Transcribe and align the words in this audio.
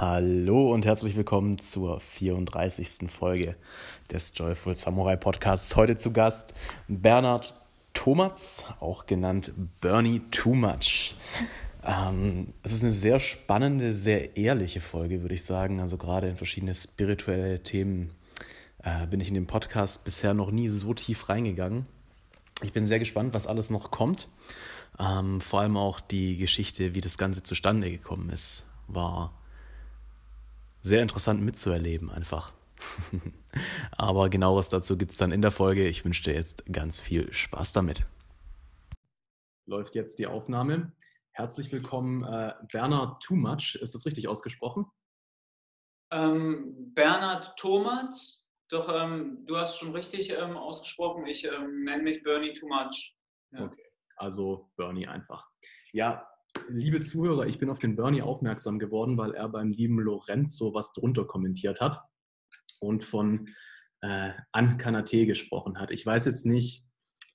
Hallo 0.00 0.72
und 0.72 0.86
herzlich 0.86 1.16
willkommen 1.16 1.58
zur 1.58 1.98
34. 1.98 3.10
Folge 3.10 3.56
des 4.12 4.32
Joyful 4.32 4.72
Samurai 4.76 5.16
Podcasts. 5.16 5.74
Heute 5.74 5.96
zu 5.96 6.12
Gast 6.12 6.54
Bernhard 6.86 7.52
Thomas, 7.94 8.64
auch 8.78 9.06
genannt 9.06 9.52
Bernie 9.80 10.20
Too 10.30 10.54
Much. 10.54 11.16
Ähm, 11.84 12.52
es 12.62 12.74
ist 12.74 12.84
eine 12.84 12.92
sehr 12.92 13.18
spannende, 13.18 13.92
sehr 13.92 14.36
ehrliche 14.36 14.80
Folge, 14.80 15.22
würde 15.22 15.34
ich 15.34 15.44
sagen. 15.44 15.80
Also 15.80 15.96
gerade 15.96 16.28
in 16.28 16.36
verschiedene 16.36 16.76
spirituelle 16.76 17.64
Themen 17.64 18.12
äh, 18.84 19.04
bin 19.08 19.18
ich 19.18 19.26
in 19.26 19.34
dem 19.34 19.48
Podcast 19.48 20.04
bisher 20.04 20.32
noch 20.32 20.52
nie 20.52 20.68
so 20.68 20.94
tief 20.94 21.28
reingegangen. 21.28 21.86
Ich 22.62 22.72
bin 22.72 22.86
sehr 22.86 23.00
gespannt, 23.00 23.34
was 23.34 23.48
alles 23.48 23.68
noch 23.68 23.90
kommt. 23.90 24.28
Ähm, 25.00 25.40
vor 25.40 25.62
allem 25.62 25.76
auch 25.76 25.98
die 25.98 26.36
Geschichte, 26.36 26.94
wie 26.94 27.00
das 27.00 27.18
Ganze 27.18 27.42
zustande 27.42 27.90
gekommen 27.90 28.30
ist, 28.30 28.64
war 28.86 29.32
sehr 30.82 31.02
interessant 31.02 31.42
mitzuerleben 31.42 32.10
einfach. 32.10 32.52
Aber 33.92 34.28
genaueres 34.28 34.68
dazu 34.68 34.96
gibt 34.96 35.10
es 35.10 35.16
dann 35.16 35.32
in 35.32 35.42
der 35.42 35.50
Folge. 35.50 35.86
Ich 35.88 36.04
wünsche 36.04 36.22
dir 36.22 36.34
jetzt 36.34 36.64
ganz 36.72 37.00
viel 37.00 37.32
Spaß 37.32 37.72
damit. 37.72 38.04
Läuft 39.66 39.94
jetzt 39.94 40.18
die 40.18 40.26
Aufnahme. 40.26 40.92
Herzlich 41.32 41.70
willkommen, 41.70 42.24
äh, 42.24 42.54
Bernhard 42.72 43.22
Too 43.22 43.36
Much. 43.36 43.78
Ist 43.80 43.94
das 43.94 44.06
richtig 44.06 44.28
ausgesprochen? 44.28 44.86
Ähm, 46.10 46.94
Bernhard 46.94 47.56
Thomas, 47.58 48.50
doch 48.70 48.88
ähm, 48.88 49.44
du 49.46 49.56
hast 49.56 49.78
schon 49.78 49.92
richtig 49.92 50.30
ähm, 50.30 50.56
ausgesprochen. 50.56 51.26
Ich 51.26 51.44
ähm, 51.44 51.84
nenne 51.84 52.02
mich 52.02 52.22
Bernie 52.22 52.54
Too 52.54 52.66
Much. 52.66 53.16
Ja. 53.52 53.64
Okay, 53.64 53.84
also 54.16 54.70
Bernie 54.76 55.06
einfach. 55.06 55.46
Ja, 55.92 56.27
liebe 56.68 57.00
Zuhörer, 57.00 57.46
ich 57.46 57.58
bin 57.58 57.70
auf 57.70 57.78
den 57.78 57.96
Bernie 57.96 58.22
aufmerksam 58.22 58.78
geworden, 58.78 59.16
weil 59.16 59.34
er 59.34 59.48
beim 59.48 59.70
lieben 59.70 59.98
Lorenzo 60.00 60.74
was 60.74 60.92
drunter 60.92 61.24
kommentiert 61.24 61.80
hat 61.80 62.00
und 62.80 63.04
von 63.04 63.48
äh, 64.02 64.30
Ankanate 64.52 65.26
gesprochen 65.26 65.78
hat. 65.78 65.90
Ich 65.90 66.04
weiß 66.04 66.26
jetzt 66.26 66.46
nicht, 66.46 66.84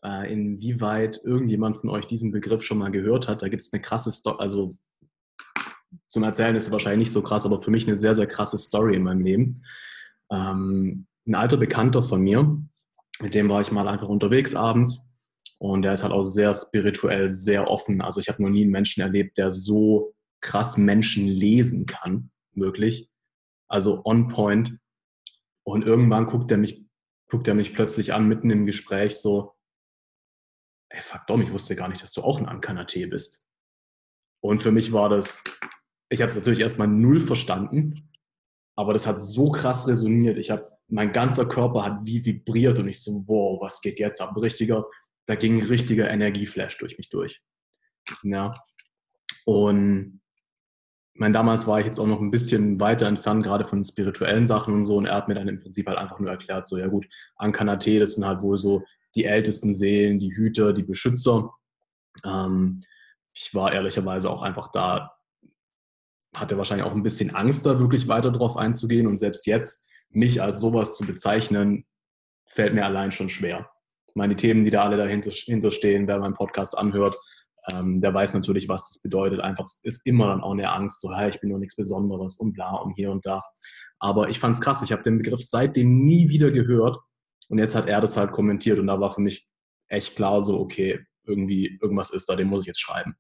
äh, 0.04 0.32
inwieweit 0.32 1.20
irgendjemand 1.24 1.78
von 1.78 1.90
euch 1.90 2.06
diesen 2.06 2.32
Begriff 2.32 2.64
schon 2.64 2.78
mal 2.78 2.92
gehört 2.92 3.28
hat. 3.28 3.42
Da 3.42 3.50
gibt 3.50 3.62
es 3.62 3.74
eine 3.74 3.82
krasse 3.82 4.12
Story, 4.12 4.38
also 4.40 4.78
zum 6.08 6.24
Erzählen 6.24 6.56
ist 6.56 6.68
es 6.68 6.72
wahrscheinlich 6.72 7.08
nicht 7.08 7.14
so 7.14 7.22
krass, 7.22 7.46
aber 7.46 7.62
für 7.62 7.72
mich 7.72 7.88
eine 7.88 7.96
sehr, 7.96 8.16
sehr 8.16 8.28
krasse 8.28 8.58
Story 8.58 8.96
in 8.96 9.04
meinem 9.04 9.22
Leben. 9.22 9.64
Ähm, 10.32 11.08
ein 11.28 11.36
alter 11.36 11.58
Bekannter 11.58 12.04
von 12.04 12.22
mir, 12.22 12.62
mit 13.22 13.34
dem 13.34 13.50
war 13.50 13.62
ich 13.62 13.72
mal 13.72 13.88
einfach 13.88 14.08
unterwegs 14.08 14.56
abends 14.56 15.13
und 15.64 15.86
er 15.86 15.94
ist 15.94 16.04
halt 16.04 16.12
auch 16.12 16.24
sehr 16.24 16.54
spirituell, 16.54 17.30
sehr 17.30 17.70
offen. 17.70 18.02
Also 18.02 18.20
ich 18.20 18.28
habe 18.28 18.44
noch 18.44 18.50
nie 18.50 18.64
einen 18.64 18.72
Menschen 18.72 19.00
erlebt, 19.00 19.38
der 19.38 19.50
so 19.50 20.14
krass 20.42 20.78
Menschen 20.78 21.26
lesen 21.26 21.86
kann, 21.86 22.32
wirklich. 22.52 23.08
Also 23.70 24.02
on 24.04 24.28
point. 24.28 24.78
Und 25.66 25.86
irgendwann 25.86 26.26
guckt 26.26 26.52
er 26.52 26.58
mich, 26.58 26.86
guckt 27.30 27.48
er 27.48 27.54
mich 27.54 27.74
plötzlich 27.74 28.14
an, 28.14 28.28
mitten 28.28 28.50
im 28.50 28.66
Gespräch, 28.66 29.16
so, 29.16 29.54
ey, 30.90 31.02
fuck 31.02 31.26
Dom, 31.28 31.42
ich 31.42 31.54
wusste 31.54 31.78
gar 31.78 31.88
nicht, 31.88 32.04
dass 32.04 32.12
du 32.12 32.24
auch 32.24 32.42
ein 32.42 32.46
Ankanate 32.46 33.08
bist. 33.08 33.48
Und 34.44 34.62
für 34.62 34.72
mich 34.74 34.92
war 34.92 35.08
das, 35.08 35.46
ich 36.10 36.20
habe 36.20 36.30
es 36.30 36.36
natürlich 36.36 36.60
erstmal 36.60 36.90
null 36.90 37.22
verstanden, 37.22 38.12
aber 38.76 38.92
das 38.92 39.08
hat 39.08 39.22
so 39.22 39.50
krass 39.50 39.88
resoniert. 39.88 40.38
Ich 40.38 40.52
habe, 40.52 40.78
mein 40.90 41.14
ganzer 41.14 41.48
Körper 41.48 41.86
hat 41.86 42.00
wie 42.04 42.26
vibriert 42.26 42.80
und 42.80 42.90
ich 42.90 43.02
so, 43.02 43.24
wow, 43.28 43.62
was 43.62 43.80
geht 43.80 44.00
jetzt 44.00 44.20
ab? 44.20 44.36
Richtiger 44.36 44.86
da 45.26 45.36
ging 45.36 45.60
ein 45.60 45.68
richtiger 45.68 46.10
Energieflash 46.10 46.78
durch 46.78 46.98
mich 46.98 47.10
durch. 47.10 47.42
Ja. 48.24 48.52
Und 49.46 50.22
mein, 51.16 51.34
damals 51.34 51.68
war 51.68 51.80
ich 51.80 51.86
jetzt 51.86 52.00
auch 52.00 52.08
noch 52.08 52.20
ein 52.20 52.32
bisschen 52.32 52.80
weiter 52.80 53.08
entfernt, 53.08 53.44
gerade 53.44 53.66
von 53.66 53.84
spirituellen 53.84 54.48
Sachen 54.48 54.74
und 54.74 54.84
so. 54.84 54.98
Und 54.98 55.06
er 55.06 55.16
hat 55.16 55.28
mir 55.28 55.36
dann 55.36 55.48
im 55.48 55.60
Prinzip 55.60 55.88
halt 55.88 55.98
einfach 55.98 56.20
nur 56.20 56.32
erklärt, 56.32 56.68
so, 56.68 56.78
ja 56.78 56.88
gut, 56.88 57.06
Ankanate, 57.36 58.00
das 58.00 58.16
sind 58.16 58.26
halt 58.26 58.42
wohl 58.42 58.58
so 58.58 58.84
die 59.16 59.26
ältesten 59.26 59.76
Seelen, 59.76 60.20
die 60.20 60.36
Hüter, 60.36 60.74
die 60.74 60.84
Beschützer. 60.84 61.54
Ähm, 62.26 62.82
ich 63.34 63.54
war 63.54 63.74
ehrlicherweise 63.74 64.30
auch 64.30 64.42
einfach 64.42 64.70
da, 64.72 65.12
hatte 66.36 66.58
wahrscheinlich 66.58 66.86
auch 66.86 66.96
ein 66.96 67.04
bisschen 67.04 67.36
Angst, 67.36 67.66
da 67.66 67.80
wirklich 67.80 68.08
weiter 68.08 68.32
drauf 68.32 68.58
einzugehen. 68.58 69.08
Und 69.08 69.18
selbst 69.18 69.46
jetzt, 69.46 69.88
mich 70.10 70.42
als 70.42 70.60
sowas 70.60 70.98
zu 70.98 71.06
bezeichnen, 71.06 71.86
fällt 72.46 72.74
mir 72.74 72.86
allein 72.86 73.12
schon 73.12 73.30
schwer 73.30 73.73
meine 74.16 74.36
Themen, 74.36 74.64
die 74.64 74.72
da 74.72 74.84
alle 74.84 74.98
dahinter 74.98 75.32
stehen, 75.32 76.08
wer 76.08 76.20
meinen 76.20 76.34
Podcast 76.34 76.78
anhört, 76.78 77.18
ähm, 77.72 78.02
der 78.02 78.14
weiß 78.14 78.34
natürlich, 78.34 78.68
was 78.68 78.90
das 78.90 79.02
bedeutet. 79.02 79.40
Einfach 79.40 79.66
ist 79.84 80.06
immer 80.06 80.28
dann 80.28 80.42
auch 80.42 80.52
eine 80.52 80.72
Angst, 80.72 81.02
so, 81.02 81.16
hey, 81.16 81.30
ich 81.30 81.40
bin 81.40 81.50
nur 81.50 81.60
nichts 81.60 81.76
Besonderes 81.76 82.38
und 82.38 82.54
bla 82.54 82.76
und 82.76 82.92
hier 82.92 83.12
und 83.12 83.26
da. 83.26 83.42
Aber 84.00 84.30
ich 84.30 84.40
fand 84.40 84.56
es 84.56 84.62
krass, 84.62 84.82
ich 84.82 84.92
habe 84.92 85.04
den 85.04 85.18
Begriff 85.18 85.42
seitdem 85.42 86.06
nie 86.06 86.30
wieder 86.30 86.52
gehört 86.52 86.98
und 87.48 87.60
jetzt 87.60 87.76
hat 87.76 87.88
er 87.88 88.02
das 88.02 88.18
halt 88.18 88.32
kommentiert 88.32 88.80
und 88.80 88.88
da 88.88 89.00
war 89.00 89.12
für 89.12 89.22
mich 89.22 89.48
echt 89.88 90.16
klar 90.16 90.42
so, 90.42 90.60
okay, 90.60 91.00
irgendwie 91.26 91.80
irgendwas 91.82 92.10
ist 92.10 92.30
da, 92.30 92.36
den 92.36 92.50
muss 92.50 92.62
ich 92.62 92.68
jetzt 92.68 92.82
schreiben. 92.82 93.16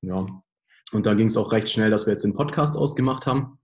Ja. 0.00 0.26
Und 0.90 1.06
da 1.06 1.14
ging 1.14 1.28
es 1.28 1.36
auch 1.36 1.52
recht 1.52 1.70
schnell, 1.70 1.90
dass 1.90 2.06
wir 2.06 2.12
jetzt 2.12 2.24
den 2.24 2.34
Podcast 2.34 2.76
ausgemacht 2.76 3.26
haben 3.26 3.58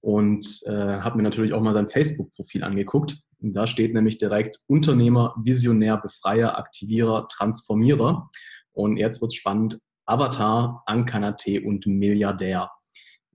und 0.00 0.62
äh, 0.66 0.70
habe 0.70 1.16
mir 1.16 1.22
natürlich 1.22 1.52
auch 1.52 1.60
mal 1.60 1.72
sein 1.72 1.88
Facebook-Profil 1.88 2.64
angeguckt. 2.64 3.18
Da 3.38 3.66
steht 3.66 3.94
nämlich 3.94 4.18
direkt 4.18 4.60
Unternehmer, 4.66 5.34
Visionär, 5.42 5.96
Befreier, 5.98 6.58
Aktivierer, 6.58 7.28
Transformierer. 7.28 8.30
Und 8.72 8.96
jetzt 8.96 9.20
wird 9.20 9.32
es 9.32 9.36
spannend. 9.36 9.80
Avatar, 10.06 10.82
Ankanate 10.86 11.62
und 11.62 11.86
Milliardär. 11.86 12.70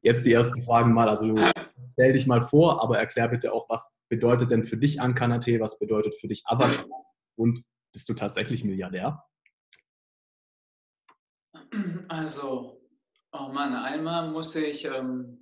Jetzt 0.01 0.25
die 0.25 0.33
ersten 0.33 0.63
Fragen 0.63 0.93
mal. 0.93 1.09
Also 1.09 1.35
stell 1.93 2.13
dich 2.13 2.27
mal 2.27 2.41
vor, 2.41 2.81
aber 2.81 2.97
erklär 2.97 3.27
bitte 3.27 3.53
auch, 3.53 3.69
was 3.69 4.01
bedeutet 4.09 4.51
denn 4.51 4.63
für 4.63 4.77
dich 4.77 5.01
Ankanate, 5.01 5.59
was 5.59 5.77
bedeutet 5.79 6.15
für 6.15 6.27
dich 6.27 6.43
Avatar 6.45 6.85
und 7.35 7.63
bist 7.91 8.07
du 8.09 8.13
tatsächlich 8.13 8.63
Milliardär? 8.63 9.23
Also, 12.07 12.81
oh 13.31 13.49
Mann, 13.49 13.73
einmal 13.73 14.31
muss 14.31 14.55
ich 14.55 14.85
ähm, 14.85 15.40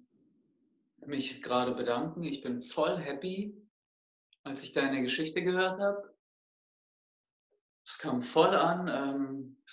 mich 1.09 1.41
gerade 1.41 1.73
bedanken. 1.73 2.23
Ich 2.23 2.41
bin 2.41 2.61
voll 2.61 2.97
happy, 2.97 3.67
als 4.43 4.63
ich 4.63 4.71
deine 4.71 5.01
Geschichte 5.01 5.43
gehört 5.43 5.79
habe. 5.79 6.15
Es 7.85 7.97
kam 7.97 8.21
voll 8.21 8.55
an, 8.55 8.87
ähm, 8.87 9.63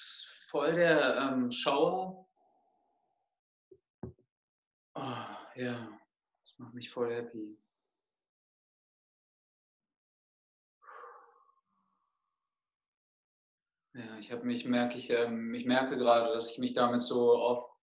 voll 0.49 0.75
der 0.75 1.17
ähm, 1.19 1.53
Schauer. 1.53 2.27
Oh, 4.95 5.27
ja, 5.55 6.01
das 6.43 6.59
macht 6.59 6.75
mich 6.75 6.91
voll 6.91 7.13
happy. 7.15 7.59
Ja, 13.93 14.19
ich 14.19 14.33
habe 14.33 14.45
mich 14.45 14.65
merke 14.67 14.97
ich, 14.99 15.11
ähm, 15.11 15.55
ich 15.55 15.67
merke 15.67 15.97
gerade, 15.97 16.33
dass 16.33 16.51
ich 16.51 16.59
mich 16.59 16.75
damit 16.75 17.03
so 17.03 17.33
oft 17.33 17.76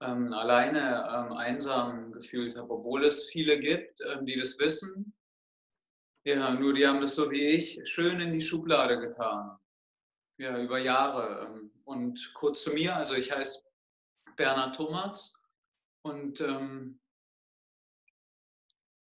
ähm, 0.00 0.32
alleine 0.32 1.08
ähm, 1.12 1.32
einsam 1.36 2.12
gefühlt 2.12 2.56
habe, 2.56 2.70
obwohl 2.70 3.04
es 3.04 3.24
viele 3.26 3.58
gibt, 3.58 4.00
ähm, 4.00 4.26
die 4.26 4.36
das 4.36 4.58
wissen. 4.58 5.14
Ja, 6.24 6.52
nur 6.52 6.74
die 6.74 6.86
haben 6.86 7.00
das 7.00 7.14
so 7.14 7.30
wie 7.30 7.46
ich 7.46 7.80
schön 7.84 8.20
in 8.20 8.32
die 8.32 8.40
Schublade 8.40 8.98
getan. 8.98 9.58
Ja, 10.38 10.58
über 10.60 10.78
Jahre. 10.78 11.46
Ähm, 11.46 11.70
und 11.84 12.32
kurz 12.34 12.62
zu 12.62 12.72
mir, 12.72 12.96
also 12.96 13.14
ich 13.14 13.32
heiße 13.32 13.66
Bernhard 14.36 14.76
Thomas 14.76 15.42
und 16.02 16.40
ähm, 16.40 17.00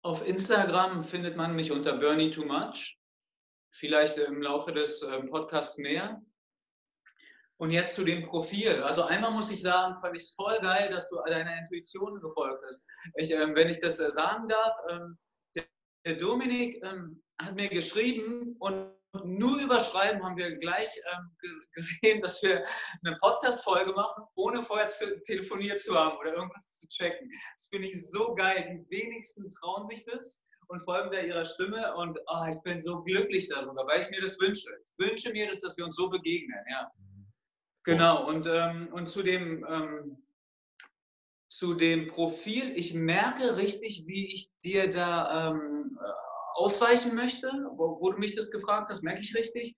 auf 0.01 0.27
Instagram 0.27 1.01
findet 1.01 1.38
man 1.38 1.55
mich 1.55 1.72
unter 1.72 1.97
Bernie 1.97 2.31
Too 2.31 2.43
Much. 2.43 2.99
Vielleicht 3.72 4.17
im 4.17 4.41
Laufe 4.41 4.73
des 4.73 5.01
ähm, 5.01 5.29
Podcasts 5.29 5.77
mehr. 5.77 6.22
Und 7.58 7.72
jetzt 7.72 7.96
zu 7.96 8.03
dem 8.03 8.24
Profil. 8.28 8.81
Also 8.84 9.03
einmal 9.03 9.31
muss 9.31 9.52
ich 9.52 9.62
sagen, 9.62 10.00
fand 10.02 10.16
ich 10.16 10.24
es 10.24 10.34
voll 10.36 10.59
geil, 10.62 10.90
dass 10.91 11.09
du 11.09 11.18
deiner 11.28 11.58
Intuition 11.59 12.19
gefolgt 12.19 12.62
bist. 12.66 12.86
Ich, 13.16 13.31
ähm, 13.31 13.56
wenn 13.56 13.69
ich 13.69 13.80
das 13.80 14.00
äh, 14.00 14.09
sagen 14.09 14.47
darf, 14.47 14.76
ähm, 14.90 15.17
der, 15.55 15.64
der, 16.05 16.16
Dominik 16.16 16.84
ähm, 16.84 17.22
hat 17.40 17.55
mir 17.55 17.70
geschrieben 17.70 18.55
und 18.59 18.91
nur 19.23 19.61
über 19.61 19.79
Schreiben 19.79 20.23
haben 20.23 20.35
wir 20.35 20.58
gleich 20.58 20.90
ähm, 21.14 21.38
gesehen, 21.73 22.22
dass 22.22 22.41
wir 22.41 22.66
eine 23.05 23.17
Podcast-Folge 23.22 23.94
machen, 23.94 24.23
ohne 24.35 24.64
vorher 24.64 24.88
zu, 24.88 25.22
telefoniert 25.22 25.79
zu 25.79 25.94
haben 25.96 26.17
oder 26.17 26.34
irgendwas 26.34 26.79
zu 26.79 26.88
checken. 26.88 27.29
Das 27.56 27.67
finde 27.67 27.88
ich 27.88 28.09
so 28.09 28.34
geil. 28.34 28.84
Die 28.90 28.97
wenigsten 28.97 29.47
trauen 29.52 29.85
sich 29.85 30.03
das 30.06 30.44
und 30.67 30.82
folgen 30.82 31.11
da 31.11 31.20
ihrer 31.20 31.46
Stimme 31.46 31.96
und 31.96 32.17
oh, 32.28 32.46
ich 32.49 32.59
bin 32.64 32.82
so 32.82 33.03
glücklich 33.03 33.47
darüber, 33.49 33.85
weil 33.88 34.02
ich 34.02 34.09
mir 34.09 34.22
das 34.22 34.40
wünsche. 34.40 34.70
Ich 34.97 35.08
wünsche 35.08 35.32
mir 35.32 35.47
das, 35.47 35.61
dass 35.61 35.78
wir 35.78 35.85
uns 35.85 35.96
so 35.96 36.09
begegnen. 36.09 36.59
Ja. 36.70 36.91
Genau, 37.84 38.28
und, 38.28 38.47
ähm, 38.47 38.88
und 38.94 39.08
zu, 39.08 39.24
dem, 39.24 39.66
ähm, 39.70 40.24
zu 41.50 41.74
dem 41.74 42.08
Profil, 42.08 42.72
ich 42.78 42.94
merke 42.94 43.58
richtig, 43.58 44.06
wie 44.08 44.34
ich 44.34 44.52
dir 44.64 44.90
da 44.90 45.52
ähm, 45.52 46.00
äh, 46.02 46.09
ausweichen 46.56 47.16
möchte, 47.16 47.52
wo, 47.76 48.00
wo, 48.00 48.12
du 48.12 48.20
mich 48.20 48.35
das 48.35 48.52
gefragt 48.52 48.90
hast, 48.90 49.03
merke 49.03 49.22
ich 49.22 49.35
richtig. 49.35 49.76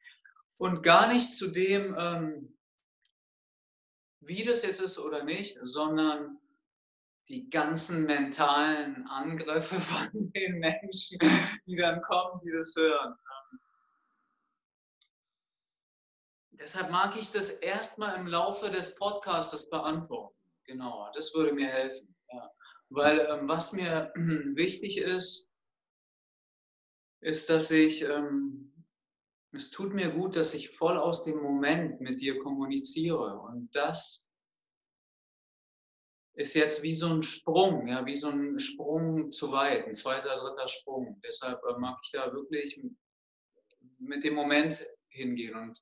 Und 0.58 0.84
gar 0.84 1.12
nicht 1.12 1.34
zu 1.34 1.48
dem, 1.48 1.96
ähm, 1.98 2.58
wie 4.22 4.44
das 4.44 4.64
jetzt 4.64 4.82
ist 4.82 5.00
oder 5.00 5.24
nicht, 5.24 5.58
sondern 5.64 6.40
die 7.28 7.50
ganzen 7.50 8.06
mentalen 8.06 9.08
Angriffe 9.08 9.80
von 9.80 10.32
den 10.32 10.60
Menschen, 10.60 11.18
die 11.66 11.76
dann 11.76 12.02
kommen, 12.02 12.40
die 12.44 12.52
das 12.52 12.76
hören. 12.78 13.16
Deshalb 16.60 16.90
mag 16.90 17.18
ich 17.18 17.32
das 17.32 17.50
erstmal 17.50 18.18
im 18.18 18.28
Laufe 18.28 18.70
des 18.72 18.96
Podcasts 18.96 19.70
beantworten. 19.70 20.36
Genau, 20.66 21.12
das 21.14 21.34
würde 21.34 21.54
mir 21.54 21.68
helfen. 21.68 22.16
Ja. 22.32 22.52
Weil 22.90 23.20
ähm, 23.20 23.48
was 23.48 23.74
mir 23.74 24.12
wichtig 24.16 24.98
ist, 24.98 25.52
ist, 27.22 27.50
dass 27.50 27.72
ich, 27.72 28.04
ähm, 28.04 28.74
es 29.52 29.70
tut 29.70 29.94
mir 29.94 30.12
gut, 30.12 30.36
dass 30.36 30.54
ich 30.54 30.76
voll 30.78 30.98
aus 30.98 31.24
dem 31.24 31.42
Moment 31.42 32.00
mit 32.02 32.22
dir 32.22 32.40
kommuniziere. 32.40 33.40
Und 33.40 33.70
das 33.76 34.30
ist 36.36 36.54
jetzt 36.54 36.84
wie 36.84 36.96
so 36.96 37.10
ein 37.10 37.24
Sprung, 37.24 37.88
ja, 37.88 38.06
wie 38.06 38.16
so 38.16 38.30
ein 38.30 38.60
Sprung 38.60 39.32
zu 39.32 39.52
weit, 39.52 39.88
ein 39.88 39.96
zweiter, 39.96 40.38
dritter 40.38 40.68
Sprung. 40.68 41.20
Deshalb 41.26 41.62
äh, 41.64 41.78
mag 41.80 41.98
ich 42.04 42.12
da 42.12 42.32
wirklich 42.32 42.80
mit 44.00 44.24
dem 44.24 44.36
Moment 44.36 44.86
hingehen. 45.10 45.56
Und. 45.56 45.82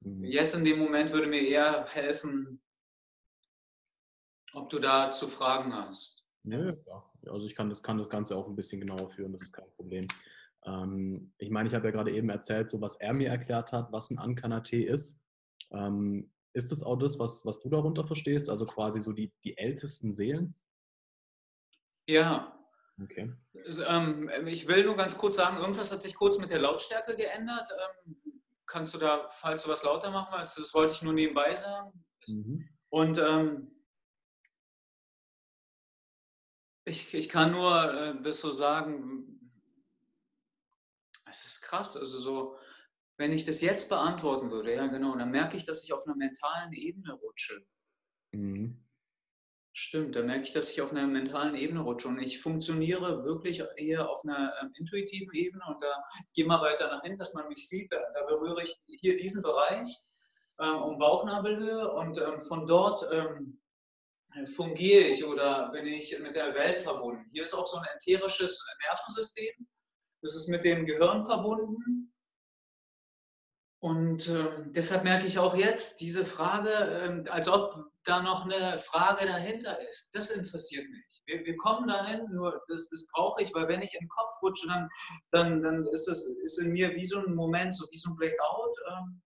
Jetzt 0.00 0.54
in 0.54 0.64
dem 0.64 0.78
Moment 0.78 1.12
würde 1.12 1.26
mir 1.26 1.42
eher 1.42 1.86
helfen, 1.86 2.62
ob 4.52 4.70
du 4.70 4.78
da 4.78 5.10
zu 5.10 5.28
Fragen 5.28 5.74
hast. 5.74 6.26
Ja, 6.44 6.72
klar. 6.72 7.12
Also 7.26 7.46
ich 7.46 7.54
kann 7.54 7.68
das, 7.68 7.82
kann 7.82 7.98
das 7.98 8.10
Ganze 8.10 8.36
auch 8.36 8.48
ein 8.48 8.56
bisschen 8.56 8.80
genauer 8.80 9.10
führen, 9.10 9.32
das 9.32 9.42
ist 9.42 9.52
kein 9.52 9.70
Problem. 9.76 10.08
Ähm, 10.64 11.32
ich 11.38 11.50
meine, 11.50 11.68
ich 11.68 11.74
habe 11.74 11.86
ja 11.86 11.90
gerade 11.92 12.12
eben 12.12 12.30
erzählt, 12.30 12.68
so 12.68 12.80
was 12.80 12.96
er 12.96 13.12
mir 13.12 13.28
erklärt 13.28 13.72
hat, 13.72 13.92
was 13.92 14.10
ein 14.10 14.18
Ankanaté 14.18 14.84
ist. 14.84 15.20
Ähm, 15.70 16.32
ist 16.54 16.72
das 16.72 16.82
auch 16.82 16.96
das, 16.96 17.18
was, 17.18 17.44
was 17.44 17.60
du 17.60 17.68
darunter 17.68 18.04
verstehst? 18.04 18.48
Also 18.48 18.66
quasi 18.66 19.00
so 19.00 19.12
die, 19.12 19.32
die 19.44 19.56
ältesten 19.58 20.12
Seelen? 20.12 20.54
Ja. 22.08 22.58
Okay. 23.00 23.32
Also, 23.64 23.84
ähm, 23.84 24.28
ich 24.46 24.66
will 24.66 24.84
nur 24.84 24.96
ganz 24.96 25.16
kurz 25.18 25.36
sagen, 25.36 25.58
irgendwas 25.58 25.92
hat 25.92 26.02
sich 26.02 26.14
kurz 26.14 26.38
mit 26.38 26.50
der 26.50 26.58
Lautstärke 26.58 27.14
geändert. 27.14 27.68
Kannst 28.68 28.94
du 28.94 28.98
da, 28.98 29.28
falls 29.32 29.62
du 29.62 29.70
was 29.70 29.82
lauter 29.82 30.10
machen 30.10 30.34
willst, 30.36 30.58
das 30.58 30.74
wollte 30.74 30.92
ich 30.92 31.02
nur 31.02 31.14
nebenbei 31.14 31.56
sagen. 31.56 32.04
Mhm. 32.28 32.68
Und 32.90 33.18
ähm, 33.18 33.70
ich, 36.84 37.14
ich 37.14 37.28
kann 37.28 37.52
nur 37.52 37.92
äh, 37.92 38.22
das 38.22 38.40
so 38.40 38.52
sagen, 38.52 39.38
es 41.30 41.44
ist 41.44 41.62
krass, 41.62 41.96
also 41.96 42.18
so, 42.18 42.58
wenn 43.16 43.32
ich 43.32 43.44
das 43.44 43.60
jetzt 43.60 43.88
beantworten 43.88 44.50
würde, 44.50 44.74
ja 44.74 44.86
genau, 44.86 45.16
dann 45.16 45.30
merke 45.30 45.56
ich, 45.56 45.64
dass 45.64 45.82
ich 45.84 45.92
auf 45.92 46.06
einer 46.06 46.16
mentalen 46.16 46.72
Ebene 46.72 47.14
rutsche. 47.14 47.66
Mhm. 48.32 48.87
Stimmt, 49.80 50.16
da 50.16 50.22
merke 50.22 50.42
ich, 50.42 50.52
dass 50.52 50.70
ich 50.70 50.80
auf 50.80 50.90
einer 50.90 51.06
mentalen 51.06 51.54
Ebene 51.54 51.78
rutsche 51.78 52.08
und 52.08 52.18
ich 52.18 52.40
funktioniere 52.40 53.22
wirklich 53.22 53.62
eher 53.76 54.10
auf 54.10 54.24
einer 54.24 54.52
ähm, 54.60 54.72
intuitiven 54.74 55.32
Ebene 55.32 55.62
und 55.68 55.80
da 55.80 56.02
gehe 56.34 56.46
mal 56.46 56.60
weiter 56.60 56.88
nach 56.88 57.02
hinten, 57.02 57.18
dass 57.18 57.34
man 57.34 57.46
mich 57.46 57.68
sieht, 57.68 57.92
da, 57.92 57.98
da 58.12 58.26
berühre 58.26 58.64
ich 58.64 58.76
hier 59.00 59.16
diesen 59.16 59.40
Bereich 59.40 59.88
ähm, 60.58 60.82
um 60.82 60.98
Bauchnabelhöhe 60.98 61.92
und 61.92 62.18
ähm, 62.18 62.40
von 62.40 62.66
dort 62.66 63.06
ähm, 63.12 63.60
fungiere 64.46 65.04
ich 65.04 65.24
oder 65.24 65.70
bin 65.70 65.86
ich 65.86 66.18
mit 66.18 66.34
der 66.34 66.56
Welt 66.56 66.80
verbunden. 66.80 67.30
Hier 67.32 67.44
ist 67.44 67.54
auch 67.54 67.68
so 67.68 67.78
ein 67.78 67.86
ätherisches 67.94 68.66
Nervensystem, 68.84 69.64
das 70.22 70.34
ist 70.34 70.48
mit 70.48 70.64
dem 70.64 70.86
Gehirn 70.86 71.24
verbunden. 71.24 72.07
Und 73.80 74.26
äh, 74.26 74.64
deshalb 74.66 75.04
merke 75.04 75.26
ich 75.26 75.38
auch 75.38 75.54
jetzt 75.54 76.00
diese 76.00 76.26
Frage, 76.26 76.70
äh, 76.70 77.28
als 77.30 77.48
ob 77.48 77.92
da 78.02 78.22
noch 78.22 78.44
eine 78.44 78.78
Frage 78.80 79.26
dahinter 79.26 79.78
ist. 79.88 80.14
Das 80.14 80.30
interessiert 80.30 80.88
mich. 80.90 81.22
Wir, 81.26 81.44
wir 81.44 81.56
kommen 81.56 81.86
dahin, 81.86 82.26
nur 82.30 82.60
das, 82.68 82.88
das 82.88 83.06
brauche 83.12 83.42
ich, 83.42 83.54
weil 83.54 83.68
wenn 83.68 83.82
ich 83.82 83.94
in 83.94 84.00
den 84.00 84.08
Kopf 84.08 84.32
rutsche, 84.42 84.66
dann, 84.66 84.88
dann, 85.30 85.62
dann 85.62 85.86
ist 85.86 86.08
es 86.08 86.28
ist 86.42 86.58
in 86.58 86.72
mir 86.72 86.94
wie 86.96 87.04
so 87.04 87.20
ein 87.24 87.34
Moment, 87.34 87.74
so 87.74 87.86
wie 87.92 87.98
so 87.98 88.10
ein 88.10 88.16
Blackout. 88.16 88.76
Äh, 88.86 89.18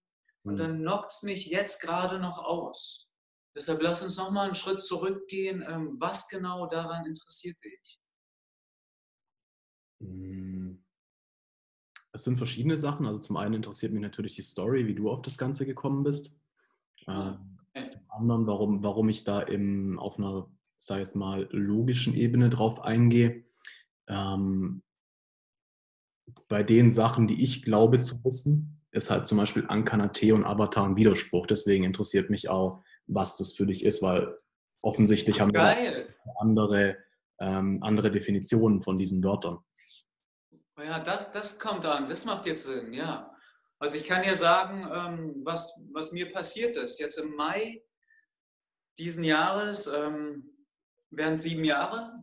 und 0.44 0.56
dann 0.56 0.78
mhm. 0.78 0.82
knockt 0.82 1.12
es 1.12 1.22
mich 1.22 1.46
jetzt 1.46 1.80
gerade 1.80 2.18
noch 2.18 2.38
aus. 2.38 3.08
Deshalb 3.54 3.82
lass 3.82 4.02
uns 4.02 4.16
nochmal 4.16 4.46
einen 4.46 4.54
Schritt 4.54 4.82
zurückgehen. 4.82 5.62
Ähm, 5.66 5.96
was 5.98 6.28
genau 6.28 6.66
daran 6.66 7.06
interessiert 7.06 7.56
dich? 7.62 8.00
Hm. 10.00 10.81
Es 12.12 12.24
sind 12.24 12.36
verschiedene 12.36 12.76
Sachen. 12.76 13.06
Also 13.06 13.20
zum 13.20 13.36
einen 13.36 13.54
interessiert 13.54 13.92
mich 13.92 14.02
natürlich 14.02 14.36
die 14.36 14.42
Story, 14.42 14.86
wie 14.86 14.94
du 14.94 15.10
auf 15.10 15.22
das 15.22 15.38
Ganze 15.38 15.66
gekommen 15.66 16.02
bist. 16.02 16.38
Okay. 17.06 17.88
Zum 17.88 18.02
anderen, 18.08 18.46
warum, 18.46 18.82
warum 18.82 19.08
ich 19.08 19.24
da 19.24 19.46
eben 19.46 19.98
auf 19.98 20.18
einer, 20.18 20.46
sage 20.78 21.02
ich 21.02 21.14
mal, 21.14 21.48
logischen 21.50 22.14
Ebene 22.14 22.50
drauf 22.50 22.80
eingehe. 22.80 23.44
Ähm, 24.08 24.82
bei 26.48 26.62
den 26.62 26.90
Sachen, 26.90 27.26
die 27.28 27.42
ich 27.42 27.62
glaube 27.62 27.98
zu 28.00 28.22
wissen, 28.24 28.82
ist 28.90 29.10
halt 29.10 29.26
zum 29.26 29.38
Beispiel 29.38 29.66
Ankanaté 29.66 30.34
und 30.34 30.44
Avatar 30.44 30.84
ein 30.84 30.96
Widerspruch. 30.96 31.46
Deswegen 31.46 31.84
interessiert 31.84 32.28
mich 32.28 32.50
auch, 32.50 32.82
was 33.06 33.36
das 33.38 33.54
für 33.54 33.66
dich 33.66 33.84
ist, 33.84 34.02
weil 34.02 34.36
offensichtlich 34.82 35.40
haben 35.40 35.52
wir 35.52 36.06
andere, 36.38 36.96
ähm, 37.40 37.82
andere 37.82 38.10
Definitionen 38.10 38.82
von 38.82 38.98
diesen 38.98 39.24
Wörtern. 39.24 39.58
Ja, 40.84 40.98
das, 40.98 41.30
das 41.32 41.58
kommt 41.58 41.86
an, 41.86 42.08
das 42.08 42.24
macht 42.24 42.46
jetzt 42.46 42.64
Sinn, 42.64 42.92
ja. 42.92 43.32
Also 43.78 43.96
ich 43.96 44.04
kann 44.04 44.24
ja 44.24 44.34
sagen, 44.34 44.88
ähm, 44.92 45.40
was, 45.44 45.80
was 45.92 46.12
mir 46.12 46.32
passiert 46.32 46.76
ist. 46.76 47.00
Jetzt 47.00 47.18
im 47.18 47.34
Mai 47.34 47.82
diesen 48.98 49.24
Jahres, 49.24 49.86
ähm, 49.86 50.56
während 51.10 51.38
sieben 51.38 51.64
Jahre, 51.64 52.22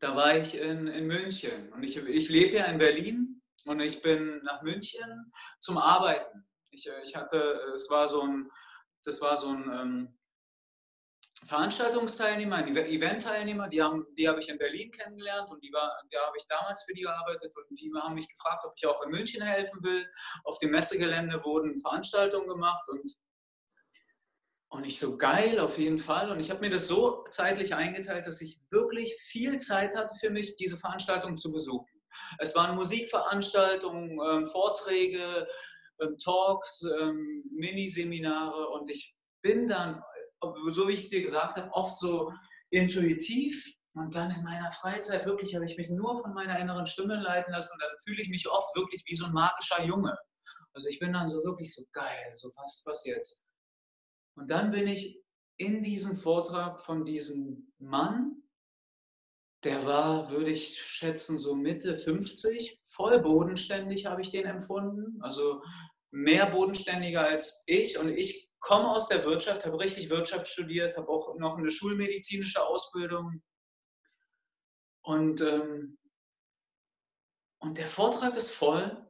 da 0.00 0.14
war 0.14 0.36
ich 0.36 0.54
in, 0.54 0.86
in 0.86 1.06
München. 1.06 1.72
Und 1.72 1.82
ich, 1.82 1.96
ich 1.96 2.28
lebe 2.28 2.56
ja 2.56 2.66
in 2.66 2.78
Berlin 2.78 3.42
und 3.64 3.80
ich 3.80 4.02
bin 4.02 4.42
nach 4.42 4.62
München 4.62 5.32
zum 5.60 5.78
Arbeiten. 5.78 6.46
Ich, 6.70 6.88
ich 7.04 7.16
hatte, 7.16 7.72
es 7.74 7.88
war 7.88 8.06
so 8.06 8.22
ein, 8.22 8.50
das 9.04 9.20
war 9.20 9.36
so 9.36 9.48
ein 9.48 9.70
ähm, 9.72 10.18
Veranstaltungsteilnehmer, 11.44 12.56
ein 12.56 12.74
Eventteilnehmer, 12.74 13.68
die, 13.68 13.82
haben, 13.82 14.06
die 14.16 14.26
habe 14.26 14.40
ich 14.40 14.48
in 14.48 14.58
Berlin 14.58 14.90
kennengelernt 14.90 15.50
und 15.50 15.62
die 15.62 15.72
war, 15.72 16.00
da 16.10 16.26
habe 16.26 16.36
ich 16.38 16.46
damals 16.46 16.82
für 16.82 16.94
die 16.94 17.02
gearbeitet 17.02 17.52
und 17.54 17.78
die 17.78 17.92
haben 17.94 18.14
mich 18.14 18.28
gefragt, 18.28 18.64
ob 18.64 18.72
ich 18.76 18.86
auch 18.86 19.02
in 19.02 19.10
München 19.10 19.42
helfen 19.42 19.82
will. 19.82 20.08
Auf 20.44 20.58
dem 20.60 20.70
Messegelände 20.70 21.44
wurden 21.44 21.78
Veranstaltungen 21.78 22.48
gemacht 22.48 22.88
und, 22.88 23.12
und 24.68 24.84
ich 24.84 24.98
so 24.98 25.18
geil 25.18 25.60
auf 25.60 25.78
jeden 25.78 25.98
Fall. 25.98 26.30
Und 26.30 26.40
ich 26.40 26.50
habe 26.50 26.60
mir 26.60 26.70
das 26.70 26.88
so 26.88 27.24
zeitlich 27.30 27.74
eingeteilt, 27.74 28.26
dass 28.26 28.40
ich 28.40 28.60
wirklich 28.70 29.14
viel 29.20 29.58
Zeit 29.58 29.94
hatte 29.94 30.14
für 30.18 30.30
mich, 30.30 30.56
diese 30.56 30.78
Veranstaltung 30.78 31.36
zu 31.36 31.52
besuchen. 31.52 31.86
Es 32.38 32.54
waren 32.56 32.76
Musikveranstaltungen, 32.76 34.18
ähm, 34.26 34.46
Vorträge, 34.46 35.46
ähm, 36.00 36.16
Talks, 36.16 36.82
ähm, 36.98 37.44
Miniseminare 37.52 38.68
und 38.70 38.90
ich 38.90 39.14
bin 39.42 39.68
dann 39.68 40.02
so 40.68 40.88
wie 40.88 40.92
ich 40.92 41.04
es 41.04 41.08
dir 41.08 41.22
gesagt 41.22 41.56
habe, 41.56 41.72
oft 41.72 41.96
so 41.96 42.32
intuitiv. 42.70 43.74
Und 43.94 44.14
dann 44.14 44.30
in 44.30 44.42
meiner 44.42 44.70
Freizeit 44.70 45.24
wirklich 45.24 45.54
habe 45.54 45.64
ich 45.64 45.76
mich 45.78 45.88
nur 45.88 46.20
von 46.20 46.34
meiner 46.34 46.58
inneren 46.58 46.86
Stimme 46.86 47.16
leiten 47.16 47.52
lassen. 47.52 47.74
Und 47.74 47.82
dann 47.82 47.98
fühle 48.04 48.22
ich 48.22 48.28
mich 48.28 48.48
oft 48.48 48.74
wirklich 48.76 49.02
wie 49.06 49.14
so 49.14 49.26
ein 49.26 49.32
magischer 49.32 49.82
Junge. 49.84 50.16
Also 50.74 50.90
ich 50.90 50.98
bin 50.98 51.14
dann 51.14 51.28
so 51.28 51.42
wirklich 51.42 51.74
so 51.74 51.84
geil, 51.92 52.30
so 52.34 52.50
was, 52.56 52.82
was 52.84 53.06
jetzt? 53.06 53.42
Und 54.36 54.50
dann 54.50 54.70
bin 54.70 54.86
ich 54.86 55.18
in 55.56 55.82
diesem 55.82 56.16
Vortrag 56.16 56.82
von 56.82 57.06
diesem 57.06 57.72
Mann, 57.78 58.42
der 59.64 59.86
war, 59.86 60.30
würde 60.30 60.50
ich 60.50 60.82
schätzen, 60.82 61.38
so 61.38 61.54
Mitte 61.54 61.96
50, 61.96 62.78
voll 62.84 63.18
bodenständig 63.20 64.04
habe 64.04 64.20
ich 64.20 64.30
den 64.30 64.44
empfunden. 64.44 65.20
Also 65.22 65.62
mehr 66.10 66.46
bodenständiger 66.50 67.22
als 67.22 67.64
ich. 67.66 67.98
Und 67.98 68.10
ich 68.10 68.50
komme 68.66 68.90
aus 68.90 69.06
der 69.06 69.22
Wirtschaft, 69.22 69.64
habe 69.64 69.78
richtig 69.78 70.10
Wirtschaft 70.10 70.48
studiert, 70.48 70.96
habe 70.96 71.08
auch 71.08 71.36
noch 71.36 71.56
eine 71.56 71.70
schulmedizinische 71.70 72.60
Ausbildung. 72.66 73.40
Und, 75.04 75.40
ähm, 75.40 75.98
und 77.62 77.78
der 77.78 77.86
Vortrag 77.86 78.34
ist 78.34 78.50
voll. 78.50 79.06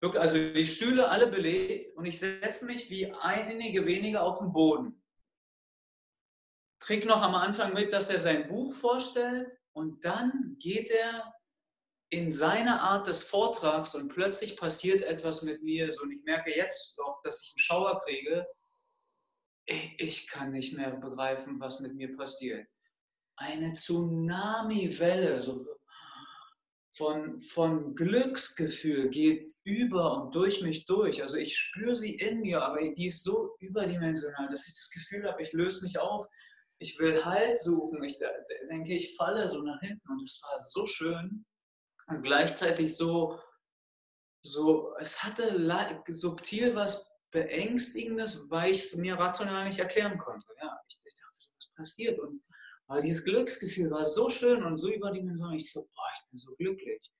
Also 0.00 0.34
die 0.34 0.66
Stühle 0.66 1.08
alle 1.08 1.28
belegt 1.28 1.96
und 1.96 2.04
ich 2.04 2.18
setze 2.18 2.66
mich 2.66 2.90
wie 2.90 3.12
einige 3.12 3.86
wenige 3.86 4.20
auf 4.20 4.40
den 4.40 4.52
Boden. 4.52 5.00
Krieg 6.80 7.06
noch 7.06 7.22
am 7.22 7.36
Anfang 7.36 7.72
mit, 7.74 7.92
dass 7.92 8.10
er 8.10 8.18
sein 8.18 8.48
Buch 8.48 8.74
vorstellt 8.74 9.56
und 9.72 10.04
dann 10.04 10.56
geht 10.58 10.90
er 10.90 11.32
in 12.12 12.30
seiner 12.30 12.82
Art 12.82 13.06
des 13.06 13.22
Vortrags 13.22 13.94
und 13.94 14.10
plötzlich 14.10 14.58
passiert 14.58 15.00
etwas 15.00 15.40
mit 15.42 15.62
mir. 15.62 15.90
So, 15.90 16.02
und 16.02 16.12
ich 16.12 16.22
merke 16.24 16.54
jetzt 16.54 17.00
auch, 17.00 17.22
dass 17.22 17.42
ich 17.42 17.52
einen 17.52 17.58
Schauer 17.58 18.02
kriege. 18.02 18.46
Ich 19.96 20.26
kann 20.26 20.50
nicht 20.50 20.76
mehr 20.76 20.90
begreifen, 20.90 21.58
was 21.58 21.80
mit 21.80 21.94
mir 21.94 22.14
passiert. 22.14 22.68
Eine 23.36 23.72
Tsunami-Welle 23.72 25.40
so 25.40 25.66
von, 26.90 27.40
von 27.40 27.94
Glücksgefühl 27.94 29.08
geht 29.08 29.54
über 29.64 30.22
und 30.22 30.34
durch 30.34 30.60
mich 30.60 30.84
durch. 30.84 31.22
Also 31.22 31.38
ich 31.38 31.56
spüre 31.56 31.94
sie 31.94 32.16
in 32.16 32.40
mir, 32.40 32.60
aber 32.60 32.86
die 32.92 33.06
ist 33.06 33.24
so 33.24 33.56
überdimensional, 33.58 34.50
dass 34.50 34.68
ich 34.68 34.74
das 34.74 34.90
Gefühl 34.90 35.26
habe, 35.26 35.42
ich 35.42 35.52
löse 35.52 35.82
mich 35.82 35.98
auf 35.98 36.28
ich 36.78 36.98
will 36.98 37.24
Halt 37.24 37.56
suchen. 37.62 38.02
Ich 38.02 38.18
denke, 38.68 38.94
ich 38.94 39.16
falle 39.16 39.46
so 39.46 39.62
nach 39.62 39.80
hinten 39.80 40.10
und 40.10 40.20
es 40.20 40.42
war 40.42 40.60
so 40.60 40.84
schön 40.84 41.46
und 42.16 42.22
gleichzeitig 42.22 42.96
so, 42.96 43.40
so 44.44 44.94
es 44.98 45.22
hatte 45.22 45.56
subtil 46.08 46.74
was 46.74 47.10
Beängstigendes, 47.30 48.50
weil 48.50 48.72
ich 48.72 48.82
es 48.82 48.96
mir 48.96 49.18
rational 49.18 49.66
nicht 49.66 49.78
erklären 49.78 50.18
konnte. 50.18 50.46
Ja, 50.60 50.78
ich, 50.88 51.02
ich 51.06 51.14
dachte, 51.14 51.28
was 51.30 51.72
passiert? 51.74 52.18
Und 52.18 52.42
aber 52.92 53.00
dieses 53.00 53.24
Glücksgefühl 53.24 53.90
war 53.90 54.04
so 54.04 54.28
schön 54.28 54.62
und 54.62 54.76
so 54.76 54.90
überdimensional. 54.90 55.54
Ich 55.54 55.72
so, 55.72 55.80
boah, 55.80 56.08
ich 56.14 56.28
bin 56.28 56.36
so 56.36 56.54
glücklich. 56.56 57.10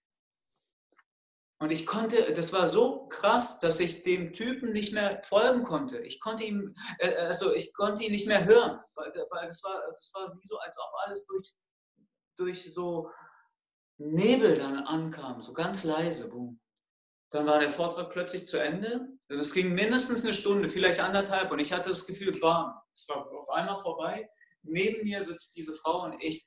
Und 1.60 1.70
ich 1.70 1.86
konnte, 1.86 2.32
das 2.32 2.52
war 2.52 2.66
so 2.66 3.06
krass, 3.06 3.60
dass 3.60 3.80
ich 3.80 4.02
dem 4.02 4.34
Typen 4.34 4.72
nicht 4.72 4.92
mehr 4.92 5.22
folgen 5.22 5.62
konnte. 5.62 6.00
Ich 6.00 6.20
konnte 6.20 6.44
ihm, 6.44 6.74
äh, 6.98 7.14
also 7.14 7.54
ich 7.54 7.72
konnte 7.72 8.04
ihn 8.04 8.12
nicht 8.12 8.26
mehr 8.26 8.44
hören, 8.44 8.80
weil, 8.96 9.12
weil 9.30 9.46
das, 9.46 9.62
war, 9.62 9.80
das 9.86 10.10
war 10.12 10.36
wie 10.36 10.46
so, 10.46 10.58
als 10.58 10.76
ob 10.76 10.92
alles 11.06 11.24
durch, 11.24 11.54
durch 12.36 12.74
so 12.74 13.10
Nebel 14.10 14.56
dann 14.56 14.78
ankam, 14.78 15.40
so 15.40 15.52
ganz 15.52 15.84
leise. 15.84 16.28
Boom. 16.28 16.60
Dann 17.30 17.46
war 17.46 17.60
der 17.60 17.70
Vortrag 17.70 18.10
plötzlich 18.10 18.46
zu 18.46 18.58
Ende. 18.58 19.08
Es 19.28 19.54
ging 19.54 19.72
mindestens 19.72 20.24
eine 20.24 20.34
Stunde, 20.34 20.68
vielleicht 20.68 21.00
anderthalb. 21.00 21.50
Und 21.50 21.60
ich 21.60 21.72
hatte 21.72 21.90
das 21.90 22.06
Gefühl, 22.06 22.32
bam, 22.40 22.74
es 22.92 23.08
war 23.08 23.30
auf 23.32 23.48
einmal 23.50 23.78
vorbei. 23.78 24.28
Neben 24.62 25.04
mir 25.04 25.22
sitzt 25.22 25.56
diese 25.56 25.74
Frau 25.74 26.04
und 26.04 26.22
ich 26.22 26.46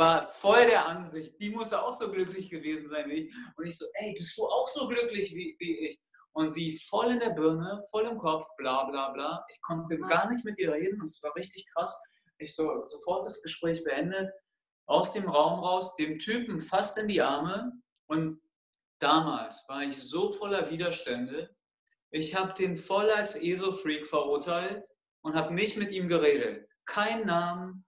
war 0.00 0.30
voll 0.30 0.66
der 0.66 0.86
Ansicht, 0.86 1.38
die 1.40 1.50
muss 1.50 1.72
auch 1.74 1.92
so 1.92 2.10
glücklich 2.10 2.48
gewesen 2.48 2.88
sein 2.88 3.08
wie 3.10 3.26
ich. 3.26 3.34
Und 3.56 3.66
ich 3.66 3.76
so, 3.76 3.84
ey, 3.94 4.14
bist 4.14 4.36
du 4.38 4.46
auch 4.46 4.66
so 4.66 4.88
glücklich 4.88 5.34
wie, 5.34 5.56
wie 5.58 5.88
ich? 5.88 6.00
Und 6.32 6.50
sie 6.50 6.78
voll 6.88 7.10
in 7.10 7.20
der 7.20 7.30
Birne, 7.30 7.80
voll 7.90 8.06
im 8.06 8.16
Kopf, 8.16 8.46
bla 8.56 8.84
bla 8.84 9.10
bla. 9.10 9.44
Ich 9.50 9.60
konnte 9.60 9.98
gar 9.98 10.30
nicht 10.30 10.44
mit 10.44 10.58
ihr 10.58 10.72
reden 10.72 11.02
und 11.02 11.08
es 11.08 11.22
war 11.22 11.34
richtig 11.36 11.66
krass. 11.74 12.00
Ich 12.38 12.54
so 12.54 12.82
sofort 12.84 13.26
das 13.26 13.42
Gespräch 13.42 13.84
beendet, 13.84 14.30
aus 14.90 15.12
dem 15.12 15.28
Raum 15.28 15.60
raus, 15.60 15.94
dem 15.94 16.18
Typen 16.18 16.60
fast 16.60 16.98
in 16.98 17.08
die 17.08 17.22
Arme. 17.22 17.72
Und 18.06 18.40
damals 18.98 19.64
war 19.68 19.82
ich 19.82 19.96
so 19.96 20.30
voller 20.30 20.70
Widerstände. 20.70 21.54
Ich 22.10 22.34
habe 22.34 22.52
den 22.54 22.76
voll 22.76 23.08
als 23.10 23.36
ESO-Freak 23.36 24.06
verurteilt 24.06 24.84
und 25.22 25.34
habe 25.34 25.54
nicht 25.54 25.76
mit 25.76 25.92
ihm 25.92 26.08
geredet. 26.08 26.68
Kein 26.84 27.24
Namen, 27.24 27.86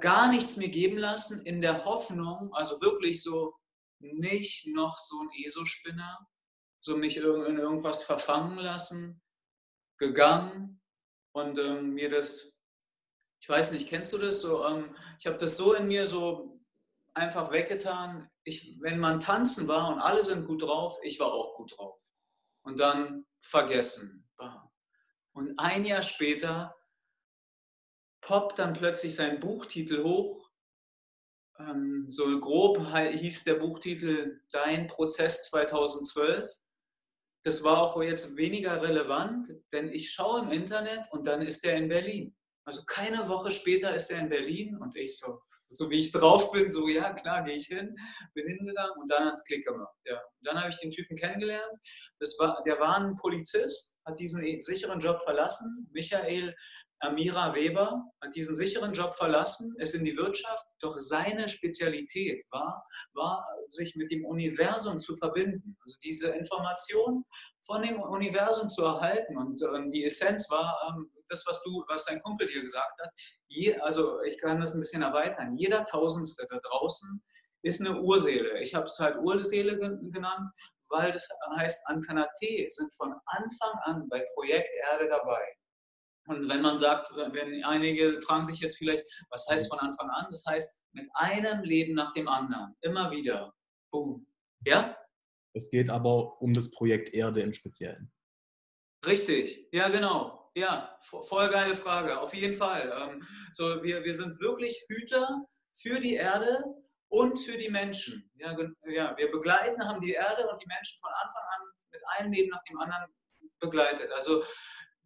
gar 0.00 0.28
nichts 0.28 0.56
mir 0.56 0.68
geben 0.68 0.98
lassen, 0.98 1.44
in 1.46 1.60
der 1.60 1.84
Hoffnung, 1.84 2.52
also 2.52 2.80
wirklich 2.80 3.22
so 3.22 3.54
nicht 4.00 4.66
noch 4.68 4.96
so 4.98 5.20
ein 5.20 5.30
ESO-Spinner, 5.44 6.26
so 6.80 6.96
mich 6.96 7.16
in 7.16 7.24
irgendwas 7.24 8.04
verfangen 8.04 8.58
lassen, 8.58 9.20
gegangen 9.98 10.80
und 11.32 11.58
ähm, 11.58 11.94
mir 11.94 12.08
das, 12.08 12.57
ich 13.40 13.48
weiß 13.48 13.72
nicht, 13.72 13.88
kennst 13.88 14.12
du 14.12 14.18
das? 14.18 14.40
So, 14.40 14.66
ähm, 14.66 14.94
ich 15.18 15.26
habe 15.26 15.38
das 15.38 15.56
so 15.56 15.74
in 15.74 15.86
mir 15.86 16.06
so 16.06 16.60
einfach 17.14 17.50
weggetan. 17.50 18.30
Ich, 18.44 18.76
wenn 18.80 18.98
man 18.98 19.20
tanzen 19.20 19.68
war 19.68 19.92
und 19.92 20.00
alle 20.00 20.22
sind 20.22 20.46
gut 20.46 20.62
drauf, 20.62 20.98
ich 21.02 21.20
war 21.20 21.32
auch 21.32 21.56
gut 21.56 21.76
drauf. 21.76 21.98
Und 22.62 22.78
dann 22.78 23.26
vergessen. 23.40 24.28
Und 25.32 25.56
ein 25.56 25.84
Jahr 25.84 26.02
später 26.02 26.74
poppt 28.20 28.58
dann 28.58 28.72
plötzlich 28.72 29.14
sein 29.14 29.38
Buchtitel 29.38 30.02
hoch. 30.02 30.50
Ähm, 31.58 32.06
so 32.08 32.40
grob 32.40 32.84
hieß 32.92 33.44
der 33.44 33.54
Buchtitel 33.54 34.40
Dein 34.50 34.88
Prozess 34.88 35.44
2012. 35.44 36.50
Das 37.44 37.62
war 37.62 37.82
auch 37.82 38.02
jetzt 38.02 38.36
weniger 38.36 38.82
relevant, 38.82 39.48
denn 39.72 39.88
ich 39.92 40.10
schaue 40.10 40.42
im 40.42 40.50
Internet 40.50 41.06
und 41.12 41.24
dann 41.24 41.40
ist 41.40 41.64
er 41.64 41.76
in 41.76 41.88
Berlin. 41.88 42.36
Also 42.68 42.82
keine 42.84 43.26
Woche 43.28 43.50
später 43.50 43.94
ist 43.94 44.10
er 44.10 44.18
in 44.18 44.28
Berlin 44.28 44.76
und 44.76 44.94
ich 44.94 45.16
so, 45.16 45.40
so 45.70 45.88
wie 45.88 46.00
ich 46.00 46.12
drauf 46.12 46.52
bin, 46.52 46.68
so 46.68 46.86
ja, 46.86 47.14
klar, 47.14 47.42
gehe 47.42 47.56
ich 47.56 47.64
hin, 47.64 47.96
bin 48.34 48.46
hingegangen 48.46 48.92
und 49.00 49.10
dann 49.10 49.24
hat 49.24 49.32
es 49.32 49.44
Klick 49.44 49.64
gemacht. 49.64 49.96
Ja. 50.04 50.20
Dann 50.42 50.60
habe 50.60 50.68
ich 50.68 50.78
den 50.78 50.90
Typen 50.90 51.16
kennengelernt. 51.16 51.72
Das 52.20 52.36
war, 52.38 52.62
der 52.66 52.78
war 52.78 52.98
ein 52.98 53.16
Polizist, 53.16 53.98
hat 54.04 54.18
diesen 54.18 54.60
sicheren 54.60 55.00
Job 55.00 55.18
verlassen. 55.22 55.88
Michael 55.92 56.54
Amira 57.00 57.54
Weber 57.54 58.04
hat 58.20 58.34
diesen 58.34 58.54
sicheren 58.54 58.92
Job 58.92 59.14
verlassen, 59.14 59.74
ist 59.78 59.94
in 59.94 60.04
die 60.04 60.18
Wirtschaft, 60.18 60.66
doch 60.80 60.98
seine 60.98 61.48
Spezialität 61.48 62.44
war, 62.50 62.84
war, 63.14 63.46
sich 63.68 63.96
mit 63.96 64.12
dem 64.12 64.26
Universum 64.26 65.00
zu 65.00 65.16
verbinden. 65.16 65.78
Also 65.86 65.96
diese 66.04 66.28
Information 66.32 67.24
von 67.64 67.82
dem 67.82 67.98
Universum 67.98 68.68
zu 68.68 68.84
erhalten. 68.84 69.38
Und, 69.38 69.62
und 69.62 69.90
die 69.90 70.04
Essenz 70.04 70.50
war 70.50 70.76
ähm, 70.90 71.10
das, 71.28 71.44
was 71.46 71.62
du, 71.62 71.84
was 71.88 72.04
dein 72.06 72.20
Kumpel 72.22 72.46
dir 72.46 72.62
gesagt 72.62 73.00
hat. 73.00 73.10
Je, 73.48 73.76
also 73.78 74.20
ich 74.22 74.38
kann 74.38 74.60
das 74.60 74.74
ein 74.74 74.80
bisschen 74.80 75.02
erweitern. 75.02 75.56
Jeder 75.56 75.84
Tausendste 75.84 76.46
da 76.50 76.58
draußen 76.58 77.22
ist 77.62 77.80
eine 77.80 78.00
Urseele. 78.00 78.60
Ich 78.62 78.74
habe 78.74 78.86
es 78.86 78.98
halt 78.98 79.16
Urseele 79.18 79.76
genannt, 79.78 80.48
weil 80.88 81.12
das 81.12 81.28
heißt, 81.56 81.86
Ankanate 81.86 82.66
sind 82.68 82.94
von 82.94 83.14
Anfang 83.26 83.72
an 83.82 84.08
bei 84.08 84.24
Projekt 84.34 84.70
Erde 84.90 85.08
dabei. 85.08 85.42
Und 86.28 86.46
wenn 86.48 86.60
man 86.60 86.78
sagt, 86.78 87.10
wenn 87.16 87.64
einige 87.64 88.20
fragen 88.20 88.44
sich 88.44 88.60
jetzt 88.60 88.76
vielleicht, 88.76 89.04
was 89.30 89.46
heißt 89.48 89.68
von 89.68 89.78
Anfang 89.78 90.10
an? 90.10 90.26
Das 90.30 90.44
heißt, 90.46 90.82
mit 90.92 91.08
einem 91.14 91.62
Leben 91.62 91.94
nach 91.94 92.12
dem 92.12 92.28
anderen, 92.28 92.76
immer 92.82 93.10
wieder. 93.10 93.54
Boom. 93.90 94.26
Ja? 94.66 94.96
Es 95.54 95.70
geht 95.70 95.88
aber 95.88 96.40
um 96.42 96.52
das 96.52 96.70
Projekt 96.70 97.14
Erde 97.14 97.40
im 97.40 97.54
Speziellen. 97.54 98.12
Richtig, 99.06 99.68
ja, 99.72 99.88
genau. 99.88 100.37
Ja, 100.54 100.98
voll 101.02 101.48
geile 101.48 101.74
Frage, 101.74 102.18
auf 102.18 102.34
jeden 102.34 102.54
Fall. 102.54 102.92
Ähm, 102.96 103.26
so, 103.52 103.82
wir, 103.82 104.04
wir 104.04 104.14
sind 104.14 104.40
wirklich 104.40 104.84
Hüter 104.88 105.44
für 105.72 106.00
die 106.00 106.14
Erde 106.14 106.64
und 107.08 107.38
für 107.38 107.56
die 107.56 107.70
Menschen. 107.70 108.30
Ja, 108.34 108.56
ja, 108.86 109.16
wir 109.16 109.30
begleiten, 109.30 109.86
haben 109.86 110.00
die 110.00 110.12
Erde 110.12 110.48
und 110.48 110.60
die 110.60 110.66
Menschen 110.66 110.98
von 111.00 111.10
Anfang 111.22 111.42
an 111.56 111.66
mit 111.90 112.02
einem 112.16 112.32
Leben 112.32 112.50
nach 112.50 112.62
dem 112.64 112.78
anderen 112.78 113.14
begleitet. 113.60 114.12
Also 114.12 114.44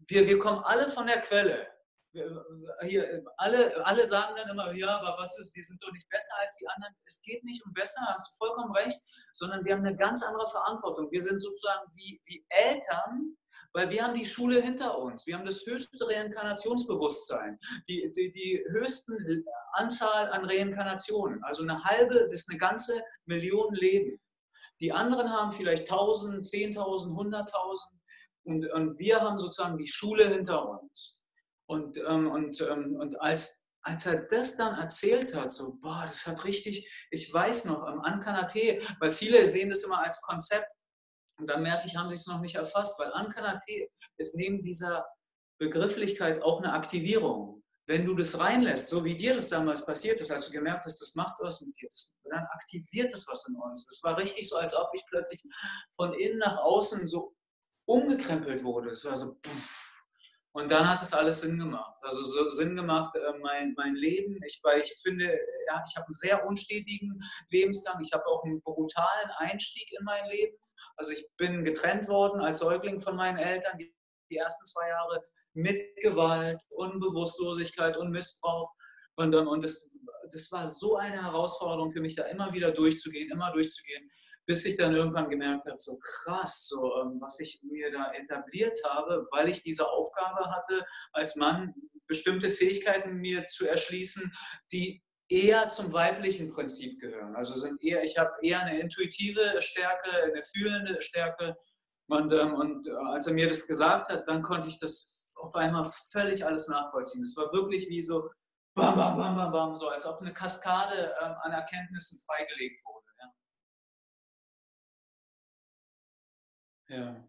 wir, 0.09 0.27
wir 0.27 0.39
kommen 0.39 0.63
alle 0.65 0.89
von 0.89 1.07
der 1.07 1.21
Quelle. 1.21 1.69
Wir, 2.13 2.45
hier, 2.83 3.25
alle, 3.39 3.87
alle 3.87 4.07
sagen 4.07 4.37
dann 4.37 4.51
immer, 4.51 4.73
ja, 4.73 4.99
aber 4.99 5.17
was 5.19 5.39
ist, 5.39 5.55
wir 5.57 5.63
sind 5.63 5.83
doch 5.83 5.93
nicht 5.93 6.09
besser 6.11 6.35
als 6.41 6.57
die 6.57 6.69
anderen. 6.69 6.95
Es 7.07 7.23
geht 7.23 7.43
nicht 7.45 7.65
um 7.65 7.73
besser, 7.73 8.03
hast 8.07 8.33
du 8.33 8.45
vollkommen 8.45 8.75
recht, 8.75 9.01
sondern 9.33 9.65
wir 9.65 9.73
haben 9.73 9.87
eine 9.87 9.97
ganz 9.97 10.23
andere 10.23 10.47
Verantwortung. 10.47 11.11
Wir 11.11 11.23
sind 11.23 11.39
sozusagen 11.39 11.91
wie, 11.95 12.21
wie 12.27 12.45
Eltern, 12.51 13.37
weil 13.75 13.91
wir 13.91 14.05
haben 14.05 14.15
die 14.15 14.27
Schule 14.27 14.61
hinter 14.61 14.99
uns. 14.99 15.27
Wir 15.27 15.37
haben 15.37 15.47
das 15.47 15.65
höchste 15.67 16.07
Reinkarnationsbewusstsein, 16.07 17.59
die, 17.89 18.13
die, 18.13 18.33
die 18.33 18.65
höchsten 18.69 19.45
Anzahl 19.73 20.31
an 20.31 20.45
Reinkarnationen. 20.45 21.43
Also 21.43 21.63
eine 21.63 21.83
halbe 21.83 22.29
bis 22.29 22.49
eine 22.49 22.59
ganze 22.59 23.03
Million 23.27 23.75
Leben. 23.75 24.21
Die 24.81 24.93
anderen 24.93 25.31
haben 25.31 25.53
vielleicht 25.53 25.91
1000, 25.91 26.45
10.000, 26.45 26.77
100.000. 26.77 27.89
Und, 28.45 28.71
und 28.73 28.99
wir 28.99 29.21
haben 29.21 29.39
sozusagen 29.39 29.79
die 29.79 29.87
Schule 29.87 30.29
hinter 30.29 30.69
uns. 30.69 31.25
Und, 31.67 31.97
ähm, 31.97 32.31
und, 32.31 32.61
ähm, 32.61 32.97
und 32.97 33.21
als, 33.21 33.67
als 33.83 34.07
er 34.07 34.23
das 34.23 34.57
dann 34.57 34.75
erzählt 34.75 35.35
hat, 35.35 35.53
so, 35.53 35.79
boah, 35.81 36.03
das 36.03 36.27
hat 36.27 36.45
richtig, 36.45 36.91
ich 37.11 37.33
weiß 37.33 37.67
noch, 37.67 37.85
am 37.85 38.01
Ankanate, 38.01 38.83
weil 38.99 39.13
viele 39.13 39.47
sehen 39.47 39.71
das 39.71 39.85
immer 39.85 40.05
als 40.05 40.21
Konzept. 40.21 40.69
Und 41.43 41.49
dann 41.49 41.65
merke 41.65 41.89
ich, 41.89 41.97
haben 41.97 42.09
sie 42.09 42.15
es 42.15 42.29
noch 42.29 42.41
nicht 42.41 42.55
erfasst, 42.55 43.01
weil 43.01 43.13
Ankanate 43.13 43.89
ist 44.17 44.37
neben 44.37 44.63
dieser 44.63 45.05
Begrifflichkeit 45.59 46.41
auch 46.41 46.59
eine 46.59 46.73
Aktivierung. 46.73 47.65
Wenn 47.87 48.07
du 48.07 48.15
das 48.15 48.39
reinlässt, 48.39 48.89
so 48.89 49.05
wie 49.05 49.17
dir 49.17 49.35
das 49.35 49.49
damals 49.49 49.85
passiert 49.85 50.21
ist, 50.21 50.31
als 50.31 50.47
du 50.47 50.53
gemerkt 50.53 50.85
hast, 50.85 51.01
das 51.01 51.17
macht 51.17 51.41
was 51.41 51.61
mit 51.63 51.75
dir, 51.81 51.89
dann 52.31 52.47
aktiviert 52.53 53.13
das 53.13 53.27
was 53.27 53.49
in 53.49 53.57
uns. 53.57 53.89
Es 53.91 54.05
war 54.05 54.17
richtig 54.17 54.49
so, 54.49 54.55
als 54.55 54.73
ob 54.73 54.89
ich 54.95 55.03
plötzlich 55.11 55.43
von 55.97 56.15
innen 56.15 56.39
nach 56.39 56.59
außen 56.59 57.09
so 57.09 57.35
umgekrempelt 57.89 58.63
wurde. 58.63 58.91
Es 58.91 59.05
war 59.05 59.17
so, 59.17 59.35
pff. 59.45 59.93
Und 60.53 60.71
dann 60.71 60.89
hat 60.89 61.03
das 61.03 61.13
alles 61.13 61.41
Sinn 61.41 61.59
gemacht. 61.59 61.97
Also 62.03 62.23
so 62.23 62.51
Sinn 62.51 62.77
gemacht, 62.77 63.17
äh, 63.17 63.39
mein, 63.41 63.75
mein 63.77 63.97
Leben. 63.97 64.39
Ich, 64.47 64.61
weil 64.63 64.83
ich 64.83 64.95
finde, 65.03 65.37
ja, 65.67 65.83
ich 65.89 65.97
habe 65.97 66.07
einen 66.07 66.15
sehr 66.15 66.47
unstetigen 66.47 67.21
Lebensgang. 67.51 68.01
Ich 68.01 68.13
habe 68.13 68.25
auch 68.27 68.45
einen 68.45 68.63
brutalen 68.63 69.31
Einstieg 69.39 69.91
in 69.99 70.05
mein 70.05 70.29
Leben. 70.31 70.57
Also 70.97 71.13
ich 71.13 71.27
bin 71.37 71.65
getrennt 71.65 72.09
worden 72.09 72.41
als 72.41 72.61
Säugling 72.61 73.01
von 73.01 73.17
meinen 73.17 73.39
Eltern 73.39 73.79
die, 73.79 73.95
die 74.31 74.37
ersten 74.37 74.65
zwei 74.67 74.89
Jahre 74.89 75.25
mit 75.55 75.97
Gewalt 75.97 76.63
und 76.71 77.01
Bewusstlosigkeit 77.01 77.97
und 77.97 78.11
Missbrauch. 78.11 78.71
Und, 79.17 79.35
und 79.35 79.65
das, 79.65 79.91
das 80.31 80.51
war 80.51 80.69
so 80.69 80.97
eine 80.97 81.23
Herausforderung 81.23 81.91
für 81.91 82.01
mich, 82.01 82.15
da 82.15 82.25
immer 82.25 82.53
wieder 82.53 82.73
durchzugehen, 82.73 83.31
immer 83.31 83.53
durchzugehen 83.53 84.11
bis 84.47 84.65
ich 84.65 84.77
dann 84.77 84.95
irgendwann 84.95 85.31
gemerkt 85.31 85.67
habe, 85.67 85.79
so 85.79 85.99
krass, 85.99 86.67
so, 86.67 87.01
ähm, 87.01 87.19
was 87.21 87.39
ich 87.41 87.63
mir 87.63 87.93
da 87.93 88.13
etabliert 88.13 88.77
habe, 88.85 89.27
weil 89.31 89.49
ich 89.49 89.63
diese 89.63 89.89
Aufgabe 89.89 90.51
hatte, 90.51 90.85
als 91.13 91.37
Mann 91.37 91.75
bestimmte 92.07 92.51
Fähigkeiten 92.51 93.15
mir 93.15 93.47
zu 93.49 93.67
erschließen, 93.67 94.33
die 94.73 95.03
eher 95.33 95.71
zum 95.71 95.93
weiblichen 95.93 96.53
Prinzip 96.53 97.01
gehören. 97.01 97.35
Also 97.35 97.55
sind 97.55 97.83
eher, 97.83 98.05
ich 98.05 98.19
habe 98.19 98.33
eher 98.43 98.61
eine 98.61 98.79
intuitive 98.79 99.63
Stärke, 99.63 100.11
eine 100.11 100.43
fühlende 100.45 101.01
Stärke. 101.01 101.57
Und, 102.09 102.33
ähm, 102.33 102.55
und 102.55 102.87
äh, 102.87 102.91
als 102.91 103.27
er 103.27 103.33
mir 103.33 103.49
das 103.49 103.67
gesagt 103.67 104.11
hat, 104.11 104.29
dann 104.29 104.43
konnte 104.43 104.69
ich 104.69 104.79
das 104.79 105.33
auf 105.37 105.55
einmal 105.57 105.91
völlig 106.11 106.45
alles 106.45 106.69
nachvollziehen. 106.69 107.23
Es 107.23 107.37
war 107.37 107.51
wirklich 107.53 107.89
wie 107.89 108.03
so 108.03 108.31
bam, 108.75 108.95
bam, 108.95 109.17
bam, 109.17 109.37
bam, 109.37 109.53
bam, 109.53 109.75
so 109.75 109.89
als 109.89 110.05
ob 110.05 110.21
eine 110.21 110.35
Kaskade 110.35 111.15
ähm, 111.23 111.35
an 111.41 111.53
Erkenntnissen 111.53 112.19
freigelegt 112.27 112.85
wurde. 112.85 113.07
Ja. 116.89 116.97
ja. 116.97 117.29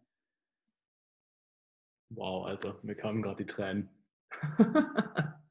Wow, 2.10 2.46
Alter, 2.48 2.78
mir 2.84 2.96
kamen 2.96 3.22
gerade 3.22 3.44
die 3.44 3.46
Tränen. 3.46 3.90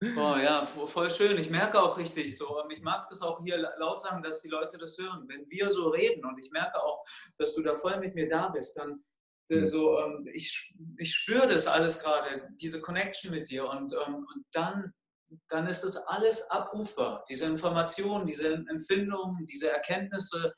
Boah, 0.00 0.38
ja, 0.38 0.64
voll 0.64 1.10
schön. 1.10 1.38
Ich 1.38 1.50
merke 1.50 1.82
auch 1.82 1.98
richtig 1.98 2.36
so. 2.38 2.62
Ich 2.70 2.82
mag 2.82 3.08
das 3.08 3.20
auch 3.20 3.42
hier 3.42 3.58
laut 3.78 4.00
sagen, 4.00 4.22
dass 4.22 4.42
die 4.42 4.48
Leute 4.48 4.78
das 4.78 4.96
hören. 4.96 5.24
Wenn 5.28 5.50
wir 5.50 5.72
so 5.72 5.88
reden 5.88 6.24
und 6.24 6.38
ich 6.38 6.52
merke 6.52 6.80
auch, 6.80 7.04
dass 7.36 7.52
du 7.54 7.62
da 7.62 7.74
voll 7.74 7.98
mit 7.98 8.14
mir 8.14 8.28
da 8.28 8.48
bist, 8.48 8.78
dann 8.78 9.02
äh, 9.50 9.56
mhm. 9.56 9.66
so, 9.66 9.98
ähm, 9.98 10.28
ich, 10.32 10.72
ich 10.98 11.12
spüre 11.12 11.48
das 11.48 11.66
alles 11.66 12.00
gerade, 12.00 12.48
diese 12.60 12.80
Connection 12.80 13.32
mit 13.32 13.50
dir 13.50 13.68
und, 13.68 13.92
ähm, 13.92 14.24
und 14.32 14.44
dann, 14.52 14.92
dann 15.48 15.66
ist 15.66 15.82
das 15.82 15.96
alles 15.96 16.48
abrufbar. 16.50 17.24
Diese 17.28 17.46
Informationen, 17.46 18.26
diese 18.26 18.52
Empfindungen, 18.52 19.46
diese 19.46 19.72
Erkenntnisse. 19.72 20.54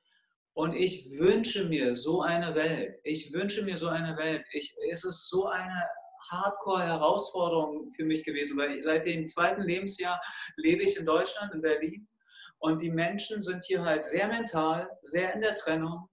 Und 0.52 0.75
ich 0.75 1.11
wünsche 1.18 1.64
mir 1.64 1.94
so 1.94 2.20
eine 2.20 2.54
Welt. 2.54 3.00
Ich 3.04 3.32
wünsche 3.32 3.62
mir 3.62 3.78
so 3.78 3.88
eine 3.88 4.18
Welt. 4.18 4.44
Ich, 4.52 4.76
es 4.90 5.04
ist 5.04 5.30
so 5.30 5.47
eine 5.47 5.88
Hardcore-Herausforderung 6.30 7.90
für 7.92 8.04
mich 8.04 8.25
gewesen, 8.25 8.58
weil 8.58 8.82
seit 8.82 9.06
dem 9.06 9.26
zweiten 9.26 9.62
Lebensjahr 9.62 10.20
lebe 10.56 10.82
ich 10.82 10.96
in 10.96 11.06
Deutschland, 11.06 11.54
in 11.54 11.60
Berlin. 11.60 12.08
Und 12.58 12.82
die 12.82 12.90
Menschen 12.90 13.42
sind 13.42 13.64
hier 13.64 13.84
halt 13.84 14.04
sehr 14.04 14.28
mental, 14.28 14.90
sehr 15.02 15.32
in 15.34 15.40
der 15.40 15.54
Trennung. 15.54 16.08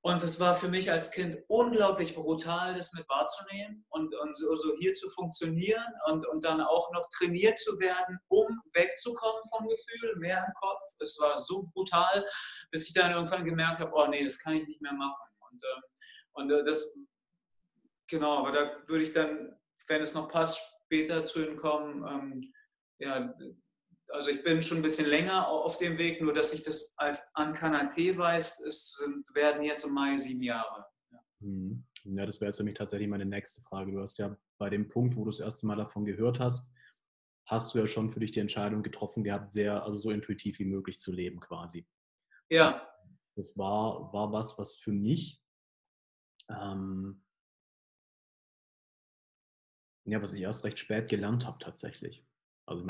Und 0.00 0.22
es 0.22 0.38
war 0.40 0.54
für 0.54 0.68
mich 0.68 0.90
als 0.90 1.10
Kind 1.10 1.36
unglaublich 1.48 2.14
brutal, 2.14 2.74
das 2.74 2.92
mit 2.94 3.06
wahrzunehmen 3.08 3.84
und, 3.90 4.14
und 4.14 4.36
so, 4.36 4.54
so, 4.54 4.74
hier 4.78 4.92
zu 4.92 5.10
funktionieren 5.10 5.84
und, 6.06 6.26
und 6.28 6.44
dann 6.44 6.60
auch 6.60 6.90
noch 6.92 7.06
trainiert 7.18 7.58
zu 7.58 7.78
werden, 7.80 8.18
um 8.28 8.46
wegzukommen 8.72 9.42
vom 9.50 9.68
Gefühl, 9.68 10.16
mehr 10.16 10.44
im 10.46 10.52
Kopf. 10.54 10.80
Es 11.00 11.18
war 11.20 11.36
so 11.36 11.68
brutal, 11.74 12.24
bis 12.70 12.86
ich 12.86 12.94
dann 12.94 13.12
irgendwann 13.12 13.44
gemerkt 13.44 13.80
habe, 13.80 13.92
oh 13.92 14.06
nee, 14.06 14.24
das 14.24 14.38
kann 14.38 14.54
ich 14.54 14.66
nicht 14.66 14.80
mehr 14.80 14.94
machen. 14.94 15.28
Und, 15.50 15.62
ähm, 15.64 15.82
und 16.32 16.50
äh, 16.52 16.64
das 16.64 16.96
Genau, 18.08 18.38
aber 18.38 18.52
da 18.52 18.88
würde 18.88 19.04
ich 19.04 19.12
dann, 19.12 19.56
wenn 19.86 20.02
es 20.02 20.14
noch 20.14 20.28
passt, 20.28 20.58
später 20.84 21.24
zu 21.24 21.44
Ihnen 21.44 21.56
kommen. 21.56 22.04
Ähm, 22.08 22.52
ja, 22.98 23.34
also 24.08 24.30
ich 24.30 24.42
bin 24.42 24.62
schon 24.62 24.78
ein 24.78 24.82
bisschen 24.82 25.06
länger 25.06 25.46
auf 25.46 25.78
dem 25.78 25.98
Weg, 25.98 26.22
nur 26.22 26.32
dass 26.32 26.52
ich 26.52 26.62
das 26.62 26.94
als 26.96 27.30
Ankanate 27.34 28.16
weiß, 28.16 28.60
es 28.60 28.94
sind, 28.94 29.34
werden 29.34 29.62
jetzt 29.62 29.84
im 29.84 29.92
Mai 29.92 30.16
sieben 30.16 30.42
Jahre. 30.42 30.86
Ja, 31.10 31.20
mhm. 31.40 31.84
ja 32.04 32.24
das 32.24 32.40
wäre 32.40 32.48
jetzt 32.48 32.58
nämlich 32.58 32.78
tatsächlich 32.78 33.08
meine 33.08 33.26
nächste 33.26 33.60
Frage. 33.62 33.92
Du 33.92 34.00
hast 34.00 34.18
ja 34.18 34.36
bei 34.58 34.70
dem 34.70 34.88
Punkt, 34.88 35.16
wo 35.16 35.24
du 35.24 35.30
das 35.30 35.40
erste 35.40 35.66
Mal 35.66 35.76
davon 35.76 36.06
gehört 36.06 36.40
hast, 36.40 36.72
hast 37.46 37.74
du 37.74 37.78
ja 37.78 37.86
schon 37.86 38.10
für 38.10 38.20
dich 38.20 38.32
die 38.32 38.40
Entscheidung 38.40 38.82
getroffen 38.82 39.24
gehabt, 39.24 39.50
sehr, 39.50 39.82
also 39.82 39.96
so 39.96 40.10
intuitiv 40.10 40.58
wie 40.58 40.64
möglich 40.64 40.98
zu 40.98 41.12
leben 41.12 41.40
quasi. 41.40 41.86
Ja. 42.50 42.88
Das 43.36 43.56
war, 43.56 44.12
war 44.12 44.32
was, 44.32 44.58
was 44.58 44.74
für 44.74 44.92
mich 44.92 45.40
ähm, 46.50 47.22
ja, 50.08 50.22
was 50.22 50.32
ich 50.32 50.40
erst 50.40 50.64
recht 50.64 50.78
spät 50.78 51.08
gelernt 51.08 51.46
habe 51.46 51.58
tatsächlich. 51.58 52.24
Also 52.66 52.84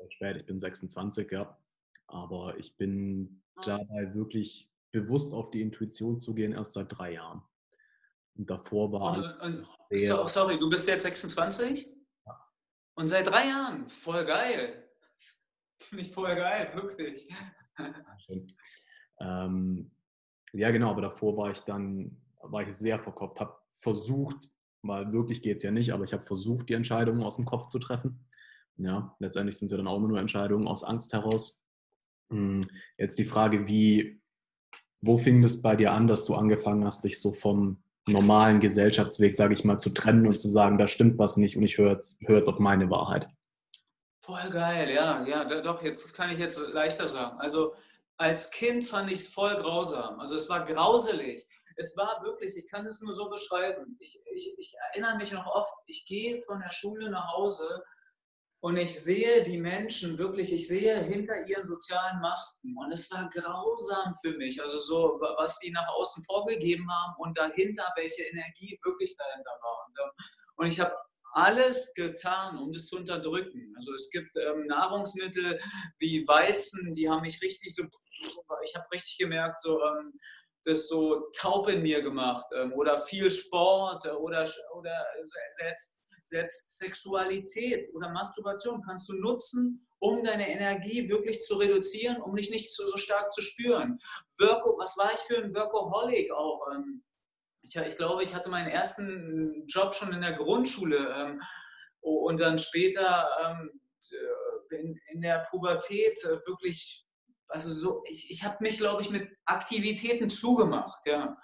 recht 0.00 0.12
spät, 0.12 0.36
ich 0.36 0.46
bin 0.46 0.58
26, 0.58 1.30
ja. 1.30 1.58
Aber 2.06 2.56
ich 2.58 2.76
bin 2.76 3.42
ah. 3.56 3.62
dabei 3.64 4.14
wirklich 4.14 4.70
bewusst 4.90 5.34
auf 5.34 5.50
die 5.50 5.60
Intuition 5.60 6.18
zu 6.18 6.34
gehen, 6.34 6.52
erst 6.52 6.74
seit 6.74 6.96
drei 6.96 7.14
Jahren. 7.14 7.42
Und 8.36 8.48
davor 8.48 8.92
war. 8.92 9.40
Und, 9.42 9.66
und, 9.90 9.98
so, 9.98 10.26
sorry, 10.26 10.58
du 10.58 10.68
bist 10.70 10.88
jetzt 10.88 11.02
26? 11.02 11.88
Ja. 12.26 12.48
Und 12.94 13.08
seit 13.08 13.26
drei 13.26 13.48
Jahren? 13.48 13.88
Voll 13.88 14.24
geil. 14.24 14.88
Finde 15.78 16.04
ich 16.04 16.12
voll 16.12 16.34
geil, 16.34 16.72
wirklich. 16.74 17.28
Schön. 18.24 18.46
Ähm, 19.20 19.90
ja, 20.52 20.70
genau, 20.70 20.90
aber 20.90 21.02
davor 21.02 21.36
war 21.36 21.50
ich 21.50 21.60
dann, 21.60 22.20
war 22.40 22.62
ich 22.62 22.72
sehr 22.72 22.98
verkopft, 22.98 23.40
habe 23.40 23.56
versucht, 23.68 24.48
weil 24.86 25.12
wirklich 25.12 25.42
geht 25.42 25.56
es 25.56 25.62
ja 25.62 25.70
nicht, 25.70 25.92
aber 25.92 26.04
ich 26.04 26.12
habe 26.12 26.22
versucht, 26.22 26.68
die 26.68 26.74
Entscheidungen 26.74 27.22
aus 27.22 27.36
dem 27.36 27.44
Kopf 27.44 27.68
zu 27.68 27.78
treffen. 27.78 28.26
Ja, 28.76 29.16
letztendlich 29.18 29.56
sind 29.56 29.66
es 29.66 29.72
ja 29.72 29.78
dann 29.78 29.86
auch 29.86 29.96
immer 29.96 30.08
nur 30.08 30.18
Entscheidungen 30.18 30.66
aus 30.66 30.84
Angst 30.84 31.12
heraus. 31.12 31.62
Hm, 32.30 32.66
jetzt 32.98 33.18
die 33.18 33.24
Frage, 33.24 33.66
wie, 33.66 34.20
wo 35.00 35.16
fing 35.16 35.42
es 35.44 35.62
bei 35.62 35.76
dir 35.76 35.92
an, 35.92 36.06
dass 36.06 36.24
du 36.26 36.34
angefangen 36.34 36.84
hast, 36.84 37.04
dich 37.04 37.20
so 37.20 37.32
vom 37.32 37.82
normalen 38.06 38.60
Gesellschaftsweg, 38.60 39.34
sage 39.34 39.54
ich 39.54 39.64
mal, 39.64 39.78
zu 39.78 39.90
trennen 39.90 40.26
und 40.26 40.38
zu 40.38 40.48
sagen, 40.48 40.76
da 40.76 40.86
stimmt 40.88 41.18
was 41.18 41.36
nicht 41.36 41.56
und 41.56 41.62
ich 41.62 41.78
höre 41.78 41.92
jetzt, 41.92 42.20
hör 42.26 42.36
jetzt 42.36 42.48
auf 42.48 42.58
meine 42.58 42.90
Wahrheit? 42.90 43.28
Voll 44.20 44.50
geil, 44.50 44.90
ja, 44.90 45.24
ja, 45.26 45.60
doch, 45.62 45.82
jetzt 45.82 46.04
das 46.04 46.14
kann 46.14 46.30
ich 46.30 46.38
jetzt 46.38 46.60
leichter 46.72 47.08
sagen. 47.08 47.38
Also 47.38 47.74
als 48.16 48.50
Kind 48.50 48.84
fand 48.84 49.10
ich 49.10 49.20
es 49.20 49.26
voll 49.28 49.54
grausam. 49.56 50.20
Also 50.20 50.34
es 50.34 50.48
war 50.48 50.64
grauselig 50.64 51.46
es 51.76 51.96
war 51.96 52.22
wirklich, 52.22 52.56
ich 52.56 52.66
kann 52.68 52.86
es 52.86 53.00
nur 53.02 53.12
so 53.12 53.28
beschreiben. 53.28 53.96
Ich, 54.00 54.20
ich, 54.32 54.58
ich 54.58 54.74
erinnere 54.92 55.16
mich 55.16 55.32
noch 55.32 55.46
oft, 55.46 55.74
ich 55.86 56.06
gehe 56.06 56.40
von 56.42 56.60
der 56.60 56.70
Schule 56.70 57.10
nach 57.10 57.32
Hause 57.32 57.82
und 58.64 58.78
ich 58.78 58.98
sehe 58.98 59.42
die 59.44 59.58
Menschen 59.58 60.16
wirklich, 60.16 60.50
ich 60.50 60.66
sehe 60.66 60.98
hinter 61.02 61.46
ihren 61.46 61.66
sozialen 61.66 62.20
Masken. 62.20 62.74
Und 62.78 62.92
es 62.92 63.10
war 63.10 63.28
grausam 63.28 64.14
für 64.22 64.38
mich, 64.38 64.62
also 64.62 64.78
so, 64.78 65.20
was 65.36 65.58
sie 65.58 65.70
nach 65.70 65.86
außen 65.88 66.24
vorgegeben 66.24 66.90
haben 66.90 67.14
und 67.18 67.36
dahinter, 67.36 67.84
welche 67.96 68.22
Energie 68.22 68.78
wirklich 68.82 69.14
dahinter 69.18 69.50
war. 69.60 69.86
Und, 69.86 69.98
ähm, 70.00 70.10
und 70.56 70.66
ich 70.68 70.80
habe 70.80 70.96
alles 71.34 71.92
getan, 71.94 72.56
um 72.56 72.72
das 72.72 72.86
zu 72.86 72.96
unterdrücken. 72.96 73.74
Also 73.76 73.92
es 73.92 74.08
gibt 74.10 74.34
ähm, 74.36 74.66
Nahrungsmittel 74.66 75.58
wie 75.98 76.26
Weizen, 76.26 76.94
die 76.94 77.10
haben 77.10 77.22
mich 77.22 77.42
richtig 77.42 77.74
so, 77.74 77.82
ich 78.64 78.74
habe 78.74 78.86
richtig 78.92 79.18
gemerkt, 79.18 79.60
so 79.60 79.78
ähm, 79.82 80.18
das 80.64 80.88
so 80.88 81.28
taub 81.36 81.68
in 81.68 81.82
mir 81.82 82.02
gemacht 82.02 82.46
ähm, 82.56 82.72
oder 82.72 82.98
viel 82.98 83.30
Sport 83.30 84.06
oder, 84.06 84.48
oder 84.74 85.06
selbst, 85.52 86.00
selbst 86.24 86.78
Sexualität 86.78 87.88
oder 87.94 88.08
Masturbation 88.10 88.82
kannst 88.82 89.08
du 89.08 89.14
nutzen, 89.14 89.86
um 89.98 90.22
deine 90.22 90.50
Energie 90.50 91.08
wirklich 91.08 91.40
zu 91.40 91.56
reduzieren, 91.56 92.20
um 92.20 92.34
dich 92.34 92.50
nicht 92.50 92.72
so, 92.72 92.86
so 92.86 92.96
stark 92.96 93.30
zu 93.30 93.42
spüren. 93.42 93.98
Worko, 94.38 94.76
was 94.78 94.96
war 94.96 95.12
ich 95.14 95.20
für 95.20 95.42
ein 95.42 95.54
Workaholic 95.54 96.30
auch? 96.32 96.66
Ähm, 96.72 97.02
ich, 97.62 97.76
ich, 97.76 97.96
glaube, 97.96 98.24
ich 98.24 98.34
hatte 98.34 98.50
meinen 98.50 98.68
ersten 98.68 99.66
Job 99.66 99.94
schon 99.94 100.12
in 100.12 100.20
der 100.20 100.34
Grundschule 100.34 101.14
ähm, 101.16 101.42
und 102.00 102.40
dann 102.40 102.58
später 102.58 103.28
ähm, 103.42 103.80
in, 104.70 105.00
in 105.12 105.20
der 105.20 105.46
Pubertät 105.50 106.22
äh, 106.24 106.46
wirklich 106.46 107.06
also 107.48 107.70
so, 107.70 108.02
ich, 108.06 108.30
ich 108.30 108.44
habe 108.44 108.56
mich, 108.60 108.78
glaube 108.78 109.02
ich, 109.02 109.10
mit 109.10 109.28
Aktivitäten 109.44 110.30
zugemacht, 110.30 111.06
ja. 111.06 111.36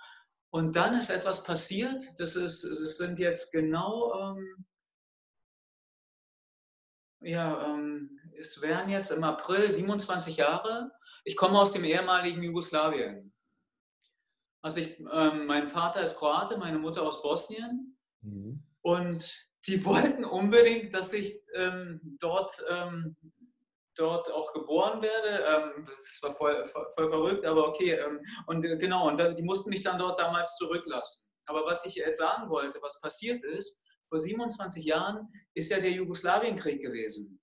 Und 0.51 0.75
dann 0.75 0.95
ist 0.95 1.11
etwas 1.11 1.45
passiert, 1.45 2.05
das, 2.19 2.35
ist, 2.35 2.65
das 2.65 2.97
sind 2.97 3.19
jetzt 3.19 3.53
genau, 3.53 4.13
ähm, 4.15 4.67
ja, 7.21 7.67
ähm, 7.67 8.19
es 8.39 8.61
wären 8.63 8.89
jetzt 8.89 9.11
im 9.11 9.23
April 9.23 9.71
27 9.71 10.39
Jahre. 10.39 10.91
Ich 11.25 11.37
komme 11.37 11.59
aus 11.59 11.73
dem 11.73 11.85
ehemaligen 11.85 12.43
Jugoslawien. 12.43 13.33
Also 14.63 14.81
ich, 14.81 14.99
ähm, 14.99 15.47
mein 15.47 15.69
Vater 15.69 16.03
ist 16.03 16.17
Kroate, 16.17 16.59
meine 16.59 16.79
Mutter 16.79 17.03
aus 17.03 17.23
Bosnien. 17.23 17.97
Mhm. 18.23 18.63
Und 18.83 19.49
die 19.67 19.85
wollten 19.85 20.25
unbedingt, 20.25 20.95
dass 20.95 21.13
ich 21.13 21.41
ähm, 21.55 22.17
dort 22.19 22.65
ähm, 22.69 23.17
dort 23.97 24.31
auch 24.31 24.53
geboren 24.53 25.03
werde. 25.03 25.45
Ähm, 25.45 25.87
das 25.87 26.19
war 26.23 26.33
voll, 26.33 26.67
voll, 26.67 26.87
voll 26.95 27.09
verrückt, 27.09 27.45
aber 27.45 27.69
okay. 27.69 27.93
Ähm, 27.93 28.21
und 28.47 28.65
äh, 28.65 28.77
genau, 28.77 29.09
und 29.09 29.19
die 29.37 29.43
mussten 29.43 29.71
mich 29.71 29.83
dann 29.83 29.99
dort 29.99 30.21
damals 30.21 30.57
zurücklassen. 30.57 31.29
Aber 31.47 31.65
was 31.67 31.85
ich 31.87 31.97
jetzt 31.97 32.19
sagen 32.19 32.49
wollte, 32.49 32.81
was 32.83 33.01
passiert 33.01 33.43
ist, 33.43 33.83
vor 34.09 34.19
27 34.19 34.85
Jahren 34.85 35.29
ist 35.55 35.71
ja 35.71 35.81
der 35.81 35.91
Jugoslawienkrieg 35.91 36.81
gewesen. 36.81 37.41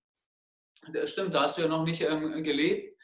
Das 0.94 1.12
stimmt, 1.12 1.34
da 1.34 1.44
hast 1.44 1.58
du 1.58 1.62
ja 1.62 1.68
noch 1.68 1.84
nicht 1.84 2.02
ähm, 2.02 2.44
gelebt. 2.44 2.98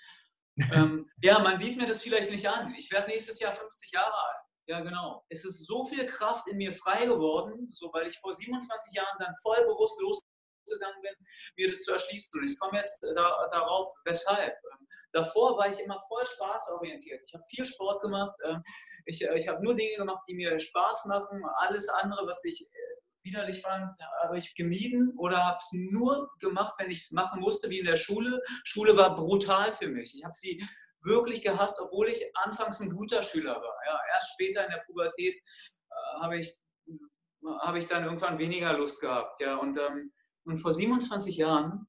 ähm, 0.73 1.09
ja, 1.21 1.39
man 1.39 1.57
sieht 1.57 1.77
mir 1.77 1.87
das 1.87 2.01
vielleicht 2.01 2.31
nicht 2.31 2.47
an. 2.47 2.73
Ich 2.77 2.91
werde 2.91 3.09
nächstes 3.09 3.39
Jahr 3.39 3.53
50 3.53 3.91
Jahre 3.91 4.13
alt. 4.13 4.43
Ja, 4.67 4.79
genau. 4.81 5.25
Es 5.29 5.43
ist 5.43 5.67
so 5.67 5.83
viel 5.83 6.05
Kraft 6.05 6.47
in 6.47 6.57
mir 6.57 6.71
frei 6.71 7.05
geworden, 7.05 7.69
so 7.71 7.91
weil 7.91 8.07
ich 8.07 8.17
vor 8.19 8.33
27 8.33 8.93
Jahren 8.93 9.17
dann 9.19 9.33
voll 9.41 9.61
bewusst 9.65 9.99
los 10.01 10.21
gegangen 10.65 11.01
bin, 11.01 11.13
mir 11.57 11.69
das 11.69 11.81
zu 11.83 11.93
erschließen. 11.93 12.39
Und 12.39 12.49
ich 12.49 12.59
komme 12.59 12.77
jetzt 12.77 13.03
da, 13.15 13.47
darauf, 13.51 13.91
weshalb. 14.05 14.53
Ähm, 14.53 14.87
davor 15.11 15.57
war 15.57 15.69
ich 15.69 15.79
immer 15.79 15.99
voll 16.07 16.25
spaßorientiert. 16.25 17.21
Ich 17.25 17.33
habe 17.33 17.43
viel 17.45 17.65
Sport 17.65 18.01
gemacht. 18.01 18.35
Ähm, 18.45 18.63
ich, 19.05 19.23
äh, 19.23 19.37
ich 19.37 19.47
habe 19.47 19.63
nur 19.63 19.75
Dinge 19.75 19.95
gemacht, 19.95 20.23
die 20.27 20.35
mir 20.35 20.59
Spaß 20.59 21.05
machen. 21.05 21.43
Alles 21.57 21.89
andere, 21.89 22.25
was 22.27 22.43
ich 22.45 22.61
äh, 22.61 22.93
widerlich 23.23 23.61
fand, 23.61 23.95
habe 24.21 24.37
ich 24.37 24.53
gemieden 24.55 25.13
oder 25.17 25.45
habe 25.45 25.57
es 25.57 25.69
nur 25.71 26.29
gemacht, 26.39 26.73
wenn 26.77 26.91
ich 26.91 27.03
es 27.03 27.11
machen 27.11 27.39
musste, 27.39 27.69
wie 27.69 27.79
in 27.79 27.85
der 27.85 27.95
Schule. 27.95 28.41
Schule 28.63 28.97
war 28.97 29.15
brutal 29.15 29.71
für 29.71 29.87
mich. 29.87 30.13
Ich 30.15 30.23
habe 30.23 30.35
sie 30.35 30.61
wirklich 31.01 31.41
gehasst, 31.41 31.79
obwohl 31.81 32.09
ich 32.09 32.23
anfangs 32.37 32.79
ein 32.79 32.89
guter 32.89 33.23
Schüler 33.23 33.55
war. 33.55 33.77
Ja, 33.85 33.99
erst 34.13 34.33
später 34.33 34.65
in 34.65 34.71
der 34.71 34.83
Pubertät 34.85 35.35
äh, 35.35 36.21
habe 36.21 36.37
ich 36.37 36.63
habe 37.61 37.79
ich 37.79 37.87
dann 37.87 38.03
irgendwann 38.03 38.39
weniger 38.39 38.73
Lust 38.73 39.01
gehabt. 39.01 39.41
Ja, 39.41 39.55
und, 39.55 39.77
ähm, 39.77 40.12
und 40.45 40.57
vor 40.57 40.73
27 40.73 41.37
Jahren 41.37 41.87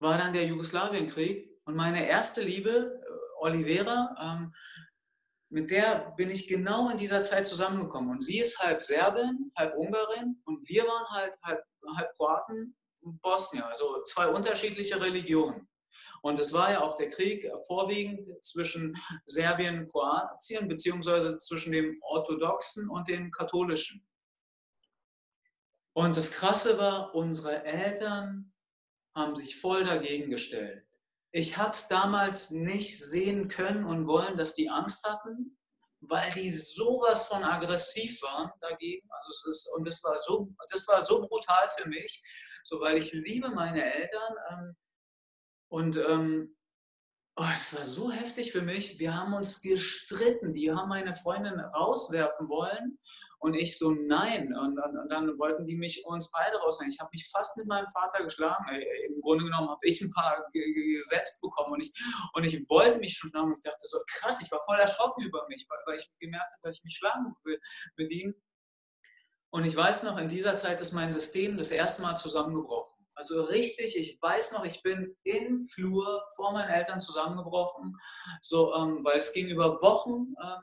war 0.00 0.18
dann 0.18 0.32
der 0.32 0.46
Jugoslawienkrieg 0.46 1.50
und 1.64 1.76
meine 1.76 2.06
erste 2.06 2.42
Liebe, 2.42 2.70
äh, 2.70 3.44
Olivera, 3.44 4.14
ähm, 4.20 4.54
mit 5.50 5.70
der 5.70 6.12
bin 6.16 6.30
ich 6.30 6.48
genau 6.48 6.90
in 6.90 6.96
dieser 6.96 7.22
Zeit 7.22 7.46
zusammengekommen. 7.46 8.10
Und 8.10 8.22
sie 8.22 8.40
ist 8.40 8.58
halb 8.58 8.82
Serbin, 8.82 9.52
halb 9.56 9.76
Ungarin 9.76 10.40
und 10.44 10.68
wir 10.68 10.82
waren 10.82 11.06
halt 11.10 11.36
halb, 11.42 11.62
halb 11.96 12.12
Kroaten 12.16 12.76
und 13.02 13.22
Bosnier, 13.22 13.66
also 13.66 14.02
zwei 14.02 14.26
unterschiedliche 14.28 15.00
Religionen. 15.00 15.68
Und 16.22 16.38
es 16.40 16.52
war 16.52 16.70
ja 16.70 16.82
auch 16.82 16.96
der 16.96 17.10
Krieg 17.10 17.48
vorwiegend 17.66 18.26
zwischen 18.42 18.96
Serbien 19.26 19.80
und 19.80 19.90
Kroatien, 19.90 20.68
beziehungsweise 20.68 21.36
zwischen 21.36 21.72
dem 21.72 21.98
orthodoxen 22.02 22.88
und 22.88 23.08
dem 23.08 23.30
katholischen. 23.30 24.04
Und 25.94 26.16
das 26.16 26.32
Krasse 26.32 26.76
war, 26.78 27.14
unsere 27.14 27.64
Eltern 27.64 28.52
haben 29.14 29.34
sich 29.34 29.56
voll 29.60 29.84
dagegen 29.84 30.30
gestellt. 30.30 30.84
Ich 31.30 31.56
habe 31.56 31.72
es 31.72 31.88
damals 31.88 32.50
nicht 32.50 33.02
sehen 33.02 33.48
können 33.48 33.84
und 33.84 34.06
wollen, 34.06 34.36
dass 34.36 34.54
die 34.54 34.68
Angst 34.68 35.08
hatten, 35.08 35.56
weil 36.00 36.30
die 36.32 36.50
sowas 36.50 37.28
von 37.28 37.42
aggressiv 37.42 38.22
waren 38.22 38.50
dagegen. 38.60 39.08
Also 39.10 39.50
ist, 39.50 39.68
und 39.74 39.86
das 39.86 40.02
war, 40.02 40.18
so, 40.18 40.52
das 40.70 40.86
war 40.88 41.00
so 41.00 41.26
brutal 41.26 41.68
für 41.76 41.88
mich, 41.88 42.22
so 42.64 42.80
weil 42.80 42.98
ich 42.98 43.12
liebe 43.12 43.50
meine 43.50 43.82
Eltern. 43.84 44.34
Ähm, 44.50 44.76
und 45.68 45.96
ähm, 45.96 46.56
oh, 47.36 47.46
es 47.52 47.76
war 47.76 47.84
so 47.84 48.10
heftig 48.10 48.52
für 48.52 48.62
mich. 48.62 48.98
Wir 48.98 49.14
haben 49.14 49.34
uns 49.34 49.60
gestritten. 49.60 50.52
Die 50.52 50.70
haben 50.70 50.88
meine 50.88 51.14
Freundin 51.14 51.58
rauswerfen 51.58 52.48
wollen. 52.48 52.98
Und 53.38 53.54
ich 53.54 53.76
so, 53.76 53.90
nein. 53.90 54.54
Und, 54.56 54.78
und, 54.78 54.96
und 54.96 55.08
dann 55.10 55.38
wollten 55.38 55.66
die 55.66 55.76
mich 55.76 56.04
uns 56.06 56.30
beide 56.30 56.56
rausnehmen. 56.58 56.92
Ich 56.92 57.00
habe 57.00 57.10
mich 57.12 57.28
fast 57.28 57.56
mit 57.56 57.66
meinem 57.66 57.88
Vater 57.88 58.24
geschlagen. 58.24 58.64
Im 59.08 59.20
Grunde 59.20 59.44
genommen 59.44 59.68
habe 59.68 59.86
ich 59.86 60.00
ein 60.00 60.10
paar 60.10 60.46
gesetzt 60.52 61.42
bekommen 61.42 61.74
und 61.74 61.80
ich, 61.82 61.92
und 62.32 62.44
ich 62.44 62.68
wollte 62.68 62.98
mich 62.98 63.16
schon 63.16 63.30
schlagen. 63.30 63.48
Und 63.48 63.58
ich 63.58 63.64
dachte 63.64 63.86
so, 63.86 63.98
krass, 64.06 64.40
ich 64.40 64.50
war 64.50 64.62
voll 64.62 64.78
erschrocken 64.78 65.24
über 65.24 65.46
mich, 65.48 65.66
weil, 65.68 65.78
weil 65.86 65.98
ich 65.98 66.10
gemerkt 66.18 66.52
habe, 66.52 66.62
dass 66.62 66.76
ich 66.76 66.84
mich 66.84 66.94
schlagen 66.94 67.34
will 67.44 67.60
mit 67.96 68.10
ihm. 68.10 68.34
Und 69.50 69.64
ich 69.64 69.76
weiß 69.76 70.04
noch, 70.04 70.18
in 70.18 70.28
dieser 70.28 70.56
Zeit 70.56 70.80
ist 70.80 70.92
mein 70.92 71.12
System 71.12 71.56
das 71.56 71.70
erste 71.70 72.02
Mal 72.02 72.16
zusammengebrochen. 72.16 72.93
Also 73.16 73.42
richtig, 73.44 73.96
ich 73.96 74.20
weiß 74.20 74.52
noch, 74.52 74.64
ich 74.64 74.82
bin 74.82 75.16
im 75.22 75.62
Flur 75.62 76.22
vor 76.36 76.52
meinen 76.52 76.70
Eltern 76.70 77.00
zusammengebrochen, 77.00 77.96
so, 78.40 78.74
ähm, 78.74 79.04
weil 79.04 79.18
es 79.18 79.32
ging 79.32 79.48
über 79.48 79.80
Wochen. 79.82 80.34
Ähm, 80.42 80.62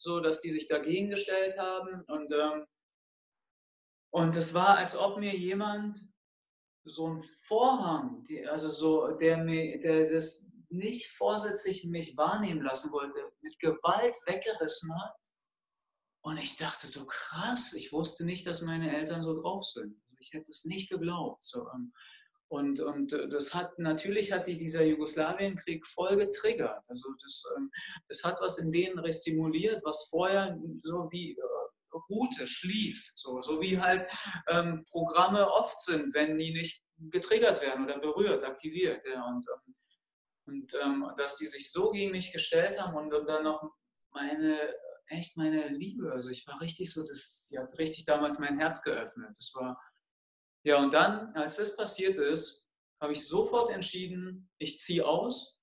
so 0.00 0.20
dass 0.20 0.40
die 0.40 0.50
sich 0.50 0.66
dagegen 0.66 1.10
gestellt 1.10 1.58
haben. 1.58 2.02
Und, 2.06 2.32
ähm, 2.32 2.66
und 4.12 4.34
es 4.34 4.54
war, 4.54 4.78
als 4.78 4.96
ob 4.96 5.18
mir 5.18 5.36
jemand 5.36 6.00
so 6.84 7.06
einen 7.06 7.22
Vorhang, 7.22 8.24
die, 8.24 8.46
also 8.46 8.70
so, 8.70 9.12
der, 9.18 9.36
mir, 9.36 9.78
der 9.80 10.10
das 10.10 10.50
nicht 10.70 11.10
vorsätzlich 11.10 11.84
mich 11.84 12.16
wahrnehmen 12.16 12.62
lassen 12.62 12.92
wollte, 12.92 13.30
mit 13.42 13.58
Gewalt 13.58 14.16
weggerissen 14.26 14.90
hat. 15.02 15.16
Und 16.22 16.38
ich 16.38 16.56
dachte 16.56 16.86
so 16.86 17.06
krass, 17.06 17.74
ich 17.74 17.92
wusste 17.92 18.24
nicht, 18.24 18.46
dass 18.46 18.62
meine 18.62 18.94
Eltern 18.94 19.22
so 19.22 19.38
drauf 19.38 19.64
sind. 19.64 20.00
Ich 20.20 20.32
hätte 20.32 20.50
es 20.50 20.64
nicht 20.64 20.90
geglaubt. 20.90 21.44
So, 21.44 21.68
ähm, 21.74 21.92
und, 22.50 22.80
und 22.80 23.12
äh, 23.12 23.28
das 23.28 23.54
hat 23.54 23.78
natürlich 23.78 24.32
hat 24.32 24.48
die 24.48 24.56
dieser 24.56 24.84
Jugoslawienkrieg 24.84 25.86
voll 25.86 26.16
getriggert. 26.16 26.82
Also 26.88 27.14
das, 27.22 27.44
ähm, 27.56 27.70
das 28.08 28.24
hat 28.24 28.40
was 28.40 28.58
in 28.58 28.72
denen 28.72 28.98
restimuliert, 28.98 29.82
was 29.84 30.08
vorher 30.10 30.58
so 30.82 31.08
wie 31.12 31.38
äh, 31.38 31.96
ruhte, 32.08 32.46
schlief. 32.48 33.12
So, 33.14 33.40
so 33.40 33.60
wie 33.60 33.78
halt 33.78 34.10
ähm, 34.48 34.84
Programme 34.90 35.48
oft 35.48 35.80
sind, 35.80 36.12
wenn 36.14 36.38
die 36.38 36.52
nicht 36.52 36.82
getriggert 36.98 37.62
werden 37.62 37.84
oder 37.84 37.98
berührt, 37.98 38.42
aktiviert. 38.42 39.00
Ja. 39.06 39.26
Und, 39.26 39.46
ähm, 39.48 39.74
und 40.46 40.74
ähm, 40.82 41.12
dass 41.16 41.36
die 41.36 41.46
sich 41.46 41.70
so 41.70 41.90
gegen 41.90 42.10
mich 42.10 42.32
gestellt 42.32 42.80
haben 42.80 42.96
und, 42.96 43.14
und 43.14 43.28
dann 43.28 43.44
noch 43.44 43.62
meine, 44.12 44.58
echt 45.06 45.36
meine 45.36 45.68
Liebe. 45.68 46.10
Also 46.12 46.30
ich 46.30 46.46
war 46.48 46.60
richtig 46.60 46.92
so, 46.92 47.02
das, 47.02 47.46
sie 47.46 47.58
hat 47.58 47.78
richtig 47.78 48.06
damals 48.06 48.40
mein 48.40 48.58
Herz 48.58 48.82
geöffnet. 48.82 49.36
Das 49.36 49.52
war 49.54 49.80
ja, 50.62 50.78
und 50.82 50.92
dann, 50.92 51.34
als 51.34 51.56
das 51.56 51.76
passiert 51.76 52.18
ist, 52.18 52.68
habe 53.00 53.14
ich 53.14 53.26
sofort 53.26 53.70
entschieden, 53.70 54.50
ich 54.58 54.78
ziehe 54.78 55.06
aus. 55.06 55.62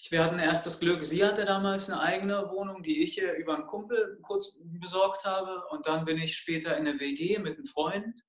Ich 0.00 0.10
werde 0.10 0.40
erst 0.40 0.64
das 0.64 0.80
Glück, 0.80 1.04
sie 1.04 1.24
hatte 1.24 1.44
damals 1.44 1.90
eine 1.90 2.00
eigene 2.00 2.50
Wohnung, 2.50 2.82
die 2.82 3.02
ich 3.02 3.18
ihr 3.18 3.34
über 3.34 3.56
einen 3.56 3.66
Kumpel 3.66 4.18
kurz 4.22 4.60
besorgt 4.80 5.24
habe. 5.24 5.66
Und 5.70 5.86
dann 5.86 6.04
bin 6.04 6.18
ich 6.18 6.36
später 6.36 6.76
in 6.76 6.86
eine 6.86 6.98
WG 7.00 7.38
mit 7.40 7.56
einem 7.56 7.66
Freund. 7.66 8.22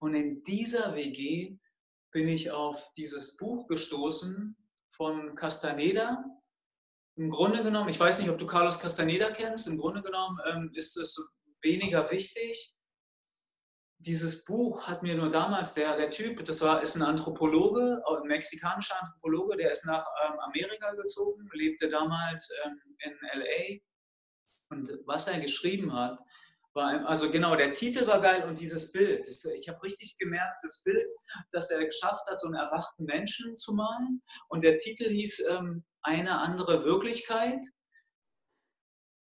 Und 0.00 0.14
in 0.14 0.42
dieser 0.44 0.94
WG 0.94 1.56
bin 2.12 2.28
ich 2.28 2.50
auf 2.50 2.92
dieses 2.96 3.36
Buch 3.38 3.66
gestoßen 3.66 4.56
von 4.94 5.34
Castaneda. 5.34 6.24
Im 7.16 7.30
Grunde 7.30 7.62
genommen, 7.62 7.88
ich 7.88 7.98
weiß 7.98 8.20
nicht, 8.20 8.28
ob 8.28 8.38
du 8.38 8.46
Carlos 8.46 8.78
Castaneda 8.78 9.30
kennst, 9.30 9.66
im 9.66 9.78
Grunde 9.78 10.02
genommen 10.02 10.38
ähm, 10.46 10.70
ist 10.74 10.96
es 10.96 11.34
weniger 11.62 12.10
wichtig 12.10 12.73
dieses 14.04 14.44
Buch 14.44 14.86
hat 14.86 15.02
mir 15.02 15.14
nur 15.14 15.30
damals, 15.30 15.74
der, 15.74 15.96
der 15.96 16.10
Typ, 16.10 16.44
das 16.44 16.60
war, 16.60 16.82
ist 16.82 16.94
ein 16.96 17.02
Anthropologe, 17.02 18.02
ein 18.06 18.28
mexikanischer 18.28 19.00
Anthropologe, 19.00 19.56
der 19.56 19.70
ist 19.70 19.86
nach 19.86 20.06
ähm, 20.26 20.38
Amerika 20.40 20.94
gezogen, 20.94 21.48
lebte 21.52 21.88
damals 21.88 22.50
ähm, 22.64 22.80
in 22.98 23.12
LA. 23.40 23.80
Und 24.70 24.90
was 25.06 25.28
er 25.28 25.40
geschrieben 25.40 25.92
hat, 25.92 26.18
war, 26.74 27.06
also 27.06 27.30
genau, 27.30 27.56
der 27.56 27.72
Titel 27.72 28.06
war 28.06 28.20
geil 28.20 28.44
und 28.44 28.60
dieses 28.60 28.92
Bild. 28.92 29.28
Ich 29.28 29.68
habe 29.68 29.82
richtig 29.82 30.18
gemerkt, 30.18 30.62
das 30.62 30.82
Bild, 30.82 31.06
dass 31.50 31.70
er 31.70 31.84
geschafft 31.84 32.26
hat, 32.28 32.38
so 32.38 32.48
einen 32.48 32.56
erwachten 32.56 33.04
Menschen 33.04 33.56
zu 33.56 33.74
malen. 33.74 34.22
Und 34.48 34.64
der 34.64 34.76
Titel 34.76 35.08
hieß 35.08 35.44
ähm, 35.48 35.84
Eine 36.02 36.38
andere 36.40 36.84
Wirklichkeit. 36.84 37.64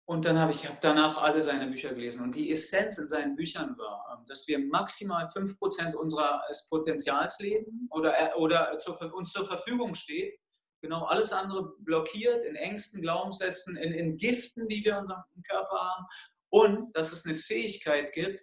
Und 0.09 0.25
dann 0.25 0.39
habe 0.39 0.53
ich 0.53 0.67
hab 0.67 0.81
danach 0.81 1.19
alle 1.19 1.43
seine 1.43 1.67
Bücher 1.67 1.93
gelesen. 1.93 2.23
Und 2.23 2.35
die 2.35 2.51
Essenz 2.51 2.97
in 2.97 3.09
seinen 3.09 3.37
Büchern 3.37 3.77
war, 3.77 4.17
ähm, 4.19 4.27
dass 4.27 4.49
wir 4.49 4.59
maximal 4.59 5.27
5% 5.27 5.95
unseres 5.95 6.67
Potenzials 6.71 7.39
leben 7.41 7.87
oder, 7.91 8.19
äh, 8.19 8.35
oder 8.35 8.79
zur, 8.79 8.99
uns 9.13 9.33
zur 9.33 9.45
Verfügung 9.45 9.95
steht. 9.95 10.41
Genau 10.81 11.05
alles 11.05 11.35
andere 11.35 11.75
blockiert 11.81 12.43
in 12.43 12.55
Ängsten, 12.57 13.03
Glaubenssätzen, 13.03 13.77
in, 13.77 13.93
in 13.93 14.17
Giften, 14.17 14.67
die 14.67 14.83
wir 14.83 14.93
in 14.93 14.99
unserem 15.01 15.25
Körper 15.47 15.77
haben. 15.77 16.07
Und 16.49 16.97
dass 16.97 17.13
es 17.13 17.27
eine 17.27 17.35
Fähigkeit 17.35 18.15
gibt, 18.15 18.41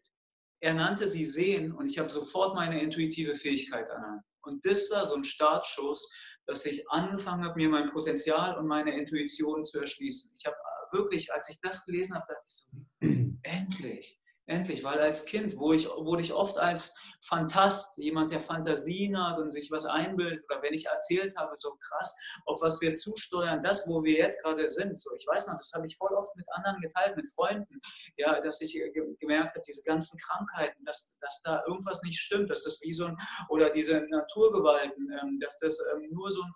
er 0.62 0.76
nannte 0.76 1.08
sie 1.08 1.26
Sehen 1.26 1.72
und 1.72 1.88
ich 1.88 1.98
habe 1.98 2.12
sofort 2.12 2.54
meine 2.54 2.80
intuitive 2.80 3.34
Fähigkeit 3.34 3.90
ernannt. 3.90 4.22
Und 4.44 4.64
das 4.66 4.92
war 4.92 5.04
so 5.04 5.16
ein 5.16 5.24
Startschuss, 5.24 6.14
dass 6.46 6.64
ich 6.68 6.88
angefangen 6.92 7.44
habe, 7.44 7.56
mir 7.56 7.70
mein 7.70 7.90
Potenzial 7.90 8.56
und 8.56 8.68
meine 8.68 8.96
Intuition 8.96 9.64
zu 9.64 9.80
erschließen. 9.80 10.36
Ich 10.38 10.46
habe 10.46 10.56
wirklich, 10.96 11.34
als 11.34 11.50
ich 11.50 11.60
das 11.62 11.86
gelesen 11.86 12.16
habe, 12.16 12.26
dachte 12.28 12.48
ich 12.48 12.54
so, 12.54 12.70
endlich, 13.44 14.20
endlich, 14.48 14.84
weil 14.84 15.00
als 15.00 15.26
Kind 15.26 15.58
wo 15.58 15.74
ich, 15.74 15.88
wurde 15.88 16.22
ich 16.22 16.34
oft 16.34 16.58
als 16.58 16.96
Fantast, 17.24 17.98
jemand, 17.98 18.32
der 18.32 18.42
Fantasien 18.42 19.18
hat 19.22 19.40
und 19.40 19.52
sich 19.52 19.72
was 19.72 19.86
einbildet, 19.86 20.46
oder 20.50 20.62
wenn 20.62 20.74
ich 20.74 20.86
erzählt 20.86 21.36
habe, 21.36 21.54
so 21.58 21.76
krass, 21.80 22.16
auf 22.46 22.62
was 22.62 22.80
wir 22.82 22.94
zusteuern, 22.94 23.62
das, 23.62 23.88
wo 23.90 24.04
wir 24.04 24.18
jetzt 24.18 24.44
gerade 24.44 24.70
sind. 24.70 25.00
So, 25.00 25.16
ich 25.16 25.26
weiß 25.26 25.48
noch, 25.48 25.56
das 25.56 25.72
habe 25.74 25.88
ich 25.88 25.98
voll 25.98 26.14
oft 26.14 26.36
mit 26.36 26.46
anderen 26.52 26.80
geteilt, 26.82 27.16
mit 27.16 27.28
Freunden, 27.34 27.80
ja, 28.18 28.40
dass 28.40 28.62
ich 28.62 28.80
gemerkt 29.20 29.56
habe, 29.56 29.62
diese 29.66 29.84
ganzen 29.84 30.20
Krankheiten, 30.20 30.86
dass, 30.86 31.18
dass 31.20 31.42
da 31.42 31.64
irgendwas 31.66 32.04
nicht 32.04 32.20
stimmt, 32.20 32.50
dass 32.50 32.64
das 32.64 32.82
wie 32.84 32.94
so 32.94 33.06
ein, 33.06 33.18
oder 33.50 33.72
diese 33.72 34.02
Naturgewalten, 34.10 35.12
ähm, 35.12 35.40
dass 35.40 35.58
das 35.60 35.80
ähm, 35.94 36.08
nur 36.12 36.30
so 36.30 36.44
ein, 36.44 36.54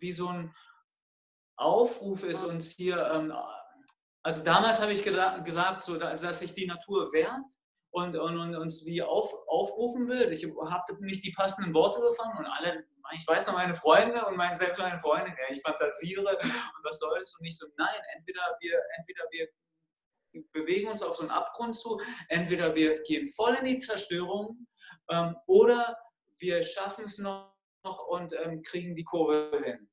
wie 0.00 0.12
so 0.12 0.28
ein 0.28 0.52
Aufruf 1.64 2.22
ist, 2.24 2.44
uns 2.44 2.70
hier, 2.70 2.98
ähm, 3.12 3.32
also 4.22 4.44
damals 4.44 4.80
habe 4.80 4.92
ich 4.92 5.02
gesagt, 5.02 5.48
dass 5.48 6.38
sich 6.38 6.54
die 6.54 6.66
Natur 6.66 7.12
wehrt 7.12 7.58
und, 7.90 8.16
uns 8.16 8.84
wie 8.86 9.02
auf, 9.02 9.32
aufrufen 9.46 10.08
will. 10.08 10.32
Ich 10.32 10.44
habe 10.44 11.04
nicht 11.04 11.24
die 11.24 11.32
passenden 11.32 11.74
Worte 11.74 12.00
gefunden 12.00 12.38
und 12.38 12.46
alle, 12.46 12.84
ich 13.12 13.26
weiß 13.26 13.46
noch 13.46 13.54
meine 13.54 13.74
Freunde 13.74 14.24
und 14.26 14.36
meine, 14.36 14.54
selbst 14.54 14.78
meine 14.78 14.98
Freunde, 14.98 15.30
ja, 15.30 15.50
ich 15.50 15.60
fantasiere 15.60 16.22
und 16.22 16.84
was 16.84 16.98
soll 16.98 17.16
es 17.18 17.36
und 17.38 17.44
nicht 17.44 17.58
so, 17.58 17.66
nein, 17.76 18.00
entweder 18.16 18.42
wir, 18.60 18.80
entweder 18.98 19.24
wir 19.30 19.48
bewegen 20.52 20.88
uns 20.88 21.02
auf 21.02 21.16
so 21.16 21.22
einen 21.22 21.30
Abgrund 21.30 21.76
zu, 21.76 22.00
entweder 22.28 22.74
wir 22.74 23.02
gehen 23.02 23.28
voll 23.28 23.54
in 23.54 23.64
die 23.64 23.76
Zerstörung 23.76 24.66
ähm, 25.10 25.36
oder 25.46 25.96
wir 26.38 26.62
schaffen 26.62 27.04
es 27.04 27.18
noch 27.18 27.52
und 28.08 28.32
ähm, 28.32 28.62
kriegen 28.62 28.96
die 28.96 29.04
Kurve 29.04 29.62
hin. 29.64 29.88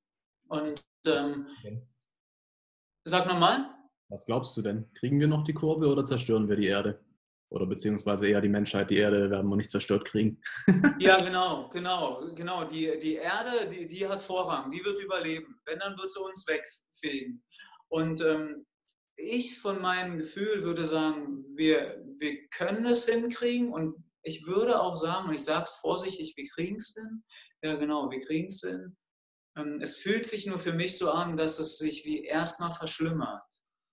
Und 0.47 0.83
ähm, 1.05 1.47
sag 3.05 3.27
nochmal. 3.27 3.69
Was 4.09 4.25
glaubst 4.25 4.55
du 4.57 4.61
denn? 4.61 4.91
Kriegen 4.93 5.19
wir 5.19 5.27
noch 5.27 5.43
die 5.43 5.53
Kurve 5.53 5.87
oder 5.87 6.03
zerstören 6.03 6.49
wir 6.49 6.55
die 6.55 6.67
Erde? 6.67 6.99
Oder 7.49 7.65
beziehungsweise 7.65 8.27
eher 8.27 8.39
die 8.39 8.49
Menschheit, 8.49 8.89
die 8.89 8.97
Erde 8.97 9.29
werden 9.29 9.49
wir 9.49 9.57
nicht 9.57 9.69
zerstört 9.69 10.05
kriegen. 10.05 10.41
ja, 10.99 11.23
genau, 11.23 11.69
genau, 11.69 12.33
genau. 12.33 12.63
Die, 12.65 12.97
die 12.99 13.15
Erde, 13.15 13.69
die, 13.69 13.87
die 13.87 14.07
hat 14.07 14.21
Vorrang, 14.21 14.71
die 14.71 14.83
wird 14.83 15.01
überleben. 15.01 15.59
Wenn, 15.65 15.79
dann 15.79 15.97
wird 15.97 16.09
sie 16.09 16.21
uns 16.21 16.47
wegfegen. 16.47 17.43
Und 17.89 18.21
ähm, 18.21 18.65
ich 19.17 19.59
von 19.59 19.81
meinem 19.81 20.17
Gefühl 20.17 20.63
würde 20.63 20.85
sagen, 20.85 21.43
wir, 21.55 22.03
wir 22.19 22.47
können 22.49 22.85
es 22.85 23.05
hinkriegen 23.05 23.73
und 23.73 23.95
ich 24.23 24.45
würde 24.45 24.79
auch 24.79 24.95
sagen, 24.95 25.27
und 25.27 25.35
ich 25.35 25.43
sage 25.43 25.63
es 25.63 25.75
vorsichtig, 25.75 26.33
wir 26.37 26.47
kriegen 26.47 26.75
es 26.75 26.95
hin. 26.97 27.23
Ja, 27.63 27.75
genau, 27.75 28.09
wir 28.09 28.21
kriegen 28.25 28.47
es 28.47 28.61
hin. 28.61 28.95
Ähm, 29.57 29.79
es 29.81 29.95
fühlt 29.95 30.25
sich 30.25 30.45
nur 30.45 30.59
für 30.59 30.73
mich 30.73 30.97
so 30.97 31.11
an, 31.11 31.37
dass 31.37 31.59
es 31.59 31.77
sich 31.77 32.05
wie 32.05 32.23
erstmal 32.23 32.71
verschlimmert. 32.71 33.43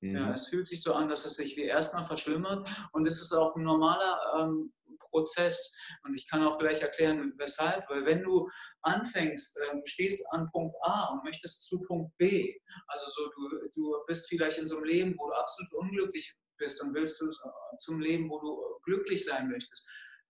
Mhm. 0.01 0.17
Ja, 0.17 0.33
es 0.33 0.49
fühlt 0.49 0.67
sich 0.67 0.83
so 0.83 0.95
an, 0.95 1.09
dass 1.09 1.25
es 1.25 1.35
sich 1.35 1.57
wie 1.57 1.65
erstmal 1.65 2.05
verschlimmert 2.05 2.69
und 2.93 3.07
es 3.07 3.21
ist 3.21 3.33
auch 3.33 3.57
ein 3.57 3.65
normaler 3.65 4.19
ähm, 4.39 4.73
Prozess. 5.11 5.77
Und 6.05 6.15
ich 6.15 6.29
kann 6.29 6.45
auch 6.45 6.59
gleich 6.59 6.83
erklären, 6.83 7.33
weshalb. 7.37 7.89
Weil 7.89 8.05
wenn 8.05 8.23
du 8.23 8.49
anfängst, 8.83 9.59
äh, 9.59 9.77
du 9.77 9.83
stehst 9.85 10.25
an 10.33 10.49
Punkt 10.53 10.77
A 10.83 11.13
und 11.13 11.25
möchtest 11.25 11.65
zu 11.65 11.83
Punkt 11.87 12.17
B, 12.19 12.55
also 12.87 13.11
so, 13.11 13.31
du, 13.31 13.69
du 13.75 13.95
bist 14.07 14.29
vielleicht 14.29 14.59
in 14.59 14.69
so 14.69 14.77
einem 14.77 14.85
Leben, 14.85 15.15
wo 15.19 15.29
du 15.29 15.35
absolut 15.35 15.73
unglücklich 15.75 16.35
bist 16.59 16.83
und 16.83 16.95
willst 16.95 17.21
du 17.21 17.27
zum 17.79 18.01
Leben, 18.01 18.29
wo 18.29 18.41
du 18.41 18.81
glücklich 18.83 19.25
sein 19.25 19.49
möchtest. 19.49 19.89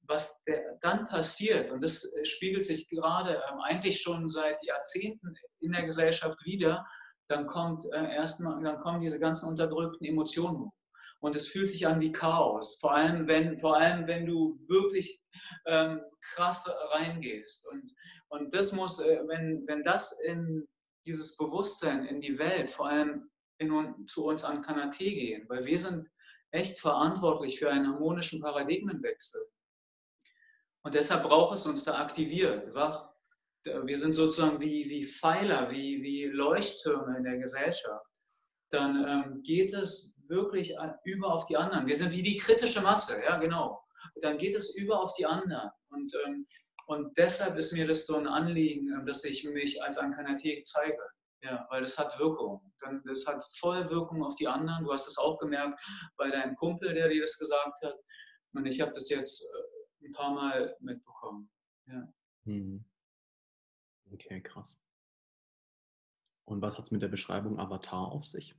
Was 0.08 0.42
der, 0.44 0.78
dann 0.80 1.06
passiert, 1.06 1.70
und 1.70 1.82
das 1.82 2.12
spiegelt 2.24 2.64
sich 2.64 2.88
gerade 2.88 3.42
ähm, 3.50 3.60
eigentlich 3.60 4.00
schon 4.00 4.28
seit 4.28 4.62
Jahrzehnten 4.64 5.34
in 5.60 5.72
der 5.72 5.84
Gesellschaft 5.84 6.44
wieder, 6.44 6.86
dann 7.28 7.46
kommt 7.46 7.84
äh, 7.92 8.14
erstmal, 8.14 8.62
dann 8.62 8.78
kommen 8.78 9.02
diese 9.02 9.20
ganzen 9.20 9.48
unterdrückten 9.48 10.06
Emotionen 10.06 10.58
hoch 10.58 10.72
und 11.20 11.36
es 11.36 11.48
fühlt 11.48 11.68
sich 11.68 11.86
an 11.86 12.00
wie 12.00 12.12
Chaos. 12.12 12.78
Vor 12.80 12.94
allem, 12.94 13.26
wenn, 13.26 13.58
vor 13.58 13.76
allem, 13.76 14.06
wenn 14.06 14.26
du 14.26 14.58
wirklich 14.68 15.20
ähm, 15.66 16.00
krass 16.20 16.70
reingehst. 16.92 17.66
Und, 17.68 17.92
und 18.28 18.54
das 18.54 18.72
muss, 18.72 19.00
äh, 19.00 19.20
wenn, 19.26 19.64
wenn 19.66 19.82
das 19.82 20.18
in 20.20 20.66
dieses 21.04 21.36
Bewusstsein 21.36 22.04
in 22.04 22.20
die 22.20 22.38
Welt, 22.38 22.70
vor 22.70 22.88
allem 22.88 23.30
in, 23.58 24.06
zu 24.06 24.26
uns 24.26 24.44
an 24.44 24.62
Kanate 24.62 25.04
gehen, 25.04 25.48
weil 25.48 25.64
wir 25.64 25.78
sind 25.78 26.08
echt 26.50 26.78
verantwortlich 26.78 27.58
für 27.58 27.70
einen 27.70 27.88
harmonischen 27.88 28.40
Paradigmenwechsel. 28.40 29.42
Und 30.88 30.94
deshalb 30.94 31.24
braucht 31.24 31.52
es 31.52 31.66
uns 31.66 31.84
da 31.84 31.98
aktiviert, 31.98 32.74
wach. 32.74 33.10
Wir 33.62 33.98
sind 33.98 34.12
sozusagen 34.12 34.58
wie, 34.58 34.88
wie 34.88 35.04
Pfeiler, 35.04 35.70
wie, 35.70 36.02
wie 36.02 36.24
Leuchttürme 36.24 37.14
in 37.18 37.24
der 37.24 37.36
Gesellschaft. 37.36 38.06
Dann 38.70 39.04
ähm, 39.06 39.42
geht 39.42 39.74
es 39.74 40.18
wirklich 40.28 40.74
über 41.04 41.34
auf 41.34 41.44
die 41.44 41.58
anderen. 41.58 41.86
Wir 41.86 41.94
sind 41.94 42.12
wie 42.12 42.22
die 42.22 42.38
kritische 42.38 42.80
Masse, 42.80 43.22
ja 43.22 43.36
genau. 43.36 43.84
Dann 44.22 44.38
geht 44.38 44.56
es 44.56 44.74
über 44.76 45.02
auf 45.02 45.12
die 45.12 45.26
anderen. 45.26 45.68
Und, 45.90 46.10
ähm, 46.24 46.46
und 46.86 47.18
deshalb 47.18 47.58
ist 47.58 47.74
mir 47.74 47.86
das 47.86 48.06
so 48.06 48.16
ein 48.16 48.26
Anliegen, 48.26 48.90
ähm, 48.90 49.04
dass 49.04 49.24
ich 49.24 49.44
mich 49.44 49.82
als 49.82 49.98
Ankanathek 49.98 50.64
zeige. 50.64 51.02
Ja, 51.42 51.66
weil 51.68 51.82
das 51.82 51.98
hat 51.98 52.18
Wirkung. 52.18 52.72
Das 53.04 53.26
hat 53.26 53.44
voll 53.58 53.90
Wirkung 53.90 54.24
auf 54.24 54.36
die 54.36 54.48
anderen. 54.48 54.84
Du 54.84 54.92
hast 54.94 55.06
es 55.06 55.18
auch 55.18 55.36
gemerkt 55.36 55.78
bei 56.16 56.30
deinem 56.30 56.54
Kumpel, 56.54 56.94
der 56.94 57.10
dir 57.10 57.20
das 57.20 57.36
gesagt 57.36 57.82
hat. 57.82 57.94
Und 58.54 58.64
ich 58.64 58.80
habe 58.80 58.92
das 58.94 59.10
jetzt 59.10 59.42
äh, 59.42 59.77
ein 60.08 60.12
paar 60.12 60.34
Mal 60.34 60.76
mitbekommen. 60.80 61.50
Ja. 61.86 62.12
Hm. 62.44 62.84
Okay, 64.10 64.40
krass. 64.42 64.80
Und 66.44 66.62
was 66.62 66.78
hat 66.78 66.86
es 66.86 66.90
mit 66.90 67.02
der 67.02 67.08
Beschreibung 67.08 67.58
Avatar 67.58 68.10
auf 68.10 68.24
sich? 68.24 68.56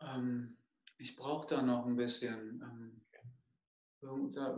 Ähm, 0.00 0.56
ich 0.98 1.16
brauche 1.16 1.48
da 1.48 1.62
noch 1.62 1.84
ein 1.84 1.96
bisschen, 1.96 2.62
ähm, 2.62 3.02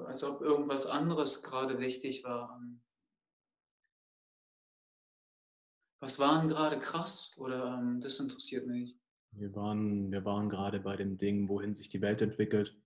als 0.05 0.23
ob 0.25 0.43
irgendwas 0.43 0.87
anderes 0.87 1.43
gerade 1.43 1.79
wichtig 1.79 2.23
war. 2.23 2.59
Ähm. 2.61 2.83
Was 6.01 6.19
war 6.19 6.39
denn 6.39 6.49
gerade 6.49 6.79
krass 6.79 7.37
oder 7.39 7.79
ähm, 7.79 8.01
das 8.03 8.21
interessiert 8.21 8.67
mich? 8.67 8.95
Wir 9.31 9.55
waren, 9.55 10.11
wir 10.11 10.25
waren 10.25 10.49
gerade 10.49 10.81
bei 10.81 10.97
dem 10.97 11.17
Ding, 11.17 11.49
wohin 11.49 11.75
sich 11.75 11.89
die 11.89 12.01
Welt 12.01 12.21
entwickelt, 12.23 12.79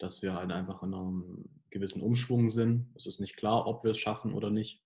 dass 0.00 0.22
wir 0.22 0.34
halt 0.34 0.50
einfach 0.50 0.82
in 0.82 0.94
einem 0.94 1.44
gewissen 1.70 2.02
Umschwung 2.02 2.48
sind. 2.48 2.90
Es 2.96 3.06
ist 3.06 3.20
nicht 3.20 3.36
klar, 3.36 3.66
ob 3.66 3.84
wir 3.84 3.92
es 3.92 3.98
schaffen 3.98 4.34
oder 4.34 4.50
nicht, 4.50 4.82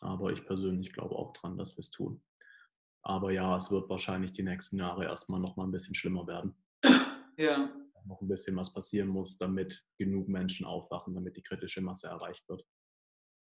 aber 0.00 0.32
ich 0.32 0.44
persönlich 0.44 0.92
glaube 0.92 1.14
auch 1.14 1.32
dran, 1.32 1.56
dass 1.56 1.76
wir 1.76 1.80
es 1.80 1.90
tun. 1.90 2.22
Aber 3.02 3.30
ja, 3.30 3.54
es 3.56 3.70
wird 3.70 3.88
wahrscheinlich 3.90 4.32
die 4.32 4.42
nächsten 4.42 4.78
Jahre 4.78 5.04
erstmal 5.04 5.38
noch 5.38 5.56
mal 5.56 5.64
ein 5.64 5.72
bisschen 5.72 5.94
schlimmer 5.94 6.26
werden. 6.26 6.54
Ja. 7.36 7.68
Noch 8.06 8.20
ein 8.20 8.28
bisschen 8.28 8.54
was 8.56 8.72
passieren 8.72 9.08
muss, 9.08 9.38
damit 9.38 9.82
genug 9.98 10.28
Menschen 10.28 10.66
aufwachen, 10.66 11.14
damit 11.14 11.36
die 11.36 11.42
kritische 11.42 11.80
Masse 11.80 12.08
erreicht 12.08 12.48
wird. 12.48 12.64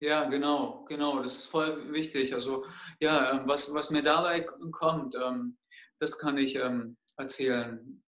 Ja, 0.02 0.26
genau, 0.26 0.84
genau, 0.86 1.22
das 1.22 1.36
ist 1.38 1.46
voll 1.46 1.92
wichtig. 1.94 2.34
Also 2.34 2.66
ja, 3.00 3.34
ähm, 3.34 3.48
was, 3.48 3.74
was 3.74 3.92
mir 3.92 4.04
dabei 4.04 4.42
kommt, 4.72 5.16
ähm, 5.16 5.58
das 6.00 6.18
kann 6.18 6.38
ich 6.38 6.56
ähm, 6.56 6.98
erzählen. 7.18 8.04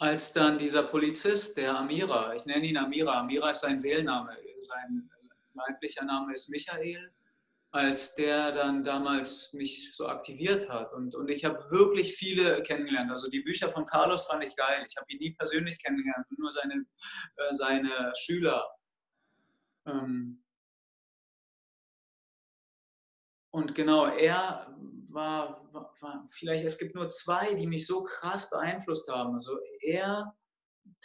Als 0.00 0.32
dann 0.32 0.56
dieser 0.56 0.84
Polizist, 0.84 1.58
der 1.58 1.76
Amira, 1.76 2.34
ich 2.34 2.46
nenne 2.46 2.66
ihn 2.66 2.78
Amira, 2.78 3.20
Amira 3.20 3.50
ist 3.50 3.60
sein 3.60 3.78
Seelenname, 3.78 4.34
sein 4.58 5.10
leiblicher 5.52 6.06
Name 6.06 6.32
ist 6.32 6.48
Michael, 6.48 7.12
als 7.70 8.14
der 8.14 8.50
dann 8.52 8.82
damals 8.82 9.52
mich 9.52 9.94
so 9.94 10.08
aktiviert 10.08 10.70
hat. 10.70 10.94
Und, 10.94 11.14
und 11.14 11.28
ich 11.28 11.44
habe 11.44 11.58
wirklich 11.70 12.16
viele 12.16 12.62
kennengelernt. 12.62 13.10
Also 13.10 13.28
die 13.28 13.40
Bücher 13.40 13.68
von 13.68 13.84
Carlos 13.84 14.24
fand 14.24 14.42
ich 14.42 14.56
geil. 14.56 14.86
Ich 14.88 14.96
habe 14.96 15.12
ihn 15.12 15.18
nie 15.18 15.32
persönlich 15.32 15.78
kennengelernt, 15.82 16.26
nur 16.38 16.50
seine, 16.50 16.86
äh, 17.36 17.52
seine 17.52 18.10
Schüler. 18.16 18.66
Ähm 19.84 20.42
und 23.50 23.74
genau, 23.74 24.06
er 24.06 24.74
war, 25.12 25.68
war, 25.72 26.26
vielleicht, 26.30 26.64
es 26.64 26.78
gibt 26.78 26.94
nur 26.94 27.08
zwei, 27.08 27.54
die 27.54 27.66
mich 27.66 27.86
so 27.86 28.02
krass 28.02 28.50
beeinflusst 28.50 29.10
haben. 29.10 29.34
Also 29.34 29.58
er, 29.80 30.34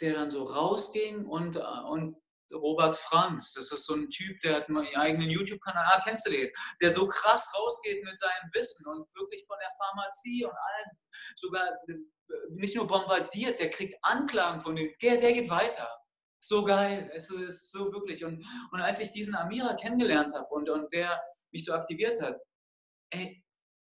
der 0.00 0.14
dann 0.14 0.30
so 0.30 0.44
rausging 0.44 1.26
und, 1.26 1.56
und 1.56 2.16
Robert 2.52 2.96
Franz. 2.96 3.54
Das 3.54 3.72
ist 3.72 3.86
so 3.86 3.94
ein 3.94 4.10
Typ, 4.10 4.40
der 4.40 4.56
hat 4.56 4.68
einen 4.68 4.86
eigenen 4.96 5.30
YouTube-Kanal. 5.30 5.84
Ah, 5.86 6.00
kennst 6.02 6.26
du 6.26 6.30
den? 6.30 6.50
Der 6.80 6.90
so 6.90 7.06
krass 7.06 7.52
rausgeht 7.58 8.04
mit 8.04 8.18
seinem 8.18 8.50
Wissen 8.52 8.86
und 8.86 9.12
wirklich 9.14 9.44
von 9.46 9.56
der 9.60 9.70
Pharmazie 9.76 10.44
und 10.44 10.52
allen 10.52 10.90
sogar 11.34 11.66
äh, 11.88 11.94
nicht 12.50 12.76
nur 12.76 12.86
bombardiert, 12.86 13.60
der 13.60 13.70
kriegt 13.70 13.96
Anklagen 14.02 14.60
von 14.60 14.76
dem. 14.76 14.92
Der, 15.02 15.16
der 15.18 15.32
geht 15.32 15.50
weiter. 15.50 15.88
So 16.40 16.64
geil. 16.64 17.10
Es 17.14 17.30
ist 17.30 17.72
so 17.72 17.92
wirklich. 17.92 18.24
Und, 18.24 18.44
und 18.70 18.80
als 18.80 19.00
ich 19.00 19.10
diesen 19.12 19.34
Amira 19.34 19.74
kennengelernt 19.74 20.34
habe 20.34 20.46
und, 20.50 20.68
und 20.70 20.92
der 20.92 21.20
mich 21.52 21.64
so 21.64 21.72
aktiviert 21.72 22.20
hat, 22.20 22.38
ey, 23.10 23.44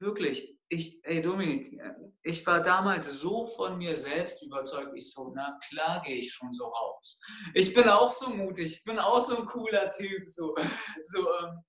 wirklich, 0.01 0.57
ich, 0.69 0.99
ey 1.03 1.21
Dominik, 1.21 1.79
ich 2.23 2.45
war 2.45 2.61
damals 2.61 3.11
so 3.11 3.45
von 3.45 3.77
mir 3.77 3.97
selbst 3.97 4.43
überzeugt, 4.43 4.91
ich 4.95 5.11
so, 5.11 5.31
na 5.35 5.57
klar 5.69 6.01
gehe 6.01 6.17
ich 6.17 6.33
schon 6.33 6.53
so 6.53 6.65
raus. 6.65 7.19
Ich 7.53 7.73
bin 7.73 7.87
auch 7.87 8.11
so 8.11 8.29
mutig, 8.29 8.77
ich 8.77 8.83
bin 8.83 8.99
auch 8.99 9.21
so 9.21 9.37
ein 9.37 9.45
cooler 9.45 9.89
Typ, 9.89 10.27
so, 10.27 10.55
so 11.03 11.27
ähm, 11.39 11.63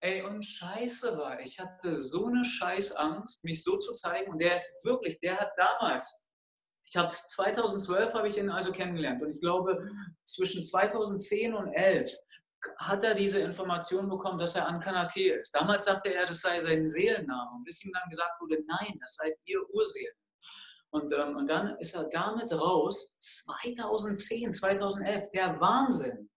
ey, 0.00 0.22
und 0.22 0.44
scheiße 0.44 1.16
war, 1.18 1.40
ich 1.40 1.58
hatte 1.58 2.00
so 2.00 2.26
eine 2.26 2.44
Scheißangst, 2.44 3.44
mich 3.44 3.62
so 3.62 3.76
zu 3.76 3.92
zeigen. 3.92 4.30
Und 4.30 4.40
der 4.40 4.54
ist 4.54 4.84
wirklich, 4.84 5.18
der 5.20 5.38
hat 5.38 5.52
damals, 5.56 6.28
ich 6.86 6.96
habe 6.96 7.10
2012 7.10 8.14
habe 8.14 8.28
ich 8.28 8.38
ihn 8.38 8.50
also 8.50 8.72
kennengelernt. 8.72 9.22
Und 9.22 9.30
ich 9.30 9.40
glaube 9.40 9.86
zwischen 10.24 10.62
2010 10.62 11.54
und 11.54 11.66
2011 11.66 12.12
hat 12.78 13.04
er 13.04 13.14
diese 13.14 13.40
Information 13.40 14.08
bekommen, 14.08 14.38
dass 14.38 14.56
er 14.56 14.66
an 14.66 14.80
Kanate 14.80 15.34
ist. 15.34 15.54
Damals 15.54 15.84
sagte 15.84 16.12
er, 16.12 16.26
das 16.26 16.40
sei 16.40 16.60
sein 16.60 16.88
Seelenname. 16.88 17.50
Und 17.56 17.64
bis 17.64 17.84
ihm 17.84 17.92
dann 17.92 18.08
gesagt 18.08 18.40
wurde, 18.40 18.58
nein, 18.66 18.98
das 19.00 19.14
seid 19.14 19.34
ihr 19.44 19.60
Urseelen. 19.70 20.14
Und, 20.90 21.12
ähm, 21.12 21.36
und 21.36 21.48
dann 21.48 21.76
ist 21.78 21.94
er 21.94 22.04
damit 22.04 22.50
raus, 22.52 23.18
2010, 23.20 24.52
2011, 24.52 25.30
der 25.32 25.60
Wahnsinn. 25.60 26.30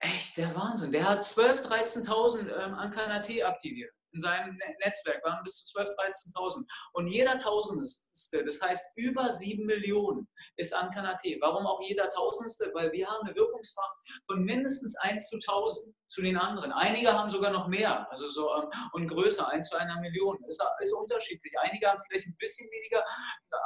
Echt, 0.00 0.36
der 0.36 0.54
Wahnsinn. 0.54 0.92
Der 0.92 1.08
hat 1.08 1.22
12.000, 1.22 2.06
13.000 2.06 2.64
ähm, 2.64 2.74
an 2.74 2.90
Kanate 2.90 3.44
aktiviert 3.44 3.92
in 4.12 4.20
seinem 4.20 4.56
ne-, 4.56 4.76
Netzwerk 4.84 5.24
waren 5.24 5.42
bis 5.42 5.64
zu 5.64 5.78
12.000, 5.78 5.96
13.000. 6.34 6.64
Und 6.92 7.06
jeder 7.08 7.38
Tausendste, 7.38 8.44
das 8.44 8.60
heißt 8.60 8.96
über 8.96 9.30
7 9.30 9.64
Millionen, 9.64 10.28
ist 10.56 10.74
an 10.74 10.90
Kanate. 10.90 11.36
Warum 11.40 11.66
auch 11.66 11.80
jeder 11.82 12.08
Tausendste? 12.10 12.70
Weil 12.74 12.92
wir 12.92 13.08
haben 13.08 13.26
eine 13.26 13.34
Wirkungskraft 13.34 13.96
von 14.26 14.42
mindestens 14.44 14.96
1 14.98 15.28
zu 15.28 15.36
1000 15.36 15.94
zu 16.08 16.22
den 16.22 16.36
anderen. 16.36 16.72
Einige 16.72 17.12
haben 17.12 17.30
sogar 17.30 17.50
noch 17.50 17.68
mehr, 17.68 18.10
also 18.10 18.28
so 18.28 18.54
ähm, 18.54 18.70
und 18.92 19.06
größer, 19.08 19.48
1 19.48 19.68
zu 19.68 19.76
einer 19.76 20.00
Million. 20.00 20.38
Ist, 20.48 20.62
ist 20.80 20.92
unterschiedlich. 20.92 21.58
Einige 21.60 21.88
haben 21.88 22.00
vielleicht 22.08 22.26
ein 22.26 22.36
bisschen 22.38 22.68
weniger, 22.70 23.04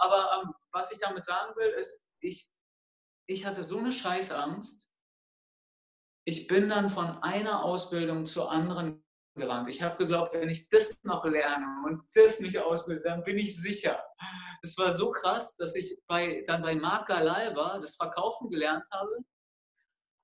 aber 0.01 0.43
ähm, 0.43 0.55
was 0.73 0.93
ich 0.93 0.99
damit 0.99 1.25
sagen 1.25 1.55
will, 1.57 1.71
ist, 1.71 2.05
ich, 2.21 2.51
ich 3.27 3.47
hatte 3.47 3.63
so 3.63 3.79
eine 3.79 3.93
Scheißangst. 3.93 4.89
Ich 6.25 6.47
bin 6.47 6.69
dann 6.69 6.89
von 6.89 7.23
einer 7.23 7.65
Ausbildung 7.65 8.27
zur 8.27 8.51
anderen 8.51 9.02
gerannt. 9.35 9.69
Ich 9.69 9.83
habe 9.83 9.97
geglaubt, 9.97 10.33
wenn 10.35 10.49
ich 10.49 10.69
das 10.69 11.03
noch 11.05 11.25
lerne 11.25 11.83
und 11.87 12.03
das 12.15 12.41
mich 12.41 12.59
ausbilde, 12.59 13.03
dann 13.03 13.25
bin 13.25 13.39
ich 13.39 13.59
sicher. 13.59 14.03
Es 14.63 14.77
war 14.79 14.93
so 14.93 15.11
krass, 15.11 15.57
dass 15.57 15.75
ich 15.75 15.99
bei, 16.07 16.45
dann 16.47 16.63
bei 16.63 16.75
Marc 16.75 17.09
Galal 17.09 17.55
das 17.81 17.97
Verkaufen 17.97 18.51
gelernt 18.51 18.87
habe, 18.93 19.11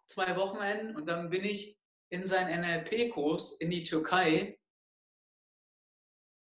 zwei 0.06 0.36
Wochenenden 0.36 0.96
und 0.96 1.06
dann 1.06 1.30
bin 1.30 1.44
ich 1.44 1.78
in 2.10 2.26
seinen 2.26 2.60
NLP-Kurs 2.62 3.58
in 3.60 3.70
die 3.70 3.84
Türkei. 3.84 4.58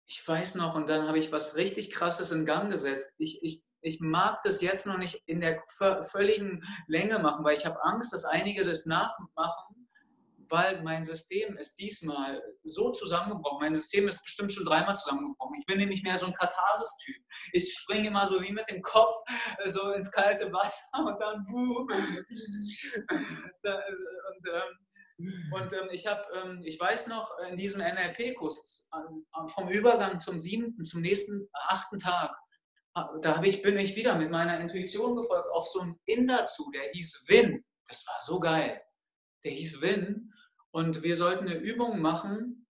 ich 0.06 0.26
weiß 0.26 0.56
noch, 0.56 0.74
und 0.74 0.88
dann 0.88 1.06
habe 1.06 1.18
ich 1.18 1.30
was 1.30 1.56
richtig 1.56 1.90
Krasses 1.90 2.32
in 2.32 2.44
Gang 2.44 2.70
gesetzt. 2.70 3.14
Ich, 3.18 3.42
ich, 3.42 3.62
ich 3.80 4.00
mag 4.00 4.42
das 4.42 4.60
jetzt 4.60 4.86
noch 4.86 4.98
nicht 4.98 5.22
in 5.26 5.40
der 5.40 5.62
völligen 6.02 6.64
Länge 6.88 7.20
machen, 7.20 7.44
weil 7.44 7.56
ich 7.56 7.64
habe 7.64 7.82
Angst, 7.84 8.12
dass 8.12 8.24
einige 8.24 8.62
das 8.62 8.86
nachmachen, 8.86 9.79
weil 10.50 10.82
mein 10.82 11.04
System 11.04 11.56
ist 11.56 11.78
diesmal 11.78 12.42
so 12.62 12.90
zusammengebrochen. 12.90 13.60
Mein 13.60 13.74
System 13.74 14.08
ist 14.08 14.22
bestimmt 14.22 14.52
schon 14.52 14.64
dreimal 14.64 14.96
zusammengebrochen. 14.96 15.56
Ich 15.58 15.66
bin 15.66 15.78
nämlich 15.78 16.02
mehr 16.02 16.18
so 16.18 16.26
ein 16.26 16.34
Katharsis-Typ. 16.34 17.22
Ich 17.52 17.72
springe 17.72 18.08
immer 18.08 18.26
so 18.26 18.42
wie 18.42 18.52
mit 18.52 18.68
dem 18.68 18.80
Kopf 18.80 19.14
äh, 19.58 19.68
so 19.68 19.90
ins 19.92 20.10
kalte 20.10 20.52
Wasser 20.52 20.98
und 20.98 21.20
dann 21.20 21.46
boom. 21.46 21.88
und, 21.92 22.26
ähm, 24.48 25.52
und 25.52 25.72
ähm, 25.72 25.88
ich 25.90 26.06
habe, 26.06 26.24
ähm, 26.34 26.62
ich 26.64 26.80
weiß 26.80 27.08
noch, 27.08 27.30
in 27.48 27.56
diesem 27.56 27.80
NLP-Kurs 27.80 28.88
vom 29.48 29.68
Übergang 29.68 30.18
zum 30.18 30.38
siebten, 30.38 30.82
zum 30.82 31.02
nächsten 31.02 31.48
achten 31.52 31.98
Tag, 31.98 32.34
da 33.22 33.42
ich, 33.42 33.62
bin 33.62 33.78
ich 33.78 33.96
wieder 33.96 34.16
mit 34.16 34.30
meiner 34.30 34.60
Intuition 34.60 35.16
gefolgt 35.16 35.48
auf 35.50 35.68
so 35.68 35.80
einen 35.80 36.00
Inder 36.06 36.46
zu, 36.46 36.70
der 36.72 36.90
hieß 36.92 37.26
Win. 37.28 37.64
Das 37.86 38.06
war 38.06 38.16
so 38.20 38.40
geil. 38.40 38.82
Der 39.44 39.52
hieß 39.52 39.80
Win. 39.80 40.29
Und 40.72 41.02
wir 41.02 41.16
sollten 41.16 41.48
eine 41.48 41.58
Übung 41.58 42.00
machen. 42.00 42.66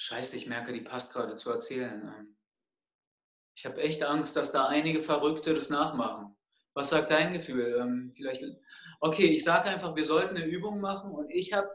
Scheiße, 0.00 0.36
ich 0.36 0.46
merke, 0.46 0.72
die 0.72 0.80
passt 0.80 1.12
gerade 1.12 1.36
zu 1.36 1.50
erzählen. 1.50 2.12
Ähm. 2.16 2.36
Ich 3.56 3.66
habe 3.66 3.80
echt 3.80 4.02
Angst, 4.02 4.36
dass 4.36 4.52
da 4.52 4.66
einige 4.66 5.00
Verrückte 5.00 5.54
das 5.54 5.70
nachmachen. 5.70 6.36
Was 6.74 6.90
sagt 6.90 7.10
dein 7.10 7.32
Gefühl? 7.32 7.76
Ähm, 7.80 8.12
vielleicht. 8.14 8.44
Okay, 9.00 9.26
ich 9.26 9.42
sage 9.42 9.68
einfach, 9.68 9.96
wir 9.96 10.04
sollten 10.04 10.36
eine 10.36 10.46
Übung 10.46 10.80
machen 10.80 11.10
und 11.12 11.30
ich 11.30 11.52
habe 11.52 11.68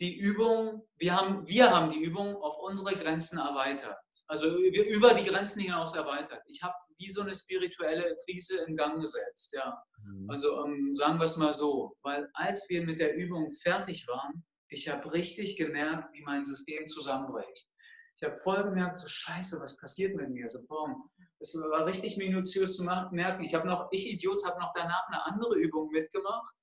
die 0.00 0.18
Übung, 0.18 0.86
wir 0.96 1.16
haben, 1.16 1.46
wir 1.46 1.70
haben 1.70 1.90
die 1.90 2.00
Übung 2.00 2.36
auf 2.36 2.58
unsere 2.58 2.94
Grenzen 2.96 3.38
erweitert. 3.38 3.96
Also 4.26 4.56
über 4.56 5.14
die 5.14 5.24
Grenzen 5.24 5.60
hinaus 5.60 5.94
erweitert. 5.94 6.42
Ich 6.46 6.62
habe 6.62 6.74
wie 7.04 7.10
so 7.10 7.22
eine 7.22 7.34
spirituelle 7.34 8.16
Krise 8.24 8.64
in 8.66 8.76
Gang 8.76 9.00
gesetzt. 9.00 9.52
Ja. 9.54 9.82
Mhm. 10.02 10.30
Also 10.30 10.64
ähm, 10.64 10.94
sagen 10.94 11.18
wir 11.18 11.24
es 11.24 11.36
mal 11.36 11.52
so, 11.52 11.96
weil 12.02 12.28
als 12.34 12.68
wir 12.70 12.82
mit 12.82 12.98
der 12.98 13.14
Übung 13.16 13.50
fertig 13.50 14.06
waren, 14.08 14.44
ich 14.68 14.88
habe 14.88 15.12
richtig 15.12 15.56
gemerkt, 15.56 16.12
wie 16.14 16.22
mein 16.22 16.44
System 16.44 16.86
zusammenbricht. 16.86 17.68
Ich 18.16 18.22
habe 18.22 18.36
voll 18.36 18.62
gemerkt, 18.64 18.96
so 18.96 19.06
scheiße, 19.06 19.60
was 19.60 19.76
passiert 19.76 20.16
mit 20.16 20.30
mir? 20.30 20.48
So, 20.48 20.66
boom. 20.66 21.10
Es 21.40 21.54
war 21.54 21.84
richtig 21.84 22.16
minutiös 22.16 22.76
zu 22.76 22.84
merken. 22.84 23.44
Ich 23.44 23.54
habe 23.54 23.66
noch, 23.66 23.88
ich 23.90 24.10
Idiot, 24.10 24.44
habe 24.46 24.58
noch 24.60 24.72
danach 24.74 25.06
eine 25.08 25.24
andere 25.26 25.56
Übung 25.56 25.90
mitgemacht 25.90 26.54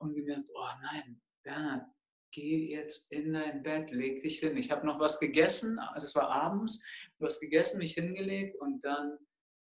und 0.00 0.14
gemerkt, 0.14 0.48
oh 0.54 0.68
nein, 0.82 1.20
Bernhard, 1.44 1.86
geh 2.32 2.70
jetzt 2.70 3.12
in 3.12 3.32
dein 3.32 3.62
Bett, 3.62 3.90
leg 3.90 4.22
dich 4.22 4.40
hin. 4.40 4.56
Ich 4.56 4.70
habe 4.70 4.86
noch 4.86 4.98
was 4.98 5.20
gegessen, 5.20 5.78
also 5.78 6.04
es 6.04 6.14
war 6.14 6.28
abends, 6.28 6.84
was 7.18 7.40
gegessen, 7.40 7.78
mich 7.78 7.94
hingelegt 7.94 8.56
und 8.60 8.84
dann 8.84 9.18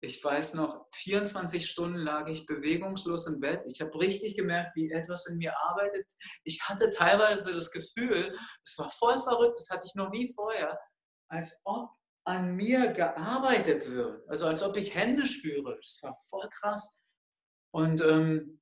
ich 0.05 0.23
weiß 0.23 0.53
noch, 0.53 0.87
24 0.93 1.67
Stunden 1.67 1.97
lag 1.97 2.27
ich 2.27 2.45
bewegungslos 2.45 3.27
im 3.27 3.39
Bett. 3.39 3.63
Ich 3.67 3.81
habe 3.81 3.97
richtig 3.99 4.35
gemerkt, 4.35 4.75
wie 4.75 4.91
etwas 4.91 5.27
in 5.27 5.37
mir 5.37 5.57
arbeitet. 5.57 6.09
Ich 6.43 6.61
hatte 6.63 6.89
teilweise 6.89 7.51
das 7.51 7.71
Gefühl, 7.71 8.37
es 8.63 8.77
war 8.77 8.89
voll 8.89 9.19
verrückt, 9.19 9.57
das 9.57 9.69
hatte 9.69 9.85
ich 9.85 9.95
noch 9.95 10.09
nie 10.09 10.31
vorher, 10.33 10.79
als 11.29 11.61
ob 11.65 11.89
an 12.25 12.55
mir 12.55 12.87
gearbeitet 12.87 13.89
wird. 13.91 14.27
Also 14.29 14.47
als 14.47 14.63
ob 14.63 14.77
ich 14.77 14.95
Hände 14.95 15.25
spüre. 15.27 15.75
Das 15.75 15.99
war 16.01 16.15
voll 16.29 16.47
krass. 16.49 17.03
Und 17.71 18.01
ähm, 18.01 18.61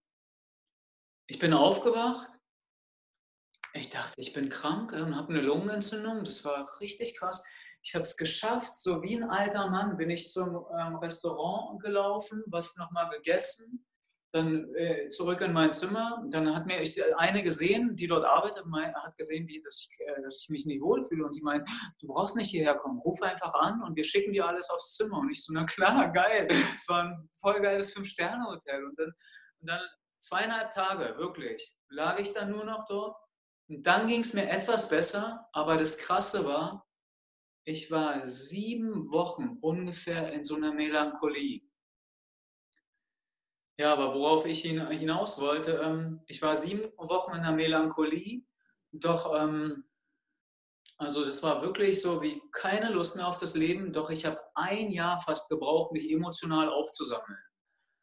ich 1.28 1.40
bin 1.40 1.54
aufgewacht. 1.54 2.30
Ich 3.74 3.90
dachte, 3.90 4.20
ich 4.20 4.34
bin 4.34 4.50
krank 4.50 4.92
und 4.92 5.16
habe 5.16 5.30
eine 5.30 5.42
Lungenentzündung. 5.42 6.24
Das 6.24 6.44
war 6.46 6.80
richtig 6.80 7.18
krass. 7.18 7.44
Ich 7.84 7.94
habe 7.94 8.04
es 8.04 8.16
geschafft, 8.16 8.78
so 8.78 9.04
wie 9.04 9.16
ein 9.16 9.30
alter 9.30 9.70
Mann 9.70 9.98
bin 9.98 10.10
ich 10.10 10.30
zum 10.30 10.66
ähm, 10.80 10.96
Restaurant 10.96 11.82
gelaufen, 11.82 12.42
was 12.48 12.78
nochmal 12.78 13.10
gegessen, 13.10 13.86
dann 14.34 14.74
äh, 14.74 15.10
zurück 15.10 15.42
in 15.42 15.54
mein 15.54 15.72
Zimmer. 15.72 16.24
Dann 16.30 16.56
hat 16.56 16.66
mir 16.66 16.82
eine 17.18 17.44
gesehen, 17.44 17.96
die 17.96 18.08
dort 18.08 18.26
arbeitet, 18.26 18.66
hat 18.96 19.16
gesehen, 19.16 19.46
die, 19.48 19.62
dass, 19.62 19.80
ich, 19.80 20.00
äh, 20.00 20.22
dass 20.24 20.40
ich 20.40 20.50
mich 20.50 20.66
nicht 20.66 20.82
wohlfühle. 20.82 21.24
Und 21.24 21.34
sie 21.34 21.44
meint, 21.44 21.68
du 22.00 22.08
brauchst 22.08 22.36
nicht 22.36 22.50
hierher 22.50 22.76
kommen, 22.76 23.00
ruf 23.00 23.22
einfach 23.22 23.54
an 23.54 23.84
und 23.84 23.96
wir 23.96 24.04
schicken 24.04 24.34
dir 24.34 24.48
alles 24.48 24.70
aufs 24.72 24.96
Zimmer. 24.96 25.20
Und 25.20 25.30
ich 25.30 25.44
so, 25.44 25.54
na 25.54 25.66
klar, 25.66 26.12
geil. 26.14 26.48
Es 26.76 26.90
war 26.90 27.04
ein 27.04 27.30
voll 27.36 27.62
geiles 27.62 27.94
Fünf-Sterne-Hotel. 27.94 28.86
Und 28.86 28.98
dann, 28.98 29.14
und 29.60 29.70
dann 29.70 29.82
zweieinhalb 30.20 30.72
Tage, 30.72 31.16
wirklich, 31.18 31.76
lag 31.90 32.18
ich 32.18 32.34
dann 32.34 32.50
nur 32.50 32.66
noch 32.66 32.88
dort. 32.88 33.16
Und 33.70 33.86
dann 33.86 34.08
ging 34.08 34.22
es 34.22 34.34
mir 34.34 34.50
etwas 34.50 34.90
besser, 34.90 35.48
aber 35.54 35.78
das 35.78 35.98
Krasse 35.98 36.46
war, 36.46 36.88
ich 37.66 37.92
war 37.92 38.26
sieben 38.26 39.12
Wochen 39.12 39.58
ungefähr 39.62 40.32
in 40.34 40.44
so 40.44 40.56
einer 40.56 40.74
Melancholie. 40.74 41.62
Ja, 43.78 43.94
aber 43.94 44.14
worauf 44.14 44.46
ich 44.46 44.62
hinaus 44.62 45.42
wollte, 45.42 45.82
ähm, 45.84 46.22
ich 46.28 46.42
war 46.42 46.56
sieben 46.58 46.92
Wochen 46.98 47.32
in 47.32 47.40
einer 47.40 47.54
Melancholie, 47.54 48.44
doch, 48.92 49.34
ähm, 49.36 49.86
also 50.98 51.26
das 51.26 51.42
war 51.42 51.62
wirklich 51.62 52.00
so 52.00 52.22
wie 52.22 52.40
keine 52.52 52.92
Lust 52.92 53.16
mehr 53.16 53.28
auf 53.28 53.40
das 53.40 53.56
Leben, 53.56 53.92
doch 53.92 54.12
ich 54.12 54.26
habe 54.26 54.40
ein 54.54 54.92
Jahr 54.92 55.20
fast 55.20 55.50
gebraucht, 55.50 55.92
mich 55.92 56.12
emotional 56.12 56.70
aufzusammeln. 56.70 57.40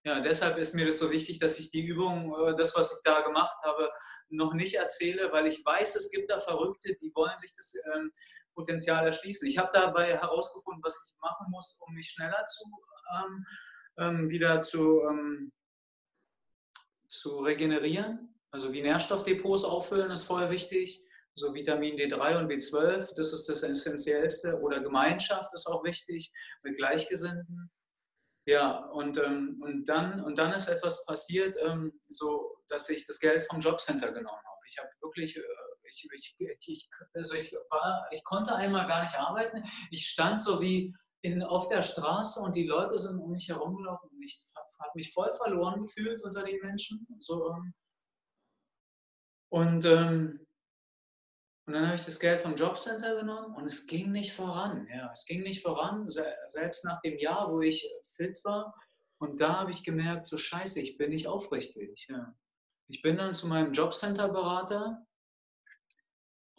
Ja, 0.04 0.20
deshalb 0.20 0.56
ist 0.56 0.74
mir 0.74 0.86
das 0.86 0.98
so 0.98 1.10
wichtig, 1.10 1.38
dass 1.38 1.60
ich 1.60 1.70
die 1.70 1.84
Übung, 1.84 2.34
äh, 2.46 2.56
das, 2.56 2.74
was 2.74 2.96
ich 2.96 3.02
da 3.04 3.20
gemacht 3.20 3.56
habe, 3.62 3.90
noch 4.30 4.54
nicht 4.54 4.74
erzähle, 4.74 5.30
weil 5.30 5.46
ich 5.46 5.64
weiß, 5.64 5.94
es 5.94 6.10
gibt 6.10 6.30
da 6.30 6.38
Verrückte, 6.38 6.96
die 7.00 7.12
wollen 7.14 7.36
sich 7.38 7.54
das 7.54 7.74
ähm, 7.94 8.10
Potenzial 8.60 9.04
erschließen. 9.06 9.48
Ich 9.48 9.58
habe 9.58 9.70
dabei 9.72 10.16
herausgefunden, 10.16 10.82
was 10.82 11.12
ich 11.12 11.20
machen 11.20 11.46
muss, 11.50 11.80
um 11.86 11.94
mich 11.94 12.10
schneller 12.10 12.44
zu, 12.44 12.64
ähm, 13.14 13.46
ähm, 13.98 14.30
wieder 14.30 14.60
zu, 14.60 15.00
ähm, 15.08 15.52
zu 17.08 17.40
regenerieren. 17.40 18.34
Also 18.50 18.72
wie 18.72 18.82
Nährstoffdepots 18.82 19.64
auffüllen 19.64 20.10
ist 20.10 20.24
voll 20.24 20.50
wichtig. 20.50 21.02
So 21.34 21.54
Vitamin 21.54 21.96
D3 21.96 22.38
und 22.38 22.50
B12, 22.50 23.14
das 23.16 23.32
ist 23.32 23.48
das 23.48 23.62
Essentiellste. 23.62 24.60
Oder 24.60 24.80
Gemeinschaft 24.80 25.52
ist 25.54 25.66
auch 25.66 25.84
wichtig 25.84 26.32
mit 26.62 26.76
Gleichgesinnten. 26.76 27.70
Ja, 28.46 28.86
und, 28.86 29.16
ähm, 29.18 29.60
und, 29.62 29.88
dann, 29.88 30.24
und 30.24 30.38
dann 30.38 30.52
ist 30.52 30.68
etwas 30.68 31.04
passiert, 31.06 31.56
ähm, 31.60 32.00
so 32.08 32.56
dass 32.68 32.88
ich 32.88 33.04
das 33.06 33.20
Geld 33.20 33.42
vom 33.48 33.60
Jobcenter 33.60 34.12
genommen 34.12 34.44
habe. 34.44 34.60
Ich 34.66 34.78
habe 34.78 34.88
wirklich 35.00 35.36
äh, 35.36 35.42
ich, 35.90 36.08
ich, 36.10 36.36
ich, 36.66 36.90
also 37.14 37.34
ich, 37.34 37.52
war, 37.70 38.06
ich 38.10 38.22
konnte 38.24 38.54
einmal 38.54 38.86
gar 38.86 39.02
nicht 39.02 39.14
arbeiten. 39.14 39.64
Ich 39.90 40.06
stand 40.06 40.40
so 40.40 40.60
wie 40.60 40.94
in, 41.22 41.42
auf 41.42 41.68
der 41.68 41.82
Straße 41.82 42.40
und 42.40 42.54
die 42.54 42.66
Leute 42.66 42.98
sind 42.98 43.18
um 43.18 43.32
mich 43.32 43.48
herumgelaufen 43.48 44.10
und 44.10 44.22
ich 44.22 44.38
habe 44.78 44.92
mich 44.94 45.12
voll 45.12 45.32
verloren 45.34 45.82
gefühlt 45.82 46.22
unter 46.22 46.42
den 46.42 46.60
Menschen. 46.60 47.06
So, 47.18 47.50
ähm, 47.50 47.74
und, 49.50 49.84
ähm, 49.84 50.46
und 51.66 51.74
dann 51.74 51.86
habe 51.86 51.96
ich 51.96 52.04
das 52.04 52.18
Geld 52.18 52.40
vom 52.40 52.54
Jobcenter 52.54 53.16
genommen 53.20 53.54
und 53.54 53.66
es 53.66 53.86
ging 53.86 54.10
nicht 54.12 54.32
voran. 54.32 54.88
Ja, 54.92 55.10
es 55.12 55.24
ging 55.26 55.42
nicht 55.42 55.62
voran, 55.62 56.08
selbst 56.08 56.84
nach 56.84 57.00
dem 57.00 57.18
Jahr, 57.18 57.52
wo 57.52 57.60
ich 57.60 57.88
fit 58.16 58.40
war. 58.44 58.74
Und 59.18 59.40
da 59.40 59.60
habe 59.60 59.70
ich 59.70 59.84
gemerkt, 59.84 60.26
so 60.26 60.38
scheiße, 60.38 60.80
ich 60.80 60.96
bin 60.96 61.10
nicht 61.10 61.28
aufrichtig. 61.28 62.06
Ja. 62.08 62.34
Ich 62.88 63.02
bin 63.02 63.16
dann 63.16 63.34
zu 63.34 63.46
meinem 63.46 63.72
Jobcenter-Berater 63.72 65.06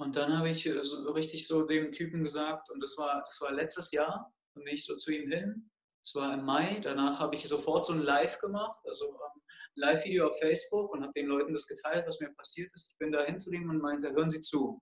und 0.02 0.16
dann 0.16 0.38
habe 0.38 0.50
ich 0.50 0.66
äh, 0.66 0.84
so 0.84 1.12
richtig 1.12 1.48
so 1.48 1.64
dem 1.64 1.92
Typen 1.92 2.24
gesagt, 2.24 2.70
und 2.70 2.82
das 2.82 2.98
war, 2.98 3.24
das 3.26 3.40
war 3.42 3.52
letztes 3.52 3.92
Jahr, 3.92 4.34
und 4.56 4.66
bin 4.66 4.74
ich 4.74 4.86
so 4.86 4.96
zu 4.96 5.12
ihm 5.12 5.30
hin. 5.30 5.70
Es 6.04 6.16
war 6.16 6.34
im 6.34 6.44
Mai, 6.44 6.80
danach 6.84 7.20
habe 7.20 7.36
ich 7.36 7.48
sofort 7.48 7.86
so 7.86 7.94
ein 7.94 8.02
Live 8.02 8.40
gemacht, 8.40 8.80
also 8.86 9.12
ein 9.12 9.42
Live-Video 9.76 10.28
auf 10.28 10.40
Facebook 10.40 10.92
und 10.92 11.04
habe 11.04 11.14
den 11.14 11.28
Leuten 11.28 11.54
das 11.54 11.68
geteilt, 11.68 12.08
was 12.08 12.20
mir 12.20 12.34
passiert 12.34 12.72
ist. 12.74 12.94
Ich 12.94 12.98
bin 12.98 13.12
da 13.12 13.24
hin 13.24 13.38
zu 13.38 13.52
dem 13.52 13.70
und 13.70 13.78
meinte, 13.78 14.12
hören 14.12 14.30
Sie 14.30 14.42
zu. 14.42 14.82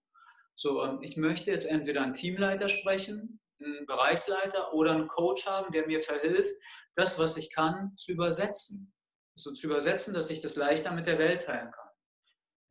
So, 0.55 0.83
ähm, 0.83 0.99
ich 1.01 1.17
möchte 1.17 1.51
jetzt 1.51 1.65
entweder 1.65 2.01
einen 2.01 2.13
Teamleiter 2.13 2.69
sprechen, 2.69 3.41
einen 3.61 3.85
Bereichsleiter 3.85 4.73
oder 4.73 4.91
einen 4.91 5.07
Coach 5.07 5.45
haben, 5.45 5.71
der 5.73 5.85
mir 5.85 6.01
verhilft, 6.01 6.53
das, 6.95 7.19
was 7.19 7.35
ich 7.37 7.53
kann, 7.53 7.95
zu 7.97 8.13
übersetzen. 8.13 8.93
So 9.35 9.51
zu 9.51 9.67
übersetzen, 9.67 10.13
dass 10.13 10.29
ich 10.29 10.41
das 10.41 10.55
leichter 10.55 10.91
mit 10.91 11.07
der 11.07 11.19
Welt 11.19 11.43
teilen 11.43 11.71
kann. 11.71 11.88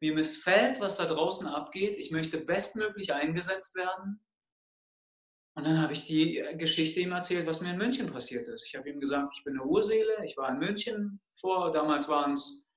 Mir 0.01 0.15
missfällt, 0.15 0.81
was 0.81 0.97
da 0.97 1.07
draußen 1.07 1.47
abgeht. 1.47 1.99
Ich 1.99 2.11
möchte 2.11 2.39
bestmöglich 2.39 3.13
eingesetzt 3.13 3.77
werden. 3.77 4.21
Und 5.57 5.65
dann 5.65 5.83
habe 5.83 5.93
ich 5.93 6.07
die 6.07 6.41
Geschichte 6.57 7.01
ihm 7.01 7.11
erzählt, 7.11 7.47
was 7.47 7.61
mir 7.61 7.71
in 7.71 7.79
München 7.79 8.13
passiert 8.13 8.47
ist. 8.47 8.65
Ich 8.65 8.77
habe 8.77 8.89
ihm 8.89 9.01
gesagt, 9.01 9.35
ich 9.37 9.43
bin 9.43 9.55
eine 9.55 9.65
Urseele. 9.65 10.25
Ich 10.25 10.37
war 10.37 10.51
in 10.51 10.59
München 10.59 11.21
vor, 11.35 11.73
damals 11.73 12.09
waren 12.09 12.33
es 12.33 12.69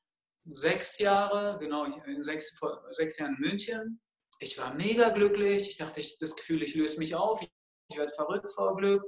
sechs 0.46 0.98
Jahre, 0.98 1.60
genau, 1.60 1.86
in 1.86 2.24
sechs, 2.24 2.58
vor 2.58 2.84
sechs 2.94 3.20
Jahren 3.20 3.36
in 3.36 3.42
München. 3.42 4.02
Ich 4.40 4.58
war 4.58 4.74
mega 4.74 5.10
glücklich. 5.10 5.70
Ich 5.70 5.78
dachte, 5.78 6.00
ich, 6.00 6.18
das 6.18 6.36
Gefühl, 6.36 6.64
ich 6.64 6.74
löse 6.74 6.98
mich 6.98 7.14
auf. 7.14 7.44
Ich, 7.44 7.52
ich 7.92 7.98
werde 7.98 8.12
verrückt 8.14 8.50
vor 8.50 8.76
Glück. 8.76 9.04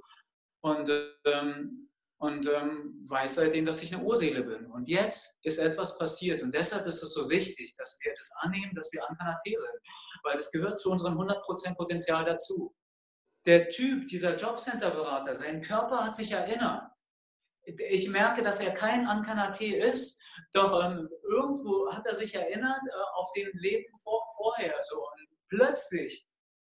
Und 0.61 0.91
ähm, 1.25 1.89
und 2.23 2.47
ähm, 2.47 3.05
weiß 3.09 3.35
seitdem, 3.35 3.65
dass 3.65 3.83
ich 3.83 3.93
eine 3.93 4.01
Urseele 4.01 4.43
bin. 4.43 4.71
Und 4.71 4.87
jetzt 4.87 5.39
ist 5.43 5.57
etwas 5.57 5.97
passiert 5.97 6.41
und 6.41 6.55
deshalb 6.55 6.85
ist 6.87 7.03
es 7.03 7.13
so 7.13 7.29
wichtig, 7.29 7.75
dass 7.75 7.99
wir 8.01 8.13
das 8.17 8.31
annehmen, 8.37 8.73
dass 8.75 8.93
wir 8.93 9.03
Ankanate 9.09 9.51
sind, 9.53 9.79
weil 10.23 10.37
das 10.37 10.49
gehört 10.49 10.79
zu 10.79 10.89
unserem 10.89 11.19
100% 11.19 11.75
Potenzial 11.75 12.23
dazu. 12.23 12.73
der 13.45 13.67
Typ, 13.67 14.07
dieser 14.07 14.37
Jobcenter-Berater, 14.37 15.35
sein 15.35 15.61
Körper 15.61 16.05
hat 16.05 16.15
sich 16.15 16.31
erinnert. 16.31 16.89
Ich 17.89 18.07
merke, 18.07 18.41
dass 18.41 18.61
er 18.61 18.71
kein 18.71 19.05
Ankanaté 19.05 19.75
ist, 19.75 20.23
doch 20.53 20.81
ähm, 20.81 21.09
irgendwo 21.29 21.91
hat 21.91 22.05
er 22.05 22.15
sich 22.15 22.33
erinnert 22.35 22.79
äh, 22.87 23.03
auf 23.15 23.33
den 23.35 23.49
Leben 23.53 23.93
vor, 24.01 24.25
vorher. 24.37 24.75
So. 24.83 24.95
Und 24.95 25.27
plötzlich 25.49 26.25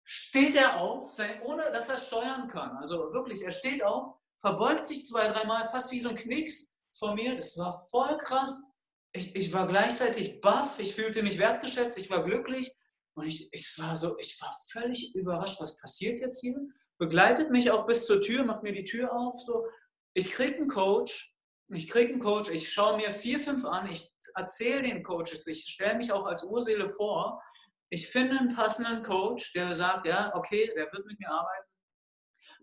steht 0.06 0.56
er 0.56 0.80
auf, 0.80 1.14
sein, 1.14 1.42
ohne 1.42 1.70
dass 1.74 1.90
er 1.90 1.98
steuern 1.98 2.48
kann. 2.48 2.78
Also 2.78 3.12
wirklich, 3.12 3.44
er 3.44 3.52
steht 3.52 3.84
auf, 3.84 4.23
verbeugt 4.44 4.86
sich 4.86 5.06
zwei, 5.06 5.28
dreimal, 5.28 5.66
fast 5.66 5.92
wie 5.92 6.00
so 6.00 6.10
ein 6.10 6.16
Knicks 6.16 6.78
vor 6.92 7.16
mir. 7.16 7.36
Das 7.36 7.58
war 7.58 7.74
voll 7.90 8.18
krass. 8.18 8.72
Ich, 9.14 9.36
ich 9.36 9.54
war 9.54 9.68
gleichzeitig 9.68 10.42
baff, 10.42 10.80
ich 10.80 10.96
fühlte 10.96 11.24
mich 11.24 11.38
wertgeschätzt, 11.38 11.98
ich 11.98 12.10
war 12.10 12.24
glücklich. 12.24 12.72
Und 13.16 13.28
ich, 13.28 13.48
ich 13.52 13.78
war 13.80 13.96
so, 13.96 14.18
ich 14.18 14.42
war 14.42 14.52
völlig 14.72 15.14
überrascht, 15.16 15.62
was 15.62 15.78
passiert 15.78 16.20
jetzt 16.20 16.42
hier? 16.42 16.58
Begleitet 16.98 17.52
mich 17.52 17.72
auch 17.72 17.86
bis 17.86 18.06
zur 18.06 18.22
Tür, 18.22 18.44
macht 18.44 18.64
mir 18.64 18.74
die 18.74 18.86
Tür 18.86 19.14
auf. 19.14 19.34
So, 19.46 19.66
ich 20.14 20.32
kriege 20.32 20.56
einen 20.56 20.68
Coach, 20.68 21.34
ich 21.70 21.88
kriege 21.88 22.10
einen 22.10 22.20
Coach, 22.20 22.50
ich 22.50 22.72
schaue 22.72 22.98
mir 22.98 23.12
vier, 23.12 23.40
fünf 23.40 23.66
an, 23.66 23.90
ich 23.90 24.12
erzähle 24.36 24.82
den 24.82 25.04
Coaches, 25.04 25.48
ich 25.48 25.64
stelle 25.64 25.98
mich 25.98 26.12
auch 26.12 26.26
als 26.26 26.44
Urseele 26.44 26.90
vor. 26.90 27.42
Ich 27.90 28.10
finde 28.10 28.40
einen 28.40 28.56
passenden 28.56 29.04
Coach, 29.04 29.54
der 29.54 29.74
sagt, 29.76 30.08
ja, 30.08 30.36
okay, 30.36 30.72
der 30.76 30.92
wird 30.92 31.06
mit 31.06 31.20
mir 31.20 31.30
arbeiten. 31.30 31.73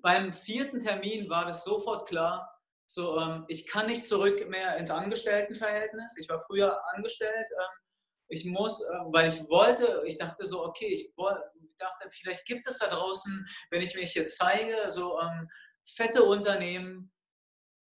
Beim 0.03 0.33
vierten 0.33 0.81
Termin 0.81 1.29
war 1.29 1.45
das 1.45 1.65
sofort 1.65 2.09
klar, 2.09 2.51
so, 2.93 3.21
ähm, 3.21 3.45
ich 3.47 3.69
kann 3.69 3.87
nicht 3.87 4.05
zurück 4.05 4.49
mehr 4.49 4.77
ins 4.77 4.91
Angestelltenverhältnis. 4.91 6.19
Ich 6.19 6.29
war 6.29 6.41
früher 6.41 6.77
angestellt. 6.93 7.47
Ähm, 7.57 7.79
ich 8.27 8.45
muss, 8.45 8.83
äh, 8.83 8.93
weil 9.13 9.29
ich 9.29 9.49
wollte, 9.49 10.03
ich 10.07 10.19
dachte 10.19 10.45
so, 10.45 10.65
okay, 10.65 10.87
ich 10.87 11.13
dachte, 11.79 12.09
vielleicht 12.11 12.47
gibt 12.47 12.67
es 12.67 12.79
da 12.79 12.89
draußen, 12.89 13.47
wenn 13.71 13.83
ich 13.83 13.95
mich 13.95 14.15
jetzt 14.15 14.37
zeige, 14.37 14.91
so 14.91 15.21
ähm, 15.21 15.49
fette 15.85 16.25
Unternehmen, 16.25 17.13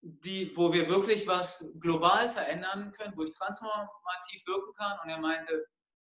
die, 0.00 0.56
wo 0.56 0.72
wir 0.72 0.88
wirklich 0.88 1.28
was 1.28 1.72
global 1.78 2.28
verändern 2.28 2.90
können, 2.90 3.16
wo 3.16 3.22
ich 3.22 3.32
transformativ 3.36 4.46
wirken 4.46 4.74
kann. 4.74 4.98
Und 5.04 5.10
er 5.10 5.20
meinte, 5.20 5.64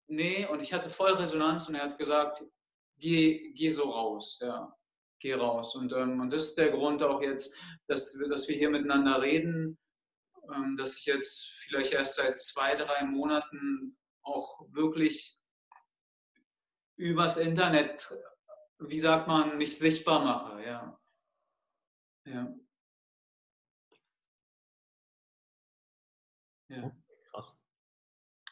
nee, 0.07 0.47
und 0.47 0.61
ich 0.61 0.73
hatte 0.73 0.89
voll 0.89 1.13
Resonanz 1.13 1.69
und 1.69 1.75
er 1.75 1.83
hat 1.83 1.99
gesagt, 1.99 2.43
geh, 2.97 3.53
geh 3.53 3.71
so 3.71 3.91
raus, 3.91 4.39
ja, 4.41 4.75
geh 5.21 5.35
raus. 5.35 5.75
Und, 5.77 5.93
ähm, 5.93 6.21
und 6.21 6.31
das 6.31 6.45
ist 6.45 6.59
der 6.59 6.71
Grund 6.71 7.03
auch 7.03 7.21
jetzt, 7.23 7.57
dass, 7.87 8.13
dass 8.31 8.49
wir 8.49 8.57
hier 8.57 8.71
miteinander 8.71 9.21
reden, 9.21 9.79
ähm, 10.55 10.77
dass 10.77 10.99
ich 10.99 11.07
jetzt 11.07 11.49
vielleicht 11.61 11.93
erst 11.93 12.17
seit 12.17 12.39
zwei, 12.39 12.75
drei 12.75 13.05
Monaten 13.05 13.99
auch 14.23 14.67
wirklich 14.73 15.39
übers 16.97 17.37
Internet, 17.37 18.13
wie 18.79 18.99
sagt 18.99 19.29
man, 19.29 19.57
mich 19.57 19.79
sichtbar 19.79 20.25
mache, 20.25 20.63
ja. 20.65 21.01
Ja. 22.25 22.55
ja. 26.69 26.97
Krass. 27.31 27.59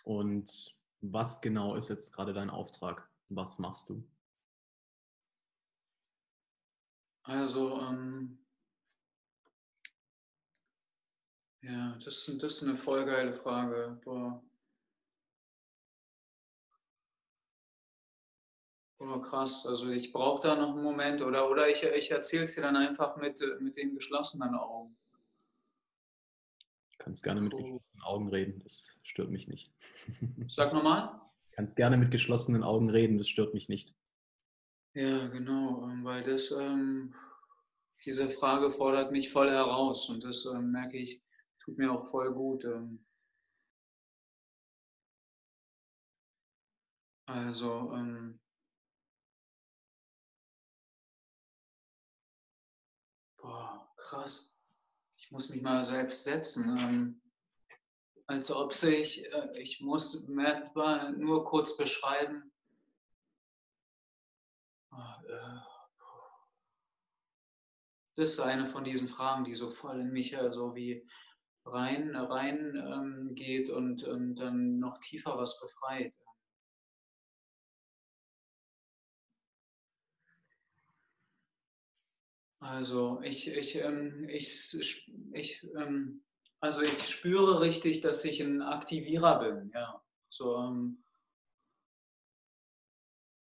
Und 0.04 0.76
was 1.00 1.40
genau 1.40 1.74
ist 1.74 1.88
jetzt 1.88 2.12
gerade 2.12 2.32
dein 2.32 2.50
Auftrag? 2.50 3.08
Was 3.28 3.58
machst 3.58 3.90
du? 3.90 4.08
Also, 7.26 7.80
ähm, 7.80 8.38
ja, 11.62 11.98
das, 12.04 12.24
das 12.40 12.54
ist 12.54 12.62
eine 12.62 12.76
voll 12.76 13.04
geile 13.04 13.34
Frage. 13.34 14.00
Boah. 14.04 14.40
Oh, 18.98 19.20
krass. 19.20 19.66
Also 19.66 19.90
ich 19.90 20.12
brauche 20.12 20.46
da 20.46 20.54
noch 20.54 20.74
einen 20.74 20.84
Moment 20.84 21.20
oder, 21.20 21.50
oder 21.50 21.68
ich, 21.68 21.82
ich 21.82 22.10
erzähle 22.12 22.44
es 22.44 22.54
dir 22.54 22.62
dann 22.62 22.76
einfach 22.76 23.16
mit, 23.16 23.40
mit 23.60 23.76
den 23.76 23.94
geschlossenen 23.94 24.54
Augen. 24.54 24.96
Du 26.92 26.98
kannst 26.98 27.24
gerne 27.24 27.40
mit 27.40 27.54
oh. 27.54 27.58
geschlossenen 27.58 28.02
Augen 28.02 28.28
reden, 28.28 28.60
das 28.62 29.00
stört 29.02 29.30
mich 29.30 29.48
nicht. 29.48 29.72
Sag 30.46 30.72
nochmal. 30.72 31.20
Du 31.50 31.56
kannst 31.56 31.76
gerne 31.76 31.96
mit 31.96 32.12
geschlossenen 32.12 32.62
Augen 32.62 32.88
reden, 32.88 33.18
das 33.18 33.28
stört 33.28 33.52
mich 33.52 33.68
nicht. 33.68 33.94
Ja, 34.96 35.26
genau, 35.26 35.82
ähm, 35.90 36.04
weil 36.04 36.22
das, 36.22 36.50
ähm, 36.52 37.14
diese 38.06 38.30
Frage 38.30 38.70
fordert 38.70 39.12
mich 39.12 39.30
voll 39.30 39.50
heraus 39.50 40.08
und 40.08 40.24
das 40.24 40.46
ähm, 40.46 40.70
merke 40.72 40.96
ich, 40.96 41.22
tut 41.62 41.76
mir 41.76 41.92
auch 41.92 42.08
voll 42.08 42.32
gut. 42.32 42.64
Ähm. 42.64 43.04
Also, 47.26 47.92
ähm, 47.92 48.40
boah, 53.36 53.92
krass. 53.98 54.56
Ich 55.18 55.30
muss 55.30 55.50
mich 55.50 55.60
mal 55.60 55.84
selbst 55.84 56.24
setzen. 56.24 57.20
Also 58.26 58.56
ob 58.56 58.72
sich, 58.72 59.30
äh, 59.30 59.60
ich 59.60 59.82
muss 59.82 60.26
nur 60.26 61.44
kurz 61.44 61.76
beschreiben. 61.76 62.50
Ah, 64.96 65.20
äh, 65.28 65.60
das 68.16 68.30
ist 68.32 68.40
eine 68.40 68.66
von 68.66 68.82
diesen 68.82 69.06
Fragen, 69.08 69.44
die 69.44 69.54
so 69.54 69.68
voll 69.70 70.00
in 70.00 70.10
mich 70.10 70.32
äh, 70.32 70.50
so 70.52 70.74
wie 70.74 71.06
rein, 71.64 72.16
rein 72.16 72.74
ähm, 72.76 73.34
geht 73.34 73.70
und, 73.70 74.02
und 74.04 74.36
dann 74.36 74.78
noch 74.80 74.98
tiefer 74.98 75.36
was 75.38 75.60
befreit. 75.60 76.16
Also 82.60 83.20
ich, 83.22 83.48
ich, 83.48 83.76
ähm, 83.76 84.28
ich, 84.28 84.74
ich, 85.32 85.62
ähm, 85.78 86.22
also 86.60 86.82
ich 86.82 87.08
spüre 87.08 87.60
richtig, 87.60 88.00
dass 88.00 88.24
ich 88.24 88.40
ein 88.42 88.62
Aktivierer 88.62 89.38
bin. 89.40 89.70
Ja, 89.74 90.02
so, 90.28 90.56
ähm, 90.58 91.02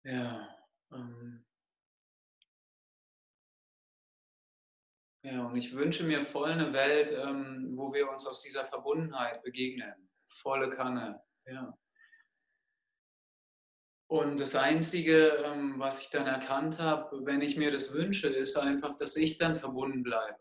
ja, 0.04 0.57
ähm, 0.92 1.46
ja, 5.24 5.46
und 5.46 5.56
ich 5.58 5.74
wünsche 5.74 6.06
mir 6.06 6.24
voll 6.24 6.52
eine 6.52 6.74
Welt, 6.74 7.12
ähm, 7.12 7.78
wo 7.78 7.94
wir 7.94 8.10
uns 8.10 8.26
aus 8.26 8.42
dieser 8.42 8.64
Verbundenheit 8.66 9.44
begegnen. 9.44 10.10
Volle 10.28 10.70
Kanne. 10.70 11.22
Ja. 11.46 11.78
Und 14.10 14.40
das 14.40 14.56
Einzige, 14.56 15.44
ähm, 15.44 15.80
was 15.80 16.02
ich 16.02 16.10
dann 16.10 16.28
erkannt 16.28 16.80
habe, 16.80 17.26
wenn 17.26 17.42
ich 17.42 17.58
mir 17.58 17.72
das 17.72 17.94
wünsche, 17.94 18.30
ist 18.30 18.58
einfach, 18.58 18.96
dass 18.96 19.18
ich 19.18 19.38
dann 19.38 19.56
verbunden 19.56 20.02
bleibe. 20.02 20.40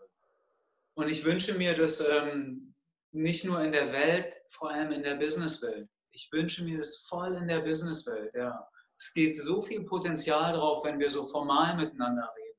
Und 0.95 1.09
ich 1.09 1.25
wünsche 1.25 1.55
mir 1.55 1.75
das 1.75 2.01
ähm, 2.01 2.75
nicht 3.11 3.45
nur 3.45 3.61
in 3.63 3.73
der 3.73 3.93
Welt, 3.93 4.41
vor 4.49 4.71
allem 4.71 4.93
in 4.93 5.03
der 5.03 5.17
Businesswelt. 5.17 5.89
Ich 6.11 6.31
wünsche 6.33 6.65
mir 6.65 6.79
das 6.79 6.99
voll 7.09 7.35
in 7.35 7.49
der 7.49 7.61
Businesswelt, 7.61 8.33
ja. 8.35 8.69
Es 8.99 9.13
geht 9.13 9.37
so 9.37 9.61
viel 9.61 9.85
Potenzial 9.85 10.53
drauf, 10.53 10.85
wenn 10.85 10.99
wir 10.99 11.11
so 11.11 11.27
formal 11.27 11.77
miteinander 11.77 12.33
reden. 12.37 12.59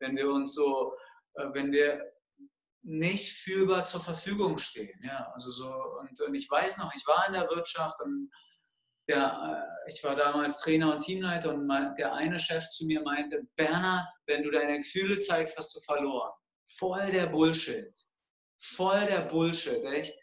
Wenn 0.00 0.16
wir 0.16 0.30
uns 0.30 0.54
so, 0.54 0.94
äh, 1.34 1.46
wenn 1.52 1.72
wir 1.72 2.12
nicht 2.82 3.32
fühlbar 3.32 3.84
zur 3.84 4.00
Verfügung 4.00 4.58
stehen. 4.58 4.98
Ja, 5.02 5.30
also 5.32 5.50
so, 5.50 5.72
und, 6.00 6.20
und 6.20 6.34
ich 6.34 6.50
weiß 6.50 6.78
noch, 6.78 6.94
ich 6.94 7.06
war 7.06 7.26
in 7.26 7.34
der 7.34 7.48
Wirtschaft 7.48 8.00
und 8.00 8.30
der, 9.08 9.66
äh, 9.86 9.90
ich 9.90 10.02
war 10.04 10.14
damals 10.14 10.60
Trainer 10.60 10.94
und 10.94 11.00
Teamleiter 11.00 11.52
und 11.52 11.68
der 11.98 12.12
eine 12.14 12.38
Chef 12.38 12.68
zu 12.70 12.86
mir 12.86 13.02
meinte, 13.02 13.46
Bernhard, 13.56 14.10
wenn 14.26 14.42
du 14.42 14.50
deine 14.50 14.78
Gefühle 14.78 15.18
zeigst, 15.18 15.58
hast 15.58 15.74
du 15.74 15.80
verloren. 15.80 16.32
Voll 16.76 17.10
der 17.10 17.26
Bullshit. 17.26 17.92
Voll 18.60 19.06
der 19.06 19.22
Bullshit, 19.22 19.82
echt. 19.84 20.14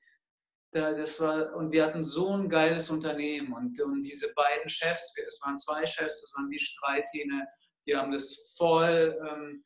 Das 0.75 1.21
war, 1.21 1.55
und 1.55 1.71
wir 1.71 1.85
hatten 1.85 2.03
so 2.03 2.33
ein 2.33 2.49
geiles 2.49 2.89
Unternehmen 2.89 3.53
und, 3.53 3.79
und 3.79 4.01
diese 4.01 4.33
beiden 4.33 4.67
Chefs, 4.67 5.15
es 5.25 5.39
waren 5.41 5.57
zwei 5.57 5.85
Chefs, 5.85 6.21
das 6.21 6.33
waren 6.35 6.49
die 6.49 6.59
Streithähne, 6.59 7.47
die 7.85 7.95
haben 7.95 8.11
das 8.11 8.53
voll 8.57 9.17
ähm, 9.25 9.63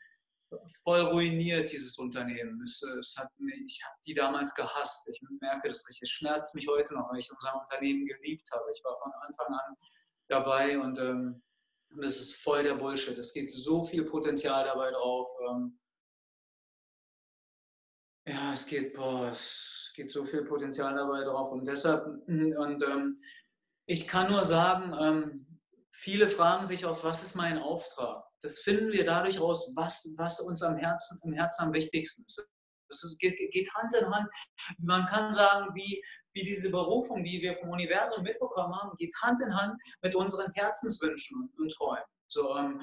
voll 0.83 1.01
ruiniert, 1.01 1.71
dieses 1.71 1.97
Unternehmen. 1.97 2.61
Es, 2.63 2.81
es 2.81 3.15
hat 3.17 3.29
ich 3.65 3.83
habe 3.83 3.95
die 4.05 4.13
damals 4.13 4.53
gehasst. 4.53 5.09
Ich 5.09 5.21
merke 5.39 5.67
das 5.67 5.87
richtig. 5.87 6.03
Es 6.03 6.09
schmerzt 6.09 6.55
mich 6.55 6.67
heute 6.67 6.93
noch, 6.93 7.09
weil 7.11 7.19
ich 7.19 7.31
unser 7.31 7.59
Unternehmen 7.59 8.05
geliebt 8.05 8.49
habe. 8.51 8.65
Ich 8.73 8.83
war 8.83 8.95
von 8.97 9.11
Anfang 9.21 9.47
an 9.47 9.75
dabei 10.27 10.79
und, 10.79 10.97
ähm, 10.97 11.41
und 11.91 12.03
das 12.03 12.19
ist 12.19 12.41
voll 12.41 12.63
der 12.63 12.75
Bullshit. 12.75 13.17
Es 13.17 13.33
geht 13.33 13.51
so 13.51 13.83
viel 13.83 14.05
Potenzial 14.05 14.65
dabei 14.65 14.91
drauf. 14.91 15.31
Ähm, 15.49 15.78
ja, 18.29 18.53
es 18.53 18.65
geht, 18.67 18.93
boah, 18.93 19.29
es 19.29 19.91
geht 19.95 20.11
so 20.11 20.23
viel 20.23 20.43
Potenzial 20.43 20.93
dabei 20.95 21.23
drauf 21.23 21.51
und 21.51 21.65
deshalb, 21.65 22.05
und 22.27 22.83
ähm, 22.83 23.21
ich 23.87 24.07
kann 24.07 24.31
nur 24.31 24.43
sagen, 24.43 24.93
ähm, 24.99 25.59
viele 25.91 26.29
fragen 26.29 26.63
sich 26.63 26.85
auch, 26.85 27.03
was 27.03 27.23
ist 27.23 27.35
mein 27.35 27.57
Auftrag? 27.57 28.23
Das 28.41 28.59
finden 28.59 28.91
wir 28.91 29.03
dadurch 29.03 29.39
raus, 29.39 29.73
was, 29.75 30.13
was 30.17 30.39
uns 30.41 30.61
am 30.61 30.77
Herzen, 30.77 31.19
im 31.23 31.33
Herzen 31.33 31.65
am 31.65 31.73
wichtigsten 31.73 32.23
ist. 32.23 32.47
Das 32.87 33.17
geht, 33.19 33.37
geht, 33.51 33.73
Hand 33.73 33.93
in 33.95 34.09
Hand. 34.09 34.27
Man 34.79 35.05
kann 35.05 35.33
sagen, 35.33 35.69
wie, 35.75 36.03
wie 36.33 36.41
diese 36.43 36.71
Berufung, 36.71 37.23
die 37.23 37.41
wir 37.41 37.55
vom 37.57 37.69
Universum 37.69 38.23
mitbekommen 38.23 38.73
haben, 38.75 38.95
geht 38.97 39.13
Hand 39.21 39.39
in 39.41 39.55
Hand 39.55 39.79
mit 40.01 40.15
unseren 40.15 40.51
Herzenswünschen 40.53 41.51
und 41.57 41.71
Träumen. 41.73 42.03
So, 42.27 42.55
ähm, 42.57 42.81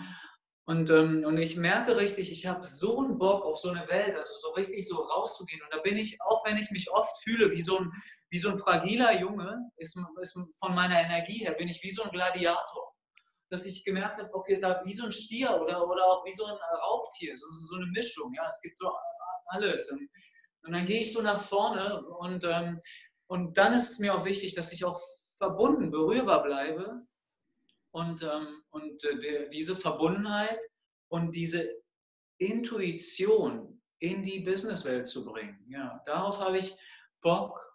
Und, 0.69 0.91
ähm, 0.91 1.25
und 1.25 1.39
ich 1.39 1.57
merke 1.57 1.97
richtig, 1.97 2.33
ich 2.33 2.47
habe 2.47 2.67
so 2.67 2.99
einen 2.99 3.19
Bock 3.19 3.45
auf 3.45 3.57
so 3.57 3.71
eine 3.71 3.87
Welt, 3.89 4.17
also 4.17 4.35
so 4.35 4.51
richtig 4.55 4.87
so 4.89 4.97
rauszugehen. 4.97 5.63
Und 5.63 5.73
da 5.73 5.79
bin 5.79 5.97
ich, 5.97 6.21
auch 6.21 6.45
wenn 6.45 6.57
ich 6.57 6.73
mich 6.73 6.91
oft 6.91 7.23
fühle 7.23 7.53
wie 7.53 7.63
so 7.63 7.79
ein, 7.79 7.93
wie 8.31 8.39
so 8.41 8.49
ein 8.51 8.57
fragiler 8.57 9.17
Junge, 9.21 9.71
ist, 9.77 9.97
ist 10.21 10.41
von 10.59 10.75
meiner 10.75 11.01
Energie 11.01 11.45
her, 11.45 11.53
bin 11.53 11.69
ich 11.69 11.85
wie 11.85 11.93
so 11.93 12.03
ein 12.03 12.11
Gladiator. 12.11 12.93
Dass 13.49 13.65
ich 13.65 13.85
gemerkt 13.85 14.21
habe, 14.21 14.35
okay, 14.35 14.59
da 14.61 14.83
wie 14.85 14.93
so 14.93 15.05
ein 15.05 15.13
Stier 15.13 15.51
oder, 15.63 15.87
oder 15.89 16.05
auch 16.05 16.25
wie 16.25 16.33
so 16.33 16.45
ein 16.45 16.57
Raubtier, 16.83 17.37
so, 17.37 17.47
so 17.53 17.77
eine 17.77 17.87
Mischung. 17.87 18.35
Ja, 18.35 18.45
es 18.49 18.61
gibt 18.61 18.77
so 18.77 18.91
alles. 19.47 19.89
Und, 19.93 20.11
und 20.65 20.73
dann 20.73 20.85
gehe 20.85 21.03
ich 21.03 21.13
so 21.13 21.23
nach 21.23 21.39
vorne 21.39 22.05
und, 22.05 22.43
ähm, 22.43 22.81
und 23.29 23.57
dann 23.57 23.73
ist 23.73 23.93
es 23.93 23.99
mir 24.01 24.17
auch 24.17 24.25
wichtig, 24.25 24.57
dass 24.57 24.73
ich 24.73 24.85
auch 24.85 25.01
verbunden, 25.39 25.93
berührbar 25.93 26.43
bleibe 26.43 27.07
und, 27.97 28.23
ähm, 28.23 28.63
und 28.69 29.03
äh, 29.05 29.49
diese 29.49 29.75
Verbundenheit 29.75 30.61
und 31.11 31.35
diese 31.35 31.67
Intuition 32.39 33.83
in 33.99 34.23
die 34.23 34.41
Businesswelt 34.41 35.09
zu 35.09 35.25
bringen. 35.25 35.65
Ja, 35.71 36.03
darauf 36.05 36.39
habe 36.41 36.59
ich 36.59 36.77
Bock. 37.23 37.75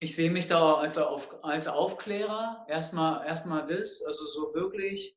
Ich 0.00 0.16
sehe 0.16 0.32
mich 0.32 0.48
da 0.48 0.74
als, 0.74 0.98
auf, 0.98 1.44
als 1.44 1.68
Aufklärer. 1.68 2.66
Erstmal, 2.68 3.24
erstmal 3.24 3.64
das, 3.64 4.02
also 4.04 4.24
so 4.26 4.52
wirklich 4.54 5.16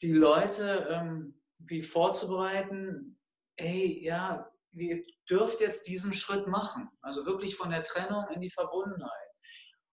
die 0.00 0.12
Leute 0.12 0.88
ähm, 0.90 1.38
wie 1.58 1.82
vorzubereiten, 1.82 3.20
ey, 3.56 4.02
ja, 4.02 4.50
ihr 4.72 5.04
dürft 5.28 5.60
jetzt 5.60 5.86
diesen 5.86 6.14
Schritt 6.14 6.46
machen. 6.46 6.88
Also 7.02 7.26
wirklich 7.26 7.56
von 7.56 7.68
der 7.68 7.82
Trennung 7.82 8.26
in 8.30 8.40
die 8.40 8.50
Verbundenheit. 8.50 9.31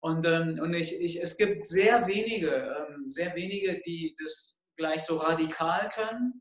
Und, 0.00 0.24
ähm, 0.26 0.58
und 0.62 0.74
ich, 0.74 1.00
ich, 1.00 1.20
es 1.20 1.36
gibt 1.36 1.64
sehr 1.64 2.06
wenige, 2.06 2.50
ähm, 2.50 3.10
sehr 3.10 3.34
wenige, 3.34 3.80
die 3.84 4.16
das 4.22 4.58
gleich 4.76 5.04
so 5.04 5.16
radikal 5.16 5.88
können. 5.88 6.40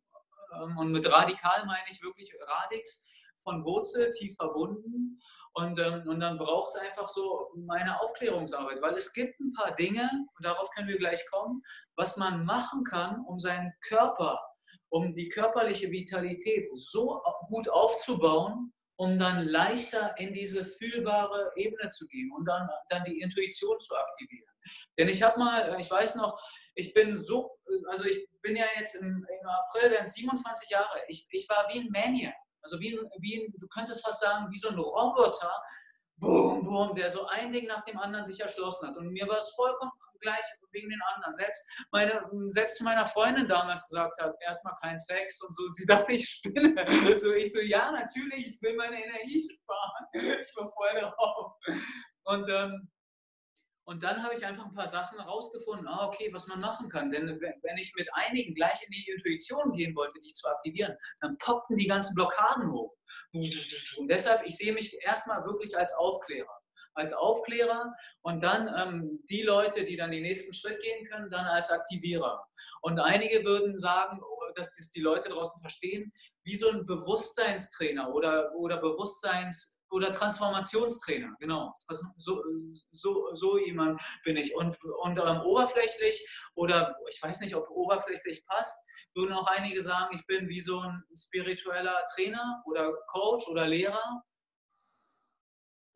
Ähm, 0.54 0.78
und 0.78 0.92
mit 0.92 1.10
radikal 1.10 1.66
meine 1.66 1.88
ich 1.90 2.02
wirklich 2.02 2.32
radix 2.40 3.10
von 3.40 3.64
Wurzel, 3.66 4.10
tief 4.12 4.36
verbunden. 4.36 5.20
Und, 5.54 5.80
ähm, 5.80 6.04
und 6.08 6.20
dann 6.20 6.38
braucht 6.38 6.76
es 6.76 6.82
einfach 6.82 7.08
so 7.08 7.50
meine 7.56 8.00
Aufklärungsarbeit, 8.00 8.80
weil 8.82 8.94
es 8.94 9.12
gibt 9.12 9.40
ein 9.40 9.54
paar 9.54 9.74
Dinge, 9.74 10.08
und 10.38 10.46
darauf 10.46 10.70
können 10.70 10.88
wir 10.88 11.00
gleich 11.00 11.26
kommen, 11.32 11.64
was 11.96 12.18
man 12.18 12.46
machen 12.46 12.84
kann, 12.84 13.26
um 13.26 13.40
seinen 13.40 13.74
Körper, 13.82 14.40
um 14.90 15.16
die 15.16 15.30
körperliche 15.30 15.90
Vitalität 15.90 16.70
so 16.74 17.22
gut 17.50 17.70
aufzubauen, 17.70 18.72
um 18.98 19.20
dann 19.20 19.48
leichter 19.48 20.16
in 20.18 20.34
diese 20.34 20.66
fühlbare 20.66 21.52
Ebene 21.56 21.90
zu 21.90 22.08
gehen 22.08 22.32
und 22.36 22.46
dann, 22.46 22.68
dann 22.90 23.04
die 23.04 23.20
Intuition 23.20 23.80
zu 23.80 23.96
aktivieren. 23.96 24.50
Denn 24.98 25.08
ich 25.08 25.22
habe 25.22 25.40
mal, 25.40 25.76
äh, 25.76 25.82
ich 25.82 25.90
weiß 25.90 26.16
noch, 26.16 26.40
ich 26.76 26.94
bin 26.94 27.16
so, 27.16 27.58
also 27.90 28.06
ich 28.06 28.28
bin 28.42 28.56
ja 28.56 28.66
jetzt 28.78 28.96
im, 28.96 29.08
im 29.08 29.48
April, 29.48 29.92
werden 29.92 30.08
27 30.08 30.70
Jahre, 30.70 31.00
ich, 31.08 31.28
ich 31.32 31.48
war 31.48 31.68
wie 31.72 31.80
ein 31.80 31.90
Maniac, 31.92 32.36
also 32.62 32.80
wie 32.80 32.98
ein, 32.98 33.10
wie 33.20 33.40
ein, 33.40 33.54
du 33.58 33.68
könntest 33.68 34.04
fast 34.04 34.20
sagen, 34.20 34.48
wie 34.52 34.60
so 34.60 34.70
ein 34.70 34.78
Roboter, 34.78 35.54
boom, 36.18 36.66
boom, 36.66 36.96
der 36.96 37.10
so 37.10 37.26
ein 37.28 37.52
Ding 37.52 37.68
nach 37.68 37.86
dem 37.86 37.98
anderen 38.00 38.26
sich 38.26 38.40
erschlossen 38.40 38.88
hat. 38.88 38.98
Und 38.98 39.12
mir 39.12 39.28
war 39.28 39.38
es 39.38 39.54
vollkommen 39.56 39.92
gleich 40.20 40.46
wegen 40.72 40.90
den 40.90 41.02
anderen. 41.14 41.34
Selbst, 41.34 41.68
meine, 41.92 42.22
selbst 42.48 42.82
meiner 42.82 43.06
Freundin 43.06 43.48
damals 43.48 43.88
gesagt 43.88 44.20
hat, 44.22 44.36
erstmal 44.42 44.76
kein 44.82 44.98
Sex 44.98 45.42
und 45.42 45.54
so. 45.56 45.64
Und 45.64 45.76
sie 45.76 45.86
dachte, 45.88 46.12
ich 46.14 46.28
spinne. 46.28 47.18
So, 47.18 47.34
ich 47.34 47.52
so, 47.52 47.60
ja, 47.60 47.92
natürlich, 47.92 48.48
ich 48.48 48.62
will 48.62 48.76
meine 48.76 49.04
Energie 49.04 49.48
sparen. 49.50 50.06
Ich 50.40 50.56
war 50.56 50.72
voll 50.72 51.02
drauf. 51.02 51.54
Und, 52.24 52.50
ähm, 52.50 52.90
und 53.86 54.04
dann 54.04 54.22
habe 54.22 54.34
ich 54.34 54.46
einfach 54.46 54.66
ein 54.66 54.74
paar 54.74 54.88
Sachen 54.88 55.18
herausgefunden, 55.18 55.88
ah, 55.88 56.08
okay, 56.08 56.30
was 56.34 56.48
man 56.48 56.60
machen 56.60 56.90
kann. 56.90 57.10
Denn 57.10 57.28
wenn 57.28 57.78
ich 57.78 57.94
mit 57.96 58.10
einigen 58.14 58.54
gleich 58.54 58.84
in 58.86 58.92
die 58.92 59.10
Intuition 59.10 59.72
gehen 59.72 59.96
wollte, 59.96 60.20
die 60.20 60.34
zu 60.34 60.48
aktivieren, 60.50 60.96
dann 61.22 61.38
poppten 61.38 61.78
die 61.78 61.88
ganzen 61.88 62.14
Blockaden 62.16 62.70
hoch. 62.72 62.94
Und 63.32 64.08
deshalb, 64.10 64.46
ich 64.46 64.58
sehe 64.58 64.74
mich 64.74 64.94
erstmal 65.02 65.44
wirklich 65.46 65.78
als 65.78 65.94
Aufklärer 65.94 66.57
als 66.98 67.14
Aufklärer 67.14 67.94
und 68.22 68.42
dann 68.44 68.68
ähm, 68.76 69.24
die 69.30 69.44
Leute, 69.44 69.86
die 69.86 69.96
dann 69.96 70.12
den 70.12 70.24
nächsten 70.24 70.54
Schritt 70.54 70.82
gehen 70.82 71.06
können, 71.06 71.30
dann 71.30 71.46
als 71.46 71.70
Aktivierer. 71.70 72.46
Und 72.82 73.00
einige 73.00 73.44
würden 73.46 73.78
sagen, 73.78 74.20
dass 74.56 74.76
das 74.76 74.92
die 74.92 75.02
Leute 75.02 75.30
draußen 75.30 75.62
verstehen, 75.62 76.12
wie 76.44 76.56
so 76.56 76.70
ein 76.70 76.86
Bewusstseinstrainer 76.86 78.14
oder, 78.14 78.54
oder 78.56 78.78
Bewusstseins- 78.78 79.78
oder 79.90 80.12
Transformationstrainer, 80.12 81.36
genau. 81.40 81.74
So, 82.18 82.44
so, 82.92 83.34
so 83.34 83.58
jemand 83.58 84.02
bin 84.26 84.36
ich. 84.36 84.54
Und, 84.56 84.78
und 85.04 85.18
ähm, 85.18 85.42
oberflächlich 85.42 86.28
oder 86.56 86.98
ich 87.10 87.22
weiß 87.22 87.40
nicht, 87.42 87.56
ob 87.56 87.70
oberflächlich 87.70 88.46
passt, 88.48 88.86
würden 89.14 89.34
auch 89.34 89.48
einige 89.48 89.82
sagen, 89.82 90.14
ich 90.14 90.26
bin 90.26 90.50
wie 90.50 90.60
so 90.60 90.80
ein 90.80 91.04
spiritueller 91.16 92.06
Trainer 92.14 92.62
oder 92.66 92.92
Coach 93.08 93.48
oder 93.48 93.68
Lehrer 93.68 94.24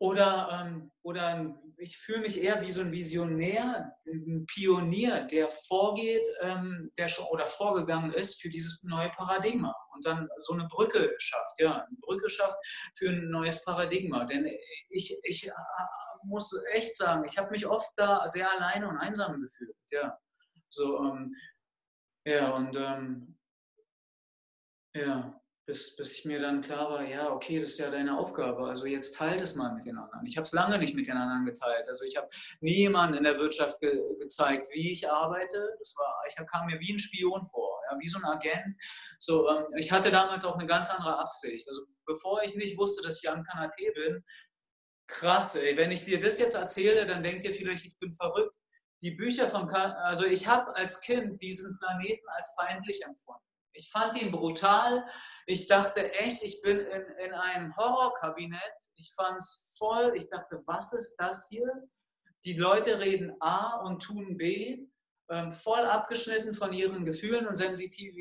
oder, 0.02 0.48
ähm, 0.50 0.90
oder 1.02 1.54
ich 1.76 1.96
fühle 1.96 2.22
mich 2.22 2.42
eher 2.42 2.60
wie 2.60 2.72
so 2.72 2.80
ein 2.80 2.90
Visionär, 2.90 3.94
ein 4.04 4.46
Pionier, 4.46 5.20
der 5.28 5.48
vorgeht, 5.48 6.26
ähm, 6.40 6.90
der 6.98 7.06
schon 7.06 7.26
oder 7.26 7.46
vorgegangen 7.46 8.12
ist 8.12 8.42
für 8.42 8.48
dieses 8.48 8.82
neue 8.82 9.10
Paradigma 9.10 9.72
und 9.94 10.04
dann 10.04 10.28
so 10.38 10.54
eine 10.54 10.66
Brücke 10.66 11.14
schafft, 11.18 11.60
ja, 11.60 11.84
eine 11.84 11.96
Brücke 12.00 12.28
schafft 12.28 12.58
für 12.96 13.10
ein 13.10 13.30
neues 13.30 13.64
Paradigma. 13.64 14.24
Denn 14.24 14.44
ich, 14.88 15.16
ich 15.22 15.46
äh, 15.46 15.52
muss 16.24 16.52
echt 16.72 16.96
sagen, 16.96 17.24
ich 17.24 17.38
habe 17.38 17.52
mich 17.52 17.64
oft 17.68 17.92
da 17.94 18.26
sehr 18.26 18.50
alleine 18.50 18.88
und 18.88 18.96
einsam 18.96 19.40
gefühlt, 19.40 19.76
ja. 19.92 20.18
So, 20.68 20.98
ähm, 20.98 21.36
ja, 22.24 22.50
und 22.50 22.74
ähm, 22.76 23.38
ja 24.96 25.41
bis, 25.64 25.96
bis 25.96 26.12
ich 26.12 26.24
mir 26.24 26.40
dann 26.40 26.60
klar 26.60 26.90
war, 26.90 27.04
ja, 27.04 27.30
okay, 27.30 27.60
das 27.60 27.72
ist 27.72 27.78
ja 27.78 27.90
deine 27.90 28.18
Aufgabe. 28.18 28.66
Also 28.66 28.86
jetzt 28.86 29.14
teilt 29.16 29.40
es 29.40 29.54
mal 29.54 29.72
mit 29.74 29.86
den 29.86 29.96
anderen. 29.96 30.26
Ich 30.26 30.36
habe 30.36 30.44
es 30.44 30.52
lange 30.52 30.78
nicht 30.78 30.94
mit 30.94 31.06
den 31.06 31.16
anderen 31.16 31.44
geteilt. 31.44 31.88
Also 31.88 32.04
ich 32.04 32.16
habe 32.16 32.28
nie 32.60 32.78
jemanden 32.78 33.16
in 33.16 33.24
der 33.24 33.38
Wirtschaft 33.38 33.80
ge 33.80 34.02
gezeigt, 34.18 34.68
wie 34.72 34.92
ich 34.92 35.08
arbeite. 35.08 35.74
Das 35.78 35.94
war, 35.96 36.22
ich 36.28 36.34
kam 36.46 36.66
mir 36.66 36.80
wie 36.80 36.92
ein 36.92 36.98
Spion 36.98 37.44
vor, 37.44 37.80
ja, 37.88 37.96
wie 37.98 38.08
so 38.08 38.18
ein 38.18 38.24
Agent. 38.24 38.76
So, 39.18 39.48
ähm, 39.48 39.66
ich 39.76 39.92
hatte 39.92 40.10
damals 40.10 40.44
auch 40.44 40.56
eine 40.56 40.66
ganz 40.66 40.90
andere 40.90 41.18
Absicht. 41.18 41.68
Also 41.68 41.82
bevor 42.06 42.42
ich 42.42 42.56
nicht 42.56 42.76
wusste, 42.76 43.02
dass 43.02 43.22
ich 43.22 43.30
am 43.30 43.42
Kanapé 43.42 43.94
bin, 43.94 44.24
krass, 45.06 45.54
ey, 45.54 45.76
wenn 45.76 45.92
ich 45.92 46.04
dir 46.04 46.18
das 46.18 46.38
jetzt 46.38 46.54
erzähle, 46.54 47.06
dann 47.06 47.22
denkt 47.22 47.44
ihr 47.44 47.54
vielleicht, 47.54 47.84
ich 47.84 47.98
bin 47.98 48.12
verrückt. 48.12 48.54
Die 49.02 49.12
Bücher 49.12 49.48
von, 49.48 49.66
kan 49.68 49.92
also 49.92 50.24
ich 50.24 50.46
habe 50.46 50.74
als 50.76 51.00
Kind 51.00 51.42
diesen 51.42 51.76
Planeten 51.78 52.28
als 52.28 52.54
feindlich 52.58 53.02
empfunden. 53.04 53.51
Ich 53.74 53.90
fand 53.90 54.20
ihn 54.20 54.30
brutal. 54.30 55.06
Ich 55.46 55.66
dachte 55.66 56.12
echt, 56.12 56.42
ich 56.42 56.60
bin 56.62 56.78
in, 56.78 57.02
in 57.24 57.32
einem 57.32 57.76
Horrorkabinett. 57.76 58.60
Ich 58.94 59.12
fand 59.14 59.38
es 59.38 59.74
voll. 59.78 60.12
Ich 60.16 60.28
dachte, 60.28 60.62
was 60.66 60.92
ist 60.92 61.16
das 61.16 61.48
hier? 61.48 61.70
Die 62.44 62.54
Leute 62.54 62.98
reden 62.98 63.34
A 63.40 63.76
und 63.80 64.02
tun 64.02 64.36
B, 64.36 64.86
ähm, 65.30 65.52
voll 65.52 65.86
abgeschnitten 65.86 66.54
von 66.54 66.72
ihren 66.72 67.04
Gefühlen 67.04 67.46
und 67.46 67.56
Sensitiv 67.56 68.14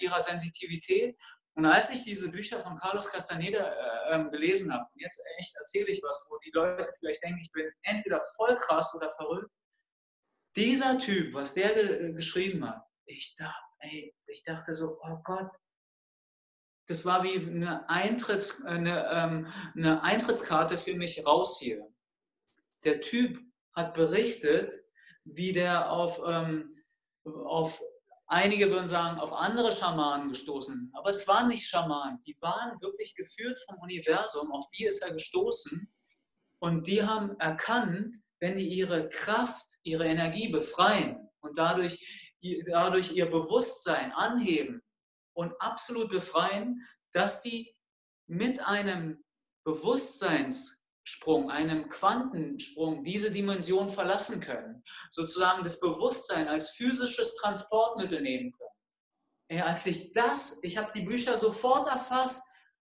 ihrer 0.00 0.20
Sensitivität. 0.20 1.16
Und 1.54 1.64
als 1.64 1.90
ich 1.90 2.04
diese 2.04 2.30
Bücher 2.30 2.60
von 2.60 2.76
Carlos 2.76 3.10
Castaneda 3.10 3.72
äh, 3.72 4.14
ähm, 4.14 4.30
gelesen 4.30 4.72
habe, 4.72 4.84
und 4.92 5.00
jetzt 5.00 5.22
echt 5.38 5.56
erzähle 5.56 5.88
ich 5.88 6.02
was, 6.02 6.28
wo 6.30 6.38
die 6.38 6.50
Leute 6.50 6.90
vielleicht 6.98 7.22
denken, 7.22 7.40
ich 7.40 7.50
bin 7.50 7.70
entweder 7.82 8.22
voll 8.36 8.54
krass 8.56 8.94
oder 8.94 9.08
verrückt, 9.08 9.50
dieser 10.54 10.98
Typ, 10.98 11.32
was 11.34 11.54
der 11.54 11.74
ge 11.74 12.12
geschrieben 12.12 12.66
hat, 12.68 12.82
ich 13.06 13.36
dachte, 13.36 13.65
ey, 13.80 14.14
ich 14.26 14.42
dachte 14.44 14.74
so, 14.74 14.98
oh 15.02 15.18
Gott, 15.24 15.50
das 16.88 17.04
war 17.04 17.22
wie 17.24 17.36
eine, 17.36 17.88
Eintritts, 17.88 18.64
eine, 18.64 19.08
ähm, 19.10 19.52
eine 19.74 20.02
Eintrittskarte 20.02 20.78
für 20.78 20.94
mich 20.94 21.26
raus 21.26 21.58
hier. 21.60 21.86
Der 22.84 23.00
Typ 23.00 23.40
hat 23.74 23.94
berichtet, 23.94 24.72
wie 25.24 25.52
der 25.52 25.90
auf, 25.90 26.20
ähm, 26.26 26.84
auf 27.24 27.82
einige 28.26 28.70
würden 28.70 28.88
sagen, 28.88 29.18
auf 29.18 29.32
andere 29.32 29.72
Schamanen 29.72 30.28
gestoßen. 30.28 30.92
Aber 30.94 31.10
es 31.10 31.26
waren 31.26 31.48
nicht 31.48 31.66
Schamanen, 31.66 32.22
die 32.24 32.36
waren 32.40 32.80
wirklich 32.80 33.14
geführt 33.14 33.58
vom 33.66 33.78
Universum, 33.80 34.52
auf 34.52 34.66
die 34.70 34.84
ist 34.84 35.02
er 35.02 35.12
gestoßen. 35.12 35.92
Und 36.58 36.86
die 36.86 37.02
haben 37.02 37.38
erkannt, 37.38 38.14
wenn 38.40 38.56
die 38.56 38.66
ihre 38.66 39.08
Kraft, 39.08 39.78
ihre 39.82 40.06
Energie 40.06 40.48
befreien 40.48 41.28
und 41.40 41.58
dadurch 41.58 42.25
dadurch 42.66 43.12
ihr 43.12 43.30
Bewusstsein 43.30 44.12
anheben 44.12 44.82
und 45.34 45.52
absolut 45.60 46.10
befreien, 46.10 46.86
dass 47.12 47.42
die 47.42 47.74
mit 48.26 48.60
einem 48.66 49.24
Bewusstseinssprung, 49.64 51.50
einem 51.50 51.88
Quantensprung 51.88 53.02
diese 53.02 53.32
Dimension 53.32 53.88
verlassen 53.88 54.40
können. 54.40 54.82
Sozusagen 55.10 55.62
das 55.62 55.80
Bewusstsein 55.80 56.48
als 56.48 56.70
physisches 56.70 57.36
Transportmittel 57.36 58.22
nehmen 58.22 58.52
können. 58.52 59.58
Ja, 59.58 59.66
als 59.66 59.86
ich 59.86 60.12
das, 60.12 60.62
ich 60.64 60.76
habe 60.76 60.92
die 60.94 61.02
Bücher 61.02 61.36
sofort 61.36 61.88
erfasst 61.88 62.42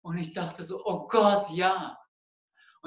und 0.03 0.17
ich 0.17 0.33
dachte 0.33 0.65
so, 0.65 0.83
oh 0.85 1.07
Gott, 1.07 1.51
ja. 1.51 1.99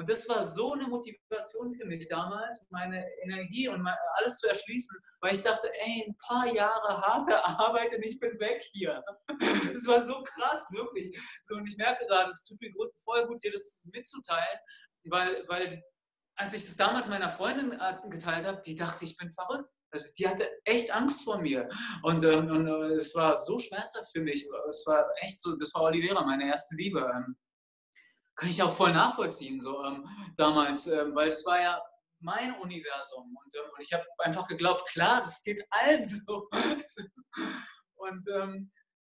Und 0.00 0.08
das 0.08 0.26
war 0.30 0.42
so 0.42 0.72
eine 0.72 0.86
Motivation 0.86 1.74
für 1.74 1.84
mich 1.84 2.08
damals, 2.08 2.66
meine 2.70 3.06
Energie 3.22 3.68
und 3.68 3.86
alles 4.16 4.38
zu 4.38 4.48
erschließen, 4.48 4.98
weil 5.20 5.34
ich 5.34 5.42
dachte, 5.42 5.70
ey, 5.74 6.06
ein 6.08 6.16
paar 6.26 6.46
Jahre 6.46 7.02
harte 7.02 7.44
Arbeit 7.44 7.94
und 7.94 8.02
ich 8.02 8.18
bin 8.18 8.40
weg 8.40 8.62
hier. 8.72 9.04
Das 9.70 9.86
war 9.86 10.02
so 10.02 10.22
krass, 10.22 10.72
wirklich. 10.72 11.14
So, 11.42 11.56
und 11.56 11.68
ich 11.68 11.76
merke 11.76 12.06
gerade, 12.06 12.30
es 12.30 12.44
tut 12.44 12.58
mir 12.62 12.72
voll 13.04 13.26
gut, 13.26 13.44
dir 13.44 13.52
das 13.52 13.78
mitzuteilen, 13.84 14.58
weil, 15.04 15.46
weil 15.48 15.82
als 16.36 16.54
ich 16.54 16.64
das 16.64 16.78
damals 16.78 17.08
meiner 17.08 17.28
Freundin 17.28 17.72
äh, 17.72 17.98
geteilt 18.08 18.46
habe, 18.46 18.62
die 18.62 18.74
dachte, 18.74 19.04
ich 19.04 19.18
bin 19.18 19.30
verrückt. 19.30 19.70
Also 19.92 20.14
die 20.18 20.26
hatte 20.26 20.48
echt 20.64 20.94
Angst 20.94 21.24
vor 21.24 21.42
mir. 21.42 21.68
Und, 22.04 22.24
ähm, 22.24 22.50
und 22.50 22.66
äh, 22.66 22.94
es 22.94 23.14
war 23.14 23.36
so 23.36 23.58
schmerzhaft 23.58 24.12
für 24.12 24.22
mich. 24.22 24.48
Es 24.66 24.86
war 24.86 25.06
echt 25.20 25.42
so, 25.42 25.54
das 25.56 25.74
war 25.74 25.82
Olivera, 25.82 26.24
meine 26.24 26.48
erste 26.48 26.74
Liebe. 26.74 27.00
Ähm, 27.00 27.36
kann 28.40 28.48
ich 28.48 28.62
auch 28.62 28.72
voll 28.72 28.92
nachvollziehen, 28.92 29.60
so 29.60 29.84
ähm, 29.84 30.08
damals, 30.34 30.86
ähm, 30.86 31.14
weil 31.14 31.28
es 31.28 31.44
war 31.44 31.60
ja 31.60 31.78
mein 32.20 32.54
Universum. 32.54 33.36
Und, 33.36 33.54
ähm, 33.54 33.70
und 33.76 33.82
ich 33.82 33.92
habe 33.92 34.04
einfach 34.18 34.48
geglaubt, 34.48 34.88
klar, 34.88 35.20
das 35.20 35.42
geht 35.42 35.62
allen 35.68 36.04
so. 36.08 36.48
und 37.96 38.28
ähm, 38.34 38.72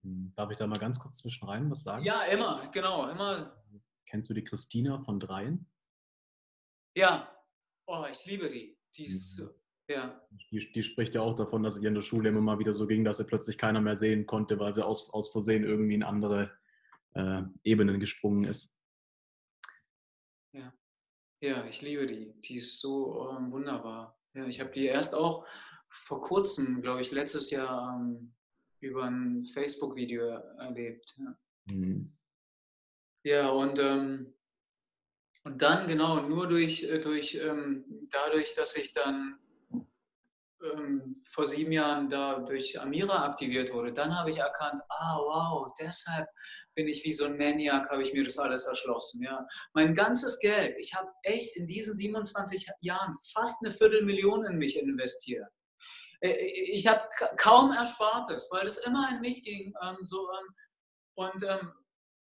hm, 0.03 0.31
Darf 0.35 0.49
ich 0.49 0.57
da 0.57 0.65
mal 0.65 0.79
ganz 0.79 0.97
kurz 0.97 1.17
zwischen 1.17 1.47
rein 1.47 1.69
was 1.69 1.83
sagen? 1.83 2.03
Ja, 2.03 2.23
immer, 2.23 2.67
genau, 2.71 3.07
immer. 3.09 3.63
Kennst 4.07 4.27
du 4.31 4.33
die 4.33 4.43
Christina 4.43 4.97
von 4.97 5.19
Dreien? 5.19 5.69
Ja, 6.95 7.31
oh, 7.85 8.05
ich 8.11 8.25
liebe 8.25 8.49
die. 8.49 8.75
Die 8.97 9.05
ist, 9.05 9.39
mhm. 9.39 9.49
ja. 9.87 10.19
Die, 10.31 10.71
die, 10.71 10.83
spricht 10.83 11.13
ja 11.13 11.21
auch 11.21 11.35
davon, 11.35 11.61
dass 11.61 11.75
es 11.75 11.83
ihr 11.83 11.89
in 11.89 11.93
der 11.95 12.01
Schule 12.01 12.29
immer 12.29 12.41
mal 12.41 12.57
wieder 12.57 12.73
so 12.73 12.87
ging, 12.87 13.03
dass 13.03 13.17
sie 13.17 13.25
plötzlich 13.25 13.59
keiner 13.59 13.81
mehr 13.81 13.95
sehen 13.95 14.25
konnte, 14.25 14.59
weil 14.59 14.73
sie 14.73 14.83
aus, 14.83 15.11
aus 15.11 15.29
Versehen 15.29 15.63
irgendwie 15.63 15.93
in 15.93 16.03
andere 16.03 16.51
äh, 17.13 17.43
Ebenen 17.63 17.99
gesprungen 17.99 18.45
ist. 18.45 18.80
Ja. 21.41 21.65
ich 21.65 21.81
liebe 21.81 22.07
die. 22.07 22.33
Die 22.41 22.57
ist 22.57 22.79
so 22.79 23.29
ähm, 23.29 23.51
wunderbar. 23.51 24.17
Ja, 24.33 24.45
ich 24.45 24.59
habe 24.59 24.71
die 24.71 24.85
erst 24.85 25.13
auch 25.15 25.45
vor 25.89 26.21
kurzem, 26.21 26.81
glaube 26.81 27.01
ich, 27.01 27.11
letztes 27.11 27.51
Jahr 27.51 27.99
ähm, 27.99 28.33
über 28.79 29.03
ein 29.03 29.45
Facebook-Video 29.45 30.23
erlebt. 30.25 31.13
Ja, 31.17 31.37
mhm. 31.75 32.17
ja 33.23 33.49
und 33.49 33.77
ähm, 33.79 34.33
und 35.43 35.61
dann, 35.61 35.87
genau, 35.87 36.21
nur 36.21 36.47
durch, 36.47 36.83
äh, 36.83 36.99
durch 36.99 37.35
ähm, 37.35 38.07
dadurch, 38.11 38.53
dass 38.53 38.75
ich 38.77 38.93
dann 38.93 39.39
ähm, 40.63 41.23
vor 41.29 41.47
sieben 41.47 41.71
Jahren 41.71 42.09
da 42.09 42.39
durch 42.39 42.79
Amira 42.79 43.25
aktiviert 43.25 43.73
wurde, 43.73 43.93
dann 43.93 44.17
habe 44.17 44.31
ich 44.31 44.37
erkannt, 44.37 44.81
ah 44.89 45.17
wow, 45.17 45.73
deshalb 45.79 46.27
bin 46.75 46.87
ich 46.87 47.03
wie 47.03 47.13
so 47.13 47.25
ein 47.25 47.37
Maniac, 47.37 47.89
habe 47.89 48.03
ich 48.03 48.13
mir 48.13 48.23
das 48.23 48.37
alles 48.37 48.65
erschlossen. 48.65 49.23
Ja. 49.23 49.47
Mein 49.73 49.93
ganzes 49.93 50.39
Geld, 50.39 50.75
ich 50.79 50.93
habe 50.93 51.09
echt 51.23 51.55
in 51.55 51.67
diesen 51.67 51.95
27 51.95 52.67
Jahren 52.81 53.13
fast 53.33 53.63
eine 53.63 53.73
Viertelmillion 53.73 54.45
in 54.45 54.57
mich 54.57 54.77
investiert. 54.77 55.49
Ich 56.21 56.85
habe 56.85 57.03
kaum 57.37 57.73
Erspartes, 57.73 58.49
weil 58.51 58.67
es 58.67 58.77
immer 58.77 59.09
in 59.09 59.21
mich 59.21 59.43
ging. 59.43 59.73
Ähm, 59.81 59.97
so, 60.03 60.29
ähm, 60.29 60.55
und 61.15 61.43
ähm, 61.43 61.73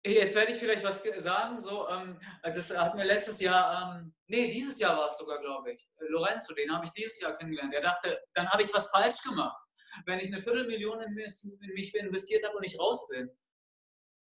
Jetzt 0.06 0.36
werde 0.36 0.52
ich 0.52 0.58
vielleicht 0.58 0.84
was 0.84 1.02
sagen. 1.16 1.60
So, 1.60 1.88
ähm, 1.88 2.18
das 2.42 2.76
hat 2.76 2.94
mir 2.94 3.04
letztes 3.04 3.40
Jahr, 3.40 3.98
ähm, 3.98 4.14
nee, 4.28 4.46
dieses 4.46 4.78
Jahr 4.78 4.96
war 4.96 5.06
es 5.06 5.18
sogar, 5.18 5.40
glaube 5.40 5.72
ich. 5.72 5.88
Lorenzo, 5.98 6.54
den 6.54 6.72
habe 6.72 6.84
ich 6.86 6.92
dieses 6.92 7.20
Jahr 7.20 7.36
kennengelernt. 7.36 7.74
Er 7.74 7.80
dachte, 7.80 8.20
dann 8.34 8.48
habe 8.48 8.62
ich 8.62 8.72
was 8.72 8.88
falsch 8.90 9.22
gemacht, 9.22 9.56
wenn 10.04 10.20
ich 10.20 10.32
eine 10.32 10.40
Viertelmillion 10.40 11.00
in 11.00 11.14
mich 11.14 11.94
investiert 11.94 12.46
habe 12.46 12.56
und 12.56 12.64
ich 12.64 12.78
raus 12.78 13.08
bin. 13.08 13.30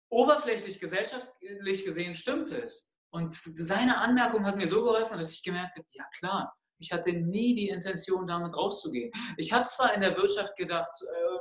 Oberflächlich, 0.09 0.79
gesellschaftlich 0.79 1.83
gesehen 1.83 2.15
stimmt 2.15 2.51
es. 2.51 2.95
Und 3.09 3.33
seine 3.33 3.97
Anmerkung 3.97 4.45
hat 4.45 4.55
mir 4.55 4.67
so 4.67 4.81
geholfen, 4.81 5.17
dass 5.17 5.31
ich 5.31 5.43
gemerkt 5.43 5.77
habe, 5.77 5.87
ja 5.91 6.05
klar, 6.17 6.55
ich 6.79 6.91
hatte 6.91 7.13
nie 7.13 7.55
die 7.55 7.69
Intention, 7.69 8.27
damit 8.27 8.55
rauszugehen. 8.55 9.11
Ich 9.37 9.51
habe 9.51 9.67
zwar 9.67 9.93
in 9.93 10.01
der 10.01 10.15
Wirtschaft 10.15 10.55
gedacht, 10.55 10.91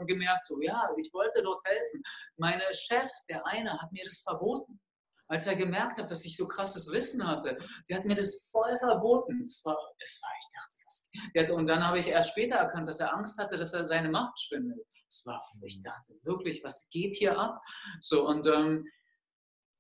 äh, 0.01 0.05
gemerkt, 0.05 0.45
so 0.45 0.61
ja, 0.61 0.89
ich 0.97 1.13
wollte 1.13 1.43
dort 1.43 1.61
helfen. 1.65 2.03
Meine 2.37 2.63
Chefs, 2.73 3.27
der 3.27 3.47
eine, 3.47 3.79
hat 3.81 3.93
mir 3.93 4.05
das 4.05 4.21
verboten. 4.21 4.81
Als 5.27 5.47
er 5.47 5.57
gemerkt 5.57 5.99
hat, 5.99 6.11
dass 6.11 6.25
ich 6.25 6.37
so 6.37 6.47
krasses 6.47 6.93
Wissen 6.93 7.27
hatte, 7.27 7.57
der 7.89 7.97
hat 7.97 8.05
mir 8.05 8.15
das 8.15 8.51
voll 8.53 8.77
verboten. 8.79 9.43
Das 9.43 9.63
war, 9.65 9.77
das 9.99 10.21
war 10.23 10.31
ich 10.39 10.47
dachte, 10.55 10.77
was, 10.85 11.11
hat, 11.37 11.51
und 11.51 11.67
dann 11.67 11.87
habe 11.87 11.99
ich 11.99 12.09
erst 12.09 12.31
später 12.31 12.57
erkannt, 12.57 12.87
dass 12.89 13.01
er 13.01 13.15
Angst 13.15 13.41
hatte, 13.41 13.57
dass 13.57 13.73
er 13.73 13.85
seine 13.85 14.11
Macht 14.11 14.39
schwindet. 14.39 14.87
Das 15.09 15.25
war, 15.25 15.43
ich 15.63 15.81
dachte 15.81 16.13
wirklich, 16.23 16.63
was 16.63 16.89
geht 16.91 17.17
hier 17.17 17.39
ab? 17.39 17.61
So 18.01 18.27
und 18.27 18.47
ähm, 18.47 18.87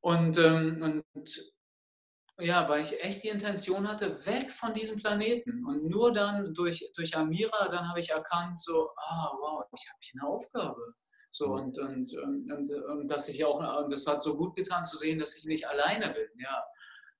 und, 0.04 0.36
ähm, 0.36 1.02
und 1.14 1.53
ja, 2.40 2.68
weil 2.68 2.82
ich 2.82 3.02
echt 3.02 3.22
die 3.22 3.28
Intention 3.28 3.88
hatte, 3.88 4.24
weg 4.26 4.50
von 4.50 4.74
diesem 4.74 4.98
Planeten. 4.98 5.64
Und 5.64 5.88
nur 5.88 6.12
dann 6.12 6.52
durch, 6.54 6.90
durch 6.96 7.16
Amira, 7.16 7.68
dann 7.68 7.88
habe 7.88 8.00
ich 8.00 8.10
erkannt, 8.10 8.58
so, 8.58 8.90
ah, 8.96 9.32
wow, 9.38 9.64
ich 9.76 9.88
habe 9.88 9.98
hier 10.00 10.22
eine 10.22 10.30
Aufgabe. 10.30 10.94
So, 11.30 11.48
mhm. 11.48 11.52
und, 11.52 11.78
und, 11.78 12.16
und, 12.16 12.52
und, 12.52 12.70
und 12.70 13.08
dass 13.08 13.28
ich 13.28 13.44
auch, 13.44 13.82
und 13.82 13.90
das 13.92 14.06
hat 14.06 14.22
so 14.22 14.36
gut 14.36 14.54
getan 14.54 14.84
zu 14.84 14.96
sehen, 14.96 15.18
dass 15.18 15.36
ich 15.36 15.44
nicht 15.44 15.68
alleine 15.68 16.12
bin, 16.12 16.28
ja. 16.38 16.64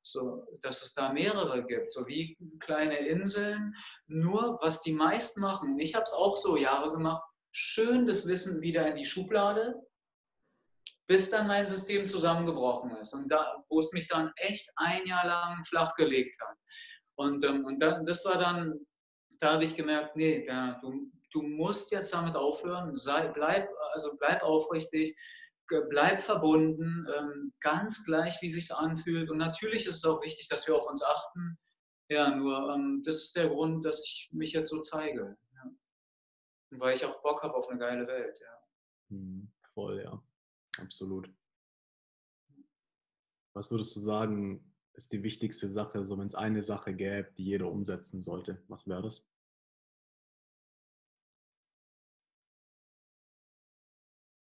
So, 0.06 0.46
dass 0.60 0.82
es 0.82 0.92
da 0.92 1.12
mehrere 1.12 1.64
gibt, 1.64 1.90
so 1.90 2.06
wie 2.06 2.36
kleine 2.60 2.98
Inseln. 3.08 3.74
Nur, 4.06 4.58
was 4.60 4.82
die 4.82 4.92
meisten 4.92 5.40
machen, 5.40 5.78
ich 5.78 5.94
habe 5.94 6.02
es 6.02 6.12
auch 6.12 6.36
so 6.36 6.58
Jahre 6.58 6.92
gemacht, 6.92 7.22
schön 7.52 8.06
das 8.06 8.28
Wissen 8.28 8.60
wieder 8.60 8.86
in 8.86 8.96
die 8.96 9.06
Schublade, 9.06 9.74
bis 11.06 11.30
dann 11.30 11.46
mein 11.46 11.66
System 11.66 12.06
zusammengebrochen 12.06 12.96
ist 12.96 13.14
und 13.14 13.30
da, 13.30 13.62
wo 13.68 13.78
es 13.78 13.92
mich 13.92 14.08
dann 14.08 14.32
echt 14.36 14.70
ein 14.76 15.06
Jahr 15.06 15.26
lang 15.26 15.64
flachgelegt 15.64 16.36
hat. 16.40 16.56
Und, 17.16 17.44
ähm, 17.44 17.64
und 17.64 17.80
dann, 17.80 18.04
das 18.04 18.24
war 18.24 18.38
dann, 18.38 18.86
da 19.38 19.52
habe 19.54 19.64
ich 19.64 19.76
gemerkt, 19.76 20.16
nee, 20.16 20.40
Bernhard, 20.40 20.82
du, 20.82 21.10
du 21.32 21.42
musst 21.42 21.92
jetzt 21.92 22.12
damit 22.14 22.36
aufhören, 22.36 22.96
sei, 22.96 23.28
bleib, 23.28 23.68
also 23.92 24.16
bleib 24.18 24.42
aufrichtig, 24.42 25.16
bleib 25.90 26.22
verbunden, 26.22 27.06
ähm, 27.14 27.52
ganz 27.60 28.04
gleich, 28.04 28.40
wie 28.40 28.50
sich 28.50 28.74
anfühlt. 28.74 29.30
Und 29.30 29.38
natürlich 29.38 29.86
ist 29.86 29.96
es 29.96 30.04
auch 30.04 30.22
wichtig, 30.22 30.48
dass 30.48 30.66
wir 30.66 30.76
auf 30.76 30.88
uns 30.88 31.02
achten. 31.02 31.58
Ja, 32.08 32.34
nur 32.34 32.74
ähm, 32.74 33.02
das 33.04 33.16
ist 33.16 33.36
der 33.36 33.48
Grund, 33.48 33.84
dass 33.84 34.04
ich 34.04 34.28
mich 34.32 34.52
jetzt 34.52 34.70
so 34.70 34.80
zeige. 34.80 35.36
Ja. 35.54 35.70
Weil 36.78 36.94
ich 36.94 37.04
auch 37.04 37.22
Bock 37.22 37.42
habe 37.42 37.54
auf 37.54 37.68
eine 37.68 37.78
geile 37.78 38.06
Welt. 38.06 38.38
Ja. 38.40 38.58
Hm, 39.10 39.52
voll, 39.72 40.02
ja. 40.02 40.22
Absolut. 40.78 41.30
Was 43.54 43.70
würdest 43.70 43.94
du 43.94 44.00
sagen, 44.00 44.74
ist 44.94 45.12
die 45.12 45.22
wichtigste 45.22 45.68
Sache, 45.68 46.04
so 46.04 46.18
wenn 46.18 46.26
es 46.26 46.34
eine 46.34 46.62
Sache 46.62 46.94
gäbe, 46.94 47.32
die 47.36 47.44
jeder 47.44 47.70
umsetzen 47.70 48.20
sollte? 48.20 48.62
Was 48.68 48.88
wäre 48.88 49.02
das? 49.02 49.26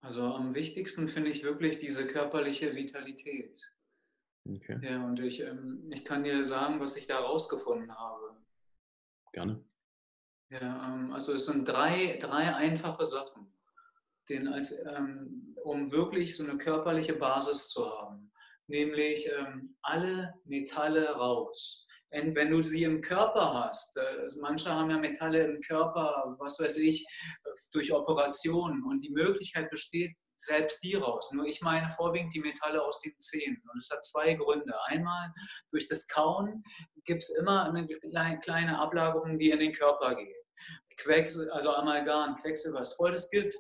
Also 0.01 0.23
am 0.35 0.55
wichtigsten 0.55 1.09
finde 1.09 1.31
ich 1.31 1.45
wirklich 1.45 1.79
diese 1.79 2.07
körperliche 2.07 2.75
Vitalität. 2.75 3.59
Okay. 4.47 4.79
Ja, 4.83 5.03
und 5.07 5.19
ich, 5.21 5.41
ähm, 5.41 5.91
ich 5.91 6.05
kann 6.05 6.25
dir 6.25 6.45
sagen, 6.45 6.79
was 6.79 6.99
ich 6.99 7.07
da 7.07 7.21
rausgefunden 7.21 7.95
habe. 7.95 8.37
Gerne. 9.33 9.65
Ja, 10.51 10.95
ähm, 10.95 11.13
also 11.13 11.33
es 11.33 11.47
sind 11.47 11.67
drei, 11.67 12.19
drei 12.19 12.55
einfache 12.55 13.07
Sachen 13.07 13.54
den 14.29 14.49
als, 14.49 14.73
ähm, 14.87 15.47
um 15.63 15.91
wirklich 15.93 16.37
so 16.37 16.45
eine 16.45 16.57
körperliche 16.59 17.15
Basis 17.15 17.69
zu 17.69 17.91
haben, 17.91 18.33
nämlich 18.67 19.29
ähm, 19.33 19.77
alle 19.83 20.35
Metalle 20.45 21.11
raus. 21.11 21.87
Denn 22.13 22.35
wenn 22.37 22.51
du 22.51 22.63
sie 22.63 22.85
im 22.85 23.01
Körper 23.01 23.55
hast, 23.55 23.97
äh, 23.97 24.27
manche 24.41 24.71
haben 24.71 24.91
ja 24.91 24.99
Metalle 24.99 25.45
im 25.45 25.61
Körper, 25.61 26.37
was 26.39 26.61
weiß 26.61 26.79
ich, 26.79 27.05
durch 27.73 27.93
Operationen 27.93 28.85
und 28.85 29.01
die 29.01 29.11
Möglichkeit 29.11 29.69
besteht, 29.71 30.15
selbst 30.37 30.83
die 30.83 30.95
raus. 30.95 31.31
Nur 31.33 31.47
ich 31.47 31.61
meine 31.61 31.91
vorwiegend 31.91 32.35
die 32.35 32.41
Metalle 32.41 32.83
aus 32.83 33.01
den 33.01 33.15
Zähnen. 33.19 33.63
Und 33.73 33.79
es 33.79 33.91
hat 33.91 34.05
zwei 34.05 34.35
Gründe. 34.35 34.75
Einmal 34.87 35.33
durch 35.71 35.87
das 35.89 36.07
Kauen 36.07 36.63
gibt 37.05 37.23
es 37.23 37.37
immer 37.37 37.65
eine 37.73 37.87
kleine 38.41 38.79
Ablagerung, 38.79 39.39
die 39.39 39.51
in 39.51 39.59
den 39.59 39.73
Körper 39.73 40.15
geht. 40.15 40.37
Quecksil 40.99 41.51
also 41.51 41.73
Amalgam, 41.73 42.37
Quecksilber 42.37 42.81
ist 42.81 42.95
voll 42.95 43.15
Gift 43.31 43.59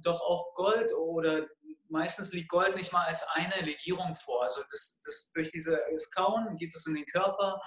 doch 0.00 0.20
auch 0.20 0.52
Gold 0.54 0.92
oder 0.94 1.46
meistens 1.88 2.32
liegt 2.32 2.48
Gold 2.48 2.76
nicht 2.76 2.92
mal 2.92 3.06
als 3.06 3.22
eine 3.28 3.64
Legierung 3.64 4.14
vor. 4.14 4.42
Also 4.42 4.62
das, 4.70 5.00
das 5.04 5.30
durch 5.32 5.50
dieses 5.50 6.10
Kauen 6.10 6.56
geht 6.56 6.74
es 6.74 6.86
in 6.86 6.94
den 6.94 7.06
Körper 7.06 7.60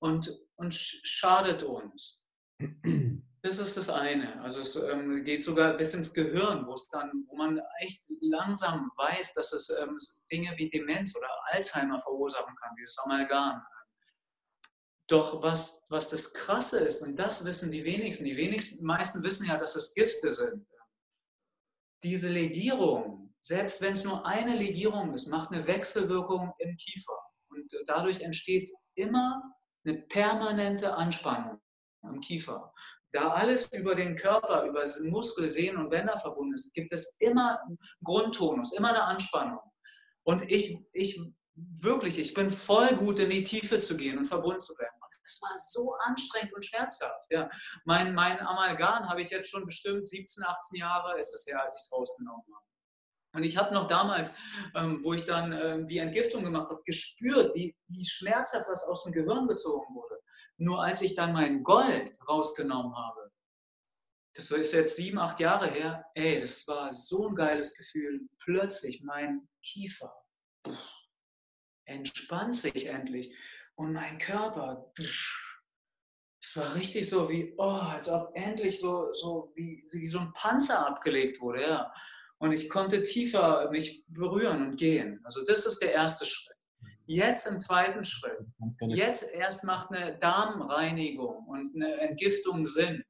und, 0.00 0.30
und 0.56 0.74
schadet 0.74 1.62
uns. 1.62 2.26
Das 3.44 3.58
ist 3.58 3.76
das 3.76 3.88
eine. 3.88 4.40
Also 4.42 4.60
es 4.60 4.76
ähm, 4.76 5.24
geht 5.24 5.42
sogar 5.42 5.76
bis 5.76 5.94
ins 5.94 6.14
Gehirn, 6.14 6.64
wo 6.64 6.74
es 6.74 6.86
dann, 6.86 7.24
wo 7.26 7.34
man 7.34 7.60
echt 7.80 8.04
langsam 8.20 8.92
weiß, 8.96 9.34
dass 9.34 9.52
es 9.52 9.68
ähm, 9.70 9.96
Dinge 10.30 10.54
wie 10.58 10.70
Demenz 10.70 11.16
oder 11.16 11.28
Alzheimer 11.50 11.98
verursachen 11.98 12.54
kann, 12.54 12.76
dieses 12.78 12.96
Amalgam. 12.98 13.60
Doch 15.08 15.42
was, 15.42 15.84
was 15.88 16.08
das 16.08 16.32
Krasse 16.32 16.84
ist, 16.84 17.02
und 17.02 17.16
das 17.16 17.44
wissen 17.44 17.72
die 17.72 17.84
wenigsten, 17.84 18.24
die 18.24 18.36
wenigsten, 18.36 18.84
meisten 18.84 19.24
wissen 19.24 19.48
ja, 19.48 19.56
dass 19.56 19.74
es 19.74 19.92
Gifte 19.92 20.30
sind 20.30 20.64
diese 22.02 22.28
Legierung, 22.28 23.34
selbst 23.40 23.80
wenn 23.82 23.92
es 23.92 24.04
nur 24.04 24.26
eine 24.26 24.56
Legierung 24.56 25.14
ist, 25.14 25.28
macht 25.28 25.50
eine 25.50 25.66
Wechselwirkung 25.66 26.52
im 26.58 26.76
Kiefer. 26.76 27.18
Und 27.48 27.72
und 27.82 27.88
dadurch 27.88 28.20
entsteht 28.20 28.70
immer 28.94 29.42
eine 29.84 29.98
permanente 30.02 30.94
Anspannung 30.94 31.60
am 32.02 32.20
Kiefer. 32.20 32.72
Da 33.12 33.28
alles 33.30 33.70
über 33.72 33.94
den 33.94 34.16
Körper, 34.16 34.64
über 34.64 34.84
Muskel, 35.10 35.48
Sehnen 35.48 35.78
und 35.78 35.90
Bänder 35.90 36.16
verbunden 36.18 36.54
ist, 36.54 36.72
gibt 36.72 36.92
es 36.92 37.16
immer 37.18 37.60
einen 37.62 37.78
Grundtonus, 38.02 38.72
immer 38.72 38.90
eine 38.90 39.02
Anspannung. 39.02 39.60
Und 40.24 40.50
ich, 40.50 40.78
ich 40.92 41.20
wirklich, 41.54 42.18
ich 42.18 42.32
bin 42.32 42.50
voll 42.50 42.96
gut 42.96 43.18
in 43.18 43.28
die 43.28 43.44
Tiefe 43.44 43.78
zu 43.80 43.96
gehen 43.96 44.18
und 44.18 44.24
verbunden 44.24 44.60
zu 44.60 44.72
werden. 44.78 44.92
Es 45.24 45.40
war 45.42 45.56
so 45.56 45.94
anstrengend 46.00 46.52
und 46.54 46.64
schmerzhaft. 46.64 47.30
Ja. 47.30 47.48
Mein, 47.84 48.14
mein 48.14 48.40
Amalgam 48.40 49.08
habe 49.08 49.22
ich 49.22 49.30
jetzt 49.30 49.50
schon 49.50 49.64
bestimmt 49.64 50.06
17, 50.06 50.44
18 50.44 50.80
Jahre, 50.80 51.18
ist 51.18 51.34
es 51.34 51.46
her, 51.46 51.62
als 51.62 51.74
ich 51.74 51.82
es 51.82 51.92
rausgenommen 51.92 52.44
habe. 52.52 52.64
Und 53.34 53.44
ich 53.44 53.56
habe 53.56 53.72
noch 53.72 53.86
damals, 53.86 54.36
ähm, 54.74 55.02
wo 55.02 55.14
ich 55.14 55.24
dann 55.24 55.52
ähm, 55.52 55.86
die 55.86 55.98
Entgiftung 55.98 56.44
gemacht 56.44 56.68
habe, 56.68 56.82
gespürt, 56.84 57.54
wie, 57.54 57.74
wie 57.88 58.04
schmerzhaft 58.04 58.68
was 58.68 58.84
aus 58.84 59.04
dem 59.04 59.12
Gehirn 59.12 59.48
gezogen 59.48 59.94
wurde. 59.94 60.20
Nur 60.58 60.82
als 60.82 61.00
ich 61.00 61.14
dann 61.14 61.32
mein 61.32 61.62
Gold 61.62 62.18
rausgenommen 62.28 62.94
habe, 62.94 63.30
das 64.34 64.50
ist 64.50 64.72
jetzt 64.72 64.96
sieben, 64.96 65.18
acht 65.18 65.40
Jahre 65.40 65.70
her, 65.70 66.04
ey, 66.14 66.40
das 66.40 66.66
war 66.66 66.92
so 66.92 67.28
ein 67.28 67.34
geiles 67.34 67.76
Gefühl. 67.76 68.28
Plötzlich 68.38 69.02
mein 69.02 69.48
Kiefer 69.62 70.14
entspannt 71.84 72.56
sich 72.56 72.86
endlich 72.86 73.34
und 73.76 73.92
mein 73.92 74.18
Körper, 74.18 74.92
es 74.98 76.56
war 76.56 76.74
richtig 76.74 77.08
so 77.08 77.28
wie, 77.28 77.54
oh, 77.56 77.70
als 77.70 78.08
ob 78.08 78.30
endlich 78.34 78.80
so, 78.80 79.12
so 79.12 79.52
wie, 79.54 79.84
wie 79.92 80.06
so 80.08 80.18
ein 80.18 80.32
Panzer 80.32 80.86
abgelegt 80.86 81.40
wurde, 81.40 81.62
ja. 81.62 81.92
Und 82.38 82.52
ich 82.52 82.68
konnte 82.68 83.02
tiefer 83.02 83.70
mich 83.70 84.04
berühren 84.08 84.66
und 84.66 84.76
gehen. 84.76 85.20
Also 85.24 85.44
das 85.44 85.64
ist 85.64 85.80
der 85.80 85.92
erste 85.92 86.26
Schritt. 86.26 86.56
Jetzt 87.06 87.46
im 87.46 87.58
zweiten 87.58 88.04
Schritt, 88.04 88.38
jetzt 88.88 89.30
erst 89.32 89.64
macht 89.64 89.90
eine 89.90 90.18
Darmreinigung 90.18 91.46
und 91.46 91.74
eine 91.74 91.94
Entgiftung 92.00 92.64
Sinn. 92.64 93.04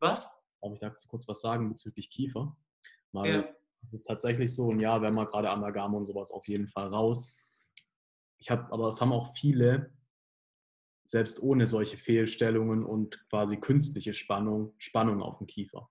Was? 0.00 0.42
Darf 0.60 0.72
ich 0.72 0.80
da 0.80 0.90
kurz 1.08 1.28
was 1.28 1.40
sagen 1.40 1.68
bezüglich 1.68 2.10
Kiefer? 2.10 2.56
Weil 3.12 3.32
ja. 3.32 3.54
es 3.86 4.00
ist 4.00 4.06
tatsächlich 4.06 4.54
so, 4.54 4.66
und 4.66 4.80
ja, 4.80 5.00
wenn 5.02 5.14
man 5.14 5.26
gerade 5.26 5.50
Amalgam 5.50 5.94
und 5.94 6.06
sowas 6.06 6.30
auf 6.30 6.46
jeden 6.48 6.68
Fall 6.68 6.88
raus. 6.88 7.34
Ich 8.40 8.50
habe, 8.50 8.72
aber 8.72 8.88
es 8.88 9.00
haben 9.00 9.12
auch 9.12 9.34
viele, 9.34 9.92
selbst 11.06 11.42
ohne 11.42 11.66
solche 11.66 11.98
Fehlstellungen 11.98 12.84
und 12.84 13.26
quasi 13.28 13.58
künstliche 13.58 14.14
Spannung, 14.14 14.74
Spannung 14.78 15.22
auf 15.22 15.38
dem 15.38 15.46
Kiefer. 15.46 15.90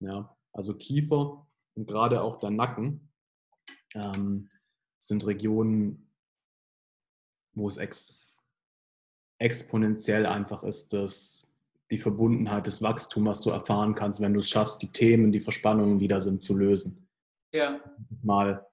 Ja, 0.00 0.36
also 0.52 0.76
Kiefer 0.76 1.46
und 1.74 1.86
gerade 1.86 2.22
auch 2.22 2.38
der 2.38 2.50
Nacken 2.50 3.12
ähm, 3.94 4.50
sind 4.98 5.26
Regionen, 5.26 6.12
wo 7.54 7.68
es 7.68 7.76
ex 7.76 8.20
exponentiell 9.38 10.26
einfach 10.26 10.62
ist, 10.62 10.92
dass 10.92 11.50
die 11.90 11.98
Verbundenheit, 11.98 12.66
das 12.66 12.82
Wachstum, 12.82 13.26
was 13.26 13.42
du 13.42 13.50
erfahren 13.50 13.94
kannst, 13.94 14.20
wenn 14.20 14.32
du 14.32 14.40
es 14.40 14.48
schaffst, 14.48 14.80
die 14.82 14.92
Themen, 14.92 15.32
die 15.32 15.40
Verspannungen, 15.40 15.98
die 15.98 16.08
da 16.08 16.20
sind, 16.20 16.40
zu 16.40 16.56
lösen. 16.56 17.08
Ja. 17.52 17.80
Mal 18.22 18.66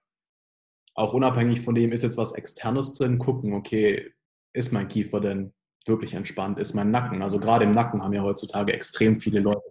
auch 0.93 1.13
unabhängig 1.13 1.61
von 1.61 1.75
dem, 1.75 1.91
ist 1.91 2.03
jetzt 2.03 2.17
was 2.17 2.33
Externes 2.33 2.93
drin, 2.95 3.17
gucken, 3.17 3.53
okay, 3.53 4.13
ist 4.53 4.73
mein 4.73 4.87
Kiefer 4.87 5.19
denn 5.19 5.53
wirklich 5.85 6.13
entspannt? 6.13 6.59
Ist 6.59 6.73
mein 6.73 6.91
Nacken? 6.91 7.21
Also 7.21 7.39
gerade 7.39 7.63
im 7.65 7.71
Nacken 7.71 8.03
haben 8.03 8.13
ja 8.13 8.23
heutzutage 8.23 8.73
extrem 8.73 9.19
viele 9.19 9.39
Leute 9.39 9.61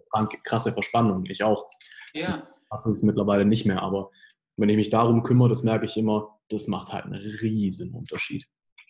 krasse 0.43 0.73
Verspannungen. 0.73 1.25
Ich 1.27 1.43
auch. 1.43 1.69
Ja. 2.13 2.43
Das 2.69 2.85
ist 2.85 2.97
es 2.97 3.03
mittlerweile 3.03 3.45
nicht 3.45 3.65
mehr, 3.65 3.81
aber 3.81 4.09
wenn 4.57 4.69
ich 4.69 4.75
mich 4.75 4.89
darum 4.89 5.23
kümmere, 5.23 5.49
das 5.49 5.63
merke 5.63 5.85
ich 5.85 5.97
immer, 5.97 6.39
das 6.49 6.67
macht 6.67 6.91
halt 6.91 7.05
einen 7.05 7.15
riesen 7.15 7.93
Unterschied. 7.93 8.45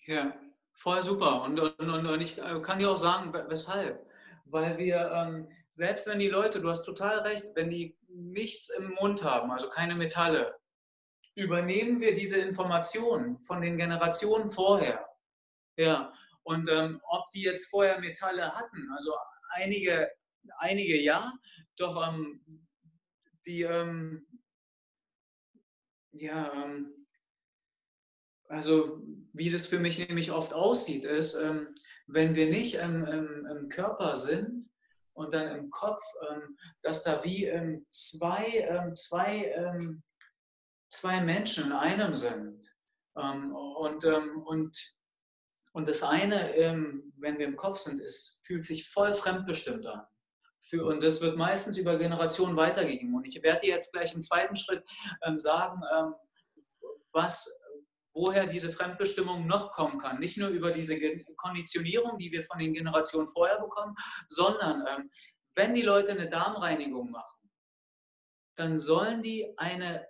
Ja, 0.05 0.33
voll 0.73 1.01
super. 1.01 1.43
Und, 1.43 1.59
und, 1.59 1.89
und 1.89 2.21
ich 2.21 2.37
kann 2.63 2.79
dir 2.79 2.91
auch 2.91 2.97
sagen, 2.97 3.33
weshalb. 3.47 4.05
Weil 4.45 4.77
wir, 4.77 5.11
ähm, 5.13 5.47
selbst 5.69 6.07
wenn 6.07 6.19
die 6.19 6.27
Leute, 6.27 6.59
du 6.59 6.69
hast 6.69 6.83
total 6.83 7.19
recht, 7.19 7.45
wenn 7.55 7.69
die 7.69 7.95
nichts 8.09 8.69
im 8.77 8.93
Mund 8.99 9.23
haben, 9.23 9.51
also 9.51 9.69
keine 9.69 9.95
Metalle, 9.95 10.55
übernehmen 11.35 12.01
wir 12.01 12.13
diese 12.13 12.37
Informationen 12.37 13.39
von 13.39 13.61
den 13.61 13.77
Generationen 13.77 14.47
vorher. 14.49 15.05
Ja, 15.77 16.13
und 16.43 16.69
ähm, 16.69 16.99
ob 17.03 17.29
die 17.31 17.43
jetzt 17.43 17.69
vorher 17.69 17.99
Metalle 17.99 18.53
hatten, 18.53 18.89
also 18.93 19.13
einige, 19.51 20.09
einige 20.57 20.99
ja, 20.99 21.33
doch 21.77 22.07
ähm, 22.07 22.67
die, 23.45 23.63
ähm, 23.63 24.27
ja, 26.11 26.51
ähm, 26.53 27.07
also 28.47 29.01
wie 29.33 29.49
das 29.49 29.65
für 29.65 29.79
mich 29.79 29.97
nämlich 29.97 30.31
oft 30.31 30.53
aussieht, 30.53 31.05
ist, 31.05 31.35
ähm, 31.35 31.73
wenn 32.07 32.35
wir 32.35 32.49
nicht 32.49 32.75
im, 32.75 33.05
im, 33.05 33.45
im, 33.45 33.69
Körper 33.69 34.17
sind 34.17 34.69
und 35.13 35.33
dann 35.33 35.55
im 35.55 35.69
Kopf, 35.69 36.03
ähm, 36.29 36.57
dass 36.81 37.03
da 37.03 37.23
wie 37.23 37.49
zwei, 37.89 38.91
zwei, 38.93 39.53
zwei 40.91 41.21
Menschen 41.21 41.67
in 41.67 41.71
einem 41.71 42.15
sind. 42.15 42.75
und, 43.13 44.05
und, 44.05 44.95
und 45.73 45.87
das 45.87 46.03
eine, 46.03 46.53
wenn 47.17 47.39
wir 47.39 47.47
im 47.47 47.55
Kopf 47.55 47.79
sind, 47.79 47.99
ist, 47.99 48.39
fühlt 48.43 48.63
sich 48.63 48.87
voll 48.87 49.13
fremdbestimmt 49.13 49.85
an. 49.85 50.05
Für, 50.59 50.85
und 50.85 51.01
das 51.01 51.21
wird 51.21 51.37
meistens 51.37 51.77
über 51.77 51.97
Generationen 51.97 52.55
weitergegeben. 52.55 53.15
Und 53.15 53.25
ich 53.25 53.41
werde 53.41 53.61
dir 53.61 53.69
jetzt 53.69 53.91
gleich 53.91 54.13
im 54.13 54.21
zweiten 54.21 54.55
Schritt 54.55 54.83
ähm, 55.23 55.39
sagen, 55.39 55.81
ähm, 55.97 56.13
was, 57.11 57.61
woher 58.13 58.45
diese 58.45 58.71
Fremdbestimmung 58.71 59.47
noch 59.47 59.71
kommen 59.71 59.97
kann. 59.97 60.19
Nicht 60.19 60.37
nur 60.37 60.49
über 60.49 60.71
diese 60.71 60.99
Konditionierung, 61.35 62.17
die 62.19 62.31
wir 62.31 62.43
von 62.43 62.59
den 62.59 62.73
Generationen 62.73 63.27
vorher 63.27 63.59
bekommen, 63.59 63.95
sondern 64.27 64.85
ähm, 64.87 65.09
wenn 65.55 65.73
die 65.73 65.81
Leute 65.81 66.11
eine 66.11 66.29
Darmreinigung 66.29 67.09
machen, 67.09 67.49
dann 68.55 68.79
sollen 68.79 69.23
die 69.23 69.51
eine 69.57 70.07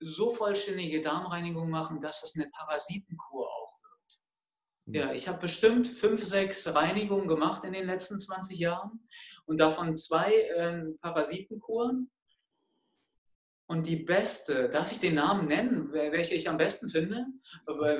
so 0.00 0.30
vollständige 0.30 1.02
Darmreinigung 1.02 1.70
machen, 1.70 2.00
dass 2.00 2.22
es 2.22 2.34
eine 2.36 2.50
Parasitenkur 2.50 3.46
auch 3.46 3.78
wird. 3.82 4.18
Mhm. 4.86 4.94
Ja, 4.94 5.12
ich 5.12 5.28
habe 5.28 5.38
bestimmt 5.38 5.86
fünf, 5.88 6.24
sechs 6.24 6.74
Reinigungen 6.74 7.28
gemacht 7.28 7.64
in 7.64 7.72
den 7.72 7.86
letzten 7.86 8.18
20 8.18 8.58
Jahren 8.58 9.08
und 9.44 9.60
davon 9.60 9.96
zwei 9.96 10.32
äh, 10.32 10.82
Parasitenkuren. 11.00 12.10
Und 13.70 13.86
die 13.86 13.96
beste, 13.96 14.68
darf 14.68 14.90
ich 14.90 14.98
den 14.98 15.14
Namen 15.14 15.46
nennen, 15.46 15.92
welche 15.92 16.34
ich 16.34 16.48
am 16.48 16.56
besten 16.56 16.88
finde? 16.88 17.24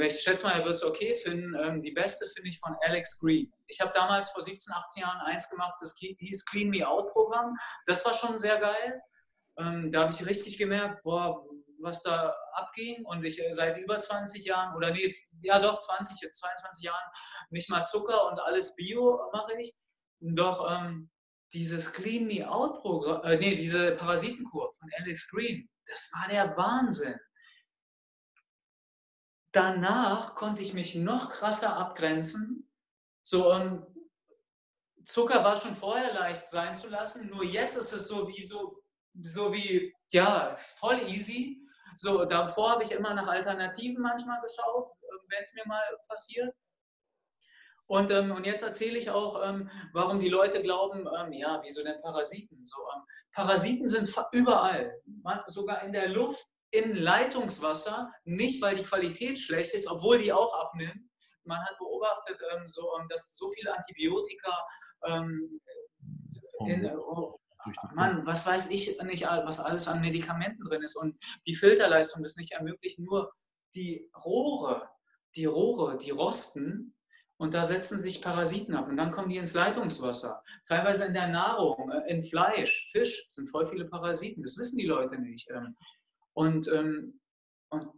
Ich 0.01 0.21
schätze 0.21 0.43
mal, 0.43 0.59
er 0.59 0.65
wird 0.65 0.75
es 0.75 0.83
okay 0.83 1.15
finden. 1.15 1.55
Ähm, 1.55 1.81
die 1.81 1.93
beste 1.93 2.27
finde 2.27 2.51
ich 2.51 2.59
von 2.59 2.75
Alex 2.81 3.21
Green. 3.21 3.53
Ich 3.69 3.81
habe 3.81 3.93
damals 3.95 4.31
vor 4.31 4.43
17, 4.43 4.75
18 4.75 5.03
Jahren 5.03 5.21
eins 5.21 5.49
gemacht, 5.49 5.75
das 5.81 5.97
hieß 5.97 6.45
Clean 6.47 6.71
Me 6.71 6.85
Out 6.85 7.13
Programm. 7.13 7.57
Das 7.87 8.05
war 8.05 8.13
schon 8.13 8.37
sehr 8.37 8.59
geil. 8.59 9.01
Ähm, 9.59 9.93
da 9.93 10.03
habe 10.03 10.13
ich 10.13 10.27
richtig 10.27 10.59
gemerkt, 10.59 11.05
boah, 11.05 11.47
was 11.81 12.03
da 12.03 12.35
abging. 12.53 13.05
Und 13.05 13.25
ich 13.25 13.41
äh, 13.41 13.53
seit 13.53 13.79
über 13.79 13.99
20 13.99 14.45
Jahren, 14.45 14.77
oder 14.77 14.91
nee, 14.91 15.05
jetzt, 15.05 15.35
ja 15.43 15.59
doch, 15.59 15.79
20, 15.79 16.31
22 16.31 16.85
Jahren 16.85 17.11
nicht 17.51 17.69
mal 17.69 17.85
Zucker 17.85 18.29
und 18.29 18.41
alles 18.41 18.77
Bio 18.77 19.21
mache 19.33 19.61
ich. 19.61 19.75
Doch 20.21 20.71
ähm, 20.71 21.11
dieses 21.53 21.93
Clean 21.93 22.27
Me 22.27 22.49
Out 22.49 22.81
Programm, 22.81 23.25
äh, 23.25 23.37
nee, 23.37 23.55
diese 23.55 23.93
Parasitenkur 23.93 24.73
von 24.73 24.91
Alex 24.99 25.29
Green, 25.31 25.69
das 25.87 26.11
war 26.15 26.29
der 26.29 26.57
Wahnsinn. 26.57 27.19
Danach 29.53 30.37
konnte 30.37 30.63
ich 30.63 30.75
mich 30.75 30.95
noch 30.95 31.31
krasser 31.31 31.77
abgrenzen. 31.77 32.71
So, 33.23 33.53
und 33.53 33.87
Zucker 35.05 35.43
war 35.43 35.57
schon 35.57 35.75
vorher 35.75 36.15
leicht 36.15 36.49
sein 36.51 36.75
zu 36.75 36.89
lassen, 36.89 37.31
nur 37.31 37.45
jetzt 37.45 37.77
ist 37.77 37.93
es 37.93 38.07
so 38.07 38.29
wie 38.29 38.45
so, 38.45 38.83
so 39.21 39.53
wie, 39.53 39.95
ja, 40.09 40.51
es 40.51 40.61
ist 40.61 40.79
voll 40.79 41.01
easy. 41.09 41.60
So, 42.03 42.25
davor 42.25 42.71
habe 42.71 42.83
ich 42.83 42.93
immer 42.93 43.13
nach 43.13 43.27
Alternativen 43.27 44.01
manchmal 44.01 44.41
geschaut, 44.41 44.89
wenn 45.29 45.43
es 45.43 45.53
mir 45.53 45.67
mal 45.67 45.83
passiert. 46.09 46.51
Und, 47.87 48.11
ähm, 48.11 48.31
und 48.31 48.47
jetzt 48.47 48.63
erzähle 48.63 48.99
ich 48.99 49.11
auch, 49.11 49.47
ähm, 49.47 49.69
warum 49.93 50.19
die 50.19 50.31
Leute 50.31 50.63
glauben, 50.63 51.07
ähm, 51.19 51.33
ja, 51.33 51.61
wieso 51.63 51.85
denn 51.85 52.01
Parasiten? 52.01 52.65
So, 52.65 52.81
ähm, 52.95 53.03
Parasiten 53.35 53.87
sind 53.87 54.09
überall, 54.33 54.99
sogar 55.49 55.83
in 55.83 55.93
der 55.93 56.09
Luft, 56.09 56.47
in 56.71 56.97
Leitungswasser, 56.97 58.11
nicht 58.25 58.63
weil 58.63 58.77
die 58.77 58.83
Qualität 58.83 59.39
schlecht 59.39 59.75
ist, 59.75 59.87
obwohl 59.87 60.17
die 60.17 60.33
auch 60.33 60.55
abnimmt. 60.55 61.07
Man 61.45 61.61
hat 61.61 61.77
beobachtet, 61.77 62.41
ähm, 62.55 62.67
so, 62.67 62.97
ähm, 62.99 63.09
dass 63.11 63.37
so 63.37 63.51
viele 63.51 63.77
Antibiotika 63.77 64.67
in, 66.67 66.85
oh, 67.67 67.95
Mann, 67.95 68.27
was 68.27 68.47
weiß 68.47 68.71
ich 68.71 69.01
nicht, 69.03 69.25
was 69.25 69.61
alles 69.61 69.89
an 69.89 70.01
Medikamenten 70.01 70.65
drin 70.65 70.83
ist 70.83 70.97
und 70.97 71.17
die 71.47 71.55
Filterleistung 71.55 72.23
das 72.23 72.37
nicht 72.37 72.53
ermöglicht, 72.53 72.99
nur 72.99 73.33
die 73.75 74.11
Rohre, 74.25 74.89
die 75.37 75.47
Rohre, 75.47 75.99
die 75.99 76.11
rosten 76.11 76.95
und 77.41 77.55
da 77.55 77.65
setzen 77.65 77.99
sich 78.01 78.21
Parasiten 78.21 78.75
ab 78.75 78.87
und 78.89 78.99
dann 78.99 79.11
kommen 79.11 79.31
die 79.31 79.39
ins 79.39 79.55
Leitungswasser. 79.55 80.43
Teilweise 80.69 81.07
in 81.07 81.15
der 81.15 81.29
Nahrung, 81.29 81.91
äh, 81.91 82.11
in 82.11 82.21
Fleisch, 82.21 82.91
Fisch 82.93 83.25
sind 83.29 83.49
voll 83.49 83.65
viele 83.65 83.87
Parasiten. 83.87 84.43
Das 84.43 84.59
wissen 84.59 84.77
die 84.77 84.87
Leute 84.87 85.19
nicht. 85.19 85.49
Ähm. 85.51 85.75
Und, 86.35 86.69
ähm, 86.69 87.19
und 87.71 87.89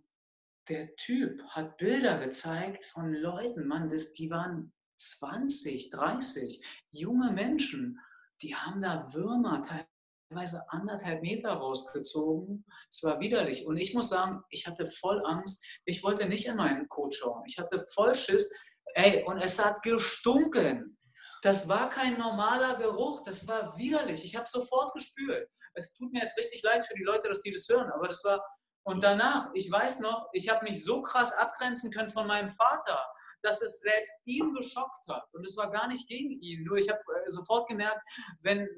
der 0.69 0.95
Typ 0.95 1.43
hat 1.49 1.77
Bilder 1.77 2.21
gezeigt 2.21 2.85
von 2.85 3.13
Leuten, 3.13 3.67
Mann, 3.67 3.91
das, 3.91 4.13
die 4.13 4.31
waren 4.31 4.73
20, 4.99 5.91
30, 5.91 6.65
junge 6.93 7.33
Menschen, 7.33 7.99
die 8.43 8.55
haben 8.55 8.83
da 8.83 9.07
Würmer 9.13 9.63
teilweise 9.63 10.69
anderthalb 10.69 11.23
Meter 11.23 11.53
rausgezogen. 11.53 12.65
Es 12.91 13.03
war 13.03 13.21
widerlich. 13.21 13.67
Und 13.67 13.77
ich 13.77 13.95
muss 13.95 14.09
sagen, 14.09 14.43
ich 14.51 14.67
hatte 14.67 14.87
voll 14.87 15.25
Angst. 15.25 15.65
Ich 15.85 16.03
wollte 16.03 16.27
nicht 16.27 16.47
in 16.47 16.57
meinen 16.57 16.89
Coach 16.89 17.19
schauen. 17.19 17.45
Ich 17.47 17.59
hatte 17.59 17.85
voll 17.95 18.15
Schiss. 18.15 18.53
Ey, 18.95 19.25
und 19.25 19.39
es 19.39 19.63
hat 19.63 19.83
gestunken. 19.83 20.99
Das 21.43 21.69
war 21.69 21.91
kein 21.91 22.19
normaler 22.19 22.77
Geruch, 22.77 23.21
das 23.25 23.49
war 23.49 23.77
widerlich. 23.77 24.25
Ich 24.25 24.37
habe 24.37 24.47
sofort 24.49 24.95
gespürt. 24.95 25.49
Es 25.75 25.93
tut 25.95 26.13
mir 26.13 26.21
jetzt 26.21 26.39
richtig 26.39 26.63
leid 26.63 26.85
für 26.85 26.95
die 26.95 27.03
Leute, 27.03 27.29
dass 27.29 27.41
die 27.41 27.51
das 27.51 27.69
hören, 27.69 27.91
aber 27.91 28.07
das 28.07 28.23
war. 28.25 28.41
Und 28.85 29.03
danach, 29.03 29.51
ich 29.55 29.71
weiß 29.71 30.01
noch, 30.01 30.29
ich 30.33 30.49
habe 30.49 30.65
mich 30.65 30.85
so 30.85 31.03
krass 31.03 31.33
abgrenzen 31.33 31.91
können 31.91 32.11
von 32.11 32.29
meinem 32.29 32.51
Vater, 32.51 33.05
dass 33.43 33.63
es 33.63 33.81
selbst 33.81 34.21
ihn 34.25 34.53
geschockt 34.53 35.07
hat. 35.09 35.25
Und 35.33 35.45
es 35.45 35.57
war 35.57 35.71
gar 35.71 35.89
nicht 35.89 36.09
gegen 36.09 36.31
ihn. 36.41 36.65
Nur 36.65 36.77
ich 36.77 36.89
habe 36.89 37.01
äh, 37.01 37.31
sofort 37.31 37.69
gemerkt, 37.69 38.01
wenn, 38.41 38.69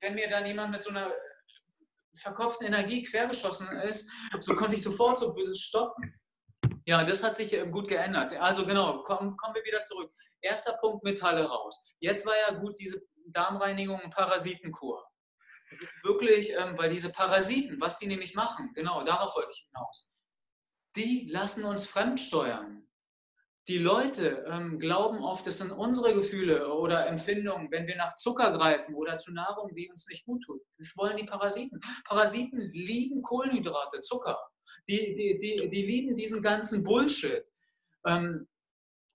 wenn 0.00 0.14
mir 0.14 0.28
dann 0.28 0.46
jemand 0.46 0.72
mit 0.72 0.82
so 0.82 0.90
einer 0.90 1.12
verkopften 2.18 2.66
Energie 2.66 3.02
quergeschossen 3.02 3.68
ist, 3.80 4.10
so 4.38 4.54
konnte 4.54 4.74
ich 4.74 4.82
sofort 4.82 5.18
so 5.18 5.34
stoppen. 5.52 6.14
Ja, 6.86 7.04
das 7.04 7.22
hat 7.22 7.36
sich 7.36 7.52
äh, 7.52 7.66
gut 7.66 7.88
geändert. 7.88 8.32
Also 8.34 8.64
genau, 8.64 9.02
kommen, 9.02 9.36
kommen 9.36 9.54
wir 9.54 9.64
wieder 9.64 9.82
zurück. 9.82 10.12
Erster 10.40 10.74
Punkt, 10.78 11.02
Metalle 11.04 11.44
raus. 11.44 11.82
Jetzt 11.98 12.24
war 12.24 12.34
ja 12.48 12.58
gut 12.58 12.78
diese 12.78 13.02
Darmreinigung 13.26 14.00
und 14.00 14.14
Parasitenkur. 14.14 15.04
Wirklich, 16.04 16.52
ähm, 16.52 16.78
weil 16.78 16.90
diese 16.90 17.10
Parasiten, 17.10 17.80
was 17.80 17.98
die 17.98 18.06
nämlich 18.06 18.34
machen, 18.34 18.72
genau, 18.74 19.04
darauf 19.04 19.34
wollte 19.34 19.50
ich 19.52 19.66
hinaus, 19.66 20.12
die 20.94 21.28
lassen 21.28 21.64
uns 21.64 21.86
fremdsteuern. 21.86 22.85
Die 23.68 23.78
Leute 23.78 24.44
ähm, 24.48 24.78
glauben 24.78 25.18
oft, 25.24 25.46
das 25.46 25.58
sind 25.58 25.72
unsere 25.72 26.14
Gefühle 26.14 26.72
oder 26.72 27.06
Empfindungen, 27.06 27.70
wenn 27.72 27.86
wir 27.86 27.96
nach 27.96 28.14
Zucker 28.14 28.56
greifen 28.56 28.94
oder 28.94 29.16
zu 29.16 29.32
Nahrung, 29.32 29.74
die 29.74 29.90
uns 29.90 30.06
nicht 30.08 30.24
gut 30.24 30.44
tut. 30.44 30.62
Das 30.78 30.96
wollen 30.96 31.16
die 31.16 31.24
Parasiten. 31.24 31.80
Parasiten 32.04 32.70
lieben 32.72 33.22
Kohlenhydrate, 33.22 34.00
Zucker. 34.00 34.38
Die, 34.88 35.14
die, 35.14 35.38
die, 35.38 35.68
die 35.68 35.82
lieben 35.82 36.14
diesen 36.14 36.42
ganzen 36.42 36.84
Bullshit. 36.84 37.44
Ähm, 38.06 38.46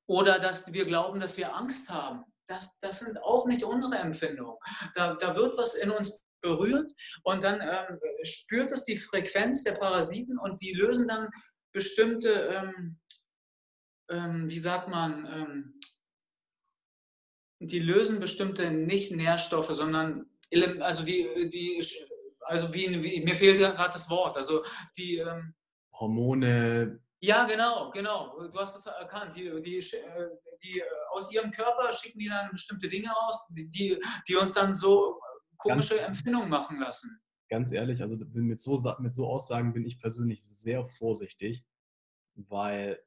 oder 0.05 0.39
dass 0.39 0.73
wir 0.73 0.85
glauben, 0.85 1.21
dass 1.21 1.37
wir 1.37 1.55
Angst 1.55 1.89
haben. 1.89 2.25
Das, 2.47 2.77
das 2.81 2.99
sind 2.99 3.17
auch 3.23 3.45
nicht 3.45 3.63
unsere 3.63 3.95
Empfindungen. 3.95 4.57
Da, 4.95 5.15
da 5.15 5.35
wird 5.35 5.57
was 5.57 5.75
in 5.75 5.89
uns 5.89 6.21
berührt 6.41 6.91
und 7.23 7.43
dann 7.43 7.61
ähm, 7.61 7.99
spürt 8.23 8.71
es 8.71 8.83
die 8.83 8.97
Frequenz 8.97 9.63
der 9.63 9.73
Parasiten 9.73 10.37
und 10.37 10.59
die 10.59 10.73
lösen 10.73 11.07
dann 11.07 11.29
bestimmte, 11.71 12.29
ähm, 12.29 12.99
ähm, 14.11 14.49
wie 14.49 14.59
sagt 14.59 14.87
man, 14.87 15.25
ähm, 15.25 15.79
die 17.59 17.79
lösen 17.79 18.19
bestimmte 18.19 18.71
nicht 18.71 19.11
Nährstoffe, 19.11 19.73
sondern 19.73 20.25
also 20.79 21.03
die, 21.03 21.49
die 21.49 21.83
also 22.41 22.73
wie, 22.73 23.01
wie 23.01 23.21
mir 23.21 23.35
fehlt 23.35 23.59
ja 23.59 23.71
gerade 23.71 23.93
das 23.93 24.09
Wort, 24.09 24.35
also 24.35 24.63
die 24.97 25.17
ähm, 25.17 25.53
Hormone, 25.93 26.99
ja, 27.23 27.45
genau, 27.45 27.91
genau. 27.91 28.47
Du 28.47 28.59
hast 28.59 28.75
es 28.75 28.85
erkannt. 28.87 29.35
Die, 29.35 29.43
die, 29.61 29.77
äh, 29.77 30.29
die, 30.63 30.79
äh, 30.79 30.83
aus 31.11 31.31
ihrem 31.31 31.51
Körper 31.51 31.91
schicken 31.91 32.17
die 32.17 32.27
dann 32.27 32.49
bestimmte 32.49 32.89
Dinge 32.89 33.15
aus, 33.15 33.47
die, 33.49 33.99
die 34.27 34.35
uns 34.35 34.53
dann 34.53 34.73
so 34.73 35.19
komische 35.57 35.97
ganz, 35.97 36.07
Empfindungen 36.07 36.49
machen 36.49 36.79
lassen. 36.79 37.21
Ganz 37.47 37.71
ehrlich, 37.71 38.01
also 38.01 38.15
mit 38.33 38.59
so, 38.59 38.95
mit 38.99 39.13
so 39.13 39.27
Aussagen 39.27 39.71
bin 39.73 39.85
ich 39.85 39.99
persönlich 39.99 40.43
sehr 40.43 40.83
vorsichtig, 40.85 41.63
weil 42.33 42.99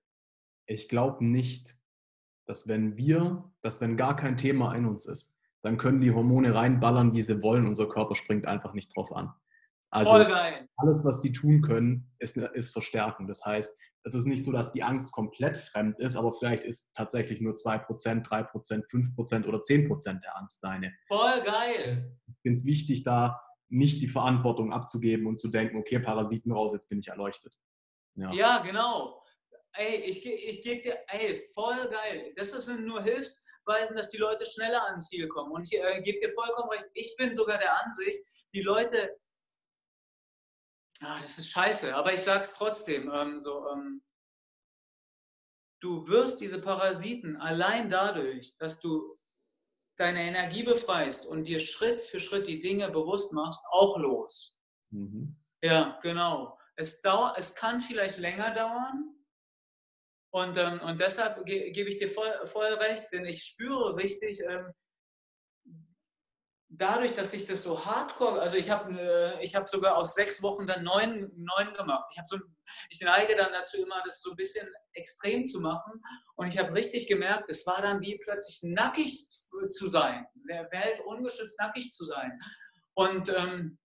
ich 0.67 0.89
glaube 0.89 1.25
nicht, 1.25 1.77
dass 2.47 2.69
wenn 2.69 2.97
wir, 2.97 3.51
dass 3.63 3.81
wenn 3.81 3.97
gar 3.97 4.17
kein 4.17 4.37
Thema 4.37 4.75
in 4.75 4.87
uns 4.87 5.07
ist, 5.07 5.39
dann 5.63 5.79
können 5.79 6.01
die 6.01 6.13
Hormone 6.13 6.55
reinballern, 6.55 7.15
wie 7.15 7.23
sie 7.23 7.43
wollen. 7.43 7.67
Unser 7.67 7.89
Körper 7.89 8.15
springt 8.15 8.47
einfach 8.47 8.75
nicht 8.75 8.95
drauf 8.95 9.15
an. 9.15 9.33
Also 9.91 10.11
alles, 10.11 11.05
was 11.05 11.21
die 11.21 11.33
tun 11.33 11.63
können, 11.63 12.13
ist, 12.19 12.37
ist 12.37 12.71
verstärken. 12.71 13.29
Das 13.29 13.45
heißt, 13.47 13.79
es 14.03 14.15
ist 14.15 14.27
nicht 14.27 14.45
so, 14.45 14.53
dass 14.53 14.73
die 14.73 14.83
Angst 14.83 15.13
komplett 15.13 15.57
fremd 15.57 15.99
ist, 16.01 16.17
aber 16.17 16.35
vielleicht 16.35 16.65
ist 16.65 16.93
tatsächlich 16.95 17.41
nur 17.41 17.55
2%, 17.55 17.87
3%, 18.27 18.85
5% 18.85 19.47
oder 19.47 19.59
10% 19.59 20.21
der 20.21 20.37
Angst 20.37 20.63
deine. 20.63 20.93
Voll 21.09 21.41
geil. 21.43 22.19
Ich 22.27 22.41
finde 22.43 22.59
es 22.59 22.67
wichtig, 22.67 23.05
da 23.05 23.41
nicht 23.71 24.03
die 24.03 24.09
Verantwortung 24.09 24.73
abzugeben 24.73 25.27
und 25.27 25.41
zu 25.41 25.49
denken, 25.49 25.79
okay, 25.79 25.99
Parasiten 26.01 26.53
raus, 26.53 26.73
jetzt 26.75 26.89
bin 26.89 26.99
ich 26.99 27.09
erleuchtet. 27.09 27.57
Ja, 28.17 28.33
ja 28.33 28.59
genau. 28.59 29.24
Ey, 29.77 29.97
ich, 30.03 30.25
ich 30.25 30.63
gebe 30.63 30.83
dir, 30.83 30.99
ey, 31.09 31.41
voll 31.53 31.89
geil. 31.89 32.33
Das 32.37 32.51
sind 32.51 32.87
nur 32.87 33.03
Hilfsweisen, 33.03 33.97
dass 33.97 34.11
die 34.11 34.19
Leute 34.19 34.47
schneller 34.47 34.85
ans 34.87 35.09
Ziel 35.09 35.29
kommen. 35.29 35.53
Und 35.53 35.71
ich 35.71 35.79
äh, 35.79 36.01
gebe 36.01 36.19
dir 36.19 36.31
vollkommen 36.31 36.71
recht, 36.71 36.87
ich 36.95 37.15
bin 37.17 37.33
sogar 37.33 37.59
der 37.59 37.85
Ansicht, 37.85 38.21
die 38.53 38.63
Leute 38.63 39.17
ah, 41.05 41.17
das 41.17 41.39
ist 41.39 41.51
scheiße, 41.51 41.95
aber 41.95 42.13
ich 42.13 42.21
sag's 42.21 42.55
trotzdem. 42.55 43.11
Ähm, 43.13 43.39
so, 43.39 43.69
ähm, 43.71 44.03
du 45.81 46.07
wirst 46.09 46.41
diese 46.41 46.61
Parasiten 46.61 47.37
allein 47.37 47.89
dadurch, 47.89 48.57
dass 48.59 48.81
du 48.81 49.19
deine 49.97 50.23
Energie 50.23 50.65
befreist 50.65 51.27
und 51.27 51.45
dir 51.45 51.61
Schritt 51.61 52.03
für 52.03 52.19
Schritt 52.19 52.49
die 52.49 52.61
Dinge 52.61 52.91
bewusst 52.91 53.33
machst, 53.33 53.65
auch 53.71 53.97
los. 53.99 54.61
Mhm. 54.91 55.37
Ja, 55.63 55.99
genau. 56.03 56.59
Es, 56.77 57.01
dauert, 57.01 57.39
es 57.39 57.55
kann 57.55 57.81
vielleicht 57.81 58.19
länger 58.19 58.53
dauern. 58.53 59.14
Und, 60.35 60.57
ähm, 60.57 60.81
und 60.81 60.99
deshalb 61.01 61.47
ge 61.47 61.71
gebe 61.71 61.89
ich 61.89 61.99
dir 61.99 62.11
voll, 62.11 62.29
voll 62.47 62.73
recht, 62.75 63.13
denn 63.13 63.25
ich 63.25 63.45
spüre 63.45 63.97
richtig, 63.97 64.41
ähm, 64.41 64.73
dadurch, 66.69 67.15
dass 67.15 67.33
ich 67.35 67.47
das 67.47 67.63
so 67.63 67.87
hardcore, 67.87 68.41
also 68.41 68.57
ich 68.57 68.69
habe 68.69 69.01
äh, 69.01 69.45
ich 69.45 69.55
hab 69.55 69.69
sogar 69.69 69.97
aus 69.97 70.15
sechs 70.15 70.43
Wochen 70.43 70.67
dann 70.67 70.83
neun, 70.83 71.31
neun 71.37 71.73
gemacht. 71.75 72.13
Ich, 72.17 72.21
so, 72.25 72.37
ich 72.91 73.01
neige 73.01 73.37
dann 73.37 73.53
dazu 73.53 73.77
immer, 73.77 74.03
das 74.05 74.23
so 74.23 74.31
ein 74.31 74.37
bisschen 74.37 74.67
extrem 74.95 75.47
zu 75.47 75.61
machen. 75.61 76.03
Und 76.35 76.49
ich 76.49 76.59
habe 76.59 76.75
richtig 76.75 77.07
gemerkt, 77.07 77.49
es 77.49 77.65
war 77.65 77.81
dann 77.81 78.01
wie 78.01 78.19
plötzlich 78.19 78.65
nackig 78.65 79.17
zu 79.69 79.87
sein, 79.87 80.27
der 80.49 80.69
Welt 80.73 80.99
ungeschützt 81.07 81.61
nackig 81.61 81.93
zu 81.93 82.05
sein. 82.05 82.41
Und, 82.95 83.29
ähm, 83.29 83.79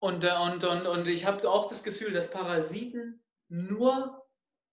und, 0.00 0.22
äh, 0.22 0.36
und, 0.36 0.64
und, 0.64 0.86
und 0.86 1.06
ich 1.06 1.24
habe 1.24 1.48
auch 1.48 1.66
das 1.66 1.82
Gefühl, 1.82 2.12
dass 2.12 2.30
Parasiten 2.30 3.22
nur 3.48 4.26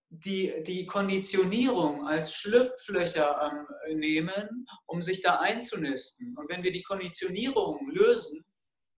die, 0.10 0.64
die 0.64 0.86
Konditionierung 0.86 2.08
als 2.08 2.36
Schlupflöcher 2.36 3.66
ähm, 3.88 4.00
nehmen, 4.00 4.68
um 4.86 5.02
sich 5.02 5.22
da 5.22 5.40
einzunisten. 5.40 6.38
Und 6.38 6.50
wenn 6.50 6.64
wir 6.64 6.72
die 6.72 6.84
Konditionierung 6.84 7.90
lösen, 7.90 8.46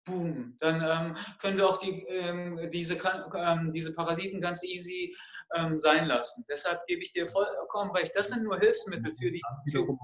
boom, 0.06 0.58
dann 0.60 0.82
ähm, 0.82 1.18
können 1.40 1.58
wir 1.58 1.70
auch 1.70 1.78
die, 1.78 2.04
ähm, 2.08 2.70
diese, 2.72 2.98
ähm, 3.36 3.72
diese 3.72 3.94
Parasiten 3.94 4.42
ganz 4.42 4.64
easy 4.64 5.16
ähm, 5.56 5.78
sein 5.78 6.08
lassen. 6.08 6.46
Deshalb 6.50 6.86
gebe 6.88 7.04
ich 7.04 7.12
dir 7.12 7.28
vollkommen 7.28 7.92
recht. 7.92 8.16
Das 8.16 8.30
sind 8.30 8.44
nur 8.44 8.58
Hilfsmittel 8.60 9.14
für 9.14 9.30
die. 9.30 9.42
Wiederum, 9.66 10.00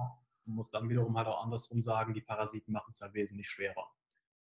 man 0.45 0.55
muss 0.55 0.69
dann 0.69 0.87
wiederum 0.89 1.17
halt 1.17 1.27
auch 1.27 1.43
andersrum 1.43 1.81
sagen, 1.81 2.13
die 2.13 2.21
Parasiten 2.21 2.71
machen 2.71 2.91
es 2.91 3.01
halt 3.01 3.15
wesentlich 3.15 3.49
schwerer. 3.49 3.89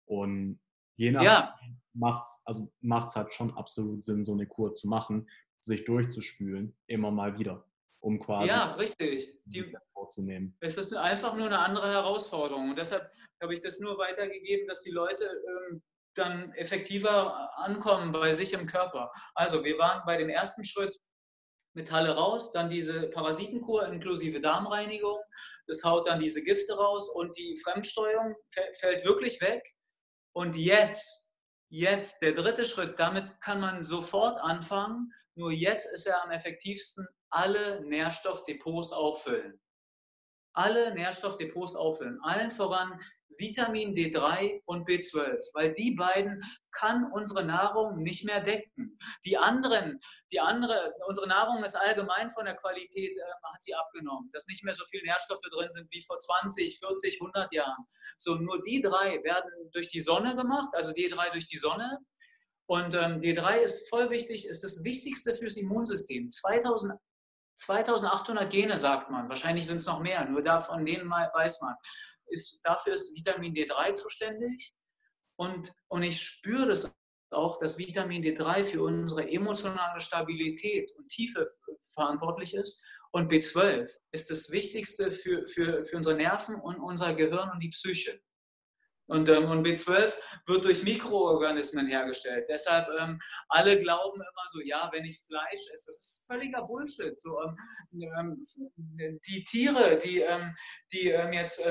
Und 0.06 0.60
je 0.96 1.12
nach 1.12 1.24
ja. 1.24 1.56
macht 1.94 2.26
es 2.26 2.42
also 2.46 2.72
macht's 2.82 3.16
halt 3.16 3.34
schon 3.34 3.56
absolut 3.56 4.04
Sinn, 4.04 4.24
so 4.24 4.34
eine 4.34 4.48
Kur 4.48 4.74
zu 4.74 4.88
machen 4.88 5.28
sich 5.66 5.84
durchzuspülen, 5.84 6.78
immer 6.86 7.10
mal 7.10 7.40
wieder, 7.40 7.66
um 8.00 8.20
quasi 8.20 8.50
ja, 8.50 8.74
richtig. 8.74 9.34
Die, 9.46 9.64
vorzunehmen. 9.94 10.56
Es 10.60 10.78
ist 10.78 10.94
einfach 10.94 11.36
nur 11.36 11.48
eine 11.48 11.60
andere 11.60 11.90
Herausforderung 11.90 12.70
und 12.70 12.78
deshalb 12.78 13.12
habe 13.42 13.54
ich 13.54 13.62
das 13.62 13.80
nur 13.80 13.98
weitergegeben, 13.98 14.68
dass 14.68 14.84
die 14.84 14.92
Leute 14.92 15.26
ähm, 15.26 15.82
dann 16.14 16.54
effektiver 16.54 17.58
ankommen 17.58 18.12
bei 18.12 18.32
sich 18.34 18.54
im 18.54 18.68
Körper. 18.68 19.12
Also 19.34 19.64
wir 19.64 19.78
waren 19.80 20.04
bei 20.06 20.18
dem 20.18 20.30
ersten 20.30 20.64
Schritt 20.64 20.96
Metalle 21.74 22.16
raus, 22.16 22.52
dann 22.52 22.70
diese 22.70 23.10
Parasitenkur 23.10 23.88
inklusive 23.88 24.40
Darmreinigung, 24.40 25.20
das 25.68 25.84
haut 25.84 26.08
dann 26.08 26.20
diese 26.20 26.44
Gifte 26.44 26.78
raus 26.78 27.10
und 27.10 27.36
die 27.38 27.60
Fremdsteuerung 27.64 28.36
fällt 28.80 29.04
wirklich 29.04 29.42
weg. 29.42 29.62
Und 30.36 30.58
jetzt, 30.58 31.32
jetzt 31.70 32.22
der 32.22 32.34
dritte 32.34 32.66
Schritt, 32.66 33.00
damit 33.00 33.40
kann 33.40 33.62
man 33.62 33.84
sofort 33.84 34.38
anfangen, 34.42 35.14
nur 35.36 35.52
jetzt 35.52 35.86
ist 35.94 36.08
er 36.08 36.22
am 36.24 36.32
effektivsten, 36.32 37.08
alle 37.30 37.82
Nährstoffdepots 37.86 38.92
auffüllen. 38.92 39.62
Alle 40.54 40.94
Nährstoffdepots 40.94 41.76
auffüllen. 41.76 42.20
Allen 42.22 42.52
voran 42.52 43.00
Vitamin 43.38 43.94
D3 43.94 44.62
und 44.66 44.88
B12, 44.88 45.38
weil 45.54 45.74
die 45.74 45.92
beiden 45.92 46.44
kann 46.72 47.12
unsere 47.14 47.44
Nahrung 47.44 48.04
nicht 48.04 48.26
mehr 48.26 48.42
decken. 48.42 48.98
Die 49.26 49.38
anderen, 49.38 50.00
die 50.32 50.40
andere, 50.40 50.94
unsere 51.08 51.28
Nahrung 51.28 51.64
ist 51.64 51.76
allgemein 51.76 52.30
von 52.30 52.46
der 52.46 52.56
Qualität, 52.56 53.12
äh, 53.18 53.22
hat 53.54 53.62
sie 53.62 53.74
abgenommen, 53.74 54.30
dass 54.34 54.48
nicht 54.48 54.64
mehr 54.64 54.74
so 54.74 54.84
viele 54.86 55.04
Nährstoffe 55.04 55.42
drin 55.52 55.70
sind 55.70 55.90
wie 55.92 56.02
vor 56.02 56.18
20, 56.18 56.80
40, 56.80 57.22
100 57.22 57.54
Jahren. 57.54 57.86
So, 58.18 58.36
nur 58.36 58.62
die 58.62 58.82
drei 58.82 59.24
werden 59.24 59.52
durch 59.72 59.90
die 59.90 60.02
Sonne 60.02 60.36
gemacht, 60.36 60.70
also 60.74 60.92
D3 60.92 61.32
durch 61.32 61.48
die 61.48 61.58
Sonne 61.58 62.00
Und 62.68 62.96
ähm, 62.96 63.22
D3 63.22 63.58
ist 63.58 63.90
voll 63.90 64.10
wichtig, 64.10 64.48
ist 64.48 64.64
das 64.64 64.84
Wichtigste 64.84 65.34
fürs 65.34 65.56
Immunsystem. 65.56 66.30
2000, 66.30 66.94
2800 67.56 68.50
Gene 68.50 68.78
sagt 68.78 69.10
man, 69.12 69.30
wahrscheinlich 69.30 69.66
sind 69.66 69.78
es 69.78 69.86
noch 69.86 70.00
mehr, 70.00 70.26
nur 70.26 70.42
davon 70.42 70.86
denen 70.86 71.10
weiß 71.10 71.62
man. 71.62 71.76
Ist, 72.28 72.62
dafür 72.64 72.94
ist 72.94 73.16
Vitamin 73.16 73.54
D3 73.54 73.94
zuständig. 73.94 74.74
Und, 75.38 75.74
und 75.88 76.04
ich 76.04 76.22
spüre 76.22 76.68
das 76.68 76.94
auch, 77.32 77.58
dass 77.58 77.78
Vitamin 77.78 78.24
D3 78.24 78.64
für 78.64 78.84
unsere 78.84 79.30
emotionale 79.30 80.00
Stabilität 80.00 80.92
und 80.98 81.08
Tiefe 81.10 81.46
verantwortlich 81.94 82.54
ist. 82.54 82.84
Und 83.12 83.32
B12 83.32 83.90
ist 84.12 84.30
das 84.30 84.52
Wichtigste 84.52 85.12
für, 85.12 85.46
für, 85.48 85.86
für 85.86 85.96
unsere 85.98 86.16
Nerven 86.16 86.56
und 86.56 86.78
unser 86.78 87.14
Gehirn 87.14 87.50
und 87.52 87.62
die 87.62 87.70
Psyche. 87.70 88.20
Und, 89.08 89.30
ähm, 89.30 89.50
und 89.52 89.66
B12 89.66 90.14
wird 90.48 90.64
durch 90.64 90.84
Mikroorganismen 90.84 91.86
hergestellt. 91.86 92.48
Deshalb 92.50 92.88
ähm, 93.00 93.20
alle 93.50 93.80
glauben 93.80 94.20
immer 94.20 94.48
so, 94.48 94.62
ja, 94.62 94.90
wenn 94.94 95.06
ich 95.06 95.22
Fleisch 95.22 95.70
esse, 95.72 95.92
das 95.92 95.98
ist 95.98 96.26
völliger 96.28 96.64
Bullshit. 96.64 97.20
So, 97.20 97.40
ähm, 97.42 97.58
ähm 98.18 99.20
die 99.28 99.44
Tiere, 99.44 99.98
die, 99.98 100.22
ähm, 100.22 100.56
die 100.92 101.10
ähm, 101.10 101.34
jetzt, 101.34 101.64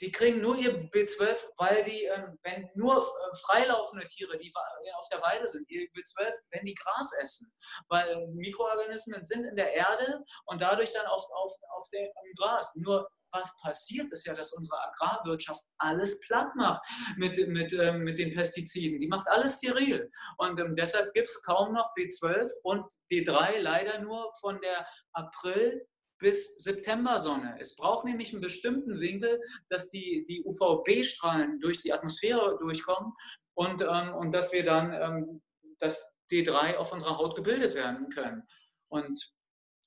die 0.00 0.10
kriegen 0.10 0.40
nur 0.40 0.56
ihr 0.56 0.90
B12, 0.90 1.40
weil 1.56 1.84
die, 1.84 2.08
wenn 2.42 2.68
nur 2.74 2.98
äh, 2.98 3.36
freilaufende 3.46 4.06
Tiere, 4.08 4.38
die 4.38 4.52
auf 4.96 5.08
der 5.10 5.22
Weide 5.22 5.46
sind, 5.46 5.68
ihr 5.70 5.82
B12, 5.92 6.32
wenn 6.50 6.64
die 6.64 6.74
Gras 6.74 7.12
essen. 7.20 7.52
Weil 7.88 8.26
Mikroorganismen 8.34 9.22
sind 9.24 9.44
in 9.44 9.56
der 9.56 9.72
Erde 9.72 10.24
und 10.46 10.60
dadurch 10.60 10.92
dann 10.92 11.06
auf, 11.06 11.24
auf, 11.34 11.52
auf 11.76 11.88
dem 11.90 12.08
Gras. 12.36 12.74
Nur 12.76 13.08
was 13.32 13.58
passiert, 13.60 14.10
ist 14.12 14.26
ja, 14.26 14.34
dass 14.34 14.52
unsere 14.52 14.78
Agrarwirtschaft 14.82 15.62
alles 15.78 16.20
platt 16.20 16.54
macht 16.56 16.82
mit, 17.16 17.36
mit, 17.48 17.72
ähm, 17.72 18.04
mit 18.04 18.18
den 18.18 18.34
Pestiziden. 18.34 18.98
Die 18.98 19.08
macht 19.08 19.28
alles 19.28 19.56
steril. 19.56 20.10
Und 20.38 20.60
ähm, 20.60 20.74
deshalb 20.76 21.12
gibt 21.14 21.28
es 21.28 21.42
kaum 21.42 21.72
noch 21.72 21.90
B12 21.96 22.50
und 22.62 22.84
D3 23.10 23.58
leider 23.58 24.00
nur 24.00 24.30
von 24.40 24.60
der 24.60 24.86
April 25.12 25.86
bis 26.18 26.54
September-Sonne. 26.56 27.56
Es 27.58 27.74
braucht 27.76 28.04
nämlich 28.04 28.32
einen 28.32 28.40
bestimmten 28.40 29.00
Winkel, 29.00 29.40
dass 29.68 29.90
die, 29.90 30.24
die 30.28 30.44
UVB-Strahlen 30.44 31.58
durch 31.60 31.80
die 31.80 31.92
Atmosphäre 31.92 32.58
durchkommen 32.60 33.12
und, 33.54 33.82
ähm, 33.82 34.14
und 34.14 34.32
dass 34.32 34.52
wir 34.52 34.64
dann 34.64 34.92
ähm, 34.92 35.42
das 35.78 36.16
D3 36.30 36.76
auf 36.76 36.92
unserer 36.92 37.18
Haut 37.18 37.34
gebildet 37.34 37.74
werden 37.74 38.08
können. 38.08 38.44
Und 38.88 39.32